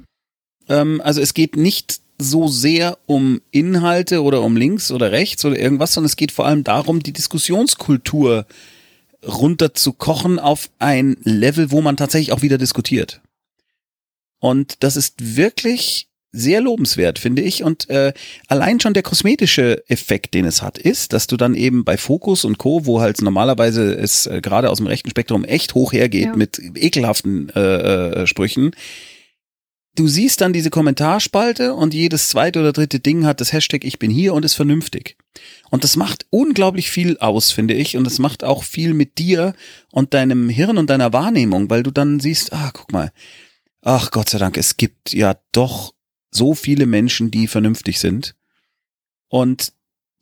Ähm, 0.67 1.01
also 1.03 1.21
es 1.21 1.33
geht 1.33 1.55
nicht 1.55 2.01
so 2.17 2.47
sehr 2.47 2.97
um 3.05 3.41
Inhalte 3.51 4.23
oder 4.23 4.41
um 4.41 4.57
links 4.57 4.91
oder 4.91 5.11
rechts 5.11 5.45
oder 5.45 5.57
irgendwas, 5.57 5.93
sondern 5.93 6.07
es 6.07 6.15
geht 6.15 6.31
vor 6.31 6.45
allem 6.45 6.63
darum, 6.63 7.01
die 7.01 7.13
Diskussionskultur 7.13 8.45
äh, 8.47 9.27
runter 9.27 9.73
zu 9.75 9.93
kochen 9.93 10.39
auf 10.39 10.69
ein 10.79 11.17
Level, 11.23 11.71
wo 11.71 11.81
man 11.81 11.97
tatsächlich 11.97 12.31
auch 12.31 12.41
wieder 12.41 12.57
diskutiert. 12.57 13.21
Und 14.39 14.83
das 14.83 14.95
ist 14.95 15.35
wirklich 15.35 16.07
sehr 16.31 16.61
lobenswert, 16.61 17.19
finde 17.19 17.41
ich. 17.41 17.63
Und 17.63 17.89
äh, 17.89 18.13
allein 18.47 18.79
schon 18.79 18.93
der 18.93 19.03
kosmetische 19.03 19.83
Effekt, 19.89 20.33
den 20.33 20.45
es 20.45 20.61
hat, 20.61 20.77
ist, 20.77 21.13
dass 21.13 21.27
du 21.27 21.37
dann 21.37 21.55
eben 21.55 21.83
bei 21.83 21.97
Fokus 21.97 22.45
und 22.45 22.57
Co., 22.57 22.85
wo 22.85 23.01
halt 23.01 23.21
normalerweise 23.21 23.93
es 23.93 24.27
äh, 24.27 24.41
gerade 24.41 24.69
aus 24.69 24.77
dem 24.77 24.87
rechten 24.87 25.09
Spektrum 25.09 25.43
echt 25.43 25.75
hoch 25.75 25.93
hergeht 25.93 26.27
ja. 26.27 26.35
mit 26.35 26.61
ekelhaften 26.75 27.49
äh, 27.49 27.59
äh, 28.21 28.27
Sprüchen, 28.27 28.71
du 29.95 30.07
siehst 30.07 30.41
dann 30.41 30.53
diese 30.53 30.69
Kommentarspalte 30.69 31.73
und 31.73 31.93
jedes 31.93 32.29
zweite 32.29 32.59
oder 32.59 32.71
dritte 32.71 32.99
Ding 32.99 33.25
hat 33.25 33.41
das 33.41 33.51
Hashtag 33.51 33.83
Ich 33.83 33.99
bin 33.99 34.09
hier 34.09 34.33
und 34.33 34.45
ist 34.45 34.53
vernünftig. 34.53 35.17
Und 35.69 35.83
das 35.83 35.97
macht 35.97 36.25
unglaublich 36.29 36.89
viel 36.89 37.17
aus, 37.17 37.51
finde 37.51 37.73
ich. 37.73 37.97
Und 37.97 38.05
das 38.05 38.19
macht 38.19 38.43
auch 38.43 38.63
viel 38.63 38.93
mit 38.93 39.17
dir 39.17 39.53
und 39.91 40.13
deinem 40.13 40.49
Hirn 40.49 40.77
und 40.77 40.89
deiner 40.89 41.13
Wahrnehmung, 41.13 41.69
weil 41.69 41.83
du 41.83 41.91
dann 41.91 42.19
siehst, 42.19 42.53
ah, 42.53 42.71
guck 42.73 42.91
mal, 42.91 43.11
ach 43.81 44.11
Gott 44.11 44.29
sei 44.29 44.37
Dank, 44.37 44.57
es 44.57 44.77
gibt 44.77 45.13
ja 45.13 45.35
doch 45.51 45.93
so 46.31 46.55
viele 46.55 46.85
Menschen, 46.85 47.29
die 47.29 47.47
vernünftig 47.47 47.99
sind. 47.99 48.35
Und 49.27 49.73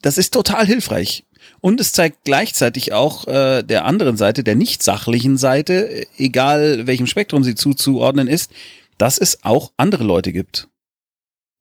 das 0.02 0.18
ist 0.18 0.34
total 0.34 0.66
hilfreich. 0.66 1.26
Und 1.62 1.80
es 1.80 1.94
zeigt 1.94 2.26
gleichzeitig 2.26 2.94
auch 2.94 3.28
äh, 3.28 3.64
der 3.64 3.86
anderen 3.86 4.18
Seite, 4.18 4.44
der 4.44 4.56
nicht 4.56 4.84
sachlichen 4.84 5.38
Seite, 5.38 6.06
egal 6.18 6.88
welchem 6.88 7.08
Spektrum 7.08 7.44
sie 7.44 7.56
zuzuordnen 7.56 8.28
ist, 8.28 8.52
dass 8.98 9.18
es 9.18 9.44
auch 9.44 9.72
andere 9.78 10.04
Leute 10.04 10.34
gibt. 10.34 10.68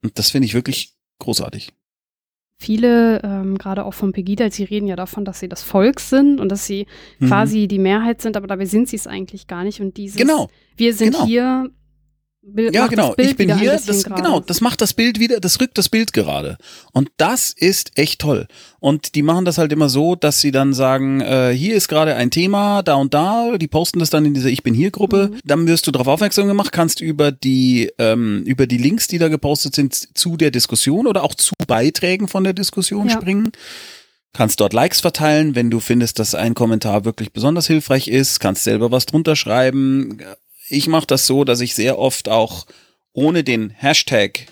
Und 0.02 0.18
das 0.18 0.30
finde 0.30 0.46
ich 0.46 0.54
wirklich 0.54 0.94
großartig. 1.20 1.72
Viele, 2.60 3.22
ähm, 3.22 3.56
gerade 3.56 3.84
auch 3.84 3.94
von 3.94 4.12
Pegida, 4.12 4.50
sie 4.50 4.64
reden 4.64 4.88
ja 4.88 4.96
davon, 4.96 5.24
dass 5.24 5.38
sie 5.38 5.48
das 5.48 5.62
Volk 5.62 6.00
sind 6.00 6.40
und 6.40 6.48
dass 6.48 6.66
sie 6.66 6.86
mhm. 7.20 7.28
quasi 7.28 7.68
die 7.68 7.78
Mehrheit 7.78 8.20
sind, 8.20 8.36
aber 8.36 8.48
dabei 8.48 8.64
sind 8.64 8.88
sie 8.88 8.96
es 8.96 9.06
eigentlich 9.06 9.46
gar 9.46 9.62
nicht. 9.62 9.80
Und 9.80 9.96
dieses, 9.96 10.16
genau. 10.16 10.50
wir 10.76 10.92
sind 10.92 11.12
genau. 11.12 11.26
hier 11.26 11.70
Bild, 12.54 12.74
ja, 12.74 12.86
genau. 12.86 13.14
ich 13.16 13.36
bin 13.36 13.56
hier. 13.58 13.72
Das, 13.72 14.04
genau, 14.04 14.40
das 14.40 14.60
macht 14.60 14.80
das 14.80 14.94
Bild 14.94 15.18
wieder, 15.18 15.40
das 15.40 15.60
rückt 15.60 15.78
das 15.78 15.88
Bild 15.88 16.12
gerade. 16.12 16.58
Und 16.92 17.10
das 17.16 17.50
ist 17.50 17.98
echt 17.98 18.20
toll. 18.20 18.46
Und 18.80 19.14
die 19.14 19.22
machen 19.22 19.44
das 19.44 19.58
halt 19.58 19.72
immer 19.72 19.88
so, 19.88 20.14
dass 20.14 20.40
sie 20.40 20.50
dann 20.50 20.72
sagen, 20.72 21.20
äh, 21.20 21.52
hier 21.52 21.74
ist 21.74 21.88
gerade 21.88 22.14
ein 22.14 22.30
Thema, 22.30 22.82
da 22.82 22.94
und 22.94 23.14
da. 23.14 23.56
Die 23.58 23.68
posten 23.68 23.98
das 23.98 24.10
dann 24.10 24.24
in 24.24 24.34
dieser 24.34 24.48
Ich 24.48 24.62
bin 24.62 24.74
hier 24.74 24.90
Gruppe. 24.90 25.30
Mhm. 25.32 25.40
Dann 25.44 25.66
wirst 25.66 25.86
du 25.86 25.90
darauf 25.90 26.08
aufmerksam 26.08 26.46
gemacht, 26.46 26.72
kannst 26.72 27.00
über 27.00 27.32
die 27.32 27.90
ähm, 27.98 28.42
über 28.44 28.66
die 28.66 28.78
Links, 28.78 29.08
die 29.08 29.18
da 29.18 29.28
gepostet 29.28 29.74
sind, 29.74 30.16
zu 30.16 30.36
der 30.36 30.50
Diskussion 30.50 31.06
oder 31.06 31.24
auch 31.24 31.34
zu 31.34 31.54
Beiträgen 31.66 32.28
von 32.28 32.44
der 32.44 32.52
Diskussion 32.52 33.08
ja. 33.08 33.14
springen 33.14 33.52
kannst 34.34 34.60
dort 34.60 34.72
Likes 34.72 35.00
verteilen, 35.00 35.56
wenn 35.56 35.70
du 35.70 35.80
findest, 35.80 36.18
dass 36.20 36.34
ein 36.34 36.54
Kommentar 36.54 37.04
wirklich 37.04 37.32
besonders 37.32 37.66
hilfreich 37.66 38.06
ist, 38.06 38.38
kannst 38.38 38.62
selber 38.62 38.92
was 38.92 39.06
drunter 39.06 39.34
schreiben, 39.34 40.18
ich 40.68 40.88
mache 40.88 41.06
das 41.06 41.26
so, 41.26 41.44
dass 41.44 41.60
ich 41.60 41.74
sehr 41.74 41.98
oft 41.98 42.28
auch 42.28 42.66
ohne 43.12 43.44
den 43.44 43.70
Hashtag 43.70 44.46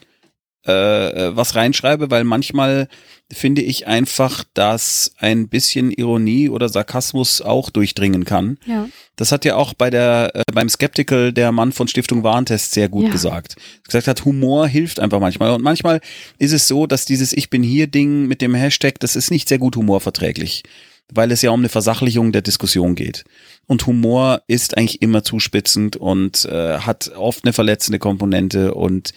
äh, 0.67 1.29
äh, 1.29 1.37
was 1.37 1.55
reinschreibe, 1.55 2.11
weil 2.11 2.25
manchmal 2.25 2.89
finde 3.33 3.63
ich 3.63 3.87
einfach, 3.87 4.43
dass 4.55 5.13
ein 5.19 5.49
bisschen 5.49 5.93
Ironie 5.93 6.49
oder 6.49 6.69
Sarkasmus 6.69 7.41
auch 7.41 7.71
durchdringen 7.71 8.25
kann. 8.25 8.59
Ja. 8.67 8.89
Das 9.15 9.31
hat 9.31 9.45
ja 9.45 9.55
auch 9.55 9.75
bei 9.75 9.91
der 9.91 10.33
äh, 10.35 10.43
beim 10.53 10.69
Skeptical 10.69 11.33
der 11.33 11.53
Mann 11.53 11.71
von 11.71 11.87
Stiftung 11.87 12.25
Warentest 12.25 12.73
sehr 12.73 12.89
gut 12.89 13.05
ja. 13.05 13.11
gesagt. 13.11 13.55
Gesagt 13.85 14.09
hat, 14.09 14.25
Humor 14.25 14.67
hilft 14.67 14.99
einfach 14.99 15.21
manchmal 15.21 15.53
und 15.53 15.63
manchmal 15.63 16.01
ist 16.39 16.53
es 16.53 16.67
so, 16.67 16.89
dass 16.89 17.05
dieses 17.05 17.33
Ich 17.33 17.49
bin 17.49 17.63
hier 17.63 17.87
Ding 17.87 18.27
mit 18.27 18.41
dem 18.41 18.55
Hashtag, 18.55 18.99
das 18.99 19.15
ist 19.15 19.31
nicht 19.31 19.49
sehr 19.49 19.59
gut 19.59 19.77
humorverträglich 19.77 20.65
weil 21.13 21.31
es 21.33 21.43
ja 21.43 21.51
um 21.51 21.61
eine 21.61 21.69
Versachlichung 21.69 22.33
der 22.33 22.43
Diskussion 22.43 22.95
geht. 22.95 23.25
Und 23.67 23.87
Humor 23.87 24.43
ist 24.47 24.77
eigentlich 24.77 25.03
immer 25.03 25.23
zuspitzend 25.23 25.97
und 25.97 26.45
äh, 26.47 26.79
hat 26.79 27.09
oft 27.17 27.45
eine 27.45 27.53
verletzende 27.53 27.99
Komponente 27.99 28.75
und 28.75 29.13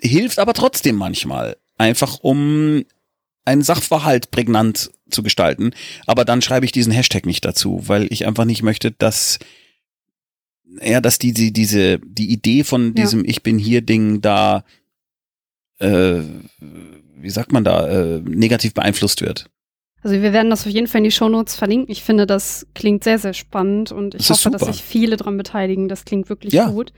hilft 0.00 0.38
aber 0.38 0.54
trotzdem 0.54 0.96
manchmal, 0.96 1.56
einfach 1.76 2.18
um 2.20 2.84
einen 3.44 3.62
Sachverhalt 3.62 4.30
prägnant 4.30 4.90
zu 5.10 5.22
gestalten. 5.22 5.72
Aber 6.06 6.24
dann 6.24 6.42
schreibe 6.42 6.66
ich 6.66 6.72
diesen 6.72 6.92
Hashtag 6.92 7.26
nicht 7.26 7.44
dazu, 7.44 7.82
weil 7.86 8.06
ich 8.12 8.26
einfach 8.26 8.44
nicht 8.44 8.62
möchte, 8.62 8.90
dass 8.90 9.38
ja, 10.82 11.00
dass 11.00 11.18
die, 11.18 11.32
die 11.32 11.52
diese 11.52 11.98
die 11.98 12.30
Idee 12.30 12.62
von 12.62 12.94
diesem 12.94 13.24
ja. 13.24 13.30
Ich 13.30 13.42
bin 13.42 13.58
hier 13.58 13.82
Ding 13.82 14.20
da 14.20 14.64
äh, 15.78 16.20
wie 17.16 17.30
sagt 17.30 17.52
man 17.52 17.64
da 17.64 17.88
äh, 17.88 18.20
negativ 18.20 18.74
beeinflusst 18.74 19.20
wird. 19.20 19.50
Also 20.02 20.20
wir 20.22 20.32
werden 20.32 20.50
das 20.50 20.66
auf 20.66 20.72
jeden 20.72 20.86
Fall 20.86 21.00
in 21.00 21.04
die 21.04 21.10
Shownotes 21.10 21.56
verlinken. 21.56 21.90
Ich 21.90 22.02
finde, 22.02 22.26
das 22.26 22.66
klingt 22.74 23.04
sehr, 23.04 23.18
sehr 23.18 23.34
spannend 23.34 23.92
und 23.92 24.14
ich 24.14 24.30
hoffe, 24.30 24.42
super. 24.42 24.58
dass 24.58 24.68
sich 24.68 24.82
viele 24.82 25.16
dran 25.16 25.36
beteiligen. 25.36 25.88
Das 25.88 26.04
klingt 26.04 26.28
wirklich 26.28 26.54
ja. 26.54 26.70
gut. 26.70 26.92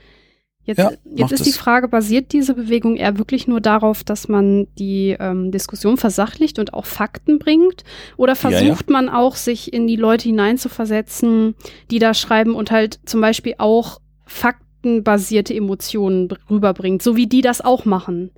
Jetzt, 0.65 0.77
ja, 0.77 0.91
jetzt 1.13 1.33
ist 1.33 1.41
das. 1.41 1.47
die 1.47 1.51
Frage, 1.51 1.89
basiert 1.89 2.31
diese 2.31 2.53
Bewegung 2.53 2.95
eher 2.95 3.17
wirklich 3.17 3.47
nur 3.47 3.59
darauf, 3.59 4.05
dass 4.05 4.29
man 4.29 4.67
die 4.79 5.15
ähm, 5.19 5.51
Diskussion 5.51 5.97
versachlicht 5.97 6.57
und 6.57 6.73
auch 6.73 6.85
Fakten 6.85 7.37
bringt? 7.37 7.83
Oder 8.15 8.37
versucht 8.37 8.89
ja. 8.89 8.93
man 8.93 9.09
auch, 9.09 9.35
sich 9.35 9.73
in 9.73 9.87
die 9.87 9.97
Leute 9.97 10.29
hineinzuversetzen, 10.29 11.55
die 11.91 11.99
da 11.99 12.13
schreiben 12.13 12.55
und 12.55 12.71
halt 12.71 13.01
zum 13.05 13.19
Beispiel 13.19 13.55
auch 13.57 13.99
faktenbasierte 14.25 15.53
Emotionen 15.53 16.29
rüberbringt, 16.49 17.03
so 17.03 17.17
wie 17.17 17.27
die 17.27 17.41
das 17.41 17.59
auch 17.59 17.83
machen? 17.83 18.31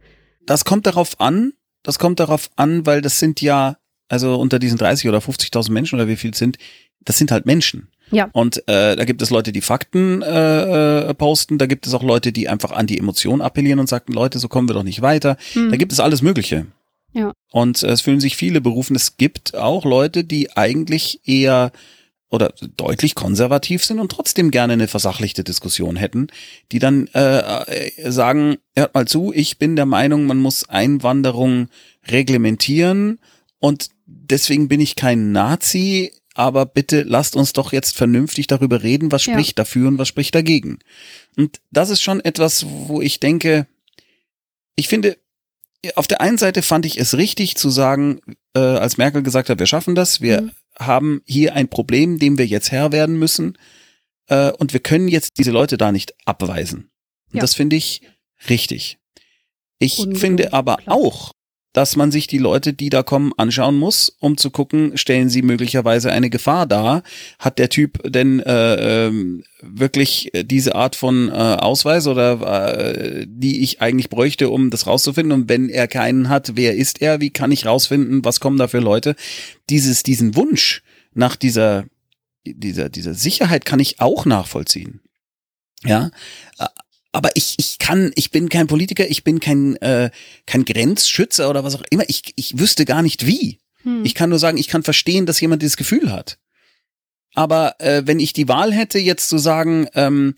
Das 0.48 0.66
kommt 0.66 0.88
darauf 0.88 1.20
an, 1.20 1.54
das 1.84 2.00
kommt 2.00 2.20
darauf 2.20 2.50
an, 2.56 2.88
weil 2.88 3.02
das 3.02 3.20
sind 3.20 3.40
ja 3.40 3.78
also 4.08 4.36
unter 4.36 4.60
diesen 4.60 4.78
30 4.78 5.10
oder 5.10 5.20
50.000 5.20 5.72
Menschen 5.72 5.96
oder 5.96 6.08
wie 6.08 6.16
viel 6.16 6.34
sind, 6.34 6.58
das 7.04 7.18
sind 7.18 7.32
halt 7.32 7.46
Menschen. 7.46 7.90
Ja. 8.12 8.30
Und 8.34 8.58
äh, 8.68 8.96
da 8.96 9.04
gibt 9.06 9.22
es 9.22 9.30
Leute, 9.30 9.52
die 9.52 9.62
Fakten 9.62 10.22
äh, 10.22 11.10
äh, 11.10 11.14
posten, 11.14 11.58
da 11.58 11.66
gibt 11.66 11.88
es 11.88 11.94
auch 11.94 12.04
Leute, 12.04 12.32
die 12.32 12.50
einfach 12.50 12.72
an 12.72 12.88
die 12.88 13.00
Emotionen 13.00 13.42
appellieren 13.42 13.80
und 13.80 13.90
sagen, 13.90 14.14
Leute, 14.14 14.40
so 14.40 14.48
kommen 14.48 14.70
wir 14.70 14.74
doch 14.74 14.84
nicht 14.84 15.02
weiter. 15.02 15.38
Mhm. 15.56 15.72
Da 15.72 15.78
gibt 15.78 15.92
es 15.92 16.00
alles 16.00 16.22
Mögliche. 16.22 16.68
Ja. 17.14 17.32
Und 17.52 17.82
äh, 17.82 17.88
es 17.88 18.02
fühlen 18.02 18.20
sich 18.20 18.36
viele 18.36 18.62
berufen. 18.62 18.96
Es 18.96 19.18
gibt 19.18 19.56
auch 19.56 19.86
Leute, 19.86 20.24
die 20.24 20.56
eigentlich 20.56 21.22
eher 21.28 21.72
oder 22.30 22.54
deutlich 22.76 23.16
konservativ 23.16 23.86
sind 23.86 24.00
und 24.00 24.12
trotzdem 24.12 24.52
gerne 24.52 24.74
eine 24.74 24.88
versachlichte 24.88 25.44
Diskussion 25.44 25.96
hätten, 25.96 26.28
die 26.72 26.80
dann 26.80 27.08
äh, 27.14 27.40
äh 27.40 28.12
sagen, 28.12 28.58
hört 28.76 28.94
mal 28.94 29.08
zu, 29.08 29.32
ich 29.34 29.58
bin 29.58 29.76
der 29.76 29.86
Meinung, 29.86 30.26
man 30.26 30.40
muss 30.40 30.68
Einwanderung 30.68 31.70
reglementieren 32.08 33.20
und 33.60 33.90
deswegen 34.06 34.68
bin 34.68 34.80
ich 34.80 34.96
kein 34.96 35.32
Nazi, 35.32 36.12
aber 36.34 36.66
bitte 36.66 37.04
lasst 37.04 37.36
uns 37.36 37.54
doch 37.54 37.72
jetzt 37.72 37.96
vernünftig 37.96 38.48
darüber 38.48 38.84
reden, 38.84 39.12
was 39.12 39.24
spricht 39.24 39.58
ja. 39.58 39.64
dafür 39.64 39.88
und 39.88 39.98
was 39.98 40.08
spricht 40.08 40.36
dagegen. 40.36 40.80
Und 41.38 41.62
das 41.72 41.90
ist 41.90 42.02
schon 42.02 42.20
etwas, 42.20 42.66
wo 42.68 43.02
ich 43.02 43.20
denke, 43.20 43.68
ich 44.76 44.88
finde, 44.88 45.18
auf 45.96 46.08
der 46.08 46.22
einen 46.22 46.38
Seite 46.38 46.62
fand 46.62 46.86
ich 46.86 47.00
es 47.00 47.18
richtig 47.18 47.56
zu 47.56 47.70
sagen, 47.70 48.20
äh, 48.54 48.60
als 48.60 48.98
Merkel 48.98 49.24
gesagt 49.24 49.50
hat, 49.50 49.60
wir 49.60 49.68
schaffen 49.68 49.96
das, 49.96 50.22
wir 50.22 50.42
mhm. 50.42 50.52
haben 50.80 51.22
hier 51.26 51.56
ein 51.56 51.70
Problem, 51.70 52.20
dem 52.20 52.38
wir 52.38 52.46
jetzt 52.46 52.72
Herr 52.72 52.92
werden 52.92 53.18
müssen 53.18 53.58
äh, 54.28 54.52
und 54.52 54.74
wir 54.74 54.80
können 54.80 55.08
jetzt 55.08 55.38
diese 55.38 55.52
Leute 55.52 55.78
da 55.78 55.92
nicht 55.92 56.14
abweisen. 56.26 56.90
Und 57.32 57.38
ja. 57.38 57.42
das 57.42 57.54
finde 57.54 57.76
ich 57.76 58.02
richtig. 58.50 58.98
Ich 59.80 60.06
finde 60.16 60.54
aber 60.54 60.78
klar. 60.78 60.96
auch, 60.96 61.34
dass 61.76 61.98
man 61.98 62.10
sich 62.10 62.28
die 62.28 62.38
Leute, 62.38 62.72
die 62.72 62.90
da 62.90 63.04
kommen, 63.04 63.34
anschauen 63.36 63.76
muss, 63.76 64.16
um 64.20 64.38
zu 64.38 64.50
gucken, 64.50 64.98
stellen 64.98 65.30
sie 65.30 65.42
möglicherweise 65.42 66.10
eine 66.10 66.30
Gefahr 66.30 66.66
dar? 66.66 67.04
Hat 67.38 67.60
der 67.60 67.68
Typ 67.68 68.02
denn 68.10 68.40
äh, 68.40 69.08
ähm, 69.08 69.44
wirklich 69.62 70.32
diese 70.34 70.74
Art 70.76 70.96
von 70.96 71.28
äh, 71.28 71.34
Ausweis 71.34 72.08
oder 72.08 72.78
äh, 72.78 73.26
die 73.28 73.62
ich 73.62 73.82
eigentlich 73.82 74.10
bräuchte, 74.10 74.50
um 74.50 74.70
das 74.70 74.88
rauszufinden? 74.88 75.34
Und 75.34 75.50
wenn 75.50 75.68
er 75.68 75.90
keinen 75.90 76.30
hat, 76.30 76.54
wer 76.56 76.78
ist 76.78 77.02
er? 77.02 77.20
Wie 77.20 77.30
kann 77.30 77.52
ich 77.52 77.66
rausfinden, 77.66 78.24
was 78.24 78.40
kommen 78.40 78.58
da 78.58 78.70
für 78.70 78.80
Leute? 78.80 79.18
Dieses, 79.70 80.02
diesen 80.04 80.38
Wunsch 80.38 80.82
nach 81.14 81.36
dieser, 81.36 81.84
dieser, 82.46 82.88
dieser 82.88 83.16
Sicherheit 83.16 83.66
kann 83.66 83.82
ich 83.82 84.00
auch 84.00 84.26
nachvollziehen. 84.26 85.02
Ja, 85.84 86.10
aber 87.16 87.30
ich, 87.36 87.56
ich 87.58 87.80
kann, 87.80 88.12
ich 88.16 88.30
bin 88.30 88.50
kein 88.50 88.68
Politiker, 88.68 89.10
ich 89.10 89.24
bin 89.24 89.40
kein, 89.40 89.78
äh, 89.78 90.12
kein 90.46 90.66
Grenzschützer 90.66 91.50
oder 91.50 91.64
was 91.64 91.76
auch 91.76 91.84
immer. 91.90 92.04
Ich, 92.10 92.34
ich 92.36 92.60
wüsste 92.60 92.84
gar 92.84 93.02
nicht 93.02 93.26
wie. 93.26 93.60
Hm. 93.84 94.04
Ich 94.04 94.16
kann 94.16 94.30
nur 94.30 94.40
sagen, 94.40 94.58
ich 94.58 94.68
kann 94.68 94.84
verstehen, 94.84 95.26
dass 95.26 95.40
jemand 95.40 95.62
dieses 95.62 95.78
Gefühl 95.78 96.12
hat. 96.12 96.38
Aber 97.34 97.80
äh, 97.80 98.04
wenn 98.06 98.20
ich 98.20 98.34
die 98.34 98.50
Wahl 98.50 98.74
hätte, 98.74 99.00
jetzt 99.00 99.30
zu 99.30 99.38
sagen, 99.38 99.88
ähm, 99.94 100.36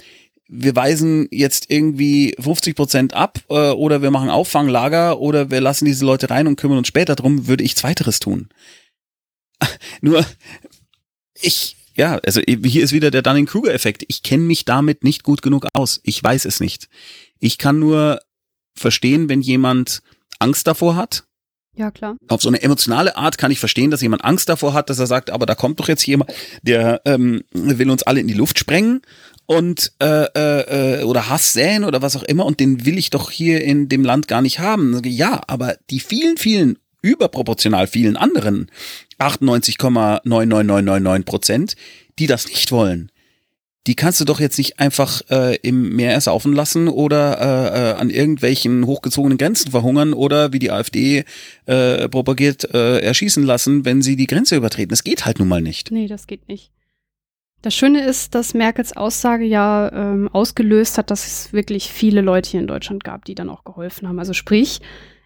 wir 0.48 0.76
weisen 0.76 1.28
jetzt 1.32 1.72
irgendwie 1.72 2.36
50 2.40 2.76
Prozent 2.76 3.14
ab 3.16 3.40
äh, 3.50 3.72
oder 3.72 4.04
wir 4.04 4.12
machen 4.12 4.30
Auffanglager 4.30 5.20
oder 5.20 5.50
wir 5.50 5.62
lassen 5.62 5.86
diese 5.86 6.06
Leute 6.06 6.30
rein 6.30 6.46
und 6.46 6.58
kümmern 6.58 6.78
uns 6.78 6.88
später 6.88 7.16
drum, 7.16 7.48
würde 7.48 7.64
ich 7.64 7.76
zweiteres 7.76 8.20
tun. 8.20 8.50
Nur 10.02 10.24
ich 11.42 11.77
ja, 11.98 12.20
also 12.24 12.42
hier 12.46 12.84
ist 12.84 12.94
wieder 12.94 13.10
der 13.10 13.24
Dunning-Kruger-Effekt. 13.24 14.06
Ich 14.08 14.22
kenne 14.22 14.44
mich 14.44 14.66
damit 14.66 15.04
nicht 15.04 15.24
gut 15.24 15.42
genug 15.42 15.66
aus. 15.74 16.00
Ich 16.04 16.24
weiß 16.24 16.46
es 16.46 16.60
nicht. 16.60 16.90
Ich 17.40 17.58
kann 17.58 17.80
nur 17.80 18.20
verstehen, 18.76 19.30
wenn 19.30 19.42
jemand 19.42 20.04
Angst 20.38 20.68
davor 20.68 20.96
hat. 20.96 21.24
Ja, 21.76 21.90
klar. 21.90 22.16
Auf 22.28 22.42
so 22.42 22.50
eine 22.50 22.62
emotionale 22.62 23.18
Art 23.18 23.40
kann 23.40 23.52
ich 23.52 23.60
verstehen, 23.60 23.90
dass 23.90 24.02
jemand 24.02 24.24
Angst 24.24 24.48
davor 24.48 24.74
hat, 24.74 24.92
dass 24.92 25.00
er 25.00 25.08
sagt, 25.08 25.32
aber 25.32 25.48
da 25.48 25.56
kommt 25.56 25.80
doch 25.80 25.88
jetzt 25.88 26.06
jemand, 26.06 26.32
der 26.62 27.02
ähm, 27.06 27.44
will 27.52 27.90
uns 27.90 28.04
alle 28.04 28.20
in 28.20 28.28
die 28.28 28.34
Luft 28.34 28.60
sprengen 28.60 29.02
und 29.48 29.92
äh, 30.00 31.00
äh, 31.00 31.04
oder 31.04 31.30
Hass 31.30 31.54
säen 31.54 31.84
oder 31.84 32.04
was 32.04 32.16
auch 32.16 32.24
immer 32.24 32.46
und 32.46 32.60
den 32.60 32.86
will 32.86 32.98
ich 32.98 33.10
doch 33.10 33.32
hier 33.32 33.64
in 33.64 33.90
dem 33.90 34.04
Land 34.04 34.28
gar 34.28 34.42
nicht 34.42 34.60
haben. 34.60 35.02
Ja, 35.04 35.42
aber 35.48 35.78
die 35.90 36.00
vielen, 36.00 36.38
vielen 36.38 36.78
überproportional 37.02 37.88
vielen 37.88 38.18
anderen 38.18 38.70
98,99999 39.20 41.24
Prozent, 41.24 41.76
die 42.20 42.28
das 42.28 42.48
nicht 42.48 42.72
wollen. 42.72 43.12
Die 43.88 43.96
kannst 43.96 44.20
du 44.20 44.26
doch 44.26 44.42
jetzt 44.42 44.58
nicht 44.58 44.80
einfach 44.80 45.22
äh, 45.30 45.56
im 45.62 45.96
Meer 45.96 46.12
ersaufen 46.12 46.52
lassen 46.52 46.90
oder 46.90 47.40
äh, 47.40 47.92
äh, 47.92 47.94
an 47.94 48.10
irgendwelchen 48.10 48.86
hochgezogenen 48.86 49.38
Grenzen 49.38 49.72
verhungern 49.72 50.14
oder 50.14 50.52
wie 50.52 50.60
die 50.60 50.72
AfD 50.72 51.24
äh, 51.68 52.10
propagiert 52.10 52.74
äh, 52.74 53.00
erschießen 53.00 53.44
lassen, 53.44 53.86
wenn 53.86 54.02
sie 54.02 54.18
die 54.18 54.28
Grenze 54.28 54.58
übertreten. 54.58 54.90
Das 54.90 55.06
geht 55.06 55.26
halt 55.26 55.40
nun 55.40 55.48
mal 55.48 55.62
nicht. 55.62 55.92
Nee, 55.92 56.08
das 56.08 56.28
geht 56.28 56.50
nicht. 56.50 56.72
Das 57.62 57.76
Schöne 57.76 58.06
ist, 58.06 58.36
dass 58.36 58.54
Merkels 58.54 58.96
Aussage 58.96 59.46
ja 59.46 59.90
ähm, 59.94 60.28
ausgelöst 60.28 60.98
hat, 60.98 61.10
dass 61.10 61.26
es 61.26 61.54
wirklich 61.54 61.92
viele 61.92 62.22
Leute 62.22 62.52
hier 62.52 62.60
in 62.60 62.68
Deutschland 62.68 63.06
gab, 63.06 63.24
die 63.24 63.36
dann 63.36 63.50
auch 63.50 63.64
geholfen 63.64 64.08
haben. 64.08 64.20
Also 64.20 64.34
sprich, 64.34 64.82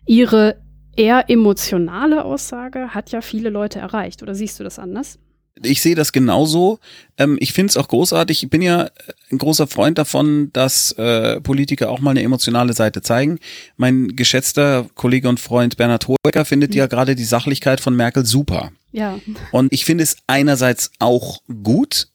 ihre 0.06 0.62
eher 0.96 1.30
emotionale 1.30 2.26
Aussage 2.26 2.90
hat 2.90 3.12
ja 3.12 3.22
viele 3.22 3.50
Leute 3.50 3.80
erreicht. 3.80 4.22
Oder 4.22 4.36
siehst 4.36 4.60
du 4.60 4.64
das 4.64 4.80
anders? 4.80 5.20
Ich 5.64 5.82
sehe 5.82 5.96
das 5.96 6.12
genauso. 6.12 6.80
Ähm, 7.18 7.38
ich 7.40 7.54
finde 7.54 7.72
es 7.72 7.78
auch 7.78 7.88
großartig. 7.88 8.44
Ich 8.44 8.50
bin 8.50 8.62
ja 8.62 8.90
ein 9.32 9.38
großer 9.38 9.68
Freund 9.68 9.98
davon, 9.98 10.50
dass 10.54 10.94
äh, 10.94 11.40
Politiker 11.42 11.90
auch 11.90 12.00
mal 12.00 12.12
eine 12.12 12.24
emotionale 12.24 12.74
Seite 12.74 13.02
zeigen. 13.02 13.40
Mein 13.78 14.16
geschätzter 14.16 14.88
Kollege 14.96 15.30
und 15.30 15.40
Freund 15.40 15.78
Bernhard 15.78 16.08
Hoeker 16.08 16.46
findet 16.46 16.72
mhm. 16.72 16.78
ja 16.78 16.88
gerade 16.88 17.16
die 17.16 17.26
Sachlichkeit 17.26 17.82
von 17.82 17.96
Merkel 17.96 18.26
super. 18.26 18.72
Ja. 18.92 19.20
Und 19.52 19.72
ich 19.74 19.86
finde 19.86 20.04
es 20.04 20.18
einerseits 20.28 20.92
auch 21.00 21.40
gut, 21.64 22.08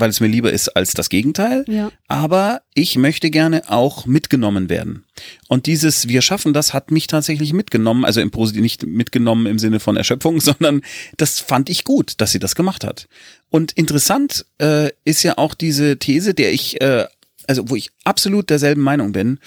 weil 0.00 0.10
es 0.10 0.20
mir 0.20 0.26
lieber 0.26 0.52
ist 0.52 0.70
als 0.70 0.94
das 0.94 1.08
Gegenteil. 1.08 1.64
Ja. 1.68 1.90
Aber 2.08 2.62
ich 2.74 2.96
möchte 2.96 3.30
gerne 3.30 3.70
auch 3.70 4.06
mitgenommen 4.06 4.68
werden. 4.68 5.04
Und 5.48 5.66
dieses 5.66 6.08
Wir 6.08 6.22
schaffen 6.22 6.52
das 6.52 6.74
hat 6.74 6.90
mich 6.90 7.06
tatsächlich 7.06 7.52
mitgenommen, 7.52 8.04
also 8.04 8.20
im 8.20 8.30
Positiv 8.30 8.62
nicht 8.62 8.86
mitgenommen 8.86 9.46
im 9.46 9.58
Sinne 9.58 9.80
von 9.80 9.96
Erschöpfung, 9.96 10.40
sondern 10.40 10.82
das 11.16 11.40
fand 11.40 11.68
ich 11.68 11.84
gut, 11.84 12.14
dass 12.18 12.32
sie 12.32 12.38
das 12.38 12.54
gemacht 12.54 12.84
hat. 12.84 13.08
Und 13.50 13.72
interessant 13.72 14.46
äh, 14.58 14.90
ist 15.04 15.22
ja 15.22 15.38
auch 15.38 15.54
diese 15.54 15.98
These, 15.98 16.34
der 16.34 16.52
ich, 16.52 16.80
äh, 16.80 17.06
also 17.46 17.68
wo 17.68 17.76
ich 17.76 17.90
absolut 18.04 18.50
derselben 18.50 18.82
Meinung 18.82 19.12
bin, 19.12 19.38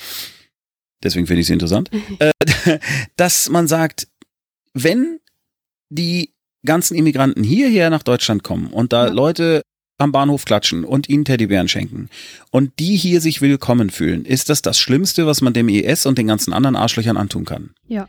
deswegen 1.03 1.27
finde 1.27 1.41
ich 1.41 1.47
sie 1.47 1.53
interessant, 1.53 1.89
mhm. 1.91 2.17
äh, 2.19 2.79
dass 3.15 3.49
man 3.49 3.67
sagt, 3.67 4.07
wenn 4.73 5.19
die 5.89 6.33
ganzen 6.65 6.95
Immigranten 6.95 7.43
hierher 7.43 7.89
nach 7.89 8.03
Deutschland 8.03 8.43
kommen 8.43 8.67
und 8.67 8.93
da 8.93 9.07
ja. 9.07 9.11
Leute 9.11 9.63
am 10.03 10.11
Bahnhof 10.11 10.45
klatschen 10.45 10.83
und 10.83 11.09
ihnen 11.09 11.25
Teddybären 11.25 11.67
schenken 11.67 12.09
und 12.51 12.77
die 12.79 12.95
hier 12.95 13.21
sich 13.21 13.41
willkommen 13.41 13.89
fühlen, 13.89 14.25
ist 14.25 14.49
das 14.49 14.61
das 14.61 14.77
Schlimmste, 14.77 15.25
was 15.25 15.41
man 15.41 15.53
dem 15.53 15.69
IS 15.69 16.05
und 16.05 16.17
den 16.17 16.27
ganzen 16.27 16.53
anderen 16.53 16.75
Arschlöchern 16.75 17.17
antun 17.17 17.45
kann. 17.45 17.71
Ja. 17.87 18.07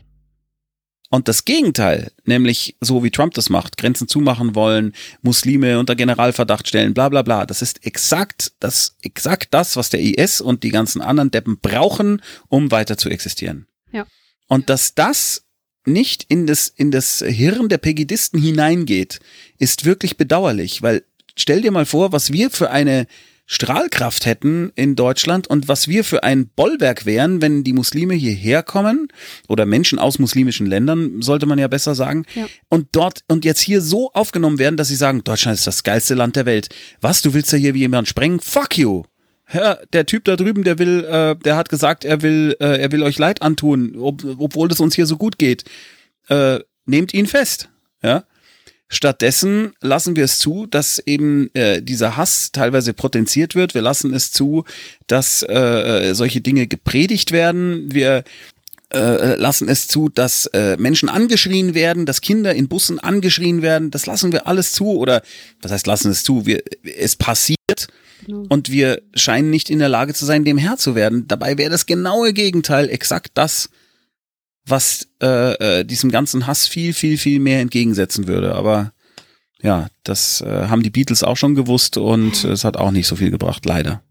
Und 1.09 1.27
das 1.27 1.45
Gegenteil, 1.45 2.11
nämlich 2.25 2.75
so 2.81 3.03
wie 3.03 3.11
Trump 3.11 3.35
das 3.35 3.49
macht, 3.49 3.77
Grenzen 3.77 4.07
zumachen 4.07 4.55
wollen, 4.55 4.93
Muslime 5.21 5.79
unter 5.79 5.95
Generalverdacht 5.95 6.67
stellen, 6.67 6.93
bla 6.93 7.09
bla 7.09 7.21
bla, 7.21 7.45
das 7.45 7.61
ist 7.61 7.85
exakt 7.85 8.53
das, 8.59 8.97
exakt 9.01 9.53
das, 9.53 9.75
was 9.75 9.89
der 9.89 10.01
IS 10.01 10.41
und 10.41 10.63
die 10.63 10.71
ganzen 10.71 11.01
anderen 11.01 11.31
Deppen 11.31 11.59
brauchen, 11.59 12.21
um 12.49 12.71
weiter 12.71 12.97
zu 12.97 13.09
existieren. 13.09 13.67
Ja. 13.91 14.05
Und 14.47 14.69
dass 14.69 14.95
das 14.95 15.45
nicht 15.85 16.25
in 16.27 16.47
das, 16.47 16.67
in 16.67 16.91
das 16.91 17.23
Hirn 17.25 17.69
der 17.69 17.77
Pegidisten 17.77 18.41
hineingeht, 18.41 19.19
ist 19.59 19.85
wirklich 19.85 20.17
bedauerlich, 20.17 20.81
weil 20.81 21.03
stell 21.35 21.61
dir 21.61 21.71
mal 21.71 21.85
vor, 21.85 22.11
was 22.11 22.31
wir 22.31 22.49
für 22.49 22.71
eine 22.71 23.07
Strahlkraft 23.47 24.25
hätten 24.25 24.71
in 24.75 24.95
Deutschland 24.95 25.47
und 25.47 25.67
was 25.67 25.87
wir 25.87 26.03
für 26.03 26.23
ein 26.23 26.47
Bollwerk 26.47 27.05
wären, 27.05 27.41
wenn 27.41 27.63
die 27.63 27.73
Muslime 27.73 28.15
hierher 28.15 28.63
kommen 28.63 29.07
oder 29.47 29.67
Menschen 29.67 29.99
aus 29.99 30.17
muslimischen 30.17 30.65
Ländern, 30.65 31.21
sollte 31.21 31.45
man 31.45 31.59
ja 31.59 31.67
besser 31.67 31.93
sagen, 31.93 32.25
ja. 32.33 32.47
und 32.69 32.87
dort 32.93 33.21
und 33.27 33.45
jetzt 33.45 33.61
hier 33.61 33.81
so 33.81 34.11
aufgenommen 34.13 34.57
werden, 34.57 34.77
dass 34.77 34.87
sie 34.87 34.95
sagen, 34.95 35.23
Deutschland 35.23 35.57
ist 35.57 35.67
das 35.67 35.83
geilste 35.83 36.15
Land 36.15 36.35
der 36.35 36.47
Welt. 36.47 36.69
Was, 37.01 37.21
du 37.21 37.33
willst 37.35 37.51
ja 37.51 37.59
hier 37.59 37.75
wie 37.75 37.79
jemand 37.79 38.07
sprengen? 38.07 38.39
Fuck 38.39 38.79
you. 38.79 39.03
Ja, 39.53 39.77
der 39.93 40.07
Typ 40.07 40.25
da 40.25 40.37
drüben, 40.37 40.63
der 40.63 40.79
will, 40.79 41.03
äh, 41.03 41.35
der 41.35 41.55
hat 41.55 41.69
gesagt, 41.69 42.03
er 42.03 42.23
will, 42.23 42.55
äh, 42.59 42.81
er 42.81 42.91
will 42.91 43.03
euch 43.03 43.19
Leid 43.19 43.43
antun, 43.43 43.95
ob, 43.95 44.23
obwohl 44.39 44.71
es 44.71 44.79
uns 44.79 44.95
hier 44.95 45.05
so 45.05 45.17
gut 45.17 45.37
geht. 45.37 45.65
Äh, 46.29 46.61
nehmt 46.87 47.13
ihn 47.13 47.27
fest. 47.27 47.69
Ja. 48.01 48.23
Stattdessen 48.87 49.73
lassen 49.81 50.15
wir 50.15 50.25
es 50.25 50.37
zu, 50.37 50.67
dass 50.67 50.99
eben 50.99 51.49
äh, 51.55 51.81
dieser 51.81 52.17
Hass 52.17 52.51
teilweise 52.51 52.93
potenziert 52.93 53.55
wird. 53.55 53.73
Wir 53.73 53.81
lassen 53.81 54.13
es 54.13 54.31
zu, 54.31 54.63
dass 55.07 55.41
äh, 55.41 56.13
solche 56.13 56.41
Dinge 56.41 56.67
gepredigt 56.67 57.31
werden. 57.31 57.91
Wir 57.91 58.23
äh, 58.93 59.35
lassen 59.35 59.67
es 59.69 59.87
zu, 59.87 60.09
dass 60.09 60.45
äh, 60.47 60.77
Menschen 60.77 61.09
angeschrien 61.09 61.73
werden, 61.73 62.05
dass 62.05 62.21
Kinder 62.21 62.53
in 62.53 62.67
Bussen 62.67 62.99
angeschrien 62.99 63.61
werden. 63.61 63.89
Das 63.91 64.05
lassen 64.05 64.31
wir 64.31 64.47
alles 64.47 64.71
zu 64.71 64.85
oder 64.97 65.23
was 65.61 65.71
heißt 65.71 65.87
lassen 65.87 66.11
es 66.11 66.23
zu? 66.23 66.45
Wir, 66.45 66.61
es 66.83 67.15
passiert 67.15 67.57
genau. 68.25 68.45
und 68.49 68.71
wir 68.71 69.01
scheinen 69.15 69.49
nicht 69.49 69.69
in 69.69 69.79
der 69.79 69.89
Lage 69.89 70.13
zu 70.13 70.25
sein, 70.25 70.45
dem 70.45 70.57
Herr 70.57 70.77
zu 70.77 70.93
werden. 70.93 71.27
Dabei 71.27 71.57
wäre 71.57 71.71
das 71.71 71.87
genaue 71.87 72.33
Gegenteil 72.33 72.89
exakt 72.89 73.31
das, 73.33 73.69
was 74.67 75.07
äh, 75.21 75.79
äh, 75.79 75.85
diesem 75.85 76.11
ganzen 76.11 76.47
Hass 76.47 76.67
viel, 76.67 76.93
viel, 76.93 77.17
viel 77.17 77.39
mehr 77.39 77.61
entgegensetzen 77.61 78.27
würde. 78.27 78.55
Aber 78.55 78.91
ja, 79.61 79.87
das 80.03 80.41
äh, 80.41 80.67
haben 80.67 80.83
die 80.83 80.89
Beatles 80.89 81.23
auch 81.23 81.37
schon 81.37 81.55
gewusst 81.55 81.97
und 81.97 82.43
es 82.43 82.63
hat 82.63 82.77
auch 82.77 82.91
nicht 82.91 83.07
so 83.07 83.15
viel 83.15 83.31
gebracht, 83.31 83.65
leider. 83.65 84.01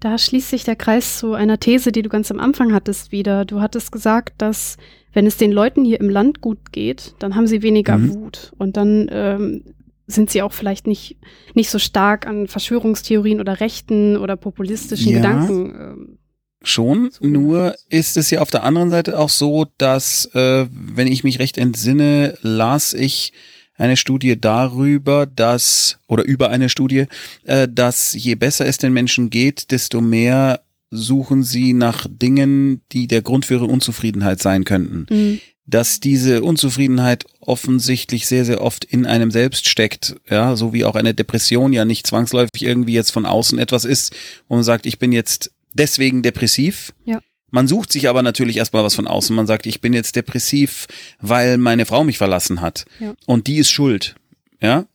Da 0.00 0.16
schließt 0.16 0.48
sich 0.48 0.64
der 0.64 0.76
Kreis 0.76 1.18
zu 1.18 1.34
einer 1.34 1.60
These, 1.60 1.92
die 1.92 2.02
du 2.02 2.08
ganz 2.08 2.30
am 2.30 2.40
Anfang 2.40 2.72
hattest, 2.72 3.12
wieder. 3.12 3.44
Du 3.44 3.60
hattest 3.60 3.92
gesagt, 3.92 4.34
dass 4.38 4.78
wenn 5.12 5.26
es 5.26 5.36
den 5.36 5.52
Leuten 5.52 5.84
hier 5.84 6.00
im 6.00 6.08
Land 6.08 6.40
gut 6.40 6.72
geht, 6.72 7.14
dann 7.18 7.34
haben 7.34 7.46
sie 7.46 7.62
weniger 7.62 7.98
mhm. 7.98 8.14
Wut 8.14 8.52
und 8.56 8.76
dann 8.76 9.08
ähm, 9.10 9.64
sind 10.06 10.30
sie 10.30 10.42
auch 10.42 10.52
vielleicht 10.52 10.86
nicht, 10.86 11.16
nicht 11.54 11.70
so 11.70 11.78
stark 11.78 12.26
an 12.26 12.46
Verschwörungstheorien 12.46 13.40
oder 13.40 13.60
rechten 13.60 14.16
oder 14.16 14.36
populistischen 14.36 15.12
ja. 15.12 15.18
Gedanken 15.18 15.74
ähm, 15.74 16.18
Schon, 16.62 17.10
nur 17.20 17.74
ist 17.88 18.16
es 18.18 18.30
ja 18.30 18.40
auf 18.40 18.50
der 18.50 18.64
anderen 18.64 18.90
Seite 18.90 19.18
auch 19.18 19.30
so, 19.30 19.66
dass, 19.78 20.26
äh, 20.34 20.66
wenn 20.70 21.06
ich 21.06 21.24
mich 21.24 21.38
recht 21.38 21.56
entsinne, 21.56 22.36
las 22.42 22.92
ich 22.92 23.32
eine 23.80 23.96
Studie 23.96 24.38
darüber, 24.38 25.24
dass, 25.24 25.98
oder 26.06 26.22
über 26.24 26.50
eine 26.50 26.68
Studie, 26.68 27.06
äh, 27.44 27.66
dass 27.66 28.12
je 28.12 28.34
besser 28.34 28.66
es 28.66 28.76
den 28.76 28.92
Menschen 28.92 29.30
geht, 29.30 29.70
desto 29.70 30.02
mehr 30.02 30.60
suchen 30.90 31.44
sie 31.44 31.72
nach 31.72 32.06
Dingen, 32.10 32.82
die 32.92 33.06
der 33.06 33.22
Grund 33.22 33.46
für 33.46 33.54
ihre 33.54 33.66
Unzufriedenheit 33.66 34.42
sein 34.42 34.64
könnten. 34.64 35.06
Mhm. 35.08 35.40
Dass 35.64 36.00
diese 36.00 36.42
Unzufriedenheit 36.42 37.24
offensichtlich 37.40 38.26
sehr, 38.26 38.44
sehr 38.44 38.60
oft 38.60 38.84
in 38.84 39.06
einem 39.06 39.30
selbst 39.30 39.68
steckt, 39.68 40.16
ja, 40.28 40.56
so 40.56 40.72
wie 40.72 40.84
auch 40.84 40.96
eine 40.96 41.14
Depression 41.14 41.72
ja 41.72 41.84
nicht 41.84 42.06
zwangsläufig 42.06 42.62
irgendwie 42.62 42.94
jetzt 42.94 43.12
von 43.12 43.24
außen 43.24 43.58
etwas 43.58 43.84
ist, 43.84 44.14
wo 44.48 44.56
man 44.56 44.64
sagt, 44.64 44.84
ich 44.84 44.98
bin 44.98 45.12
jetzt 45.12 45.52
deswegen 45.74 46.22
depressiv. 46.22 46.92
Ja. 47.04 47.20
Man 47.50 47.66
sucht 47.66 47.92
sich 47.92 48.08
aber 48.08 48.22
natürlich 48.22 48.56
erstmal 48.56 48.84
was 48.84 48.94
von 48.94 49.06
außen. 49.06 49.34
Man 49.34 49.46
sagt, 49.46 49.66
ich 49.66 49.80
bin 49.80 49.92
jetzt 49.92 50.14
depressiv, 50.16 50.86
weil 51.20 51.58
meine 51.58 51.86
Frau 51.86 52.04
mich 52.04 52.18
verlassen 52.18 52.60
hat. 52.60 52.84
Ja. 53.00 53.14
Und 53.26 53.46
die 53.46 53.56
ist 53.56 53.70
schuld. 53.70 54.14
Ja? 54.60 54.86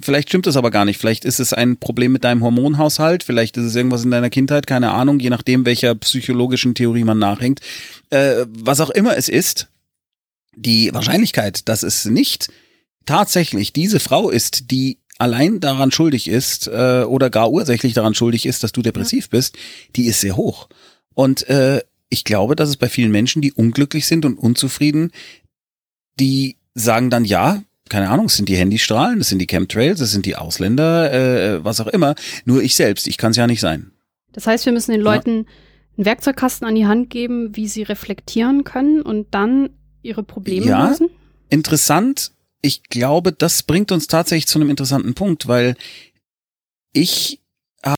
Vielleicht 0.00 0.28
stimmt 0.28 0.46
das 0.46 0.56
aber 0.56 0.70
gar 0.70 0.84
nicht. 0.84 0.98
Vielleicht 0.98 1.24
ist 1.24 1.40
es 1.40 1.52
ein 1.52 1.76
Problem 1.76 2.12
mit 2.12 2.24
deinem 2.24 2.42
Hormonhaushalt. 2.42 3.22
Vielleicht 3.22 3.56
ist 3.56 3.64
es 3.64 3.76
irgendwas 3.76 4.04
in 4.04 4.10
deiner 4.10 4.30
Kindheit. 4.30 4.66
Keine 4.66 4.92
Ahnung. 4.92 5.20
Je 5.20 5.30
nachdem, 5.30 5.66
welcher 5.66 5.94
psychologischen 5.96 6.74
Theorie 6.74 7.04
man 7.04 7.18
nachhängt. 7.18 7.60
Äh, 8.10 8.46
was 8.48 8.80
auch 8.80 8.90
immer 8.90 9.16
es 9.16 9.28
ist. 9.28 9.68
Die 10.56 10.92
Wahrscheinlichkeit, 10.94 11.68
dass 11.68 11.82
es 11.82 12.04
nicht 12.04 12.48
tatsächlich 13.06 13.72
diese 13.72 14.00
Frau 14.00 14.30
ist, 14.30 14.70
die 14.70 14.98
allein 15.18 15.60
daran 15.60 15.90
schuldig 15.92 16.28
ist 16.28 16.66
äh, 16.66 17.04
oder 17.06 17.30
gar 17.30 17.50
ursächlich 17.50 17.94
daran 17.94 18.14
schuldig 18.14 18.46
ist, 18.46 18.62
dass 18.62 18.72
du 18.72 18.82
depressiv 18.82 19.30
bist, 19.30 19.56
die 19.96 20.06
ist 20.06 20.20
sehr 20.20 20.36
hoch. 20.36 20.68
Und 21.14 21.48
äh, 21.48 21.82
ich 22.08 22.24
glaube, 22.24 22.56
dass 22.56 22.68
es 22.68 22.76
bei 22.76 22.88
vielen 22.88 23.12
Menschen, 23.12 23.42
die 23.42 23.52
unglücklich 23.52 24.06
sind 24.06 24.24
und 24.24 24.38
unzufrieden, 24.38 25.10
die 26.18 26.56
sagen 26.74 27.10
dann 27.10 27.24
ja, 27.24 27.62
keine 27.88 28.08
Ahnung, 28.08 28.26
es 28.26 28.36
sind 28.36 28.48
die 28.48 28.56
Handystrahlen, 28.56 29.20
es 29.20 29.28
sind 29.28 29.38
die 29.40 29.46
Chemtrails, 29.46 30.00
es 30.00 30.10
sind 30.10 30.26
die 30.26 30.36
Ausländer, 30.36 31.12
äh, 31.12 31.64
was 31.64 31.80
auch 31.80 31.86
immer. 31.86 32.14
Nur 32.44 32.62
ich 32.62 32.74
selbst, 32.74 33.06
ich 33.06 33.18
kann 33.18 33.32
es 33.32 33.36
ja 33.36 33.46
nicht 33.46 33.60
sein. 33.60 33.90
Das 34.32 34.46
heißt, 34.46 34.64
wir 34.66 34.72
müssen 34.72 34.92
den 34.92 35.00
Leuten 35.00 35.46
einen 35.96 36.06
Werkzeugkasten 36.06 36.66
an 36.66 36.74
die 36.74 36.86
Hand 36.86 37.10
geben, 37.10 37.54
wie 37.54 37.68
sie 37.68 37.82
reflektieren 37.82 38.64
können 38.64 39.02
und 39.02 39.28
dann 39.32 39.70
ihre 40.02 40.22
Probleme 40.22 40.66
Ja. 40.66 40.88
lösen. 40.88 41.08
Interessant, 41.50 42.32
ich 42.64 42.84
glaube, 42.84 43.30
das 43.30 43.62
bringt 43.62 43.92
uns 43.92 44.06
tatsächlich 44.06 44.46
zu 44.46 44.58
einem 44.58 44.70
interessanten 44.70 45.12
Punkt, 45.12 45.46
weil 45.48 45.76
ich 46.94 47.40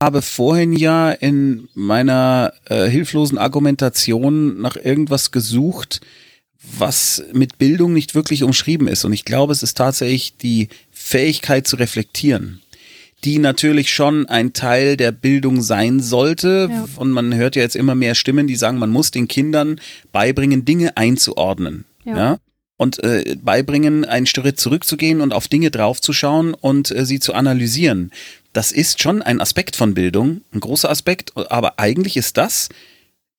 habe 0.03 0.23
vorhin 0.23 0.73
ja 0.73 1.13
in 1.13 1.69
meiner 1.75 2.53
äh, 2.65 2.89
hilflosen 2.89 3.39
Argumentation 3.39 4.61
nach 4.61 4.75
irgendwas 4.77 5.31
gesucht, 5.31 6.01
was 6.79 7.23
mit 7.33 7.59
Bildung 7.59 7.93
nicht 7.93 8.17
wirklich 8.17 8.43
umschrieben 8.43 8.89
ist. 8.89 9.05
Und 9.05 9.13
ich 9.13 9.25
glaube, 9.25 9.53
es 9.53 9.63
ist 9.63 9.77
tatsächlich 9.77 10.37
die 10.37 10.69
Fähigkeit 10.91 11.69
zu 11.69 11.77
reflektieren, 11.77 12.61
die 13.23 13.39
natürlich 13.39 13.95
schon 13.95 14.27
ein 14.27 14.53
Teil 14.53 14.97
der 14.97 15.13
Bildung 15.13 15.63
sein 15.63 16.01
sollte. 16.01 16.69
Ja. 16.73 16.89
Und 16.97 17.13
man 17.13 17.33
hört 17.37 17.55
ja 17.55 17.63
jetzt 17.63 17.77
immer 17.77 17.95
mehr 17.95 18.17
Stimmen, 18.17 18.49
die 18.49 18.57
sagen, 18.57 18.81
man 18.81 18.91
muss 18.91 19.13
den 19.13 19.29
Kindern 19.29 19.81
beibringen, 20.11 20.65
Dinge 20.65 20.97
einzuordnen. 20.97 21.85
Ja. 22.05 22.17
Ja. 22.17 22.39
Und 22.79 23.03
äh, 23.03 23.37
beibringen, 23.41 24.05
einen 24.05 24.27
Schritt 24.27 24.61
zurückzugehen 24.61 25.23
und 25.23 25.33
auf 25.33 25.49
Dinge 25.49 25.71
draufzuschauen 25.71 26.53
und 26.53 26.91
äh, 26.91 27.07
sie 27.07 27.21
zu 27.21 27.33
analysieren. 27.33 28.11
Das 28.53 28.71
ist 28.71 29.01
schon 29.01 29.23
ein 29.23 29.41
Aspekt 29.41 29.77
von 29.77 29.95
Bildung, 29.95 30.43
ein 30.53 30.61
großer 30.61 30.91
Aspekt, 30.91 31.37
aber 31.37 31.79
eigentlich 31.79 32.17
ist 32.17 32.37
das, 32.37 32.69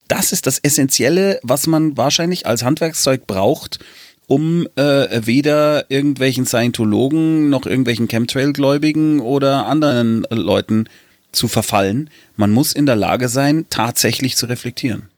das 0.08 0.32
ist 0.32 0.48
das 0.48 0.60
Essentielle, 0.60 1.40
was 1.44 1.68
man 1.68 1.98
wahrscheinlich 1.98 2.46
als 2.46 2.64
Handwerkszeug 2.64 3.28
braucht, 3.28 3.80
um 4.28 4.68
äh, 4.76 5.26
weder 5.26 5.90
irgendwelchen 5.90 6.46
Scientologen 6.46 7.50
noch 7.50 7.66
irgendwelchen 7.66 8.08
Chemtrail-Gläubigen 8.08 9.20
oder 9.20 9.66
anderen 9.66 10.26
Leuten 10.30 10.86
zu 11.32 11.48
verfallen. 11.48 12.10
Man 12.36 12.52
muss 12.52 12.74
in 12.74 12.86
der 12.86 12.96
Lage 12.96 13.30
sein, 13.30 13.66
tatsächlich 13.70 14.36
zu 14.36 14.48
reflektieren. 14.48 15.10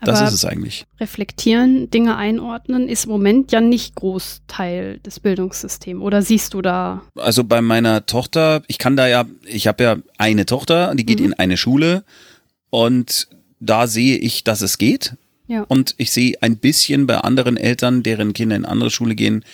Das 0.00 0.20
Aber 0.20 0.28
ist 0.28 0.34
es 0.34 0.44
eigentlich. 0.44 0.86
reflektieren, 1.00 1.90
Dinge 1.90 2.16
einordnen, 2.16 2.88
ist 2.88 3.06
im 3.06 3.10
Moment 3.10 3.50
ja 3.50 3.60
nicht 3.60 3.96
Großteil 3.96 4.98
des 5.00 5.18
Bildungssystems. 5.18 6.00
Oder 6.00 6.22
siehst 6.22 6.54
du 6.54 6.62
da? 6.62 7.02
Also 7.16 7.42
bei 7.42 7.60
meiner 7.60 8.06
Tochter, 8.06 8.62
ich 8.68 8.78
kann 8.78 8.96
da 8.96 9.08
ja, 9.08 9.24
ich 9.44 9.66
habe 9.66 9.82
ja 9.82 9.96
eine 10.16 10.46
Tochter, 10.46 10.94
die 10.94 11.04
geht 11.04 11.18
Mhm. 11.18 11.26
in 11.26 11.34
eine 11.34 11.56
Schule 11.56 12.04
und 12.70 13.28
da 13.60 13.86
sehe 13.88 14.16
ich, 14.18 14.44
dass 14.44 14.60
es 14.60 14.78
geht. 14.78 15.14
Ja. 15.48 15.62
Und 15.66 15.94
ich 15.98 16.12
sehe 16.12 16.34
ein 16.42 16.58
bisschen 16.58 17.06
bei 17.06 17.18
anderen 17.18 17.56
Eltern, 17.56 18.02
deren 18.04 18.34
Kinder 18.34 18.54
in 18.54 18.64
andere 18.66 18.90
Schule 18.90 19.14
gehen, 19.16 19.44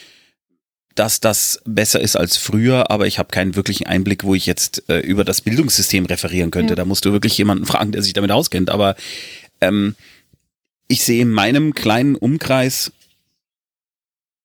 dass 0.94 1.20
das 1.20 1.60
besser 1.64 2.00
ist 2.00 2.16
als 2.16 2.36
früher, 2.36 2.90
aber 2.90 3.06
ich 3.06 3.18
habe 3.18 3.30
keinen 3.30 3.56
wirklichen 3.56 3.86
Einblick, 3.86 4.24
wo 4.24 4.34
ich 4.34 4.46
jetzt 4.46 4.88
äh, 4.88 4.98
über 5.00 5.24
das 5.24 5.40
Bildungssystem 5.40 6.04
referieren 6.06 6.50
könnte. 6.50 6.72
Ja. 6.72 6.76
Da 6.76 6.84
musst 6.84 7.04
du 7.04 7.12
wirklich 7.12 7.36
jemanden 7.38 7.64
fragen, 7.66 7.92
der 7.92 8.02
sich 8.02 8.12
damit 8.12 8.30
auskennt. 8.30 8.70
Aber 8.70 8.94
ähm, 9.60 9.94
ich 10.88 11.04
sehe 11.04 11.22
in 11.22 11.30
meinem 11.30 11.74
kleinen 11.74 12.14
Umkreis 12.16 12.92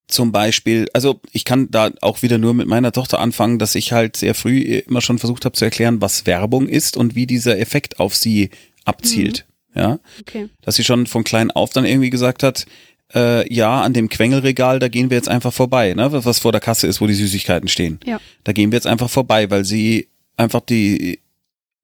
zum 0.07 0.31
Beispiel, 0.31 0.87
also 0.93 1.19
ich 1.33 1.45
kann 1.45 1.69
da 1.69 1.91
auch 2.01 2.23
wieder 2.23 2.39
nur 2.39 2.55
mit 2.55 2.67
meiner 2.67 2.91
Tochter 2.91 3.19
anfangen, 3.19 3.59
dass 3.59 3.75
ich 3.75 3.91
halt 3.91 4.17
sehr 4.17 4.33
früh 4.33 4.59
immer 4.59 5.01
schon 5.01 5.19
versucht 5.19 5.45
habe 5.45 5.53
zu 5.55 5.65
erklären, 5.65 6.01
was 6.01 6.25
Werbung 6.25 6.67
ist 6.67 6.97
und 6.97 7.13
wie 7.13 7.27
dieser 7.27 7.59
Effekt 7.59 7.99
auf 7.99 8.15
sie 8.15 8.49
abzielt. 8.85 9.45
Ja, 9.75 9.99
Okay. 10.21 10.49
dass 10.63 10.75
sie 10.75 10.83
schon 10.83 11.05
von 11.05 11.23
klein 11.23 11.51
auf 11.51 11.69
dann 11.73 11.85
irgendwie 11.85 12.09
gesagt 12.09 12.41
hat, 12.41 12.65
äh, 13.13 13.51
ja, 13.53 13.81
an 13.81 13.93
dem 13.93 14.09
Quengelregal, 14.09 14.79
da 14.79 14.87
gehen 14.87 15.11
wir 15.11 15.17
jetzt 15.17 15.29
einfach 15.29 15.53
vorbei, 15.53 15.93
ne, 15.93 16.11
was 16.11 16.39
vor 16.39 16.51
der 16.51 16.59
Kasse 16.61 16.87
ist, 16.87 17.01
wo 17.01 17.07
die 17.07 17.13
Süßigkeiten 17.13 17.67
stehen. 17.69 17.99
Ja. 18.03 18.19
Da 18.43 18.51
gehen 18.51 18.71
wir 18.71 18.77
jetzt 18.77 18.87
einfach 18.87 19.11
vorbei, 19.11 19.51
weil 19.51 19.63
sie 19.63 20.07
einfach 20.37 20.61
die, 20.61 21.19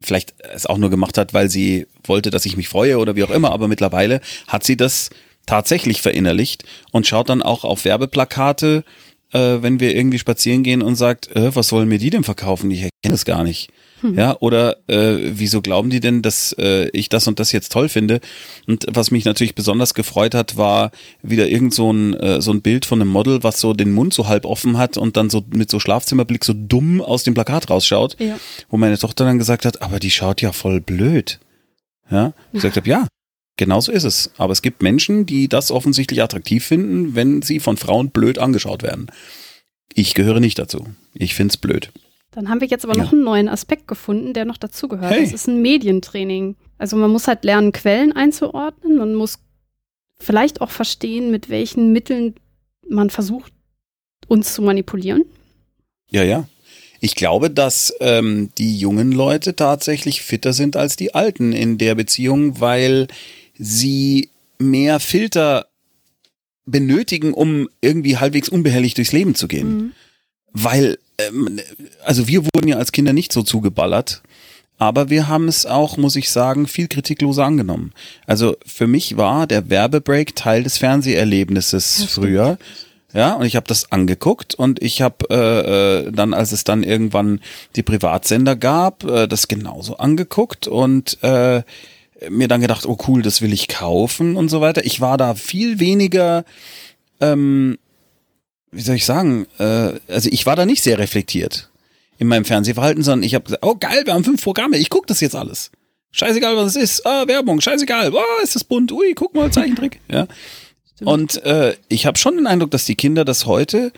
vielleicht 0.06 0.34
es 0.54 0.66
auch 0.66 0.78
nur 0.78 0.90
gemacht 0.90 1.18
hat, 1.18 1.34
weil 1.34 1.50
sie 1.50 1.88
wollte, 2.04 2.30
dass 2.30 2.46
ich 2.46 2.58
mich 2.58 2.70
freue 2.70 2.98
oder 2.98 3.16
wie 3.16 3.24
auch 3.24 3.32
immer, 3.32 3.52
aber 3.52 3.68
mittlerweile 3.68 4.22
hat 4.48 4.64
sie 4.64 4.78
das 4.78 5.10
tatsächlich 5.46 6.02
verinnerlicht 6.02 6.64
und 6.92 7.06
schaut 7.08 7.30
dann 7.30 7.42
auch 7.42 7.64
auf 7.64 7.86
Werbeplakate, 7.86 8.84
äh, 9.32 9.58
wenn 9.62 9.80
wir 9.80 9.96
irgendwie 9.96 10.20
spazieren 10.20 10.64
gehen 10.64 10.82
und 10.82 10.96
sagt, 10.96 11.36
äh, 11.36 11.56
was 11.56 11.68
sollen 11.68 11.90
mir 11.90 12.00
die 12.00 12.10
denn 12.10 12.24
verkaufen? 12.24 12.72
Ich 12.72 12.84
erkenne 12.84 13.14
das 13.14 13.26
gar 13.26 13.44
nicht. 13.44 13.70
Ja, 14.04 14.38
oder 14.40 14.78
äh, 14.88 15.18
wieso 15.34 15.62
glauben 15.62 15.90
die 15.90 16.00
denn, 16.00 16.22
dass 16.22 16.54
äh, 16.60 16.90
ich 16.90 17.10
das 17.10 17.28
und 17.28 17.40
das 17.40 17.52
jetzt 17.52 17.72
toll 17.72 17.90
finde? 17.90 18.20
Und 18.68 18.86
was 18.90 19.10
mich 19.10 19.26
natürlich 19.26 19.56
besonders 19.56 19.94
gefreut 19.94 20.36
hat, 20.36 20.58
war 20.58 20.92
wieder 21.24 21.48
irgend 21.48 21.74
so 21.74 21.92
ein, 21.92 22.14
äh, 22.14 22.42
so 22.42 22.52
ein 22.52 22.62
Bild 22.62 22.86
von 22.86 23.02
einem 23.02 23.10
Model, 23.10 23.42
was 23.44 23.60
so 23.60 23.74
den 23.74 23.94
Mund 23.94 24.14
so 24.14 24.28
halb 24.28 24.46
offen 24.46 24.78
hat 24.78 24.98
und 24.98 25.18
dann 25.18 25.30
so 25.30 25.44
mit 25.50 25.72
so 25.72 25.80
Schlafzimmerblick 25.80 26.44
so 26.44 26.54
dumm 26.56 27.02
aus 27.02 27.24
dem 27.24 27.34
Plakat 27.34 27.70
rausschaut 27.70 28.16
Ja. 28.20 28.38
wo 28.70 28.78
meine 28.78 28.98
Tochter 28.98 29.26
dann 29.26 29.40
gesagt 29.40 29.66
hat, 29.66 29.82
aber 29.82 30.00
die 30.00 30.12
schaut 30.12 30.42
ja 30.42 30.52
voll 30.52 30.82
blöd. 30.82 31.40
Ja, 32.12 32.34
ich 32.52 32.58
gesagt 32.62 32.76
habe, 32.78 32.88
ja, 32.90 33.08
genau 33.58 33.80
so 33.82 33.92
ist 33.92 34.04
es. 34.04 34.32
Aber 34.38 34.54
es 34.54 34.62
gibt 34.62 34.84
Menschen, 34.84 35.26
die 35.26 35.48
das 35.48 35.72
offensichtlich 35.72 36.22
attraktiv 36.22 36.64
finden, 36.66 37.16
wenn 37.16 37.42
sie 37.42 37.60
von 37.60 37.78
Frauen 37.78 38.10
blöd 38.12 38.38
angeschaut 38.38 38.84
werden. 38.84 39.08
Ich 39.94 40.14
gehöre 40.14 40.40
nicht 40.42 40.60
dazu. 40.60 40.86
Ich 41.14 41.34
find's 41.34 41.58
blöd. 41.58 41.92
Dann 42.36 42.50
haben 42.50 42.60
wir 42.62 42.68
jetzt 42.68 42.84
aber 42.86 42.96
Ja. 42.98 43.04
noch 43.04 43.14
einen 43.14 43.24
neuen 43.24 43.48
Aspekt 43.50 43.88
gefunden, 43.88 44.34
der 44.34 44.46
noch 44.46 44.58
dazugehört. 44.58 45.12
Hey. 45.14 45.24
Das 45.24 45.34
ist 45.34 45.48
ein 45.48 45.62
Medientraining. 45.62 46.56
Also 46.78 46.98
man 46.98 47.10
muss 47.10 47.28
halt 47.28 47.44
lernen, 47.46 47.72
Quellen 47.72 48.12
einzuordnen. 48.12 48.98
Man 48.98 49.16
muss 49.16 49.40
vielleicht 50.20 50.60
auch 50.62 50.70
verstehen, 50.70 51.32
mit 51.32 51.50
welchen 51.50 51.92
Mitteln 51.94 52.36
man 52.88 53.10
versucht, 53.10 53.54
uns 54.28 54.54
zu 54.54 54.62
manipulieren. 54.62 55.24
Ja, 56.12 56.24
ja. 56.24 56.48
Ich 57.00 57.16
glaube, 57.16 57.50
dass 57.50 57.94
ähm, 58.00 58.50
die 58.58 58.78
jungen 58.78 59.12
Leute 59.12 59.56
tatsächlich 59.56 60.22
fitter 60.22 60.54
sind 60.54 60.76
als 60.76 60.96
die 60.96 61.14
Alten 61.16 61.54
in 61.54 61.78
der 61.78 61.96
Beziehung, 61.96 62.60
weil 62.60 63.08
sie 63.58 64.30
mehr 64.60 65.00
Filter 65.00 65.68
benötigen, 66.66 67.34
um 67.34 67.70
irgendwie 67.82 68.18
halbwegs 68.18 68.50
unbehelligt 68.50 68.98
durchs 68.98 69.12
Leben 69.12 69.36
zu 69.36 69.48
gehen. 69.48 69.78
Mhm. 69.78 69.92
weil, 70.58 70.98
ähm, 71.18 71.60
also 72.04 72.28
wir 72.28 72.46
wurden 72.46 72.68
ja 72.68 72.78
als 72.78 72.92
Kinder 72.92 73.14
nicht 73.14 73.34
so 73.34 73.44
zugeballert, 73.44 74.22
aber 74.78 75.10
wir 75.10 75.28
haben 75.28 75.48
es 75.48 75.66
auch, 75.66 75.98
muss 75.98 76.16
ich 76.16 76.30
sagen, 76.30 76.68
viel 76.68 76.88
kritikloser 76.88 77.46
angenommen. 77.46 77.94
Also 78.28 78.58
für 78.66 78.88
mich 78.88 79.18
war 79.18 79.48
der 79.48 79.70
Werbebreak 79.70 80.36
Teil 80.36 80.64
des 80.64 80.78
Fernseherlebnisses 80.78 82.06
früher. 82.10 82.58
Ja, 83.14 83.36
und 83.36 83.46
ich 83.46 83.56
habe 83.56 83.66
das 83.66 83.94
angeguckt 83.94 84.56
und 84.56 84.82
ich 84.84 85.02
habe 85.02 85.26
äh, 85.30 86.08
äh, 86.08 86.12
dann, 86.12 86.34
als 86.34 86.52
es 86.52 86.66
dann 86.66 86.84
irgendwann 86.84 87.40
die 87.78 87.84
Privatsender 87.84 88.58
gab, 88.58 89.06
äh, 89.06 89.28
das 89.28 89.48
genauso 89.48 89.96
angeguckt 89.96 90.68
und 90.68 91.18
äh, 91.24 91.64
mir 92.30 92.50
dann 92.50 92.60
gedacht, 92.60 92.86
oh 92.86 92.98
cool, 93.08 93.22
das 93.22 93.42
will 93.42 93.54
ich 93.54 93.70
kaufen 93.70 94.36
und 94.36 94.50
so 94.50 94.60
weiter. 94.60 94.86
Ich 94.86 95.00
war 95.00 95.18
da 95.18 95.34
viel 95.34 95.80
weniger 95.80 96.44
ähm, 97.22 97.78
wie 98.76 98.82
soll 98.82 98.96
ich 98.96 99.06
sagen, 99.06 99.48
äh, 99.58 99.94
also 100.08 100.30
ich 100.32 100.46
war 100.46 100.56
da 100.56 100.66
nicht 100.66 100.84
sehr 100.84 101.00
reflektiert 101.00 101.70
in 102.18 102.28
meinem 102.28 102.46
Fernsehverhalten, 102.46 103.04
sondern 103.04 103.24
ich 103.24 103.36
habe 103.36 103.46
gesagt, 103.46 103.66
oh 103.66 103.76
geil, 103.76 104.04
wir 104.06 104.14
haben 104.14 104.24
fünf 104.24 104.44
Programme, 104.44 104.78
ich 104.78 104.90
guck 104.90 105.08
das 105.08 105.22
jetzt 105.22 105.36
alles. 105.36 105.72
Scheißegal, 106.12 106.56
was 106.56 106.76
es 106.76 106.82
ist. 106.82 107.06
Ah, 107.06 107.28
Werbung, 107.28 107.60
scheißegal. 107.60 108.14
Oh, 108.14 108.42
ist 108.42 108.56
das 108.56 108.64
bunt. 108.64 108.92
Ui, 108.94 109.14
guck 109.16 109.34
mal, 109.34 109.52
Zeichentrick. 109.52 110.00
Ja. 110.10 110.28
Stimmt. 110.96 111.12
Und 111.12 111.44
äh, 111.44 111.76
ich 111.90 112.06
habe 112.06 112.18
schon 112.18 112.38
den 112.38 112.48
Eindruck, 112.48 112.72
dass 112.72 112.86
die 112.86 112.96
Kinder 112.96 113.26
das 113.26 113.46
heute 113.46 113.92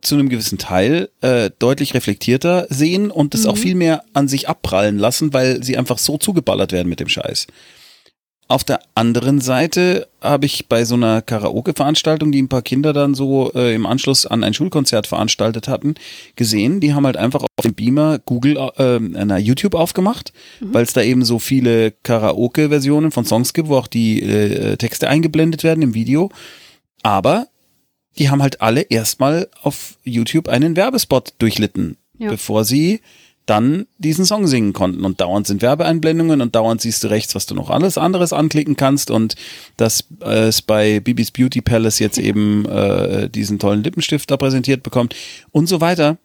zu 0.00 0.14
einem 0.14 0.30
gewissen 0.30 0.56
Teil 0.56 1.10
äh, 1.20 1.50
deutlich 1.58 1.92
reflektierter 1.92 2.66
sehen 2.70 3.10
und 3.10 3.34
das 3.34 3.44
auch 3.44 3.58
viel 3.58 3.74
mehr 3.74 4.02
an 4.14 4.28
sich 4.28 4.48
abprallen 4.48 4.96
lassen, 4.96 5.34
weil 5.34 5.62
sie 5.62 5.76
einfach 5.76 5.98
so 5.98 6.16
zugeballert 6.16 6.72
werden 6.72 6.88
mit 6.88 7.00
dem 7.00 7.08
Scheiß. 7.08 7.48
Auf 8.50 8.64
der 8.64 8.80
anderen 8.94 9.42
Seite 9.42 10.08
habe 10.22 10.46
ich 10.46 10.68
bei 10.68 10.86
so 10.86 10.94
einer 10.94 11.20
Karaoke-Veranstaltung, 11.20 12.32
die 12.32 12.40
ein 12.40 12.48
paar 12.48 12.62
Kinder 12.62 12.94
dann 12.94 13.14
so 13.14 13.52
äh, 13.52 13.74
im 13.74 13.84
Anschluss 13.84 14.24
an 14.24 14.42
ein 14.42 14.54
Schulkonzert 14.54 15.06
veranstaltet 15.06 15.68
hatten, 15.68 15.96
gesehen. 16.34 16.80
Die 16.80 16.94
haben 16.94 17.04
halt 17.04 17.18
einfach 17.18 17.42
auf 17.42 17.62
dem 17.62 17.74
Beamer 17.74 18.18
Google, 18.20 18.56
äh, 18.78 18.98
na, 19.00 19.36
YouTube 19.36 19.74
aufgemacht, 19.74 20.32
mhm. 20.60 20.72
weil 20.72 20.82
es 20.82 20.94
da 20.94 21.02
eben 21.02 21.26
so 21.26 21.38
viele 21.38 21.90
Karaoke-Versionen 21.90 23.10
von 23.10 23.26
Songs 23.26 23.52
gibt, 23.52 23.68
wo 23.68 23.76
auch 23.76 23.86
die 23.86 24.22
äh, 24.22 24.78
Texte 24.78 25.08
eingeblendet 25.08 25.62
werden 25.62 25.82
im 25.82 25.92
Video. 25.92 26.30
Aber 27.02 27.48
die 28.18 28.30
haben 28.30 28.40
halt 28.40 28.62
alle 28.62 28.80
erstmal 28.80 29.48
auf 29.62 29.98
YouTube 30.04 30.48
einen 30.48 30.74
Werbespot 30.74 31.34
durchlitten, 31.38 31.98
ja. 32.18 32.30
bevor 32.30 32.64
sie 32.64 33.02
dann 33.48 33.86
diesen 33.96 34.24
Song 34.24 34.46
singen 34.46 34.72
konnten. 34.72 35.04
Und 35.04 35.20
dauernd 35.20 35.46
sind 35.46 35.62
Werbeeinblendungen 35.62 36.40
und 36.40 36.54
dauernd 36.54 36.80
siehst 36.80 37.02
du 37.02 37.08
rechts, 37.08 37.34
was 37.34 37.46
du 37.46 37.54
noch 37.54 37.70
alles 37.70 37.96
anderes 37.96 38.32
anklicken 38.32 38.76
kannst. 38.76 39.10
Und 39.10 39.36
dass 39.76 40.04
äh, 40.22 40.48
es 40.48 40.62
bei 40.62 41.00
Bibis 41.00 41.30
Beauty 41.30 41.62
Palace 41.62 41.98
jetzt 41.98 42.18
eben 42.18 42.66
äh, 42.66 43.30
diesen 43.30 43.58
tollen 43.58 43.82
Lippenstift 43.82 44.30
da 44.30 44.36
präsentiert 44.36 44.82
bekommt 44.82 45.14
und 45.50 45.66
so 45.66 45.80
weiter. 45.80 46.18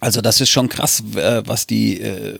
Also 0.00 0.20
das 0.20 0.40
ist 0.40 0.50
schon 0.50 0.68
krass, 0.68 1.02
äh, 1.16 1.42
was 1.46 1.66
die, 1.66 2.00
äh, 2.00 2.38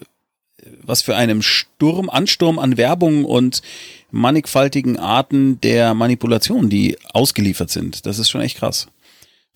was 0.83 1.03
für 1.03 1.17
einem 1.17 1.41
Sturm, 1.41 2.11
Ansturm 2.11 2.59
an 2.59 2.77
Werbung 2.77 3.25
und 3.25 3.63
mannigfaltigen 4.11 4.99
Arten 4.99 5.61
der 5.63 5.95
Manipulation, 5.95 6.69
die 6.69 6.99
ausgeliefert 7.13 7.71
sind. 7.71 8.07
Das 8.07 8.19
ist 8.19 8.31
schon 8.31 8.43
echt 8.43 8.59
krass. 8.59 8.87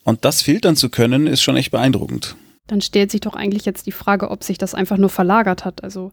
Und 0.04 0.24
das 0.24 0.40
filtern 0.40 0.74
zu 0.74 0.88
können, 0.88 1.26
ist 1.26 1.42
schon 1.42 1.56
echt 1.56 1.70
beeindruckend 1.70 2.34
dann 2.68 2.80
stellt 2.80 3.10
sich 3.10 3.22
doch 3.22 3.34
eigentlich 3.34 3.64
jetzt 3.64 3.86
die 3.86 3.92
Frage, 3.92 4.30
ob 4.30 4.44
sich 4.44 4.58
das 4.58 4.74
einfach 4.74 4.98
nur 4.98 5.08
verlagert 5.08 5.64
hat. 5.64 5.82
Also 5.82 6.12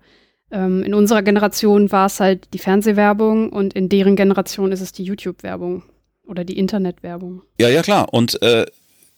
ähm, 0.51 0.82
in 0.84 0.93
unserer 0.93 1.22
Generation 1.22 1.91
war 1.91 2.08
es 2.08 2.20
halt 2.20 2.53
die 2.53 2.60
Fernsehwerbung 2.60 3.51
und 3.51 3.74
in 3.74 3.89
deren 3.89 4.16
Generation 4.16 4.72
ist 4.72 4.82
es 4.82 4.91
die 4.91 5.03
YouTube-Werbung 5.03 5.84
oder 6.26 6.43
die 6.43 6.58
Internetwerbung. 6.58 7.43
Ja, 7.60 7.70
ja, 7.70 7.82
klar. 7.82 8.14
Und 8.14 8.41
äh, 8.41 8.66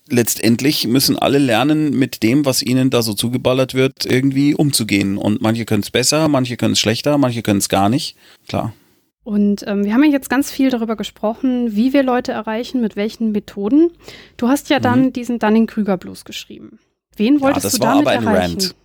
letztendlich 0.09 0.87
müssen 0.87 1.17
alle 1.17 1.37
lernen, 1.37 1.97
mit 1.97 2.23
dem, 2.23 2.45
was 2.45 2.61
ihnen 2.61 2.89
da 2.89 3.01
so 3.01 3.13
zugeballert 3.13 3.73
wird, 3.73 4.05
irgendwie 4.05 4.55
umzugehen. 4.55 5.17
Und 5.17 5.41
manche 5.41 5.65
können 5.65 5.83
es 5.83 5.91
besser, 5.91 6.27
manche 6.27 6.57
können 6.57 6.73
es 6.73 6.79
schlechter, 6.79 7.17
manche 7.17 7.43
können 7.43 7.59
es 7.59 7.69
gar 7.69 7.89
nicht. 7.89 8.15
Klar. 8.47 8.73
Und 9.23 9.67
ähm, 9.67 9.83
wir 9.83 9.93
haben 9.93 10.05
ja 10.05 10.11
jetzt 10.11 10.29
ganz 10.29 10.49
viel 10.49 10.69
darüber 10.69 10.95
gesprochen, 10.95 11.75
wie 11.75 11.91
wir 11.91 12.01
Leute 12.01 12.31
erreichen, 12.31 12.79
mit 12.79 12.95
welchen 12.95 13.33
Methoden. 13.33 13.91
Du 14.37 14.47
hast 14.47 14.69
ja 14.69 14.79
dann 14.79 15.07
mhm. 15.07 15.13
diesen 15.13 15.37
Dunning-Krüger-Blues 15.37 16.23
geschrieben. 16.23 16.79
Wen 17.17 17.41
wolltest 17.41 17.65
ja, 17.65 17.69
das 17.69 17.79
du 17.79 17.85
war 17.85 17.95
damit 17.95 18.07
aber 18.07 18.17
ein 18.17 18.27
erreichen? 18.27 18.61
Rant. 18.61 18.75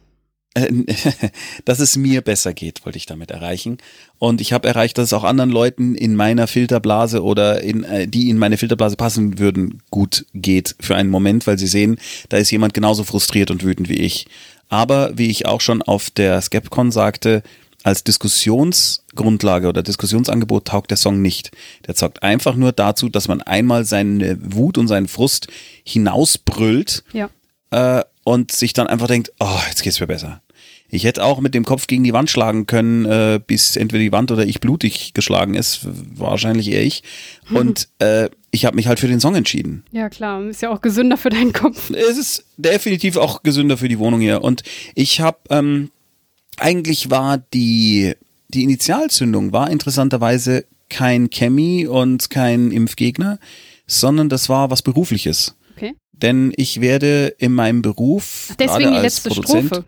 dass 1.65 1.81
es 1.81 1.97
mir 1.97 2.21
besser 2.21 2.53
geht, 2.53 2.85
wollte 2.85 2.99
ich 2.99 3.07
damit 3.07 3.31
erreichen. 3.31 3.79
Und 4.19 4.41
ich 4.41 4.53
habe 4.53 4.69
erreicht, 4.69 4.99
dass 4.99 5.07
es 5.07 5.13
auch 5.15 5.25
anderen 5.25 5.51
Leuten 5.51 5.95
in 5.95 6.15
meiner 6.15 6.47
Filterblase 6.47 7.23
oder 7.23 7.63
in 7.63 7.85
äh, 7.85 8.07
die 8.07 8.29
in 8.29 8.39
meine 8.39 8.59
Filterblase 8.59 8.97
passen 8.97 9.39
würden, 9.39 9.83
gut 9.91 10.27
geht 10.35 10.77
für 10.79 10.95
einen 10.95 11.11
Moment, 11.11 11.47
weil 11.47 11.59
sie 11.59 11.67
sehen, 11.67 11.97
da 12.29 12.37
ist 12.37 12.51
jemand 12.51 12.75
genauso 12.75 13.05
frustriert 13.05 13.51
und 13.51 13.65
wütend 13.65 13.89
wie 13.89 14.01
ich. 14.01 14.27
Aber 14.69 15.17
wie 15.17 15.31
ich 15.31 15.47
auch 15.47 15.61
schon 15.61 15.83
auf 15.83 16.11
der 16.11 16.41
Skepcon 16.41 16.91
sagte, 16.91 17.43
als 17.83 18.05
Diskussionsgrundlage 18.05 19.69
oder 19.69 19.83
Diskussionsangebot 19.83 20.67
taugt 20.67 20.91
der 20.91 20.97
Song 20.97 21.21
nicht. 21.21 21.51
Der 21.87 21.95
zeugt 21.95 22.23
einfach 22.23 22.55
nur 22.55 22.73
dazu, 22.73 23.09
dass 23.09 23.27
man 23.27 23.43
einmal 23.43 23.85
seine 23.85 24.39
Wut 24.41 24.79
und 24.79 24.87
seinen 24.87 25.09
Frust 25.09 25.49
hinausbrüllt. 25.85 27.03
Ja. 27.13 27.29
Äh, 27.71 28.05
und 28.25 28.53
sich 28.53 28.73
dann 28.73 28.87
einfach 28.87 29.07
denkt, 29.07 29.33
oh, 29.41 29.59
jetzt 29.69 29.83
geht's 29.83 30.01
mir 30.01 30.07
besser. 30.07 30.43
Ich 30.95 31.05
hätte 31.05 31.25
auch 31.25 31.41
mit 31.41 31.55
dem 31.55 31.65
Kopf 31.65 31.87
gegen 31.87 32.05
die 32.05 32.13
Wand 32.13 32.29
schlagen 32.29 32.67
können, 32.67 33.07
äh, 33.07 33.41
bis 33.45 33.77
entweder 33.77 34.03
die 34.03 34.13
Wand 34.13 34.31
oder 34.31 34.45
ich 34.45 34.61
blutig 34.61 35.15
geschlagen 35.15 35.55
ist. 35.55 35.87
Wahrscheinlich 36.15 36.71
eher 36.71 36.83
ich. 36.83 37.03
Und 37.51 37.89
äh, 37.99 38.29
ich 38.51 38.67
habe 38.67 38.77
mich 38.77 38.89
halt 38.89 39.01
für 39.01 39.09
den 39.09 39.19
Song 39.19 39.35
entschieden. 39.35 39.85
Ja, 39.91 40.11
klar. 40.11 40.45
Ist 40.45 40.61
ja 40.61 40.69
auch 40.69 40.83
gesünder 40.83 41.17
für 41.17 41.31
deinen 41.31 41.55
Kopf. 41.55 41.91
Es 41.91 42.19
ist 42.19 42.45
definitiv 42.59 43.17
auch 43.17 43.43
gesünder 43.43 43.79
für 43.79 43.89
die 43.89 43.99
Wohnung 43.99 44.21
hier. 44.21 44.43
Und 44.43 44.65
ich 44.95 45.23
habe, 45.23 45.39
ähm, 45.49 45.91
eigentlich 46.59 47.11
war 47.11 47.39
die, 47.39 48.13
die 48.49 48.63
Initialzündung 48.63 49.53
war 49.53 49.71
interessanterweise 49.71 50.67
kein 50.91 51.31
Chemie 51.31 51.87
und 51.87 52.29
kein 52.29 52.71
Impfgegner, 52.71 53.39
sondern 53.87 54.29
das 54.29 54.51
war 54.51 54.71
was 54.71 54.83
Berufliches 54.83 55.57
denn 56.23 56.53
ich 56.57 56.81
werde 56.81 57.35
in 57.39 57.53
meinem 57.53 57.83
Beruf 57.83 58.55
deswegen 58.59 58.93
die 58.93 59.01
letzte 59.01 59.29
Produzent, 59.31 59.67
Strophe. 59.67 59.85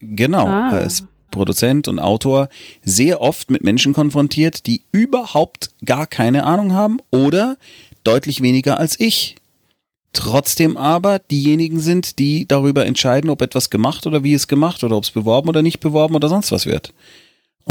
Genau, 0.00 0.46
ah. 0.46 0.70
als 0.70 1.04
Produzent 1.30 1.88
und 1.88 1.98
Autor 1.98 2.48
sehr 2.84 3.20
oft 3.20 3.50
mit 3.50 3.64
Menschen 3.64 3.92
konfrontiert, 3.92 4.66
die 4.66 4.82
überhaupt 4.92 5.70
gar 5.84 6.06
keine 6.06 6.44
Ahnung 6.44 6.72
haben 6.72 6.98
oder 7.10 7.56
deutlich 8.04 8.42
weniger 8.42 8.78
als 8.78 9.00
ich. 9.00 9.36
Trotzdem 10.12 10.76
aber 10.76 11.18
diejenigen 11.18 11.80
sind, 11.80 12.18
die 12.18 12.46
darüber 12.46 12.84
entscheiden, 12.84 13.30
ob 13.30 13.40
etwas 13.40 13.70
gemacht 13.70 14.06
oder 14.06 14.22
wie 14.22 14.34
es 14.34 14.46
gemacht 14.46 14.84
oder 14.84 14.96
ob 14.96 15.04
es 15.04 15.10
beworben 15.10 15.48
oder 15.48 15.62
nicht 15.62 15.80
beworben 15.80 16.14
oder 16.14 16.28
sonst 16.28 16.52
was 16.52 16.66
wird. 16.66 16.92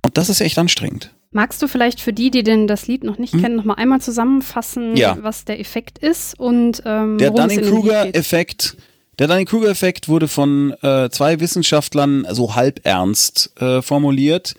Und 0.04 0.18
das 0.18 0.28
ist 0.30 0.42
echt 0.42 0.58
anstrengend. 0.58 1.14
Magst 1.32 1.62
du 1.62 1.68
vielleicht 1.68 2.02
für 2.02 2.12
die, 2.12 2.30
die 2.30 2.44
denn 2.44 2.68
das 2.68 2.88
Lied 2.88 3.04
noch 3.04 3.18
nicht 3.18 3.34
hm? 3.34 3.42
kennen, 3.42 3.56
noch 3.56 3.64
mal 3.64 3.76
einmal 3.76 4.02
zusammenfassen, 4.02 4.98
ja. 4.98 5.18
was 5.22 5.46
der 5.46 5.60
Effekt 5.60 5.98
ist 5.98 6.38
und 6.38 6.84
ähm, 6.86 7.18
der 7.18 7.32
Dunning-Kruger-Effekt? 7.32 8.76
Der 9.18 9.28
Dunning-Kruger-Effekt 9.28 10.10
wurde 10.10 10.28
von 10.28 10.74
äh, 10.82 11.10
zwei 11.10 11.40
Wissenschaftlern 11.40 12.28
so 12.32 12.56
halb 12.56 12.82
ernst 12.86 13.52
äh, 13.62 13.82
formuliert. 13.82 14.56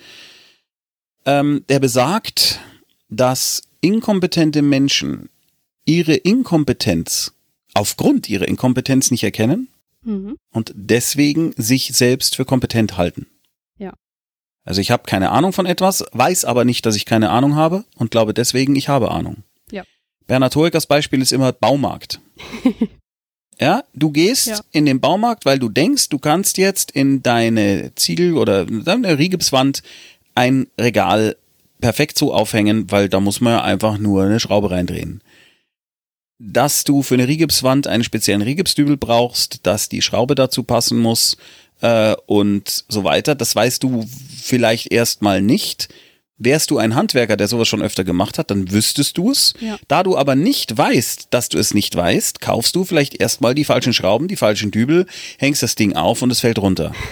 Ähm, 1.27 1.65
der 1.69 1.79
besagt, 1.79 2.61
dass 3.11 3.63
inkompetente 3.83 4.63
Menschen 4.63 5.29
ihre 5.85 6.15
Inkompetenz 6.15 7.33
aufgrund 7.75 8.29
ihrer 8.29 8.49
Inkompetenz 8.49 9.11
nicht 9.11 9.25
erkennen 9.25 9.69
mhm. 10.03 10.37
und 10.53 10.73
deswegen 10.75 11.53
sich 11.57 11.93
selbst 11.93 12.37
für 12.37 12.45
kompetent 12.45 12.97
halten. 12.97 13.27
Also 14.65 14.81
ich 14.81 14.91
habe 14.91 15.05
keine 15.07 15.31
Ahnung 15.31 15.53
von 15.53 15.67
etwas, 15.67 16.05
weiß 16.13 16.45
aber 16.45 16.65
nicht, 16.65 16.87
dass 16.87 16.97
ich 16.97 17.05
keine 17.05 17.31
Ahnung 17.31 17.57
habe 17.57 17.85
und 17.97 18.11
glaube 18.11 18.33
deswegen, 18.33 18.77
ich 18.77 18.89
habe 18.89 19.11
Ahnung. 19.11 19.39
Ja. 19.71 19.83
Bernhard 20.27 20.55
Hoekers 20.55 20.87
Beispiel 20.87 21.21
ist 21.21 21.33
immer 21.33 21.53
Baumarkt. 21.53 22.21
ja, 23.61 23.83
du 23.93 24.11
gehst 24.11 24.47
ja. 24.47 24.61
in 24.71 24.87
den 24.87 25.01
Baumarkt, 25.01 25.45
weil 25.47 25.59
du 25.59 25.69
denkst, 25.69 26.11
du 26.11 26.19
kannst 26.19 26.59
jetzt 26.59 26.93
in 26.93 27.23
deine 27.23 27.93
Ziegel 27.97 28.37
oder 28.37 28.65
deine 28.65 29.19
Rigipswand 29.19 29.83
ein 30.35 30.69
Regal 30.79 31.37
perfekt 31.81 32.17
so 32.17 32.33
aufhängen, 32.33 32.91
weil 32.93 33.09
da 33.09 33.19
muss 33.19 33.41
man 33.41 33.55
ja 33.55 33.65
einfach 33.65 33.99
nur 33.99 34.23
eine 34.23 34.39
Schraube 34.39 34.71
reindrehen. 34.71 35.23
Dass 36.39 36.85
du 36.85 37.03
für 37.03 37.15
eine 37.15 37.27
Rigipswand 37.27 37.89
einen 37.89 38.05
speziellen 38.05 38.43
Rigipsdübel 38.43 38.97
brauchst, 38.97 39.67
dass 39.67 39.89
die 39.89 40.03
Schraube 40.03 40.37
dazu 40.37 40.63
passen 40.63 40.99
muss, 40.99 41.37
äh, 41.83 42.15
und 42.27 42.85
so 42.89 43.05
weiter. 43.05 43.35
Das 43.35 43.55
weißt 43.55 43.83
du 43.83 44.07
vielleicht 44.43 44.93
erstmal 44.93 45.43
nicht. 45.43 45.89
Wärst 46.39 46.71
du 46.71 46.79
ein 46.79 46.95
Handwerker, 46.95 47.37
der 47.37 47.47
sowas 47.47 47.69
schon 47.69 47.83
öfter 47.83 48.03
gemacht 48.03 48.39
hat, 48.39 48.51
dann 48.51 48.73
wüsstest 48.73 49.17
du 49.17 49.31
es. 49.31 49.55
Ja. 49.61 49.79
Da 49.87 50.03
du 50.03 50.17
aber 50.17 50.35
nicht 50.35 50.77
weißt, 50.77 51.29
dass 51.31 51.49
du 51.49 51.59
es 51.59 51.73
nicht 51.73 51.95
weißt, 51.95 52.41
kaufst 52.41 52.75
du 52.75 52.85
vielleicht 52.85 53.21
erstmal 53.21 53.55
die 53.55 53.65
falschen 53.65 53.93
Schrauben, 53.93 54.27
die 54.27 54.37
falschen 54.37 54.71
Dübel, 54.71 55.07
hängst 55.39 55.63
das 55.63 55.77
Ding 55.77 55.95
auf 55.95 56.21
und 56.23 56.31
es 56.31 56.41
fällt 56.41 56.59
runter. 56.59 56.93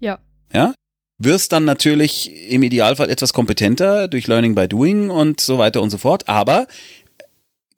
Ja. 0.00 0.18
Ja? 0.52 0.74
Wirst 1.18 1.52
dann 1.52 1.64
natürlich 1.64 2.50
im 2.50 2.64
Idealfall 2.64 3.08
etwas 3.08 3.32
kompetenter 3.32 4.08
durch 4.08 4.26
Learning 4.26 4.56
by 4.56 4.66
Doing 4.66 5.10
und 5.10 5.40
so 5.40 5.58
weiter 5.58 5.80
und 5.80 5.90
so 5.90 5.98
fort. 5.98 6.28
Aber 6.28 6.66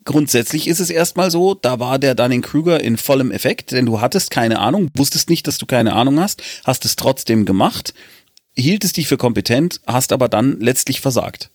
grundsätzlich 0.04 0.68
ist 0.68 0.80
es 0.80 0.90
erstmal 0.90 1.30
so, 1.30 1.54
da 1.54 1.80
war 1.80 1.98
der 1.98 2.14
Dunning-Kruger 2.14 2.80
in 2.80 2.96
vollem 2.96 3.30
Effekt, 3.30 3.72
denn 3.72 3.86
du 3.86 4.00
hattest 4.00 4.30
keine 4.30 4.58
Ahnung, 4.58 4.90
wusstest 4.96 5.28
nicht, 5.28 5.46
dass 5.46 5.58
du 5.58 5.66
keine 5.66 5.94
Ahnung 5.94 6.20
hast, 6.20 6.42
hast 6.64 6.84
es 6.84 6.96
trotzdem 6.96 7.44
gemacht, 7.44 7.94
hieltest 8.56 8.96
dich 8.96 9.08
für 9.08 9.16
kompetent, 9.16 9.80
hast 9.86 10.12
aber 10.12 10.28
dann 10.28 10.60
letztlich 10.60 11.00
versagt. 11.00 11.50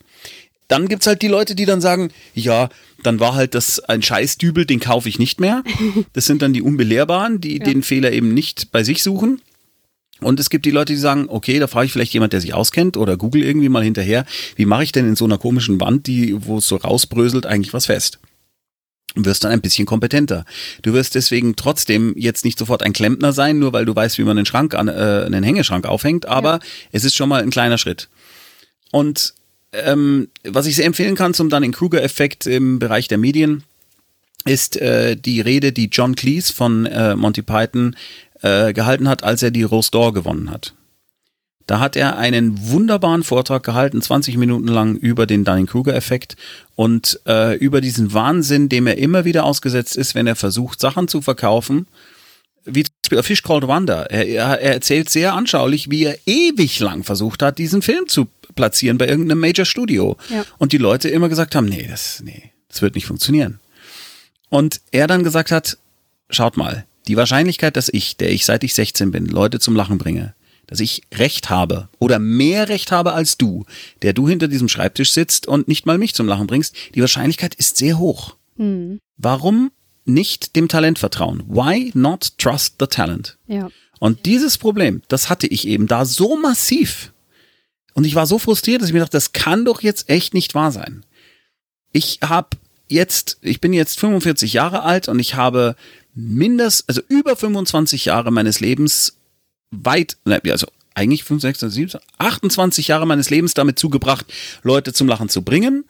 Dann 0.68 0.88
gibt's 0.88 1.08
halt 1.08 1.22
die 1.24 1.28
Leute, 1.28 1.56
die 1.56 1.66
dann 1.66 1.82
sagen, 1.82 2.12
ja, 2.36 2.70
dann 3.04 3.20
war 3.20 3.34
halt 3.34 3.56
das 3.56 3.80
ein 3.80 4.04
Scheißdübel, 4.04 4.66
den 4.66 4.80
kaufe 4.80 5.10
ich 5.10 5.20
nicht 5.20 5.40
mehr. 5.40 5.64
Das 6.14 6.26
sind 6.26 6.42
dann 6.42 6.54
die 6.54 6.62
Unbelehrbaren, 6.62 7.42
die 7.42 7.58
ja. 7.58 7.64
den 7.64 7.82
Fehler 7.82 8.12
eben 8.12 8.34
nicht 8.34 8.72
bei 8.72 8.84
sich 8.84 9.02
suchen. 9.02 9.42
Und 10.22 10.40
es 10.40 10.50
gibt 10.50 10.66
die 10.66 10.72
Leute, 10.72 10.94
die 10.94 11.00
sagen, 11.00 11.26
okay, 11.30 11.60
da 11.60 11.68
frage 11.68 11.86
ich 11.86 11.92
vielleicht 11.94 12.14
jemand, 12.14 12.34
der 12.34 12.42
sich 12.42 12.54
auskennt 12.54 12.98
oder 12.98 13.18
google 13.18 13.44
irgendwie 13.44 13.70
mal 13.70 13.84
hinterher, 13.84 14.26
wie 14.58 14.66
mache 14.66 14.84
ich 14.84 14.92
denn 14.92 15.08
in 15.08 15.16
so 15.16 15.26
einer 15.26 15.38
komischen 15.38 15.80
Wand, 15.80 16.08
die, 16.08 16.36
wo 16.46 16.58
es 16.58 16.68
so 16.68 16.76
rausbröselt, 16.76 17.46
eigentlich 17.46 17.74
was 17.74 17.86
fest? 17.86 18.20
Wirst 19.16 19.44
dann 19.44 19.52
ein 19.52 19.62
bisschen 19.62 19.86
kompetenter. 19.86 20.46
Du 20.82 20.94
wirst 20.94 21.16
deswegen 21.16 21.56
trotzdem 21.56 22.14
jetzt 22.16 22.46
nicht 22.46 22.60
sofort 22.60 22.84
ein 22.84 22.94
Klempner 22.94 23.34
sein, 23.34 23.60
nur 23.60 23.74
weil 23.74 23.86
du 23.86 23.96
weißt, 23.96 24.18
wie 24.18 24.24
man 24.24 24.38
einen 24.38 24.46
Schrank 24.46 24.76
an, 24.76 24.88
äh, 24.88 25.24
einen 25.26 25.44
Hängeschrank 25.44 25.86
aufhängt, 25.86 26.28
aber 26.28 26.54
ja. 26.54 26.60
es 26.92 27.04
ist 27.04 27.16
schon 27.16 27.30
mal 27.30 27.42
ein 27.42 27.50
kleiner 27.50 27.78
Schritt. 27.78 28.10
Und 28.92 29.34
ähm, 29.72 30.30
was 30.44 30.66
ich 30.66 30.76
sehr 30.76 30.86
empfehlen 30.86 31.16
kann 31.16 31.34
zum 31.34 31.50
dann 31.50 31.64
in 31.64 31.72
Kruger-Effekt 31.72 32.48
im 32.48 32.80
Bereich 32.80 33.08
der 33.08 33.18
Medien, 33.18 33.64
ist 34.46 34.78
äh, 34.78 35.16
die 35.16 35.42
Rede, 35.42 35.72
die 35.72 35.90
John 35.92 36.16
Cleese 36.16 36.54
von 36.54 36.86
äh, 36.86 37.16
Monty 37.16 37.42
Python 37.42 37.96
äh, 38.42 38.74
gehalten 38.74 39.10
hat, 39.10 39.24
als 39.24 39.44
er 39.44 39.52
die 39.52 39.64
Rose 39.64 39.92
d'Or 39.92 40.14
gewonnen 40.14 40.50
hat. 40.50 40.74
Da 41.70 41.80
hat 41.80 41.96
er 41.96 42.18
einen 42.18 42.72
wunderbaren 42.72 43.24
Vortrag 43.24 43.62
gehalten, 43.62 44.02
20 44.02 44.38
Minuten 44.38 44.68
lang 44.68 44.96
über 44.96 45.28
den 45.28 45.46
Dunning-Kruger-Effekt 45.46 46.36
und 46.74 47.20
äh, 47.28 47.56
über 47.58 47.80
diesen 47.80 48.12
Wahnsinn, 48.12 48.70
dem 48.70 48.88
er 48.88 48.98
immer 48.98 49.24
wieder 49.24 49.44
ausgesetzt 49.44 49.96
ist, 49.96 50.16
wenn 50.16 50.26
er 50.26 50.36
versucht, 50.36 50.80
Sachen 50.80 51.08
zu 51.08 51.22
verkaufen. 51.22 51.86
Wie 52.66 52.86
zum 52.86 52.92
Beispiel 53.04 53.20
A 53.20 53.22
Fish 53.22 53.44
Called 53.44 53.68
Wanda. 53.68 54.02
Er, 54.06 54.28
er, 54.28 54.60
er 54.60 54.74
erzählt 54.74 55.12
sehr 55.12 55.36
anschaulich, 55.36 55.92
wie 55.92 56.06
er 56.06 56.18
ewig 56.26 56.80
lang 56.80 57.04
versucht 57.04 57.44
hat, 57.44 57.60
diesen 57.60 57.84
Film 57.84 58.08
zu 58.08 58.26
platzieren 58.56 58.98
bei 58.98 59.08
irgendeinem 59.08 59.40
Major 59.40 59.66
Studio. 59.66 60.18
Ja. 60.30 60.46
Und 60.58 60.72
die 60.72 60.80
Leute 60.80 61.08
immer 61.10 61.30
gesagt 61.30 61.54
haben, 61.54 61.68
nee, 61.68 61.86
das, 61.88 62.24
nee, 62.26 62.52
das 62.68 62.82
wird 62.82 62.96
nicht 62.96 63.06
funktionieren. 63.06 63.60
Und 64.50 64.82
er 64.90 65.06
dann 65.06 65.24
gesagt 65.24 65.52
hat, 65.52 65.78
schaut 66.32 66.58
mal, 66.58 66.88
die 67.08 67.16
Wahrscheinlichkeit, 67.16 67.78
dass 67.78 67.90
ich, 67.90 68.18
der 68.18 68.32
ich 68.32 68.46
seit 68.46 68.64
ich 68.64 68.74
16 68.74 69.12
bin, 69.12 69.28
Leute 69.28 69.60
zum 69.60 69.76
Lachen 69.76 70.00
bringe, 70.00 70.34
dass 70.70 70.80
ich 70.80 71.02
Recht 71.14 71.50
habe 71.50 71.90
oder 71.98 72.20
mehr 72.20 72.70
Recht 72.70 72.92
habe 72.92 73.14
als 73.14 73.38
du, 73.38 73.66
der 74.04 74.14
du 74.14 74.30
hinter 74.30 74.48
diesem 74.48 74.70
Schreibtisch 74.70 75.12
sitzt 75.12 75.48
und 75.48 75.68
nicht 75.68 75.86
mal 75.86 75.98
mich 75.98 76.14
zum 76.14 76.28
Lachen 76.28 76.48
bringst, 76.48 76.76
die 76.94 77.02
Wahrscheinlichkeit 77.02 77.56
ist 77.56 77.78
sehr 77.78 77.98
hoch. 77.98 78.36
Hm. 78.58 79.00
Warum 79.18 79.72
nicht 80.06 80.56
dem 80.56 80.68
Talent 80.68 81.00
vertrauen? 81.00 81.44
Why 81.48 81.92
not 81.96 82.38
trust 82.38 82.76
the 82.80 82.88
talent? 82.88 83.38
Ja. 83.48 83.70
Und 84.00 84.26
dieses 84.26 84.58
Problem, 84.58 85.02
das 85.08 85.30
hatte 85.30 85.48
ich 85.48 85.68
eben 85.68 85.88
da 85.88 86.06
so 86.06 86.38
massiv. 86.38 87.14
Und 87.94 88.06
ich 88.06 88.16
war 88.16 88.28
so 88.28 88.40
frustriert, 88.40 88.82
dass 88.82 88.90
ich 88.90 88.94
mir 88.94 89.00
dachte, 89.00 89.18
das 89.18 89.34
kann 89.34 89.66
doch 89.66 89.82
jetzt 89.82 90.10
echt 90.10 90.34
nicht 90.34 90.56
wahr 90.56 90.72
sein. 90.72 91.04
Ich 91.92 92.20
habe 92.24 92.58
jetzt, 92.88 93.40
ich 93.42 93.60
bin 93.60 93.74
jetzt 93.74 94.00
45 94.00 94.54
Jahre 94.54 94.84
alt 94.84 95.08
und 95.08 95.20
ich 95.20 95.34
habe 95.34 95.76
mindestens, 96.14 96.88
also 96.88 97.02
über 97.08 97.36
25 97.36 98.06
Jahre 98.06 98.32
meines 98.32 98.60
Lebens 98.60 99.19
weit, 99.72 100.18
also 100.26 100.68
eigentlich 100.94 101.24
5, 101.24 101.42
6, 101.42 101.60
7, 101.60 102.00
28 102.18 102.88
Jahre 102.88 103.06
meines 103.06 103.30
Lebens 103.30 103.54
damit 103.54 103.80
zugebracht, 103.80 104.26
Leute 104.64 104.94
zum 104.94 105.08
Lachen 105.08 105.30
zu 105.30 105.44
bringen 105.44 105.86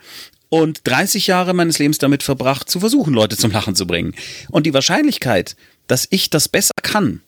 und 0.50 0.82
30 0.84 1.28
Jahre 1.28 1.54
meines 1.54 1.80
Lebens 1.80 1.98
damit 2.00 2.24
verbracht, 2.24 2.70
zu 2.70 2.80
versuchen, 2.80 3.14
Leute 3.14 3.38
zum 3.38 3.52
Lachen 3.52 3.76
zu 3.76 3.88
bringen. 3.88 4.14
Und 4.50 4.66
die 4.66 4.74
Wahrscheinlichkeit, 4.74 5.56
dass 5.88 6.08
ich 6.10 6.30
das 6.30 6.48
besser 6.48 6.74
kann, 6.82 7.22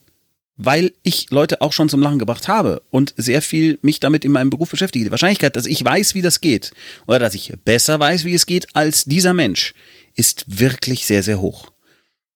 weil 0.57 0.93
ich 1.01 1.31
Leute 1.31 1.61
auch 1.61 1.73
schon 1.73 1.89
zum 1.89 2.01
Lachen 2.01 2.19
gebracht 2.19 2.47
habe 2.47 2.81
und 2.89 3.13
sehr 3.17 3.41
viel 3.41 3.79
mich 3.81 3.99
damit 3.99 4.25
in 4.25 4.31
meinem 4.31 4.49
Beruf 4.49 4.69
beschäftige. 4.69 5.05
Die 5.05 5.11
Wahrscheinlichkeit, 5.11 5.55
dass 5.55 5.65
ich 5.65 5.83
weiß, 5.83 6.13
wie 6.13 6.21
das 6.21 6.41
geht 6.41 6.71
oder 7.07 7.19
dass 7.19 7.33
ich 7.33 7.53
besser 7.65 7.99
weiß, 7.99 8.25
wie 8.25 8.33
es 8.33 8.45
geht 8.45 8.75
als 8.75 9.05
dieser 9.05 9.33
Mensch, 9.33 9.73
ist 10.15 10.45
wirklich 10.47 11.05
sehr, 11.05 11.23
sehr 11.23 11.39
hoch. 11.39 11.71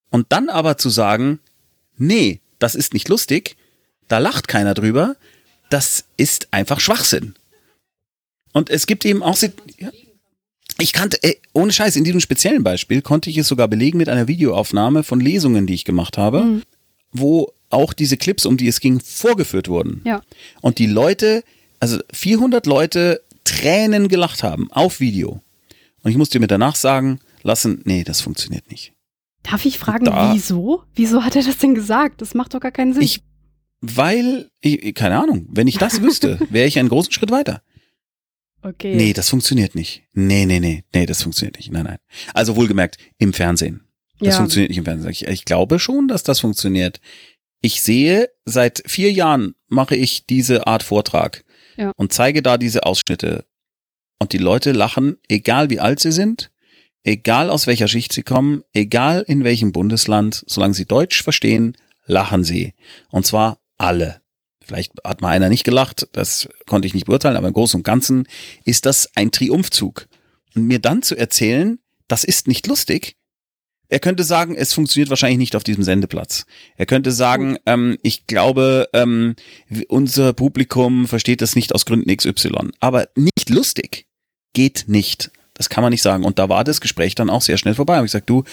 Und 0.10 0.28
dann 0.30 0.50
aber 0.50 0.78
zu 0.78 0.90
sagen, 0.90 1.40
nee, 1.98 2.40
das 2.58 2.74
ist 2.74 2.94
nicht 2.94 3.10
lustig, 3.10 3.58
da 4.08 4.18
lacht 4.20 4.48
keiner 4.48 4.74
drüber, 4.74 5.16
das 5.70 6.06
ist 6.18 6.48
einfach 6.52 6.80
Schwachsinn. 6.80 7.36
Und 8.54 8.70
es 8.70 8.88
gibt 8.88 9.06
eben 9.06 9.24
auch, 9.24 9.38
ja, 9.78 9.90
ich 10.80 10.94
kannte, 10.94 11.18
ey, 11.22 11.40
ohne 11.54 11.72
Scheiß, 11.72 11.96
in 11.96 12.04
diesem 12.04 12.20
speziellen 12.22 12.64
Beispiel 12.64 13.02
konnte 13.02 13.30
ich 13.30 13.38
es 13.38 13.48
sogar 13.48 13.68
belegen 13.68 13.98
mit 13.98 14.10
einer 14.10 14.28
Videoaufnahme 14.28 15.04
von 15.04 15.20
Lesungen, 15.20 15.68
die 15.68 15.74
ich 15.74 15.86
gemacht 15.86 16.18
habe, 16.18 16.44
Mhm. 16.44 16.64
wo 17.12 17.52
auch 17.70 17.94
diese 17.94 18.18
Clips, 18.18 18.46
um 18.46 18.58
die 18.58 18.68
es 18.68 18.80
ging, 18.80 19.00
vorgeführt 19.00 19.68
wurden. 19.68 20.02
Ja. 20.06 20.22
Und 20.62 20.80
die 20.80 20.86
Leute, 20.88 21.44
also 21.80 22.00
400 22.12 22.66
Leute 22.66 23.22
Tränen 23.44 24.08
gelacht 24.08 24.44
haben 24.44 24.72
auf 24.72 25.00
Video. 25.00 25.42
Und 26.04 26.12
ich 26.12 26.18
musste 26.18 26.40
mir 26.40 26.48
danach 26.48 26.76
sagen 26.76 27.20
lassen, 27.44 27.82
nee, 27.86 28.04
das 28.04 28.22
funktioniert 28.22 28.70
nicht. 28.72 28.92
Darf 29.44 29.66
ich 29.66 29.78
fragen, 29.78 30.06
Da- 30.06 30.34
wieso? 30.34 30.84
Wieso 30.96 31.24
hat 31.24 31.36
er 31.36 31.44
das 31.44 31.58
denn 31.58 31.76
gesagt? 31.76 32.22
Das 32.22 32.34
macht 32.34 32.54
doch 32.54 32.60
gar 32.60 32.72
keinen 32.72 32.94
Sinn. 32.94 33.04
Ich, 33.04 33.22
weil, 33.96 34.50
ich, 34.62 34.94
keine 34.96 35.20
Ahnung, 35.20 35.48
wenn 35.50 35.68
ich 35.68 35.78
das 35.78 36.02
wüsste, 36.02 36.40
wäre 36.50 36.68
ich 36.68 36.80
einen 36.80 36.90
großen 36.90 37.12
Schritt 37.12 37.32
weiter. 37.32 37.62
okay. 38.62 38.96
Nee, 38.96 39.14
das 39.14 39.30
funktioniert 39.30 39.76
nicht. 39.76 40.04
Nee, 40.14 40.46
nee, 40.46 40.60
nee, 40.60 40.84
nee, 40.94 41.06
das 41.06 41.24
funktioniert 41.24 41.58
nicht. 41.58 41.72
Nein, 41.72 41.86
nein. 41.86 41.98
Also 42.34 42.56
wohlgemerkt, 42.56 42.98
im 43.18 43.34
Fernsehen. 43.34 43.82
Das 44.20 44.30
ja. 44.30 44.38
funktioniert 44.38 44.70
nicht 44.70 44.78
im 44.78 44.86
Fernsehen. 44.86 45.12
Ich, 45.12 45.28
ich 45.28 45.46
glaube 45.46 45.80
schon, 45.80 46.08
dass 46.08 46.24
das 46.24 46.40
funktioniert. 46.40 47.02
Ich 47.62 47.82
sehe, 47.82 48.30
seit 48.46 48.84
vier 48.86 49.12
Jahren 49.12 49.56
mache 49.68 49.96
ich 49.96 50.26
diese 50.26 50.68
Art 50.68 50.84
Vortrag 50.84 51.44
Ja. 51.78 51.92
und 51.98 52.14
zeige 52.14 52.42
da 52.42 52.58
diese 52.58 52.86
Ausschnitte. 52.86 53.46
Und 54.20 54.32
die 54.34 54.38
Leute 54.38 54.72
lachen, 54.72 55.18
egal 55.28 55.70
wie 55.70 55.80
alt 55.80 56.00
sie 56.00 56.12
sind, 56.14 56.52
egal 57.04 57.50
aus 57.50 57.68
welcher 57.68 57.88
Schicht 57.90 58.14
sie 58.14 58.24
kommen, 58.24 58.64
egal 58.74 59.24
in 59.28 59.44
welchem 59.44 59.72
Bundesland, 59.74 60.44
solange 60.48 60.74
sie 60.74 60.86
Deutsch 60.86 61.22
verstehen, 61.22 61.76
lachen 62.06 62.44
sie. 62.44 62.74
Und 63.10 63.26
zwar 63.26 63.60
alle. 63.78 64.22
Vielleicht 64.64 64.94
hat 65.04 65.22
mal 65.22 65.30
einer 65.30 65.50
nicht 65.50 65.64
gelacht, 65.64 66.08
das 66.14 66.50
konnte 66.66 66.88
ich 66.88 66.94
nicht 66.94 67.06
beurteilen, 67.06 67.38
aber 67.38 67.48
im 67.48 67.54
Großen 67.54 67.80
und 67.80 67.84
Ganzen 67.84 68.28
ist 68.64 68.86
das 68.86 69.10
ein 69.16 69.32
Triumphzug. 69.32 70.08
Und 70.56 70.66
mir 70.66 70.80
dann 70.80 71.04
zu 71.04 71.16
erzählen, 71.16 71.80
das 72.08 72.24
ist 72.24 72.48
nicht 72.48 72.66
lustig, 72.66 73.16
er 73.88 74.00
könnte 74.00 74.24
sagen, 74.24 74.56
es 74.56 74.74
funktioniert 74.74 75.10
wahrscheinlich 75.10 75.38
nicht 75.38 75.56
auf 75.56 75.64
diesem 75.64 75.84
Sendeplatz. 75.84 76.46
Er 76.76 76.86
könnte 76.86 77.12
sagen, 77.12 77.58
ähm, 77.66 77.98
ich 78.02 78.26
glaube, 78.26 78.90
ähm, 78.94 79.36
unser 79.88 80.34
Publikum 80.34 81.08
versteht 81.08 81.42
das 81.42 81.56
nicht 81.56 81.74
aus 81.74 81.86
Gründen 81.86 82.16
XY. 82.16 82.72
Aber 82.80 83.10
nicht 83.16 83.50
lustig 83.50 84.08
geht 84.54 84.86
nicht. 84.88 85.32
Das 85.58 85.70
kann 85.70 85.82
man 85.82 85.92
nicht 85.92 86.02
sagen. 86.02 86.26
Und 86.26 86.38
da 86.38 86.50
war 86.50 86.64
das 86.64 86.82
Gespräch 86.82 87.16
dann 87.16 87.30
auch 87.30 87.42
sehr 87.42 87.58
schnell 87.58 87.76
vorbei. 87.76 87.98
Und 87.98 88.06
ich 88.06 88.12
gesagt, 88.12 88.30
du, 88.30 88.44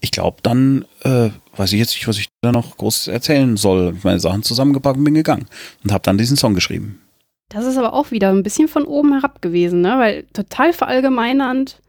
ich 0.00 0.10
glaube, 0.10 0.38
dann 0.42 0.84
äh, 1.02 1.30
weiß 1.56 1.72
ich 1.72 1.78
jetzt 1.78 1.94
nicht, 1.94 2.06
was 2.06 2.18
ich 2.18 2.28
da 2.42 2.52
noch 2.52 2.76
groß 2.76 3.08
erzählen 3.08 3.56
soll. 3.56 3.94
Hab 3.96 4.04
Meine 4.04 4.20
Sachen 4.20 4.42
zusammengepackt 4.42 4.98
und 4.98 5.04
bin 5.04 5.14
gegangen. 5.14 5.46
Und 5.82 5.92
habe 5.92 6.02
dann 6.02 6.18
diesen 6.18 6.36
Song 6.36 6.54
geschrieben. 6.54 7.00
Das 7.48 7.64
ist 7.64 7.78
aber 7.78 7.94
auch 7.94 8.10
wieder 8.10 8.30
ein 8.30 8.42
bisschen 8.42 8.68
von 8.68 8.84
oben 8.84 9.12
herab 9.12 9.42
gewesen, 9.42 9.80
ne? 9.80 9.98
Weil 9.98 10.22
total 10.32 10.72
verallgemeinernd, 10.72 11.80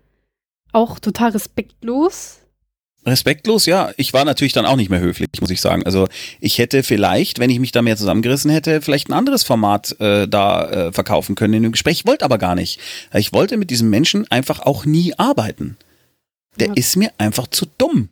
auch 0.72 1.00
total 1.00 1.32
respektlos. 1.32 2.41
Respektlos, 3.06 3.66
ja. 3.66 3.92
Ich 3.98 4.14
war 4.14 4.26
natürlich 4.26 4.54
dann 4.54 4.66
auch 4.66 4.76
nicht 4.76 4.90
mehr 4.90 5.00
höflich, 5.00 5.30
muss 5.40 5.50
ich 5.50 5.60
sagen. 5.60 5.84
Also 5.86 6.08
ich 6.40 6.60
hätte 6.60 6.84
vielleicht, 6.84 7.40
wenn 7.40 7.50
ich 7.50 7.60
mich 7.60 7.72
da 7.72 7.82
mehr 7.82 7.98
zusammengerissen 7.98 8.52
hätte, 8.52 8.82
vielleicht 8.82 9.10
ein 9.10 9.14
anderes 9.14 9.44
Format 9.44 10.00
äh, 10.00 10.28
da 10.28 10.70
äh, 10.70 10.92
verkaufen 10.92 11.36
können 11.36 11.56
in 11.56 11.64
dem 11.64 11.72
Gespräch. 11.72 12.02
Ich 12.02 12.08
wollte 12.08 12.26
aber 12.26 12.38
gar 12.38 12.54
nicht. 12.56 12.80
Ich 13.14 13.34
wollte 13.34 13.58
mit 13.58 13.72
diesem 13.72 13.90
Menschen 13.90 14.30
einfach 14.30 14.60
auch 14.60 14.86
nie 14.86 15.14
arbeiten. 15.18 15.78
Der 16.60 16.68
Ja. 16.68 16.74
ist 16.76 16.96
mir 16.96 17.12
einfach 17.18 17.48
zu 17.48 17.66
dumm 17.78 18.10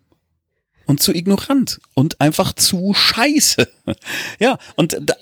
und 0.88 1.04
zu 1.04 1.14
ignorant 1.14 1.80
und 1.94 2.20
einfach 2.20 2.54
zu 2.54 2.94
scheiße. 2.96 3.68
ja, 4.40 4.58
und, 4.76 4.98
da, 5.00 5.14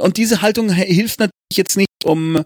und 0.00 0.16
diese 0.16 0.42
Haltung 0.42 0.70
hilft 0.72 1.20
natürlich 1.20 1.32
jetzt 1.52 1.76
nicht, 1.76 1.88
um 2.04 2.42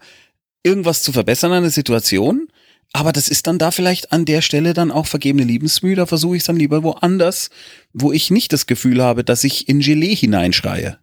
irgendwas 0.62 1.02
zu 1.02 1.12
verbessern 1.12 1.52
an 1.52 1.62
der 1.62 1.72
Situation. 1.72 2.48
Aber 2.92 3.12
das 3.12 3.28
ist 3.28 3.46
dann 3.46 3.58
da 3.58 3.70
vielleicht 3.70 4.12
an 4.12 4.24
der 4.24 4.40
Stelle 4.40 4.72
dann 4.72 4.90
auch 4.90 5.06
vergebene 5.06 5.44
Liebensmühe. 5.44 5.94
Da 5.94 6.06
versuche 6.06 6.36
ich 6.36 6.40
es 6.42 6.46
dann 6.46 6.56
lieber 6.56 6.82
woanders, 6.82 7.50
wo 7.92 8.12
ich 8.12 8.30
nicht 8.30 8.52
das 8.52 8.66
Gefühl 8.66 9.02
habe, 9.02 9.24
dass 9.24 9.44
ich 9.44 9.68
in 9.68 9.80
Gelee 9.80 10.14
hineinschreie. 10.14 10.98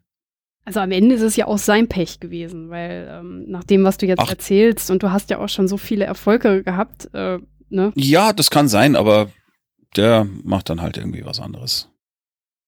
Also 0.65 0.79
am 0.79 0.91
Ende 0.91 1.13
ist 1.13 1.21
es 1.21 1.35
ja 1.35 1.45
auch 1.45 1.59
sein 1.59 1.87
Pech 1.87 2.19
gewesen, 2.19 2.69
weil 2.71 3.07
ähm, 3.11 3.45
nach 3.47 3.63
dem, 3.63 3.83
was 3.83 3.97
du 3.97 4.07
jetzt 4.07 4.19
Ach. 4.19 4.29
erzählst, 4.31 4.89
und 4.89 5.03
du 5.03 5.11
hast 5.11 5.29
ja 5.29 5.37
auch 5.37 5.47
schon 5.49 5.67
so 5.67 5.77
viele 5.77 6.05
Erfolge 6.05 6.63
gehabt, 6.63 7.07
äh, 7.13 7.37
ne? 7.69 7.91
Ja, 7.95 8.33
das 8.33 8.49
kann 8.49 8.67
sein, 8.67 8.95
aber 8.95 9.29
der 9.95 10.27
macht 10.43 10.69
dann 10.71 10.81
halt 10.81 10.97
irgendwie 10.97 11.23
was 11.23 11.39
anderes. 11.39 11.87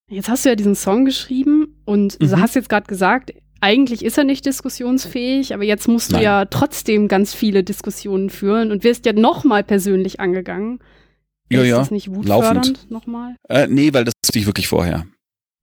Jetzt 0.09 0.29
hast 0.29 0.45
du 0.45 0.49
ja 0.49 0.55
diesen 0.55 0.75
Song 0.75 1.05
geschrieben 1.05 1.81
und 1.85 2.21
du 2.21 2.27
Mhm. 2.27 2.39
hast 2.41 2.53
jetzt 2.53 2.69
gerade 2.69 2.85
gesagt, 2.85 3.33
eigentlich 3.61 4.03
ist 4.03 4.17
er 4.17 4.23
nicht 4.23 4.45
diskussionsfähig, 4.45 5.53
aber 5.53 5.63
jetzt 5.63 5.87
musst 5.87 6.11
du 6.11 6.15
Nein. 6.15 6.23
ja 6.23 6.45
trotzdem 6.45 7.07
ganz 7.07 7.33
viele 7.33 7.63
Diskussionen 7.63 8.29
führen 8.29 8.71
und 8.71 8.83
wirst 8.83 9.05
ja 9.05 9.13
nochmal 9.13 9.63
persönlich 9.63 10.19
angegangen. 10.19 10.79
Ja, 11.49 11.61
ist 11.61 11.67
ja, 11.69 11.77
das 11.77 11.91
nicht 11.91 12.13
wutfördernd 12.13 12.91
nochmal? 12.91 13.35
Äh, 13.47 13.67
nee, 13.67 13.93
weil 13.93 14.03
das 14.03 14.13
wusste 14.23 14.39
ich 14.39 14.45
wirklich 14.45 14.67
vorher. 14.67 15.07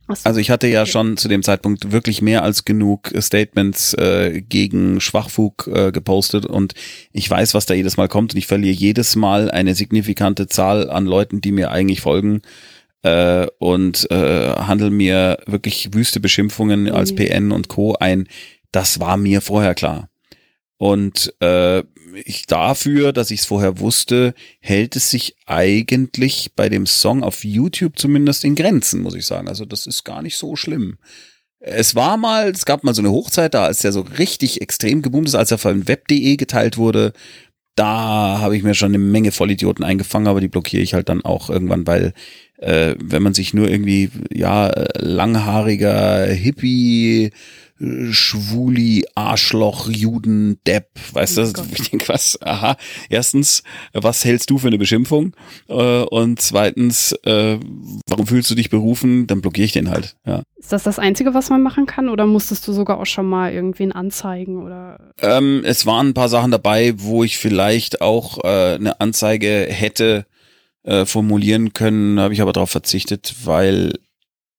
So. 0.09 0.15
Also 0.25 0.39
ich 0.41 0.51
hatte 0.51 0.67
ja 0.67 0.83
Okay. 0.83 0.91
schon 0.91 1.17
zu 1.17 1.29
dem 1.29 1.43
Zeitpunkt 1.43 1.91
wirklich 1.91 2.21
mehr 2.21 2.43
als 2.43 2.67
genug 2.67 3.13
äh, 3.15 3.23
Statements 3.23 3.95
äh, 3.95 4.43
gegen 4.43 5.01
Schwachfug 5.01 5.67
äh, 5.73 5.93
gepostet 5.93 6.45
und 6.45 6.75
ich 7.13 7.29
weiß, 7.31 7.55
was 7.55 7.65
da 7.65 7.73
jedes 7.73 7.97
Mal 7.97 8.09
kommt 8.09 8.35
und 8.35 8.39
ich 8.39 8.47
verliere 8.47 8.75
jedes 8.75 9.17
Mal 9.17 9.51
eine 9.51 9.75
signifikante 9.75 10.47
Zahl 10.47 10.91
an 10.91 11.07
Leuten, 11.07 11.41
die 11.41 11.53
mir 11.53 11.71
eigentlich 11.71 12.03
folgen 12.03 12.43
äh, 13.05 13.47
und 13.59 14.11
äh, 14.11 14.53
handel 14.55 14.91
mir 14.91 15.39
wirklich 15.47 15.95
wüste 15.95 16.21
Beschimpfungen 16.21 16.91
als 16.91 17.13
Mhm. 17.13 17.17
PN 17.17 17.53
und 17.53 17.69
Co. 17.69 17.95
ein. 17.95 18.27
Das 18.73 18.99
war 18.99 19.17
mir 19.17 19.41
vorher 19.41 19.75
klar. 19.75 20.09
Und 20.77 21.33
äh, 21.41 21.85
ich 22.25 22.47
dafür, 22.47 23.13
dass 23.13 23.31
ich 23.31 23.41
es 23.41 23.47
vorher 23.47 23.79
wusste, 23.79 24.35
hält 24.61 24.97
es 24.97 25.11
sich 25.11 25.37
eigentlich 25.47 26.53
bei 26.57 26.69
dem 26.69 26.87
Song 26.87 27.23
auf 27.23 27.45
YouTube 27.45 27.99
zumindest 27.99 28.45
in 28.45 28.55
Grenzen, 28.55 29.03
muss 29.03 29.15
ich 29.15 29.27
sagen. 29.27 29.49
Also 29.49 29.65
das 29.65 29.87
ist 29.87 30.05
gar 30.05 30.23
nicht 30.23 30.37
so 30.37 30.57
schlimm. 30.57 30.99
Es 31.61 31.95
war 31.95 32.17
mal, 32.17 32.51
es 32.51 32.67
gab 32.67 32.85
mal 32.85 32.95
so 32.95 33.01
eine 33.03 33.11
Hochzeit 33.11 33.55
da, 33.55 33.65
als 33.65 33.81
der 33.81 33.93
so 33.93 34.03
richtig 34.19 34.61
extrem 34.61 35.01
geboomt 35.03 35.29
ist, 35.29 35.35
als 35.35 35.51
er 35.51 35.59
von 35.59 35.89
web.de 35.89 36.37
geteilt 36.37 36.77
wurde. 36.77 37.13
Da 37.75 38.39
habe 38.41 38.57
ich 38.57 38.63
mir 38.63 38.75
schon 38.75 38.91
eine 38.91 38.99
Menge 38.99 39.33
Vollidioten 39.33 39.85
eingefangen, 39.85 40.29
aber 40.29 40.41
die 40.41 40.49
blockiere 40.49 40.83
ich 40.83 40.95
halt 40.95 41.09
dann 41.09 41.25
auch 41.25 41.51
irgendwann, 41.51 41.87
weil 41.87 42.13
äh, 42.65 42.95
wenn 43.03 43.23
man 43.23 43.35
sich 43.35 43.55
nur 43.55 43.69
irgendwie, 43.69 44.11
ja, 44.33 44.73
langhaariger 44.97 46.27
Hippie, 46.27 47.31
Schwuli, 48.11 49.05
Arschloch, 49.17 49.89
Juden, 49.91 50.59
Depp, 50.67 50.91
weißt 51.13 51.39
Oh 51.39 51.43
du, 51.43 51.53
Gott. 51.53 51.67
ich 51.73 51.91
denke, 51.91 52.09
was, 52.09 52.41
aha, 52.41 52.77
erstens, 53.09 53.63
was 53.93 54.25
hältst 54.25 54.49
du 54.51 54.59
für 54.59 54.69
eine 54.69 54.79
Beschimpfung? 54.79 55.35
Äh, 55.69 56.03
und 56.03 56.41
zweitens, 56.41 57.13
äh, 57.25 57.59
warum 58.09 58.27
fühlst 58.27 58.51
du 58.51 58.55
dich 58.55 58.71
berufen? 58.71 59.27
Dann 59.27 59.41
blockiere 59.41 59.65
ich 59.65 59.73
den 59.73 59.91
halt, 59.91 60.17
ja. 60.25 60.43
Ist 60.57 60.73
das 60.73 60.85
das 60.85 60.99
Einzige, 60.99 61.35
was 61.35 61.51
man 61.51 61.63
machen 61.63 61.87
kann? 61.87 62.09
Oder 62.09 62.27
musstest 62.27 62.67
du 62.69 62.73
sogar 62.73 62.99
auch 63.01 63.07
schon 63.07 63.27
mal 63.27 63.53
irgendwen 63.53 63.93
anzeigen? 63.93 64.63
Oder 64.65 65.13
Ähm, 65.21 65.63
es 65.65 65.85
waren 65.85 66.09
ein 66.11 66.15
paar 66.15 66.29
Sachen 66.29 66.53
dabei, 66.53 66.95
wo 66.97 67.25
ich 67.25 67.39
vielleicht 67.39 68.01
auch 68.01 68.43
äh, 68.45 68.75
eine 68.77 69.01
Anzeige 69.01 69.67
hätte 69.69 70.27
äh, 70.85 71.07
formulieren 71.07 71.73
können, 71.73 72.21
habe 72.21 72.35
ich 72.35 72.41
aber 72.41 72.53
darauf 72.53 72.71
verzichtet, 72.71 73.35
weil 73.45 73.95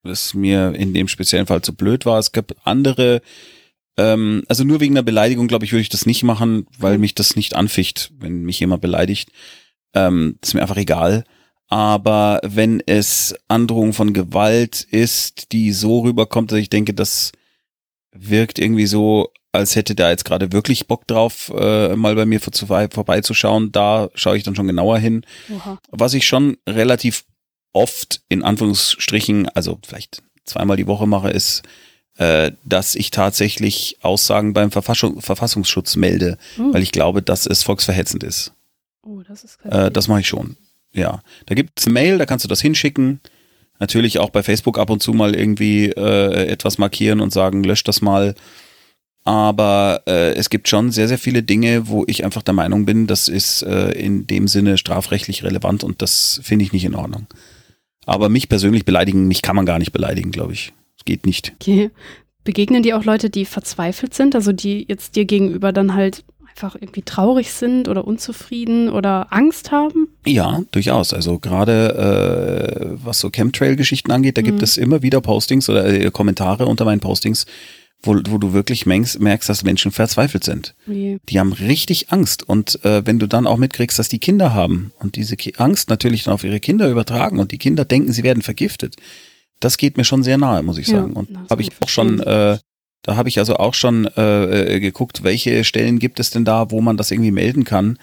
es 0.04 0.34
mir 0.34 0.74
in 0.76 0.94
dem 0.94 1.08
speziellen 1.08 1.48
Fall 1.48 1.62
zu 1.62 1.74
blöd 1.74 2.06
war. 2.06 2.20
Es 2.20 2.32
gab 2.32 2.54
andere, 2.64 3.22
ähm, 3.98 4.44
also 4.48 4.64
nur 4.64 4.80
wegen 4.80 4.96
der 4.96 5.02
Beleidigung, 5.02 5.48
glaube 5.48 5.66
ich, 5.66 5.72
würde 5.72 5.82
ich 5.82 5.90
das 5.90 6.06
nicht 6.06 6.24
machen, 6.24 6.68
weil 6.78 6.98
mich 6.98 7.16
das 7.16 7.36
nicht 7.36 7.56
anficht, 7.56 8.12
wenn 8.20 8.44
mich 8.44 8.60
jemand 8.60 8.82
beleidigt. 8.82 9.32
Ähm, 9.94 10.38
ist 10.42 10.54
mir 10.54 10.62
einfach 10.62 10.78
egal. 10.78 11.24
Aber 11.68 12.42
wenn 12.44 12.82
es 12.86 13.36
Androhung 13.48 13.94
von 13.94 14.14
Gewalt 14.14 14.82
ist, 14.82 15.52
die 15.52 15.72
so 15.72 16.02
rüberkommt, 16.02 16.52
dass 16.52 16.60
ich 16.60 16.70
denke, 16.70 16.94
das 16.94 17.32
wirkt 18.12 18.60
irgendwie 18.60 18.86
so, 18.86 19.32
als 19.56 19.76
hätte 19.76 19.96
der 19.96 20.10
jetzt 20.10 20.26
gerade 20.26 20.52
wirklich 20.52 20.88
Bock 20.88 21.08
drauf, 21.08 21.52
äh, 21.58 21.96
mal 21.96 22.16
bei 22.16 22.26
mir 22.26 22.40
vor, 22.40 22.54
zu- 22.54 22.68
vorbeizuschauen, 22.68 23.72
da 23.72 24.10
schaue 24.16 24.38
ich 24.38 24.44
dann 24.44 24.56
schon 24.56 24.68
genauer 24.68 24.98
hin. 25.00 25.26
Oha. 25.54 25.80
Was 25.92 26.14
ich 26.14 26.26
schon 26.28 26.58
relativ 26.68 27.26
oft 27.74 28.22
in 28.30 28.44
Anführungsstrichen, 28.44 29.50
also 29.50 29.80
vielleicht 29.86 30.22
zweimal 30.46 30.78
die 30.78 30.88
Woche 30.88 31.08
mache, 31.08 31.30
ist, 31.30 31.64
äh, 32.18 32.52
dass 32.64 32.96
ich 32.96 33.12
tatsächlich 33.12 33.98
Aussagen 34.02 34.54
beim 34.54 34.72
Verfassung, 34.72 35.22
Verfassungsschutz 35.22 35.96
melde, 35.98 36.38
Oh. 36.58 36.74
weil 36.74 36.84
ich 36.84 36.92
glaube, 36.92 37.22
dass 37.22 37.46
es 37.46 37.64
volksverhetzend 37.64 38.24
ist. 38.24 38.54
Oh, 39.04 39.22
das 39.28 39.44
ist 39.44 39.58
Äh, 39.66 39.92
das 39.92 40.08
mache 40.08 40.22
ich 40.22 40.28
schon. 40.28 40.56
Ja. 40.94 41.22
Da 41.46 41.56
gibt 41.56 41.80
es 41.80 41.88
Mail, 41.88 42.18
da 42.18 42.26
kannst 42.26 42.46
du 42.46 42.50
das 42.50 42.62
hinschicken. 42.62 43.20
Natürlich 43.80 44.20
auch 44.20 44.30
bei 44.30 44.42
Facebook 44.42 44.80
ab 44.80 44.90
und 44.90 45.04
zu 45.04 45.12
mal 45.14 45.36
irgendwie 45.36 45.88
äh, 45.88 46.48
etwas 46.48 46.78
markieren 46.78 47.20
und 47.20 47.34
sagen, 47.34 47.66
löscht 47.66 47.90
das 47.90 48.02
mal. 48.02 48.34
Aber 49.26 50.04
äh, 50.06 50.34
es 50.36 50.50
gibt 50.52 50.68
schon 50.70 50.92
sehr, 50.92 51.08
sehr 51.08 51.18
viele 51.18 51.42
Dinge, 51.42 51.88
wo 51.88 52.04
ich 52.08 52.24
einfach 52.24 52.44
der 52.44 52.54
Meinung 52.54 52.86
bin, 52.86 53.08
das 53.08 53.28
ist 53.28 53.64
äh, 53.64 53.90
in 53.92 54.28
dem 54.28 54.48
Sinne 54.48 54.78
strafrechtlich 54.78 55.44
relevant 55.44 55.84
und 55.84 56.02
das 56.04 56.40
finde 56.44 56.64
ich 56.64 56.72
nicht 56.74 56.86
in 56.86 56.94
Ordnung. 56.96 57.26
Aber 58.06 58.30
mich 58.30 58.50
persönlich 58.50 58.86
beleidigen, 58.86 59.28
mich 59.28 59.42
kann 59.42 59.56
man 59.56 59.66
gar 59.66 59.80
nicht 59.80 59.92
beleidigen, 59.92 60.30
glaube 60.32 60.54
ich. 60.54 60.74
Es 60.98 61.06
geht 61.06 61.26
nicht. 61.26 61.54
Okay. 61.60 61.90
Begegnen 62.44 62.84
dir 62.84 62.98
auch 62.98 63.04
Leute, 63.04 63.32
die 63.32 63.46
verzweifelt 63.46 64.14
sind, 64.14 64.36
also 64.36 64.52
die 64.52 64.86
jetzt 64.88 65.16
dir 65.16 65.26
gegenüber 65.26 65.74
dann 65.74 65.96
halt 65.96 66.24
einfach 66.48 66.76
irgendwie 66.76 67.02
traurig 67.02 67.52
sind 67.52 67.88
oder 67.88 68.06
unzufrieden 68.06 68.90
oder 68.90 69.34
Angst 69.34 69.72
haben? 69.72 70.08
Ja, 70.28 70.62
durchaus. 70.70 71.14
Also 71.16 71.40
gerade 71.40 72.94
äh, 72.94 72.98
was 73.04 73.20
so 73.20 73.32
Chemtrail-Geschichten 73.32 74.12
angeht, 74.12 74.38
da 74.38 74.44
gibt 74.44 74.60
Mhm. 74.60 74.64
es 74.64 74.78
immer 74.78 75.02
wieder 75.02 75.20
Postings 75.20 75.68
oder 75.68 75.86
äh, 75.88 76.12
Kommentare 76.12 76.68
unter 76.68 76.86
meinen 76.86 77.00
Postings, 77.02 77.48
wo, 78.04 78.16
wo 78.28 78.38
du 78.38 78.54
wirklich 78.54 78.86
merkst, 78.86 79.20
merkst, 79.20 79.50
dass 79.50 79.64
Menschen 79.64 79.92
verzweifelt 79.92 80.44
sind. 80.44 80.76
Wie, 80.86 81.18
Die 81.30 81.40
haben 81.40 81.54
richtig 81.54 82.12
Angst. 82.12 82.48
Und 82.48 82.84
äh, 82.86 83.06
wenn 83.06 83.20
du 83.20 83.28
dann 83.28 83.48
auch 83.48 83.58
mitkriegst, 83.58 83.98
dass 83.98 84.10
die 84.10 84.20
Kinder 84.20 84.54
haben 84.54 84.92
und 85.00 85.16
diese 85.16 85.36
Ki 85.38 85.54
Angst 85.58 85.90
natürlich 85.90 86.24
dann 86.24 86.34
auf 86.34 86.44
ihre 86.44 86.60
Kinder 86.60 86.90
übertragen 86.90 87.40
und 87.40 87.52
die 87.52 87.58
Kinder 87.58 87.86
denken, 87.86 88.12
sie 88.14 88.24
werden 88.24 88.44
vergiftet, 88.44 88.96
das 89.60 89.78
geht 89.78 89.98
mir 89.98 90.04
schon 90.04 90.22
sehr 90.24 90.38
nahe, 90.38 90.62
muss 90.64 90.78
ich 90.78 90.88
Ja, 90.88 91.00
sagen. 91.00 91.14
Und 91.14 91.30
habe 91.50 91.62
ich 91.62 91.70
auch 91.82 91.90
schon, 91.90 92.20
äh, 92.20 92.58
da 93.02 93.16
habe 93.16 93.30
ich 93.30 93.40
also 93.40 93.56
auch 93.58 93.74
schon 93.74 94.06
äh, 94.18 94.76
äh, 94.76 94.80
geguckt, 94.80 95.24
welche 95.24 95.64
Stellen 95.64 95.98
gibt 96.00 96.20
es 96.20 96.30
denn 96.30 96.46
da, 96.46 96.70
wo 96.72 96.82
man 96.82 96.98
das 96.98 97.12
irgendwie 97.12 97.32
melden 97.32 97.64
kann, 97.64 97.98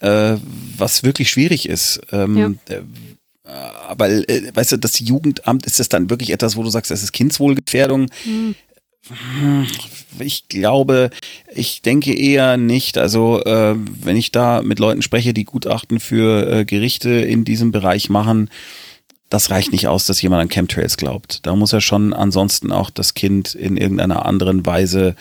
äh, 0.00 0.36
was 0.76 1.02
wirklich 1.04 1.30
schwierig 1.30 1.68
ist. 1.68 2.00
Ähm, 2.10 2.58
äh, 2.68 2.80
weil, 3.96 4.24
äh, 4.28 4.54
weißt 4.54 4.72
du, 4.72 4.76
das 4.78 4.98
Jugendamt 5.00 5.66
ist 5.66 5.80
das 5.80 5.88
dann 5.88 6.10
wirklich 6.10 6.30
etwas, 6.30 6.56
wo 6.56 6.62
du 6.62 6.70
sagst, 6.70 6.90
das 6.90 7.02
ist 7.02 7.12
Kindswohlgefährdung. 7.12 8.06
hm, 8.22 8.30
Hm, 8.32 8.54
Ich 10.18 10.48
glaube, 10.48 11.10
ich 11.54 11.82
denke 11.82 12.14
eher 12.14 12.56
nicht. 12.56 12.98
Also 12.98 13.42
äh, 13.44 13.74
wenn 13.76 14.16
ich 14.16 14.30
da 14.32 14.62
mit 14.62 14.78
Leuten 14.78 15.02
spreche, 15.02 15.32
die 15.34 15.44
Gutachten 15.44 16.00
für 16.00 16.50
äh, 16.50 16.64
Gerichte 16.64 17.10
in 17.10 17.44
diesem 17.44 17.72
Bereich 17.72 18.08
machen, 18.10 18.50
das 19.30 19.50
reicht 19.50 19.72
nicht 19.72 19.86
aus, 19.88 20.06
dass 20.06 20.20
jemand 20.22 20.42
an 20.42 20.48
Chemtrails 20.48 20.96
glaubt. 20.96 21.46
Da 21.46 21.54
muss 21.54 21.72
er 21.72 21.80
schon 21.80 22.12
ansonsten 22.12 22.72
auch 22.72 22.90
das 22.90 23.14
Kind 23.14 23.54
in 23.54 23.76
irgendeiner 23.76 24.26
anderen 24.26 24.66
Weise 24.66 25.14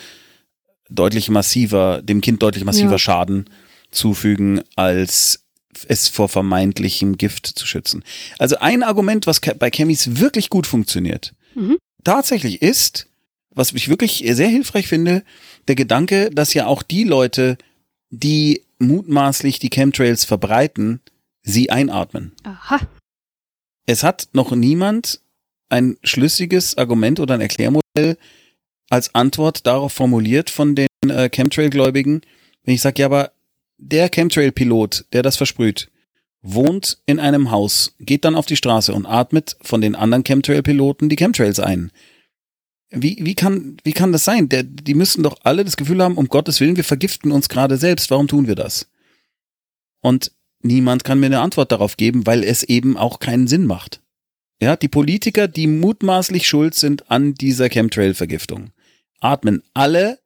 deutlich 0.89 1.29
massiver, 1.29 2.01
dem 2.01 2.21
Kind 2.21 2.41
deutlich 2.41 2.65
massiver 2.65 2.93
Ja. 2.93 2.97
Schaden 2.99 3.45
zufügen, 3.91 4.61
als 4.75 5.45
es 5.87 6.07
vor 6.07 6.27
vermeintlichem 6.27 7.17
Gift 7.17 7.45
zu 7.45 7.65
schützen. 7.67 8.03
Also 8.39 8.57
ein 8.57 8.81
Argument, 8.83 9.27
was 9.27 9.39
bei 9.39 9.69
Chemis 9.69 10.19
wirklich 10.19 10.49
gut 10.49 10.65
funktioniert, 10.67 11.33
Mhm. 11.55 11.77
tatsächlich 12.03 12.61
ist, 12.63 13.05
was 13.59 13.73
ich 13.73 13.89
wirklich 13.89 14.23
sehr 14.25 14.47
hilfreich 14.47 14.87
finde, 14.87 15.23
der 15.67 15.75
Gedanke, 15.75 16.29
dass 16.31 16.53
ja 16.53 16.65
auch 16.65 16.81
die 16.81 17.03
Leute, 17.03 17.57
die 18.09 18.63
mutmaßlich 18.79 19.59
die 19.59 19.69
Chemtrails 19.69 20.23
verbreiten, 20.23 21.01
sie 21.43 21.69
einatmen. 21.69 22.33
aha. 22.43 22.79
Es 23.85 24.03
hat 24.03 24.29
noch 24.33 24.51
niemand 24.51 25.19
ein 25.67 25.97
schlüssiges 26.03 26.77
Argument 26.77 27.19
oder 27.19 27.33
ein 27.33 27.41
Erklärmodell 27.41 28.17
als 28.89 29.13
Antwort 29.13 29.65
darauf 29.67 29.93
formuliert 29.93 30.49
von 30.49 30.75
den 30.75 30.87
äh, 31.07 31.29
Chemtrail-Gläubigen. 31.29 32.21
Wenn 32.63 32.75
ich 32.75 32.81
sage, 32.81 33.01
ja, 33.01 33.07
aber 33.07 33.31
der 33.77 34.09
Chemtrail-Pilot, 34.09 35.05
der 35.11 35.21
das 35.21 35.37
versprüht, 35.37 35.89
wohnt 36.41 36.99
in 37.07 37.19
einem 37.19 37.51
Haus, 37.51 37.95
geht 37.99 38.25
dann 38.25 38.35
auf 38.35 38.45
die 38.45 38.55
Straße 38.55 38.93
und 38.93 39.05
atmet 39.05 39.57
von 39.61 39.81
den 39.81 39.95
anderen 39.95 40.23
Chemtrail-Piloten 40.23 41.09
die 41.09 41.15
Chemtrails 41.15 41.59
ein. 41.59 41.91
Wie, 42.91 43.17
wie, 43.21 43.35
kann, 43.35 43.77
wie 43.83 43.93
kann 43.93 44.11
das 44.11 44.25
sein? 44.25 44.49
Der, 44.49 44.63
die 44.63 44.95
müssen 44.95 45.21
doch 45.21 45.37
alle 45.43 45.63
das 45.63 45.77
Gefühl 45.77 46.01
haben, 46.03 46.17
um 46.17 46.27
Gottes 46.27 46.59
Willen, 46.59 46.75
wir 46.75 46.83
vergiften 46.83 47.31
uns 47.31 47.47
gerade 47.47 47.77
selbst. 47.77 48.09
Warum 48.09 48.27
tun 48.27 48.47
wir 48.47 48.55
das? 48.55 48.89
Und 50.01 50.31
niemand 50.61 51.03
kann 51.03 51.19
mir 51.19 51.27
eine 51.27 51.41
Antwort 51.41 51.71
darauf 51.71 51.97
geben, 51.97 52.25
weil 52.25 52.43
es 52.43 52.63
eben 52.63 52.97
auch 52.97 53.19
keinen 53.19 53.47
Sinn 53.47 53.65
macht. 53.65 54.01
Ja, 54.61 54.75
die 54.75 54.87
Politiker, 54.87 55.47
die 55.47 55.67
mutmaßlich 55.67 56.47
schuld 56.47 56.73
sind 56.75 57.09
an 57.11 57.33
dieser 57.35 57.69
Chemtrail-Vergiftung, 57.69 58.71
atmen 59.19 59.61
alle 59.73 60.19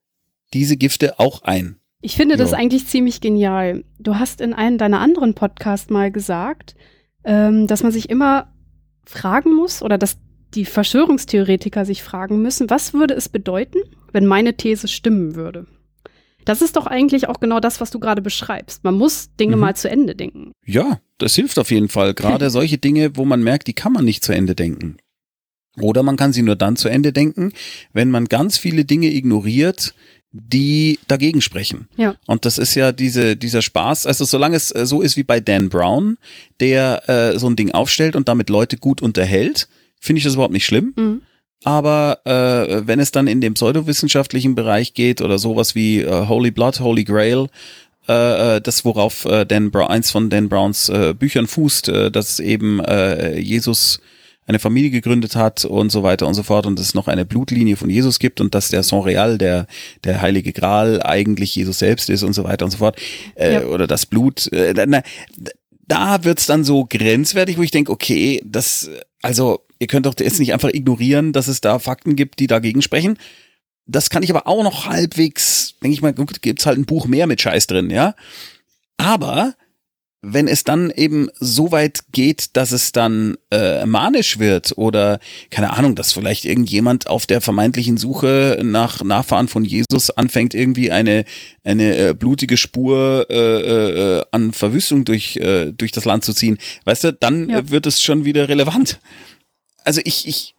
diese 0.54 0.78
Gifte 0.78 1.20
auch 1.20 1.42
ein. 1.44 1.76
Ich 2.02 2.16
finde 2.16 2.38
das 2.38 2.52
Ja. 2.52 2.58
eigentlich 2.58 2.88
ziemlich 2.88 3.22
genial. 3.22 3.84
Du 4.00 4.16
hast 4.16 4.42
in 4.42 4.54
einem 4.54 4.78
deiner 4.78 5.00
anderen 5.00 5.36
Podcasts 5.36 5.90
mal 5.90 6.12
gesagt, 6.12 6.76
ähm, 7.24 7.68
dass 7.68 7.84
man 7.84 7.92
sich 7.92 8.10
immer 8.10 8.52
fragen 9.06 9.54
muss 9.54 9.82
oder 9.82 9.98
dass 9.98 10.18
die 10.56 10.66
Verschwörungstheoretiker 10.66 11.86
sich 11.86 12.04
fragen 12.04 12.42
müssen, 12.42 12.70
was 12.70 12.94
würde 12.94 13.14
es 13.14 13.30
bedeuten, 13.30 13.80
wenn 14.12 14.26
meine 14.26 14.56
These 14.56 14.88
stimmen 14.88 15.36
würde? 15.36 15.66
Das 16.46 16.62
ist 16.62 16.76
doch 16.76 16.88
eigentlich 16.88 17.30
auch 17.30 17.40
genau 17.40 17.60
das, 17.62 17.80
was 17.80 17.90
du 17.90 18.00
gerade 18.00 18.22
beschreibst. 18.22 18.84
Man 18.84 18.96
muss 18.96 19.30
Dinge 19.40 19.56
Mhm. 19.56 19.62
mal 19.62 19.76
zu 19.76 19.90
Ende 19.90 20.14
denken. 20.16 20.52
Ja, 20.66 21.00
das 21.18 21.36
hilft 21.36 21.58
auf 21.58 21.72
jeden 21.72 21.88
Fall. 21.90 22.14
Gerade 22.14 22.50
solche 22.50 22.78
Dinge, 22.78 23.16
wo 23.16 23.24
man 23.26 23.42
merkt, 23.44 23.68
die 23.68 23.74
kann 23.74 23.94
man 23.94 24.04
nicht 24.06 24.24
zu 24.24 24.34
Ende 24.34 24.54
denken. 24.54 24.98
Oder 25.80 26.04
man 26.04 26.18
kann 26.18 26.34
sie 26.34 26.44
nur 26.44 26.56
dann 26.56 26.76
zu 26.76 26.90
Ende 26.90 27.14
denken, 27.14 27.52
wenn 27.94 28.12
man 28.12 28.26
ganz 28.26 28.58
viele 28.58 28.86
Dinge 28.86 29.08
ignoriert, 29.12 29.96
die 30.32 31.00
dagegen 31.08 31.42
sprechen. 31.42 31.88
Ja. 31.96 32.16
Und 32.28 32.46
das 32.46 32.58
ist 32.58 32.76
ja 32.76 32.92
diese, 32.92 33.38
dieser 33.38 33.62
Spaß, 33.62 34.06
also 34.06 34.26
solange 34.26 34.56
es 34.58 34.72
äh, 34.76 34.86
so 34.86 35.02
ist 35.02 35.16
wie 35.16 35.24
bei 35.24 35.40
Dan 35.40 35.70
Brown, 35.70 36.18
der 36.60 37.08
äh, 37.08 37.40
so 37.40 37.48
ein 37.48 37.56
Ding 37.56 37.72
aufstellt 37.72 38.16
und 38.16 38.28
damit 38.28 38.50
Leute 38.50 38.78
gut 38.78 39.02
unterhält, 39.02 39.68
finde 40.04 40.18
ich 40.18 40.24
das 40.26 40.34
überhaupt 40.34 40.54
nicht 40.54 40.66
schlimm. 40.66 40.94
Mhm. 40.96 41.22
Aber 41.64 42.20
äh, 42.26 42.86
wenn 42.86 43.00
es 43.00 43.12
dann 43.12 43.28
in 43.28 43.40
den 43.40 43.54
pseudowissenschaftlichen 43.54 44.54
Bereich 44.54 44.94
geht 44.94 45.22
oder 45.22 45.40
sowas 45.40 45.76
wie 45.76 46.02
äh, 46.02 46.28
Holy 46.28 46.52
Blood, 46.52 46.82
Holy 46.82 47.06
Grail, 47.06 47.48
äh, 48.10 48.58
äh, 48.58 48.62
das 48.62 48.84
worauf 48.84 49.24
äh, 49.24 49.46
Dan 49.46 49.72
Brown, 49.72 49.88
eins 49.88 50.12
von 50.12 50.30
Dan 50.30 50.50
Browns 50.50 50.90
äh, 50.90 51.14
Büchern 51.18 51.48
fußt, 51.48 51.88
äh, 51.88 52.12
dass 52.12 52.42
eben 52.42 52.82
äh, 52.82 53.40
Jesus 53.40 54.02
eine 54.46 54.60
Familie 54.60 54.90
gegründet 54.90 55.38
hat 55.38 55.64
und 55.64 55.90
so 55.90 56.04
weiter 56.04 56.28
und 56.28 56.34
so 56.34 56.44
fort 56.44 56.66
und 56.66 56.78
es 56.78 56.94
noch 56.94 57.08
eine 57.08 57.24
Blutlinie 57.24 57.78
von 57.78 57.90
Jesus 57.90 58.20
gibt 58.20 58.42
und 58.42 58.54
dass 58.54 58.68
der 58.68 58.84
Saint 58.84 59.06
Real, 59.06 59.38
der, 59.38 59.68
der 60.04 60.20
heilige 60.22 60.52
Gral, 60.52 61.02
eigentlich 61.02 61.56
Jesus 61.56 61.80
selbst 61.80 62.10
ist 62.10 62.24
und 62.24 62.34
so 62.34 62.44
weiter 62.44 62.66
und 62.66 62.72
so 62.72 62.80
fort. 62.80 63.00
Äh, 63.36 63.54
Ja. 63.54 63.66
Oder 63.68 63.88
das 63.88 64.06
Blut. 64.06 64.52
Äh, 64.52 64.74
na, 64.86 65.02
da 65.88 66.26
wird's 66.26 66.46
dann 66.46 66.66
so 66.66 66.86
grenzwertig, 66.90 67.58
wo 67.58 67.62
ich 67.64 67.72
denke, 67.72 67.92
okay, 67.92 68.42
das, 68.44 68.90
also 69.22 69.62
ihr 69.84 69.88
könnt 69.88 70.06
doch 70.06 70.16
jetzt 70.18 70.40
nicht 70.40 70.54
einfach 70.54 70.70
ignorieren, 70.70 71.34
dass 71.34 71.48
es 71.48 71.62
da 71.62 71.78
Fakten 71.78 72.16
gibt, 72.16 72.40
die 72.40 72.48
dagegen 72.48 72.82
sprechen. 72.82 73.18
Das 73.86 74.10
kann 74.10 74.24
ich 74.24 74.30
aber 74.30 74.48
auch 74.48 74.64
noch 74.64 74.88
halbwegs, 74.88 75.76
denke 75.84 75.94
ich 75.94 76.02
mal, 76.02 76.14
gut, 76.14 76.42
gibt's 76.42 76.66
halt 76.66 76.78
ein 76.78 76.86
Buch 76.86 77.06
mehr 77.06 77.28
mit 77.28 77.42
Scheiß 77.42 77.68
drin, 77.68 77.90
ja. 77.90 78.16
Aber 78.98 79.56
wenn 80.26 80.48
es 80.48 80.64
dann 80.64 80.90
eben 80.90 81.28
so 81.38 81.74
weit 81.74 82.00
geht, 82.14 82.56
dass 82.56 82.72
es 82.72 82.94
dann 82.94 83.36
äh, 83.52 83.86
manisch 83.86 84.40
wird 84.40 84.78
oder 84.78 85.20
keine 85.50 85.72
Ahnung, 85.72 85.96
dass 85.96 86.14
vielleicht 86.14 86.46
irgendjemand 86.46 87.08
auf 87.08 87.26
der 87.26 87.42
vermeintlichen 87.42 87.98
Suche 87.98 88.62
nach 88.64 89.04
Nachfahren 89.04 89.50
von 89.50 89.66
Jesus 89.66 90.12
anfängt, 90.12 90.54
irgendwie 90.54 90.92
eine 90.92 91.26
eine 91.66 91.98
äh, 91.98 92.14
blutige 92.14 92.56
Spur 92.56 93.28
äh, 93.30 93.36
äh, 93.36 94.24
an 94.32 94.54
Verwüstung 94.54 95.04
durch 95.04 95.36
äh, 95.36 95.74
durch 95.74 95.92
das 95.92 96.06
Land 96.06 96.24
zu 96.24 96.34
ziehen, 96.34 96.58
weißt 96.86 97.04
du, 97.04 97.14
dann 97.14 97.50
ja. 97.50 97.70
wird 97.70 97.86
es 97.86 98.02
schon 98.02 98.24
wieder 98.24 98.48
relevant. 98.48 99.02
Also 99.84 100.02
ich 100.04 100.28
ich 100.28 100.56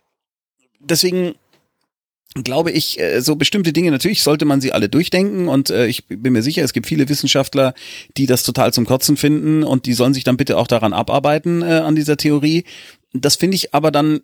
deswegen 0.80 1.34
glaube 2.42 2.72
ich, 2.72 2.98
äh, 2.98 3.20
so 3.20 3.36
bestimmte 3.36 3.72
Dinge, 3.72 3.92
natürlich 3.92 4.22
sollte 4.22 4.44
man 4.44 4.60
sie 4.60 4.72
alle 4.72 4.88
durchdenken 4.88 5.48
und 5.48 5.70
äh, 5.70 5.86
ich 5.86 6.06
bin 6.08 6.32
mir 6.32 6.42
sicher, 6.42 6.64
es 6.64 6.72
gibt 6.72 6.86
viele 6.86 7.08
Wissenschaftler, 7.08 7.74
die 8.16 8.26
das 8.26 8.42
total 8.42 8.72
zum 8.72 8.86
Kotzen 8.86 9.16
finden 9.16 9.62
und 9.62 9.86
die 9.86 9.92
sollen 9.92 10.14
sich 10.14 10.24
dann 10.24 10.36
bitte 10.36 10.58
auch 10.58 10.66
daran 10.66 10.92
abarbeiten 10.92 11.62
äh, 11.62 11.76
an 11.76 11.94
dieser 11.94 12.16
Theorie. 12.16 12.64
Das 13.12 13.36
finde 13.36 13.54
ich 13.54 13.72
aber 13.72 13.92
dann, 13.92 14.20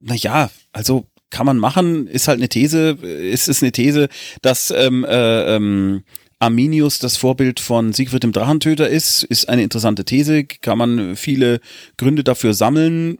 na 0.00 0.14
ja, 0.14 0.50
also 0.72 1.06
kann 1.28 1.46
man 1.46 1.58
machen, 1.58 2.06
ist 2.06 2.26
halt 2.26 2.38
eine 2.38 2.48
These, 2.48 2.90
ist 3.02 3.48
es 3.48 3.62
eine 3.62 3.72
These, 3.72 4.08
dass 4.40 4.70
ähm, 4.70 5.04
äh, 5.04 5.56
ähm, 5.56 6.02
Arminius 6.38 6.98
das 6.98 7.18
Vorbild 7.18 7.60
von 7.60 7.92
Siegfried 7.92 8.22
dem 8.22 8.32
Drachentöter 8.32 8.88
ist, 8.88 9.24
ist 9.24 9.48
eine 9.50 9.62
interessante 9.62 10.06
These, 10.06 10.44
kann 10.44 10.78
man 10.78 11.16
viele 11.16 11.60
Gründe 11.98 12.24
dafür 12.24 12.54
sammeln 12.54 13.18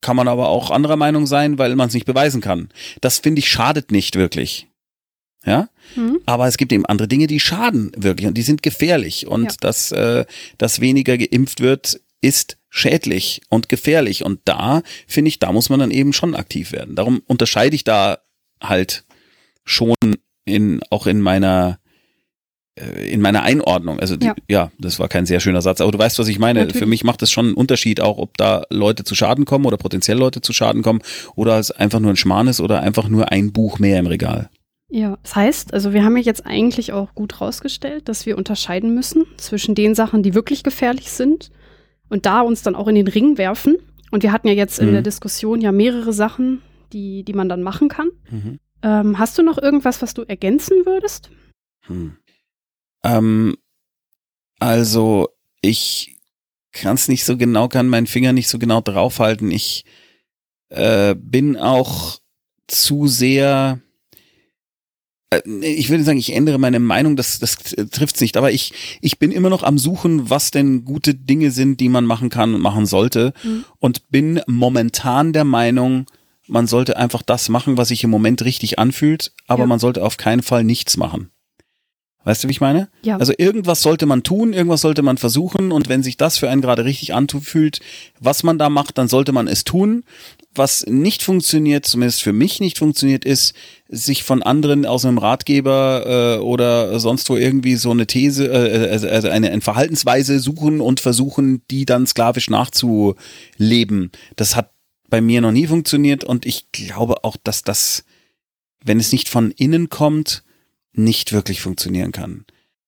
kann 0.00 0.16
man 0.16 0.28
aber 0.28 0.48
auch 0.48 0.70
anderer 0.70 0.96
Meinung 0.96 1.26
sein, 1.26 1.58
weil 1.58 1.76
man 1.76 1.88
es 1.88 1.94
nicht 1.94 2.06
beweisen 2.06 2.40
kann. 2.40 2.68
Das 3.00 3.18
finde 3.18 3.40
ich 3.40 3.48
schadet 3.48 3.90
nicht 3.90 4.16
wirklich. 4.16 4.68
Ja, 5.44 5.70
mhm. 5.96 6.20
aber 6.26 6.48
es 6.48 6.58
gibt 6.58 6.70
eben 6.70 6.84
andere 6.84 7.08
Dinge, 7.08 7.26
die 7.26 7.40
schaden 7.40 7.92
wirklich 7.96 8.26
und 8.26 8.34
die 8.34 8.42
sind 8.42 8.62
gefährlich 8.62 9.26
und 9.26 9.44
ja. 9.44 9.56
dass, 9.60 9.90
äh, 9.90 10.26
dass 10.58 10.80
weniger 10.80 11.16
geimpft 11.16 11.60
wird, 11.60 11.98
ist 12.20 12.58
schädlich 12.68 13.40
und 13.48 13.70
gefährlich 13.70 14.22
und 14.22 14.40
da 14.44 14.82
finde 15.06 15.30
ich, 15.30 15.38
da 15.38 15.50
muss 15.52 15.70
man 15.70 15.80
dann 15.80 15.90
eben 15.90 16.12
schon 16.12 16.34
aktiv 16.34 16.72
werden. 16.72 16.94
Darum 16.94 17.22
unterscheide 17.26 17.74
ich 17.74 17.84
da 17.84 18.18
halt 18.62 19.04
schon 19.64 19.96
in 20.44 20.82
auch 20.90 21.06
in 21.06 21.22
meiner 21.22 21.80
in 23.06 23.20
meiner 23.20 23.42
Einordnung. 23.42 24.00
Also 24.00 24.16
die, 24.16 24.26
ja. 24.26 24.34
ja. 24.48 24.70
das 24.78 24.98
war 24.98 25.08
kein 25.08 25.26
sehr 25.26 25.40
schöner 25.40 25.62
Satz, 25.62 25.80
aber 25.80 25.92
du 25.92 25.98
weißt, 25.98 26.18
was 26.18 26.28
ich 26.28 26.38
meine. 26.38 26.60
Natürlich. 26.60 26.78
Für 26.78 26.86
mich 26.86 27.04
macht 27.04 27.22
es 27.22 27.30
schon 27.30 27.46
einen 27.46 27.54
Unterschied, 27.54 28.00
auch 28.00 28.18
ob 28.18 28.36
da 28.36 28.64
Leute 28.70 29.04
zu 29.04 29.14
Schaden 29.14 29.44
kommen 29.44 29.66
oder 29.66 29.76
potenziell 29.76 30.18
Leute 30.18 30.40
zu 30.40 30.52
Schaden 30.52 30.82
kommen 30.82 31.00
oder 31.36 31.58
es 31.58 31.70
einfach 31.70 32.00
nur 32.00 32.10
ein 32.10 32.16
Schmarrn 32.16 32.48
ist 32.48 32.60
oder 32.60 32.80
einfach 32.80 33.08
nur 33.08 33.30
ein 33.30 33.52
Buch 33.52 33.78
mehr 33.78 33.98
im 33.98 34.06
Regal. 34.06 34.50
Ja, 34.88 35.18
das 35.22 35.36
heißt, 35.36 35.72
also 35.72 35.92
wir 35.92 36.04
haben 36.04 36.16
ja 36.16 36.22
jetzt 36.22 36.44
eigentlich 36.46 36.92
auch 36.92 37.14
gut 37.14 37.40
rausgestellt, 37.40 38.08
dass 38.08 38.26
wir 38.26 38.36
unterscheiden 38.36 38.92
müssen 38.92 39.24
zwischen 39.36 39.76
den 39.76 39.94
Sachen, 39.94 40.24
die 40.24 40.34
wirklich 40.34 40.64
gefährlich 40.64 41.12
sind 41.12 41.50
und 42.08 42.26
da 42.26 42.40
uns 42.40 42.62
dann 42.62 42.74
auch 42.74 42.88
in 42.88 42.96
den 42.96 43.06
Ring 43.06 43.38
werfen. 43.38 43.76
Und 44.10 44.24
wir 44.24 44.32
hatten 44.32 44.48
ja 44.48 44.54
jetzt 44.54 44.80
in 44.80 44.88
mhm. 44.88 44.94
der 44.94 45.02
Diskussion 45.02 45.60
ja 45.60 45.70
mehrere 45.70 46.12
Sachen, 46.12 46.60
die, 46.92 47.22
die 47.22 47.32
man 47.32 47.48
dann 47.48 47.62
machen 47.62 47.88
kann. 47.88 48.08
Mhm. 48.28 48.58
Ähm, 48.82 49.18
hast 49.18 49.38
du 49.38 49.42
noch 49.42 49.58
irgendwas, 49.58 50.02
was 50.02 50.14
du 50.14 50.22
ergänzen 50.22 50.84
würdest? 50.84 51.30
Hm. 51.86 52.16
Ähm, 53.04 53.56
also 54.58 55.28
ich 55.62 56.16
kann 56.72 56.94
es 56.94 57.08
nicht 57.08 57.24
so 57.24 57.36
genau, 57.36 57.68
kann 57.68 57.88
meinen 57.88 58.06
Finger 58.06 58.32
nicht 58.32 58.48
so 58.48 58.58
genau 58.58 58.80
draufhalten. 58.80 59.50
Ich 59.50 59.84
äh, 60.68 61.14
bin 61.16 61.56
auch 61.56 62.20
zu 62.66 63.08
sehr 63.08 63.80
äh, 65.30 65.40
ich 65.62 65.88
würde 65.88 66.04
sagen, 66.04 66.18
ich 66.18 66.34
ändere 66.34 66.58
meine 66.58 66.80
Meinung, 66.80 67.16
das, 67.16 67.38
das 67.38 67.56
trifft's 67.90 68.20
nicht, 68.20 68.36
aber 68.36 68.52
ich, 68.52 68.72
ich 69.00 69.18
bin 69.18 69.32
immer 69.32 69.50
noch 69.50 69.62
am 69.62 69.78
Suchen, 69.78 70.28
was 70.30 70.50
denn 70.50 70.84
gute 70.84 71.14
Dinge 71.14 71.50
sind, 71.50 71.80
die 71.80 71.88
man 71.88 72.04
machen 72.04 72.30
kann 72.30 72.54
und 72.54 72.60
machen 72.60 72.86
sollte 72.86 73.32
mhm. 73.42 73.64
und 73.78 74.10
bin 74.10 74.40
momentan 74.46 75.32
der 75.32 75.44
Meinung, 75.44 76.06
man 76.46 76.66
sollte 76.66 76.96
einfach 76.96 77.22
das 77.22 77.48
machen, 77.48 77.76
was 77.76 77.88
sich 77.88 78.04
im 78.04 78.10
Moment 78.10 78.44
richtig 78.44 78.78
anfühlt, 78.78 79.32
aber 79.46 79.62
ja. 79.62 79.66
man 79.66 79.78
sollte 79.78 80.04
auf 80.04 80.16
keinen 80.16 80.42
Fall 80.42 80.64
nichts 80.64 80.96
machen. 80.96 81.30
Weißt 82.22 82.44
du, 82.44 82.48
wie 82.48 82.52
ich 82.52 82.60
meine? 82.60 82.90
Ja. 83.02 83.16
Also 83.16 83.32
irgendwas 83.38 83.80
sollte 83.80 84.04
man 84.04 84.22
tun, 84.22 84.52
irgendwas 84.52 84.82
sollte 84.82 85.00
man 85.00 85.16
versuchen 85.16 85.72
und 85.72 85.88
wenn 85.88 86.02
sich 86.02 86.18
das 86.18 86.36
für 86.36 86.50
einen 86.50 86.60
gerade 86.60 86.84
richtig 86.84 87.14
anfühlt, 87.14 87.80
was 88.18 88.42
man 88.42 88.58
da 88.58 88.68
macht, 88.68 88.98
dann 88.98 89.08
sollte 89.08 89.32
man 89.32 89.48
es 89.48 89.64
tun. 89.64 90.04
Was 90.54 90.84
nicht 90.86 91.22
funktioniert, 91.22 91.86
zumindest 91.86 92.20
für 92.20 92.34
mich 92.34 92.60
nicht 92.60 92.76
funktioniert, 92.76 93.24
ist, 93.24 93.54
sich 93.88 94.22
von 94.22 94.42
anderen 94.42 94.84
aus 94.84 95.06
einem 95.06 95.16
Ratgeber 95.16 96.36
äh, 96.36 96.42
oder 96.42 97.00
sonst 97.00 97.30
wo 97.30 97.36
irgendwie 97.36 97.76
so 97.76 97.90
eine 97.90 98.06
These, 98.06 98.48
äh, 98.48 98.90
also, 98.90 99.08
also 99.08 99.28
eine, 99.28 99.50
eine 99.50 99.62
Verhaltensweise 99.62 100.40
suchen 100.40 100.82
und 100.82 101.00
versuchen, 101.00 101.62
die 101.70 101.86
dann 101.86 102.06
sklavisch 102.06 102.50
nachzuleben. 102.50 104.10
Das 104.36 104.56
hat 104.56 104.72
bei 105.08 105.22
mir 105.22 105.40
noch 105.40 105.52
nie 105.52 105.66
funktioniert 105.66 106.22
und 106.22 106.44
ich 106.44 106.70
glaube 106.70 107.24
auch, 107.24 107.36
dass 107.42 107.62
das, 107.62 108.04
wenn 108.84 109.00
es 109.00 109.10
nicht 109.10 109.30
von 109.30 109.52
innen 109.52 109.88
kommt, 109.88 110.44
nicht 110.92 111.32
wirklich 111.32 111.60
funktionieren 111.60 112.12
kann. 112.12 112.44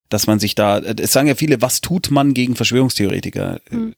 Dass 0.08 0.26
man 0.26 0.38
sich 0.38 0.54
da, 0.54 0.78
es 0.78 1.12
sagen 1.12 1.28
ja 1.28 1.34
viele, 1.34 1.62
was 1.62 1.80
tut 1.80 2.10
man 2.10 2.34
gegen 2.34 2.56
Verschwörungstheoretiker? 2.56 3.60
Mhm. 3.70 3.94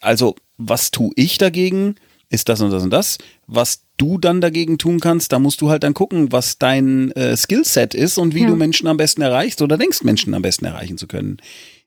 Also, 0.00 0.34
was 0.56 0.90
tue 0.90 1.12
ich 1.16 1.38
dagegen? 1.38 1.96
Ist 2.28 2.48
das 2.48 2.60
und 2.60 2.70
das 2.70 2.82
und 2.82 2.90
das. 2.90 3.18
Was 3.46 3.84
du 3.98 4.18
dann 4.18 4.40
dagegen 4.40 4.78
tun 4.78 5.00
kannst, 5.00 5.32
da 5.32 5.38
musst 5.38 5.60
du 5.60 5.68
halt 5.68 5.82
dann 5.82 5.94
gucken, 5.94 6.32
was 6.32 6.58
dein 6.58 7.12
äh, 7.12 7.36
Skillset 7.36 7.94
ist 7.94 8.18
und 8.18 8.34
wie 8.34 8.42
ja. 8.42 8.46
du 8.48 8.56
Menschen 8.56 8.86
am 8.88 8.96
besten 8.96 9.22
erreichst 9.22 9.60
oder 9.62 9.76
denkst, 9.76 10.02
Menschen 10.02 10.34
am 10.34 10.42
besten 10.42 10.64
erreichen 10.64 10.98
zu 10.98 11.06
können. 11.06 11.38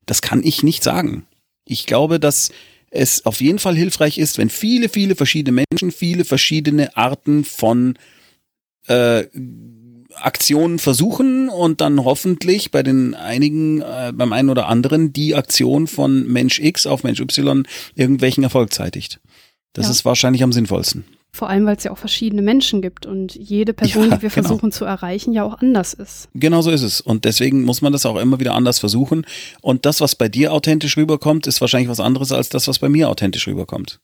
Das 0.06 0.22
kann 0.22 0.44
ich 0.44 0.62
nicht 0.62 0.84
sagen. 0.84 1.26
Ich 1.66 1.88
glaube, 1.88 2.20
dass 2.20 2.52
es 2.92 3.26
auf 3.26 3.42
jeden 3.42 3.60
Fall 3.60 3.76
hilfreich 3.76 4.18
ist, 4.18 4.38
wenn 4.38 4.50
viele, 4.50 4.88
viele 4.88 5.16
verschiedene 5.16 5.66
Menschen 5.72 5.92
viele 5.92 6.26
verschiedene 6.26 6.96
Arten 6.96 7.44
von 7.44 7.98
äh, 8.88 9.26
Aktionen 10.16 10.80
versuchen 10.80 11.50
und 11.50 11.82
dann 11.82 12.04
hoffentlich 12.04 12.72
bei 12.72 12.84
den 12.84 13.14
einigen, 13.14 13.82
äh, 13.82 14.14
beim 14.14 14.34
einen 14.34 14.50
oder 14.50 14.68
anderen 14.68 15.14
die 15.14 15.36
Aktion 15.36 15.88
von 15.88 16.28
Mensch 16.28 16.60
X 16.60 16.88
auf 16.88 17.04
Mensch 17.04 17.20
Y 17.20 17.68
irgendwelchen 17.96 18.44
Erfolg 18.44 18.74
zeitigt. 18.74 19.20
Das 19.74 19.88
ja. 19.88 19.92
ist 19.92 20.06
wahrscheinlich 20.06 20.44
am 20.44 20.54
sinnvollsten. 20.54 21.04
Vor 21.36 21.50
allem, 21.50 21.66
weil 21.66 21.76
es 21.76 21.84
ja 21.84 21.92
auch 21.92 21.98
verschiedene 21.98 22.42
Menschen 22.42 22.82
gibt 22.82 23.06
und 23.06 23.36
jede 23.36 23.74
Person, 23.74 24.10
ja, 24.10 24.16
die 24.16 24.22
wir 24.22 24.30
genau. 24.30 24.48
versuchen 24.48 24.72
zu 24.72 24.86
erreichen, 24.86 25.34
ja 25.34 25.44
auch 25.44 25.60
anders 25.60 25.94
ist. 25.94 26.30
Genau 26.34 26.62
so 26.62 26.72
ist 26.72 26.82
es. 26.82 27.02
Und 27.02 27.26
deswegen 27.26 27.64
muss 27.64 27.82
man 27.82 27.92
das 27.92 28.06
auch 28.06 28.16
immer 28.16 28.40
wieder 28.40 28.54
anders 28.54 28.80
versuchen. 28.80 29.26
Und 29.60 29.86
das, 29.86 30.00
was 30.00 30.16
bei 30.16 30.30
dir 30.30 30.54
authentisch 30.54 30.96
rüberkommt, 30.96 31.46
ist 31.46 31.60
wahrscheinlich 31.60 31.90
was 31.90 32.00
anderes 32.00 32.32
als 32.32 32.48
das, 32.48 32.70
was 32.70 32.80
bei 32.80 32.88
mir 32.88 33.10
authentisch 33.10 33.48
rüberkommt. 33.48 34.00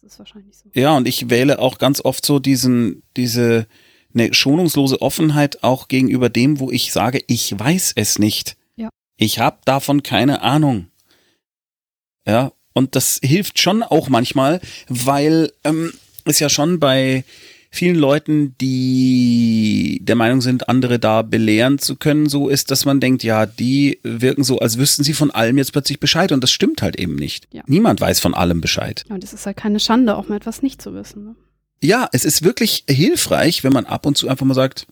Das 0.00 0.12
ist 0.12 0.18
wahrscheinlich 0.18 0.56
so. 0.56 0.70
Ja, 0.72 0.96
und 0.96 1.06
ich 1.06 1.28
wähle 1.28 1.58
auch 1.58 1.76
ganz 1.76 2.02
oft 2.02 2.24
so 2.24 2.38
diesen, 2.38 3.02
diese, 3.14 3.66
eine 4.14 4.34
schonungslose 4.34 5.00
Offenheit 5.00 5.62
auch 5.62 5.88
gegenüber 5.88 6.28
dem, 6.28 6.60
wo 6.60 6.70
ich 6.70 6.92
sage, 6.92 7.22
ich 7.26 7.58
weiß 7.58 7.92
es 7.96 8.18
nicht. 8.18 8.56
Ja. 8.76 8.88
Ich 9.16 9.38
habe 9.38 9.58
davon 9.64 10.02
keine 10.02 10.42
Ahnung. 10.42 10.88
Ja, 12.26 12.52
und 12.72 12.96
das 12.96 13.20
hilft 13.22 13.58
schon 13.58 13.82
auch 13.82 14.08
manchmal, 14.08 14.60
weil 14.88 15.52
ähm, 15.64 15.92
es 16.24 16.38
ja 16.38 16.48
schon 16.48 16.80
bei 16.80 17.24
vielen 17.70 17.96
Leuten, 17.96 18.56
die 18.60 20.00
der 20.02 20.16
Meinung 20.16 20.40
sind, 20.40 20.68
andere 20.68 20.98
da 20.98 21.22
belehren 21.22 21.78
zu 21.78 21.96
können, 21.96 22.28
so 22.28 22.48
ist, 22.48 22.70
dass 22.70 22.84
man 22.84 23.00
denkt, 23.00 23.22
ja, 23.22 23.46
die 23.46 24.00
wirken 24.02 24.42
so, 24.42 24.58
als 24.58 24.76
wüssten 24.76 25.04
sie 25.04 25.12
von 25.12 25.30
allem 25.30 25.56
jetzt 25.56 25.72
plötzlich 25.72 26.00
Bescheid 26.00 26.32
und 26.32 26.42
das 26.42 26.50
stimmt 26.50 26.82
halt 26.82 26.96
eben 26.96 27.14
nicht. 27.14 27.46
Ja. 27.52 27.62
Niemand 27.66 28.00
weiß 28.00 28.20
von 28.20 28.34
allem 28.34 28.60
Bescheid. 28.60 29.04
Ja, 29.08 29.14
und 29.14 29.24
es 29.24 29.32
ist 29.32 29.46
halt 29.46 29.56
keine 29.56 29.78
Schande, 29.78 30.16
auch 30.16 30.28
mal 30.28 30.36
etwas 30.36 30.62
nicht 30.62 30.82
zu 30.82 30.94
wissen. 30.94 31.24
Ne? 31.24 31.36
Ja, 31.82 32.08
es 32.12 32.24
ist 32.24 32.42
wirklich 32.42 32.84
hilfreich, 32.88 33.64
wenn 33.64 33.72
man 33.72 33.86
ab 33.86 34.06
und 34.06 34.16
zu 34.16 34.28
einfach 34.28 34.46
mal 34.46 34.54
sagt, 34.54 34.86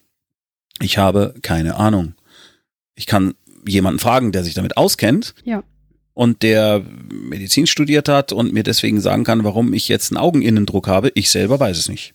ich 0.81 0.98
habe 0.98 1.35
keine 1.43 1.77
Ahnung. 1.77 2.15
Ich 2.94 3.06
kann 3.06 3.35
jemanden 3.66 3.98
fragen, 3.98 4.32
der 4.32 4.44
sich 4.44 4.55
damit 4.55 4.77
auskennt. 4.77 5.35
Ja. 5.44 5.62
Und 6.15 6.43
der 6.43 6.85
Medizin 7.12 7.66
studiert 7.66 8.09
hat 8.09 8.32
und 8.32 8.52
mir 8.52 8.65
deswegen 8.65 9.01
sagen 9.01 9.24
kann, 9.24 9.44
warum 9.44 9.73
ich 9.73 9.89
jetzt 9.89 10.10
einen 10.10 10.19
Augeninnendruck 10.19 10.89
habe. 10.89 11.12
Ich 11.15 11.31
selber 11.31 11.60
weiß 11.60 11.78
es 11.78 11.89
nicht. 11.89 12.15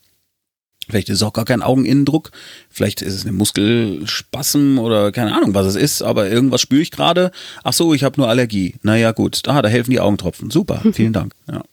Vielleicht 0.89 1.07
ist 1.07 1.17
es 1.17 1.23
auch 1.23 1.31
gar 1.31 1.45
kein 1.45 1.61
Augeninnendruck. 1.61 2.31
Vielleicht 2.69 3.01
ist 3.01 3.13
es 3.13 3.23
eine 3.23 3.31
Muskelspasm 3.31 4.77
oder 4.79 5.13
keine 5.13 5.33
Ahnung, 5.33 5.53
was 5.53 5.67
es 5.67 5.75
ist. 5.75 6.01
Aber 6.01 6.29
irgendwas 6.29 6.59
spüre 6.59 6.81
ich 6.81 6.91
gerade. 6.91 7.31
Ach 7.63 7.71
so, 7.71 7.93
ich 7.93 8.03
habe 8.03 8.19
nur 8.19 8.27
Allergie. 8.27 8.75
Naja, 8.81 9.13
gut. 9.13 9.39
Da, 9.43 9.61
da 9.61 9.69
helfen 9.69 9.91
die 9.91 10.01
Augentropfen. 10.01 10.51
Super. 10.51 10.81
Vielen 10.91 11.13
Dank. 11.13 11.33
Ja. 11.49 11.63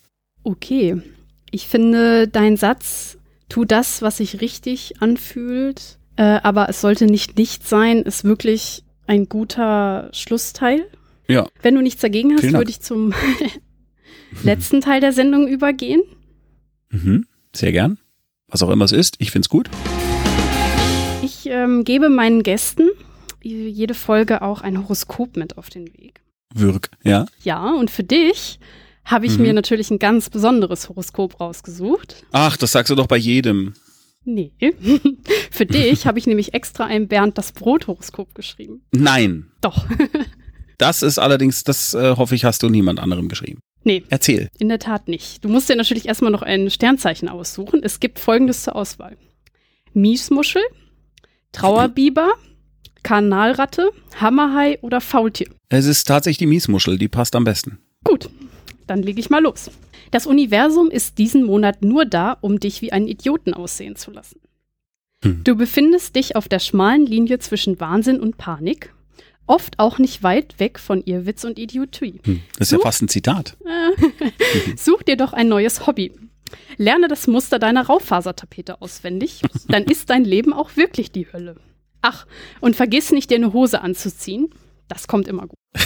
Okay. 0.45 1.03
Ich 1.51 1.67
finde, 1.67 2.29
dein 2.29 2.57
Satz, 2.57 3.19
tu 3.49 3.65
das, 3.65 4.03
was 4.03 4.19
sich 4.19 4.41
richtig 4.41 5.01
anfühlt, 5.01 5.99
äh, 6.17 6.23
aber 6.43 6.69
es 6.69 6.81
sollte 6.81 7.07
nicht 7.07 7.37
nicht 7.39 7.67
sein, 7.67 8.03
ist 8.03 8.25
wirklich 8.25 8.85
ein 9.07 9.29
guter 9.29 10.11
Schlussteil. 10.13 10.87
Ja. 11.27 11.47
Wenn 11.63 11.75
du 11.75 11.83
nichts 11.83 12.01
dagegen 12.01 12.35
hast, 12.35 12.53
würde 12.53 12.71
ich 12.71 12.81
zum 12.81 13.13
letzten 14.45 14.81
Teil 14.81 15.01
der 15.01 15.13
Sendung 15.13 15.49
übergehen. 15.49 16.03
Mhm. 16.91 17.27
Sehr 17.55 17.73
gern. 17.73 17.99
Was 18.49 18.63
auch 18.63 18.71
immer 18.71 18.85
es 18.85 18.93
ist, 18.93 19.17
ich 19.19 19.31
finde 19.31 19.47
es 19.47 19.49
gut. 19.49 19.69
Ich 21.23 21.47
ähm, 21.47 21.85
gebe 21.85 22.09
meinen 22.09 22.43
Gästen 22.43 22.89
jede 23.43 23.95
Folge 23.95 24.43
auch 24.43 24.61
ein 24.61 24.79
Horoskop 24.79 25.37
mit 25.37 25.57
auf 25.57 25.71
den 25.71 25.87
Weg. 25.95 26.21
Würg, 26.55 26.91
ja. 27.03 27.27
Ja, 27.43 27.73
und 27.73 27.91
für 27.91 28.05
dich 28.05 28.59
habe 29.11 29.27
ich 29.27 29.37
Mhm. 29.39 29.43
mir 29.43 29.53
natürlich 29.53 29.91
ein 29.91 29.99
ganz 29.99 30.31
besonderes 30.31 30.89
Horoskop 30.89 31.41
rausgesucht. 31.41 32.25
Ach, 32.33 32.57
das 32.57 32.73
sagst 32.73 32.91
du 32.91 32.95
doch 32.95 33.07
bei 33.07 33.17
jedem. 33.17 33.75
Nee. 34.25 34.53
für 35.51 35.67
dich 35.67 36.07
habe 36.07 36.19
ich 36.19 36.27
nämlich 36.27 36.53
extra 36.55 36.85
ein 36.85 37.09
Bernd 37.09 37.39
das 37.39 37.53
Brot-Horoskop 37.53 38.35
geschrieben. 38.35 38.83
Nein. 38.93 39.51
Doch. 39.61 39.87
Das 40.79 41.03
ist 41.03 41.19
allerdings, 41.19 41.63
das 41.63 41.93
äh, 41.93 42.17
hoffe 42.17 42.35
ich, 42.35 42.47
hast 42.47 42.63
du 42.63 42.71
niemand 42.71 43.01
anderem 43.01 43.29
geschrieben. 43.29 43.61
nee, 43.85 44.03
Erzähl. 44.09 44.49
in 44.59 44.71
der 44.71 44.79
Tat 44.79 45.09
nicht. 45.09 45.45
Du 45.45 45.51
musst 45.51 45.69
dir 45.69 45.77
natürlich 45.77 46.09
erstmal 46.09 46.31
noch 46.33 46.41
ein 46.41 46.71
Sternzeichen 46.71 47.29
aussuchen. 47.29 47.83
Es 47.83 48.01
gibt 48.01 48.19
folgendes 48.19 48.63
zur 48.63 48.77
Auswahl: 48.77 49.19
Miesmuschel, 49.93 50.63
Trauerbiber, 51.53 52.31
Kanalratte, 53.03 53.91
Hammerhai 54.19 54.79
oder 54.81 55.03
Faultier. 55.03 55.49
Es 55.69 55.85
ist 55.87 56.07
tatsächlich 56.07 56.39
die 56.39 56.47
Miesmuschel, 56.47 56.97
die 56.97 57.09
passt 57.09 57.37
am 57.37 57.45
besten. 57.45 57.79
Gut, 58.05 58.31
dann 58.91 59.03
lege 59.03 59.21
ich 59.21 59.31
mal 59.31 59.43
los. 59.43 59.71
Das 60.11 60.27
Universum 60.27 60.91
ist 60.91 61.19
diesen 61.19 61.45
Monat 61.45 61.83
nur 61.83 62.05
da, 62.05 62.37
um 62.41 62.59
dich 62.61 62.83
wie 62.83 62.93
einen 62.93 63.07
Idioten 63.09 63.55
aussehen 63.55 63.97
zu 63.97 64.11
lassen. 64.11 64.41
Hm. 65.25 65.45
Du 65.45 65.55
befindest 65.55 66.17
dich 66.17 66.37
auf 66.37 66.49
der 66.49 66.59
schmalen 66.59 67.07
Linie 67.07 67.39
zwischen 67.39 67.79
Wahnsinn 67.81 68.21
und 68.21 68.37
Panik, 68.37 68.93
oft 69.47 69.79
auch 69.79 69.99
nicht 69.99 70.23
weit 70.23 70.59
weg 70.59 70.79
von 70.79 71.03
Irrwitz 71.05 71.45
und 71.45 71.59
Idiotie. 71.59 72.21
Hm. 72.25 72.43
Das 72.59 72.69
ist 72.69 72.73
ja 72.73 72.79
So. 72.79 72.83
fast 72.83 73.03
ein 73.03 73.09
Zitat. 73.09 73.57
Such 74.77 75.03
dir 75.05 75.17
doch 75.17 75.33
ein 75.33 75.49
neues 75.49 75.87
Hobby. 75.87 76.13
Lerne 76.79 77.07
das 77.07 77.27
Muster 77.29 77.59
deiner 77.61 77.87
Raufasertapete 77.87 78.83
auswendig, 78.83 79.43
dann 79.69 79.85
ist 79.85 80.11
dein 80.11 80.25
Leben 80.25 80.53
auch 80.53 80.77
wirklich 80.77 81.13
die 81.13 81.33
Hölle. 81.33 81.57
Ach, 82.03 82.27
und 82.61 82.75
vergiss 82.75 83.13
nicht, 83.13 83.31
dir 83.31 83.37
eine 83.37 83.53
Hose 83.53 83.83
anzuziehen. 83.83 84.51
Das 84.91 85.07
kommt 85.07 85.29
immer 85.29 85.47
gut. 85.47 85.59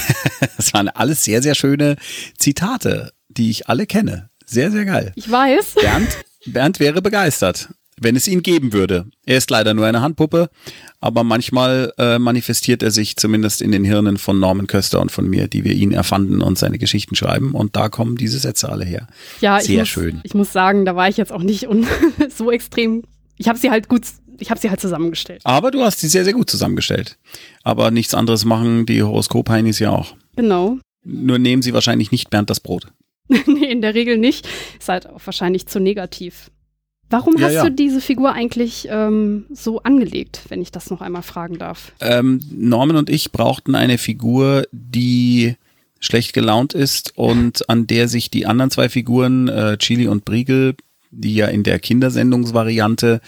Das 0.56 0.72
waren 0.72 0.88
alles 0.88 1.24
sehr, 1.24 1.42
sehr 1.42 1.54
schöne 1.54 1.96
Zitate, 2.38 3.12
die 3.28 3.50
ich 3.50 3.68
alle 3.68 3.86
kenne. 3.86 4.28
Sehr, 4.46 4.70
sehr 4.70 4.84
geil. 4.84 5.12
Ich 5.14 5.30
weiß. 5.30 5.74
Bernd, 5.80 6.18
Bernd 6.46 6.80
wäre 6.80 7.02
begeistert, 7.02 7.70
wenn 7.98 8.16
es 8.16 8.28
ihn 8.28 8.42
geben 8.42 8.72
würde. 8.72 9.06
Er 9.26 9.38
ist 9.38 9.50
leider 9.50 9.74
nur 9.74 9.86
eine 9.86 10.00
Handpuppe, 10.00 10.48
aber 11.00 11.24
manchmal 11.24 11.92
äh, 11.98 12.18
manifestiert 12.18 12.82
er 12.82 12.90
sich 12.90 13.16
zumindest 13.16 13.62
in 13.62 13.72
den 13.72 13.84
Hirnen 13.84 14.16
von 14.16 14.38
Norman 14.38 14.66
Köster 14.66 15.00
und 15.00 15.12
von 15.12 15.28
mir, 15.28 15.48
die 15.48 15.64
wir 15.64 15.72
ihn 15.72 15.92
erfanden 15.92 16.40
und 16.40 16.58
seine 16.58 16.78
Geschichten 16.78 17.14
schreiben. 17.14 17.52
Und 17.52 17.76
da 17.76 17.88
kommen 17.88 18.16
diese 18.16 18.38
Sätze 18.38 18.68
alle 18.68 18.84
her. 18.84 19.06
Ja, 19.40 19.58
ich 19.58 19.64
Sehr 19.64 19.80
muss, 19.80 19.88
schön. 19.88 20.20
Ich 20.24 20.34
muss 20.34 20.52
sagen, 20.52 20.84
da 20.84 20.96
war 20.96 21.08
ich 21.08 21.16
jetzt 21.16 21.32
auch 21.32 21.42
nicht 21.42 21.68
so 22.34 22.50
extrem. 22.50 23.02
Ich 23.36 23.48
habe 23.48 23.58
sie 23.58 23.70
halt 23.70 23.88
gut, 23.88 24.02
ich 24.38 24.50
habe 24.50 24.60
sie 24.60 24.70
halt 24.70 24.80
zusammengestellt. 24.80 25.42
Aber 25.44 25.70
du 25.70 25.82
hast 25.82 26.00
sie 26.00 26.08
sehr, 26.08 26.24
sehr 26.24 26.32
gut 26.32 26.50
zusammengestellt. 26.50 27.18
Aber 27.62 27.90
nichts 27.90 28.14
anderes 28.14 28.44
machen 28.44 28.86
die 28.86 29.02
Horoskop-Heinis 29.02 29.78
ja 29.78 29.90
auch. 29.90 30.14
Genau. 30.36 30.78
Nur 31.04 31.38
nehmen 31.38 31.62
sie 31.62 31.74
wahrscheinlich 31.74 32.10
nicht 32.10 32.30
Bernd 32.30 32.50
das 32.50 32.60
Brot. 32.60 32.86
nee, 33.28 33.70
in 33.70 33.80
der 33.80 33.94
Regel 33.94 34.18
nicht. 34.18 34.48
Ist 34.78 34.88
halt 34.88 35.08
auch 35.08 35.20
wahrscheinlich 35.24 35.66
zu 35.66 35.80
negativ. 35.80 36.50
Warum 37.10 37.36
Ja, 37.38 37.46
hast 37.46 37.54
ja. 37.54 37.64
du 37.64 37.70
diese 37.70 38.00
Figur 38.00 38.32
eigentlich 38.32 38.88
ähm, 38.90 39.46
so 39.52 39.82
angelegt, 39.82 40.40
wenn 40.48 40.62
ich 40.62 40.72
das 40.72 40.90
noch 40.90 41.00
einmal 41.00 41.22
fragen 41.22 41.58
darf? 41.58 41.92
Ähm, 42.00 42.40
Norman 42.50 42.96
und 42.96 43.10
ich 43.10 43.30
brauchten 43.30 43.74
eine 43.74 43.98
Figur, 43.98 44.66
die 44.72 45.56
schlecht 46.00 46.32
gelaunt 46.32 46.74
ist 46.74 47.16
und 47.16 47.68
an 47.68 47.86
der 47.86 48.08
sich 48.08 48.30
die 48.30 48.46
anderen 48.46 48.70
zwei 48.70 48.88
Figuren, 48.88 49.48
äh, 49.48 49.78
Chili 49.78 50.08
und 50.08 50.24
Briegel, 50.24 50.74
die 51.10 51.34
ja 51.34 51.46
in 51.46 51.62
der 51.62 51.78
Kindersendungsvariante 51.78 53.20
äh, 53.22 53.26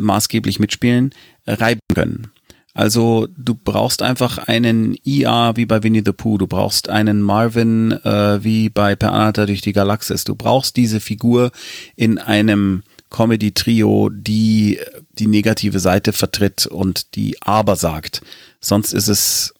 maßgeblich 0.00 0.58
mitspielen, 0.58 1.14
äh, 1.44 1.52
reiben 1.52 1.80
können. 1.94 2.32
Also 2.74 3.28
du 3.36 3.54
brauchst 3.54 4.02
einfach 4.02 4.38
einen 4.38 4.96
IA 5.04 5.56
wie 5.56 5.64
bei 5.64 5.84
Winnie 5.84 6.02
the 6.04 6.12
Pooh, 6.12 6.38
du 6.38 6.48
brauchst 6.48 6.88
einen 6.88 7.22
Marvin 7.22 7.92
äh, 7.92 8.42
wie 8.42 8.68
bei 8.68 8.96
Per 8.96 9.12
Anhalter 9.12 9.46
durch 9.46 9.60
die 9.60 9.72
Galaxis. 9.72 10.24
Du 10.24 10.34
brauchst 10.34 10.76
diese 10.76 10.98
Figur 10.98 11.52
in 11.94 12.18
einem 12.18 12.82
Comedy-Trio, 13.10 14.10
die 14.10 14.80
die 15.12 15.28
negative 15.28 15.78
Seite 15.78 16.12
vertritt 16.12 16.66
und 16.66 17.14
die 17.14 17.40
aber 17.40 17.76
sagt. 17.76 18.22
Sonst 18.60 18.92
ist 18.92 19.06
es 19.06 19.54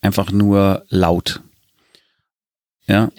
einfach 0.00 0.30
nur 0.30 0.84
laut. 0.88 1.42
Ja. 2.86 3.10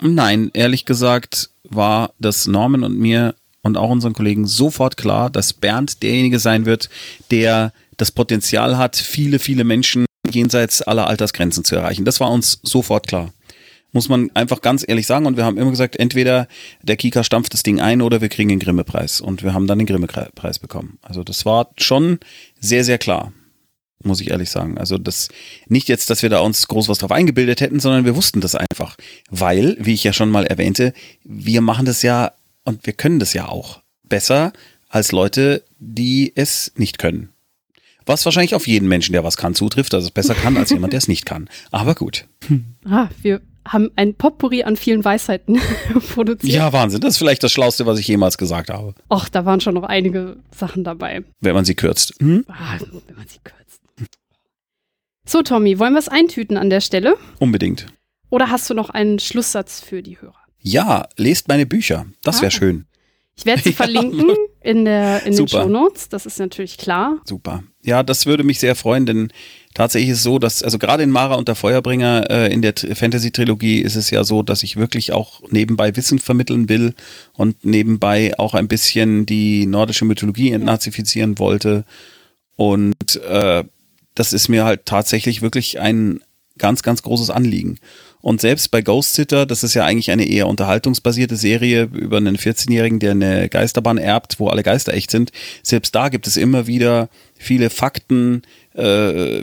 Nein, 0.00 0.50
ehrlich 0.54 0.84
gesagt 0.86 1.50
war 1.70 2.12
das 2.18 2.46
Norman 2.46 2.84
und 2.84 2.98
mir 2.98 3.34
und 3.62 3.76
auch 3.76 3.90
unseren 3.90 4.12
Kollegen 4.12 4.46
sofort 4.46 4.96
klar, 4.96 5.28
dass 5.28 5.52
Bernd 5.52 6.02
derjenige 6.02 6.38
sein 6.38 6.66
wird, 6.66 6.88
der 7.30 7.72
das 7.96 8.12
Potenzial 8.12 8.78
hat, 8.78 8.96
viele, 8.96 9.38
viele 9.38 9.64
Menschen 9.64 10.06
jenseits 10.30 10.82
aller 10.82 11.06
Altersgrenzen 11.06 11.64
zu 11.64 11.76
erreichen. 11.76 12.04
Das 12.04 12.20
war 12.20 12.30
uns 12.30 12.60
sofort 12.62 13.06
klar. 13.06 13.32
Muss 13.92 14.08
man 14.08 14.30
einfach 14.34 14.60
ganz 14.60 14.84
ehrlich 14.86 15.06
sagen. 15.06 15.26
Und 15.26 15.36
wir 15.36 15.44
haben 15.44 15.56
immer 15.56 15.70
gesagt, 15.70 15.96
entweder 15.96 16.48
der 16.82 16.96
Kika 16.96 17.24
stampft 17.24 17.54
das 17.54 17.62
Ding 17.62 17.80
ein 17.80 18.02
oder 18.02 18.20
wir 18.20 18.28
kriegen 18.28 18.50
den 18.50 18.58
Grimme-Preis. 18.58 19.20
Und 19.20 19.42
wir 19.42 19.54
haben 19.54 19.66
dann 19.66 19.78
den 19.78 19.86
Grimme-Preis 19.86 20.58
bekommen. 20.58 20.98
Also 21.02 21.24
das 21.24 21.46
war 21.46 21.70
schon 21.78 22.18
sehr, 22.60 22.84
sehr 22.84 22.98
klar. 22.98 23.32
Muss 24.02 24.20
ich 24.20 24.30
ehrlich 24.30 24.50
sagen. 24.50 24.78
Also 24.78 24.98
das, 24.98 25.28
nicht 25.68 25.88
jetzt, 25.88 26.10
dass 26.10 26.22
wir 26.22 26.28
da 26.28 26.40
uns 26.40 26.68
groß 26.68 26.88
was 26.88 26.98
drauf 26.98 27.12
eingebildet 27.12 27.60
hätten, 27.60 27.80
sondern 27.80 28.04
wir 28.04 28.14
wussten 28.14 28.40
das 28.40 28.54
einfach. 28.54 28.96
Weil, 29.30 29.76
wie 29.80 29.94
ich 29.94 30.04
ja 30.04 30.12
schon 30.12 30.30
mal 30.30 30.46
erwähnte, 30.46 30.92
wir 31.24 31.60
machen 31.60 31.86
das 31.86 32.02
ja 32.02 32.32
und 32.64 32.84
wir 32.86 32.92
können 32.92 33.18
das 33.18 33.32
ja 33.32 33.48
auch 33.48 33.80
besser 34.04 34.52
als 34.88 35.12
Leute, 35.12 35.62
die 35.78 36.32
es 36.34 36.72
nicht 36.76 36.98
können. 36.98 37.30
Was 38.04 38.24
wahrscheinlich 38.24 38.54
auf 38.54 38.68
jeden 38.68 38.86
Menschen, 38.86 39.12
der 39.12 39.24
was 39.24 39.36
kann, 39.36 39.54
zutrifft, 39.54 39.92
dass 39.92 40.04
es 40.04 40.10
besser 40.12 40.34
kann 40.34 40.56
als 40.56 40.70
jemand, 40.70 40.92
der 40.92 40.98
es 40.98 41.08
nicht 41.08 41.26
kann. 41.26 41.48
Aber 41.72 41.94
gut. 41.96 42.26
Ah, 42.84 43.08
wir 43.20 43.40
haben 43.66 43.90
ein 43.96 44.14
Potpourri 44.14 44.62
an 44.62 44.76
vielen 44.76 45.04
Weisheiten 45.04 45.58
produziert. 46.14 46.52
Ja, 46.52 46.72
Wahnsinn. 46.72 47.00
Das 47.00 47.14
ist 47.14 47.18
vielleicht 47.18 47.42
das 47.42 47.50
Schlauste, 47.50 47.84
was 47.84 47.98
ich 47.98 48.06
jemals 48.06 48.38
gesagt 48.38 48.70
habe. 48.70 48.94
Och, 49.10 49.28
da 49.28 49.44
waren 49.44 49.60
schon 49.60 49.74
noch 49.74 49.82
einige 49.82 50.36
Sachen 50.54 50.84
dabei. 50.84 51.24
Wenn 51.40 51.54
man 51.54 51.64
sie 51.64 51.74
kürzt. 51.74 52.14
Hm? 52.20 52.44
Ah, 52.48 52.78
wenn 52.78 53.16
man 53.16 53.26
sie 53.26 53.38
kürzt. 53.42 53.65
So, 55.28 55.42
Tommy, 55.42 55.78
wollen 55.78 55.92
wir 55.94 55.98
es 55.98 56.08
eintüten 56.08 56.56
an 56.56 56.70
der 56.70 56.80
Stelle? 56.80 57.16
Unbedingt. 57.38 57.86
Oder 58.30 58.50
hast 58.50 58.68
du 58.70 58.74
noch 58.74 58.90
einen 58.90 59.18
Schlusssatz 59.18 59.80
für 59.80 60.02
die 60.02 60.20
Hörer? 60.20 60.34
Ja, 60.60 61.08
lest 61.16 61.48
meine 61.48 61.66
Bücher. 61.66 62.06
Das 62.22 62.36
wäre 62.40 62.48
Ah. 62.48 62.50
schön. 62.50 62.86
Ich 63.36 63.44
werde 63.44 63.62
sie 63.62 63.72
verlinken 63.74 64.30
in, 64.62 64.84
der, 64.84 65.24
in 65.26 65.36
den. 65.36 65.46
Show 65.48 65.68
Notes. 65.68 66.08
Das 66.08 66.26
ist 66.26 66.38
natürlich 66.38 66.78
klar. 66.78 67.18
Super. 67.24 67.62
Ja, 67.82 68.02
das 68.02 68.26
würde 68.26 68.44
mich 68.44 68.58
sehr 68.60 68.74
freuen, 68.74 69.04
denn 69.04 69.32
tatsächlich 69.74 70.10
ist 70.10 70.18
es 70.18 70.22
so, 70.22 70.38
dass, 70.38 70.62
also 70.62 70.78
gerade 70.78 71.02
in 71.02 71.10
Mara 71.10 71.34
und 71.34 71.46
der 71.48 71.54
Feuerbringer, 71.54 72.30
äh, 72.30 72.52
in 72.52 72.62
der 72.62 72.74
Tr- 72.74 72.94
Fantasy-Trilogie 72.94 73.80
ist 73.80 73.94
es 73.96 74.10
ja 74.10 74.24
so, 74.24 74.42
dass 74.42 74.62
ich 74.62 74.76
wirklich 74.76 75.12
auch 75.12 75.42
nebenbei 75.50 75.94
Wissen 75.96 76.18
vermitteln 76.18 76.68
will 76.68 76.94
und 77.34 77.64
nebenbei 77.64 78.32
auch 78.38 78.54
ein 78.54 78.68
bisschen 78.68 79.26
die 79.26 79.66
nordische 79.66 80.04
Mythologie 80.04 80.52
entnazifizieren 80.52 81.38
wollte. 81.38 81.84
Und 82.56 83.16
äh, 83.28 83.64
das 84.16 84.32
ist 84.32 84.48
mir 84.48 84.64
halt 84.64 84.86
tatsächlich 84.86 85.42
wirklich 85.42 85.78
ein 85.78 86.20
ganz, 86.58 86.82
ganz 86.82 87.02
großes 87.02 87.30
Anliegen. 87.30 87.78
Und 88.22 88.40
selbst 88.40 88.70
bei 88.70 88.82
Ghost 88.82 89.14
Sitter, 89.14 89.46
das 89.46 89.62
ist 89.62 89.74
ja 89.74 89.84
eigentlich 89.84 90.10
eine 90.10 90.26
eher 90.26 90.48
unterhaltungsbasierte 90.48 91.36
Serie 91.36 91.84
über 91.92 92.16
einen 92.16 92.36
14-Jährigen, 92.36 92.98
der 92.98 93.12
eine 93.12 93.48
Geisterbahn 93.48 93.98
erbt, 93.98 94.40
wo 94.40 94.48
alle 94.48 94.64
Geister 94.64 94.94
echt 94.94 95.10
sind. 95.10 95.30
Selbst 95.62 95.94
da 95.94 96.08
gibt 96.08 96.26
es 96.26 96.36
immer 96.36 96.66
wieder 96.66 97.08
viele 97.38 97.70
Fakten 97.70 98.42
äh, 98.76 99.42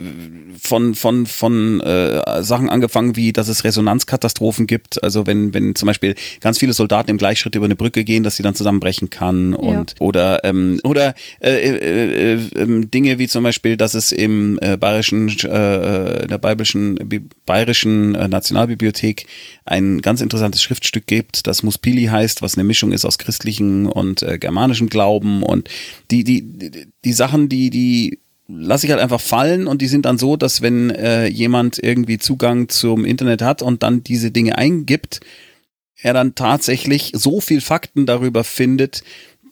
von 0.60 0.94
von 0.94 1.26
von 1.26 1.80
äh, 1.80 2.42
Sachen 2.42 2.68
angefangen 2.68 3.16
wie, 3.16 3.32
dass 3.32 3.48
es 3.48 3.64
Resonanzkatastrophen 3.64 4.66
gibt. 4.66 5.02
Also 5.02 5.26
wenn 5.26 5.52
wenn 5.52 5.74
zum 5.74 5.86
Beispiel 5.86 6.14
ganz 6.40 6.58
viele 6.58 6.72
Soldaten 6.72 7.10
im 7.10 7.18
Gleichschritt 7.18 7.54
über 7.54 7.64
eine 7.64 7.76
Brücke 7.76 8.04
gehen, 8.04 8.22
dass 8.22 8.36
sie 8.36 8.42
dann 8.42 8.54
zusammenbrechen 8.54 9.10
kann 9.10 9.54
und 9.54 9.94
oder 10.00 10.44
ähm, 10.44 10.80
oder 10.84 11.14
äh, 11.40 11.50
äh, 11.50 12.34
äh, 12.34 12.40
ähm, 12.56 12.90
Dinge 12.90 13.18
wie 13.18 13.28
zum 13.28 13.44
Beispiel, 13.44 13.76
dass 13.76 13.94
es 13.94 14.12
im 14.12 14.58
äh, 14.62 14.76
bayerischen 14.76 15.28
äh, 15.28 16.22
in 16.22 16.28
der 16.28 16.38
bayerischen 16.38 16.98
bayerischen 17.44 18.14
äh, 18.14 18.28
Nationalbibliothek 18.28 19.26
ein 19.64 20.00
ganz 20.00 20.20
interessantes 20.20 20.62
Schriftstück 20.62 21.06
gibt, 21.06 21.46
das 21.46 21.62
Muspili 21.62 22.04
heißt, 22.04 22.42
was 22.42 22.56
eine 22.56 22.64
Mischung 22.64 22.92
ist 22.92 23.04
aus 23.04 23.18
christlichen 23.18 23.86
und 23.86 24.22
äh, 24.22 24.38
germanischem 24.38 24.88
Glauben 24.88 25.42
und 25.42 25.68
die 26.10 26.24
die 26.24 26.42
die, 26.42 26.86
die 27.04 27.12
Sachen, 27.12 27.48
die 27.48 27.70
die 27.70 28.18
lasse 28.48 28.86
ich 28.86 28.92
halt 28.92 29.02
einfach 29.02 29.20
fallen 29.20 29.66
und 29.66 29.80
die 29.80 29.88
sind 29.88 30.04
dann 30.04 30.18
so, 30.18 30.36
dass 30.36 30.60
wenn 30.60 30.90
äh, 30.90 31.26
jemand 31.26 31.78
irgendwie 31.82 32.18
Zugang 32.18 32.68
zum 32.68 33.04
Internet 33.04 33.42
hat 33.42 33.62
und 33.62 33.82
dann 33.82 34.04
diese 34.04 34.30
Dinge 34.30 34.58
eingibt, 34.58 35.20
er 35.96 36.12
dann 36.12 36.34
tatsächlich 36.34 37.12
so 37.14 37.40
viel 37.40 37.60
Fakten 37.60 38.04
darüber 38.04 38.44
findet, 38.44 39.02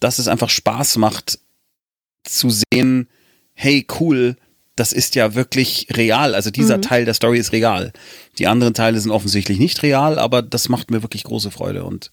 dass 0.01 0.19
es 0.19 0.29
einfach 0.29 0.51
Spaß 0.51 0.99
macht 0.99 1.39
zu 2.25 2.51
sehen, 2.51 3.09
hey 3.55 3.87
cool, 4.01 4.37
das 4.77 4.93
ist 4.93 5.15
ja 5.15 5.35
wirklich 5.35 5.87
real. 5.95 6.35
Also 6.35 6.51
dieser 6.51 6.79
Mhm. 6.79 6.83
Teil 6.83 7.05
der 7.05 7.15
Story 7.15 7.39
ist 7.39 7.53
real. 7.53 7.93
Die 8.39 8.47
anderen 8.47 8.75
Teile 8.75 8.99
sind 9.01 9.11
offensichtlich 9.11 9.59
nicht 9.59 9.83
real, 9.83 10.19
aber 10.19 10.43
das 10.43 10.69
macht 10.69 10.91
mir 10.91 11.03
wirklich 11.03 11.25
große 11.25 11.51
Freude. 11.51 11.85
Und 11.85 12.11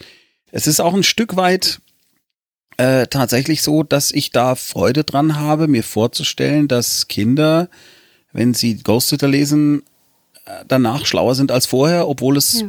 es 0.51 0.68
ist 0.68 0.80
auch 0.80 0.93
ein 0.93 1.03
Stück 1.03 1.35
weit 1.35 1.80
äh, 2.80 3.07
tatsächlich 3.07 3.61
so, 3.61 3.84
dass 3.84 4.10
ich 4.10 4.31
da 4.31 4.56
Freude 4.56 5.03
dran 5.03 5.35
habe, 5.38 5.68
mir 5.68 5.84
vorzustellen, 5.84 6.69
dass 6.69 7.10
Kinder, 7.10 7.68
wenn 8.31 8.53
sie 8.53 8.77
Ghostwriter 8.77 9.27
lesen, 9.27 9.84
äh, 10.45 10.64
danach 10.65 11.06
schlauer 11.06 11.35
sind 11.35 11.51
als 11.51 11.65
vorher, 11.65 12.07
obwohl 12.07 12.38
es 12.38 12.61
ja. 12.61 12.68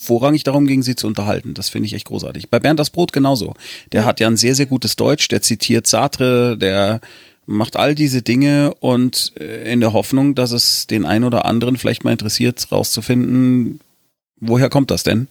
vorrangig 0.00 0.44
darum 0.44 0.66
ging, 0.66 0.82
sie 0.82 0.96
zu 0.96 1.06
unterhalten. 1.06 1.52
Das 1.52 1.68
finde 1.68 1.86
ich 1.86 1.92
echt 1.92 2.06
großartig. 2.06 2.48
Bei 2.48 2.58
Bernd 2.58 2.80
das 2.80 2.88
Brot 2.88 3.12
genauso. 3.12 3.52
Der 3.92 4.00
ja. 4.00 4.06
hat 4.06 4.18
ja 4.18 4.28
ein 4.28 4.38
sehr, 4.38 4.54
sehr 4.54 4.64
gutes 4.64 4.96
Deutsch, 4.96 5.28
der 5.28 5.42
zitiert 5.42 5.86
Sartre, 5.86 6.56
der 6.56 7.02
macht 7.44 7.76
all 7.76 7.94
diese 7.94 8.22
Dinge 8.22 8.72
und 8.80 9.34
äh, 9.38 9.70
in 9.70 9.80
der 9.80 9.92
Hoffnung, 9.92 10.34
dass 10.34 10.52
es 10.52 10.86
den 10.86 11.04
einen 11.04 11.24
oder 11.24 11.44
anderen 11.44 11.76
vielleicht 11.76 12.02
mal 12.02 12.12
interessiert, 12.12 12.66
rauszufinden, 12.72 13.80
woher 14.36 14.70
kommt 14.70 14.90
das 14.90 15.02
denn? 15.02 15.28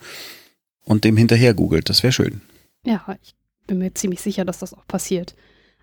Und 0.85 1.03
dem 1.03 1.17
hinterher 1.17 1.55
googelt. 1.55 1.89
Das 1.89 2.03
wäre 2.03 2.13
schön. 2.13 2.41
Ja, 2.85 3.03
ich 3.23 3.33
bin 3.69 3.77
mir 3.77 3.93
ziemlich 3.93 4.19
sicher, 4.19 4.43
dass 4.43 4.59
das 4.59 4.73
auch 4.73 4.85
passiert. 4.87 5.35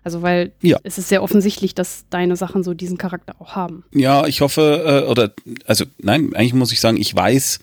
Also 0.03 0.21
weil 0.21 0.53
ja. 0.61 0.77
es 0.83 0.97
ist 0.97 1.09
sehr 1.09 1.23
offensichtlich, 1.23 1.73
dass 1.73 2.05
deine 2.09 2.35
Sachen 2.35 2.63
so 2.63 2.73
diesen 2.73 2.97
Charakter 2.97 3.35
auch 3.39 3.55
haben. 3.55 3.83
Ja, 3.91 4.27
ich 4.27 4.41
hoffe, 4.41 5.03
äh, 5.05 5.09
oder 5.09 5.33
also 5.65 5.85
nein, 5.97 6.33
eigentlich 6.35 6.53
muss 6.53 6.71
ich 6.71 6.79
sagen, 6.79 6.97
ich 6.97 7.13
weiß, 7.15 7.59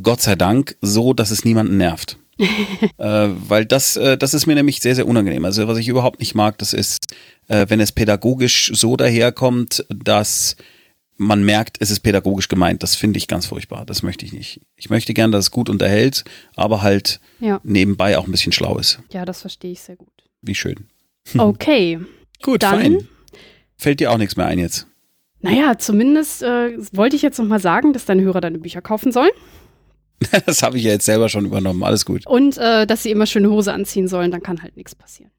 Gott 0.00 0.20
sei 0.20 0.36
Dank, 0.36 0.76
so, 0.80 1.12
dass 1.12 1.30
es 1.30 1.44
niemanden 1.44 1.76
nervt. 1.76 2.18
äh, 2.38 3.28
weil 3.48 3.66
das, 3.66 3.96
äh, 3.96 4.16
das 4.16 4.34
ist 4.34 4.46
mir 4.46 4.54
nämlich 4.54 4.80
sehr, 4.80 4.94
sehr 4.94 5.06
unangenehm. 5.06 5.44
Also 5.44 5.68
was 5.68 5.78
ich 5.78 5.88
überhaupt 5.88 6.20
nicht 6.20 6.34
mag, 6.34 6.56
das 6.58 6.72
ist, 6.72 7.06
äh, 7.48 7.66
wenn 7.68 7.80
es 7.80 7.92
pädagogisch 7.92 8.70
so 8.74 8.96
daherkommt, 8.96 9.84
dass 9.90 10.56
man 11.16 11.44
merkt, 11.44 11.76
es 11.80 11.90
ist 11.90 12.00
pädagogisch 12.00 12.48
gemeint. 12.48 12.82
Das 12.82 12.96
finde 12.96 13.18
ich 13.18 13.28
ganz 13.28 13.46
furchtbar. 13.46 13.84
Das 13.86 14.02
möchte 14.02 14.24
ich 14.24 14.32
nicht. 14.32 14.60
Ich 14.76 14.90
möchte 14.90 15.14
gern, 15.14 15.32
dass 15.32 15.46
es 15.46 15.50
gut 15.50 15.68
unterhält, 15.68 16.24
aber 16.56 16.82
halt 16.82 17.20
ja. 17.40 17.60
nebenbei 17.62 18.18
auch 18.18 18.26
ein 18.26 18.32
bisschen 18.32 18.52
schlau 18.52 18.78
ist. 18.78 19.00
Ja, 19.12 19.24
das 19.24 19.40
verstehe 19.40 19.72
ich 19.72 19.80
sehr 19.80 19.96
gut. 19.96 20.08
Wie 20.40 20.54
schön. 20.54 20.86
Okay. 21.38 22.00
gut, 22.42 22.64
Dann, 22.64 22.80
fein. 22.80 23.08
Fällt 23.76 24.00
dir 24.00 24.10
auch 24.10 24.18
nichts 24.18 24.36
mehr 24.36 24.46
ein 24.46 24.58
jetzt? 24.58 24.88
Naja, 25.40 25.78
zumindest 25.78 26.42
äh, 26.42 26.76
wollte 26.92 27.14
ich 27.14 27.22
jetzt 27.22 27.38
nochmal 27.38 27.60
sagen, 27.60 27.92
dass 27.92 28.04
deine 28.04 28.22
Hörer 28.22 28.40
deine 28.40 28.58
Bücher 28.58 28.82
kaufen 28.82 29.12
sollen. 29.12 29.30
das 30.46 30.62
habe 30.62 30.78
ich 30.78 30.84
ja 30.84 30.92
jetzt 30.92 31.04
selber 31.04 31.28
schon 31.28 31.46
übernommen. 31.46 31.82
Alles 31.82 32.04
gut. 32.04 32.26
Und 32.26 32.58
äh, 32.58 32.86
dass 32.86 33.02
sie 33.02 33.10
immer 33.10 33.26
schöne 33.26 33.50
Hose 33.50 33.72
anziehen 33.72 34.08
sollen, 34.08 34.30
dann 34.30 34.42
kann 34.42 34.62
halt 34.62 34.76
nichts 34.76 34.94
passieren. 34.94 35.30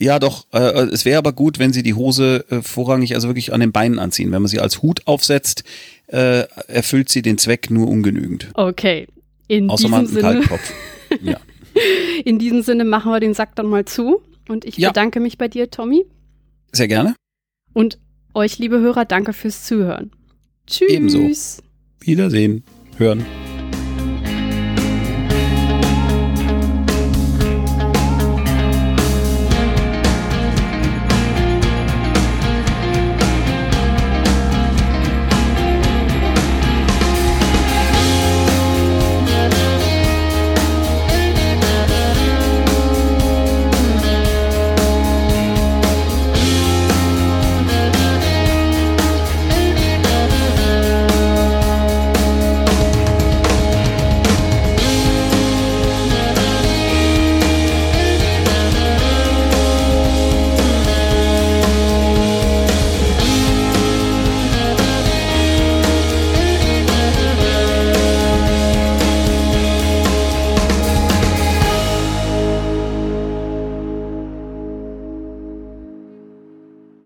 Ja, 0.00 0.18
doch. 0.18 0.46
Äh, 0.52 0.58
es 0.92 1.04
wäre 1.04 1.18
aber 1.18 1.32
gut, 1.32 1.58
wenn 1.58 1.72
sie 1.72 1.82
die 1.82 1.94
Hose 1.94 2.44
äh, 2.50 2.62
vorrangig 2.62 3.14
also 3.14 3.28
wirklich 3.28 3.52
an 3.52 3.60
den 3.60 3.70
Beinen 3.70 3.98
anziehen. 3.98 4.32
Wenn 4.32 4.42
man 4.42 4.48
sie 4.48 4.58
als 4.58 4.82
Hut 4.82 5.06
aufsetzt, 5.06 5.62
äh, 6.06 6.44
erfüllt 6.68 7.10
sie 7.10 7.22
den 7.22 7.36
Zweck 7.36 7.70
nur 7.70 7.86
ungenügend. 7.86 8.48
Okay. 8.54 9.06
In 9.46 9.68
Außer 9.68 9.84
diesem 9.84 9.90
man 9.90 10.06
Sinne. 10.06 10.20
Kaltkopf. 10.20 10.72
ja. 11.22 11.38
In 12.24 12.38
diesem 12.38 12.62
Sinne 12.62 12.84
machen 12.84 13.12
wir 13.12 13.20
den 13.20 13.34
Sack 13.34 13.54
dann 13.56 13.66
mal 13.66 13.84
zu. 13.84 14.22
Und 14.48 14.64
ich 14.64 14.76
ja. 14.76 14.88
bedanke 14.88 15.20
mich 15.20 15.38
bei 15.38 15.48
dir, 15.48 15.70
Tommy. 15.70 16.04
Sehr 16.72 16.88
gerne. 16.88 17.14
Und 17.72 17.98
euch, 18.34 18.58
liebe 18.58 18.80
Hörer, 18.80 19.04
danke 19.04 19.32
fürs 19.32 19.64
Zuhören. 19.64 20.10
Tschüss. 20.66 20.88
Ebenso. 20.88 21.30
Wiedersehen. 22.00 22.64
Hören. 22.96 23.24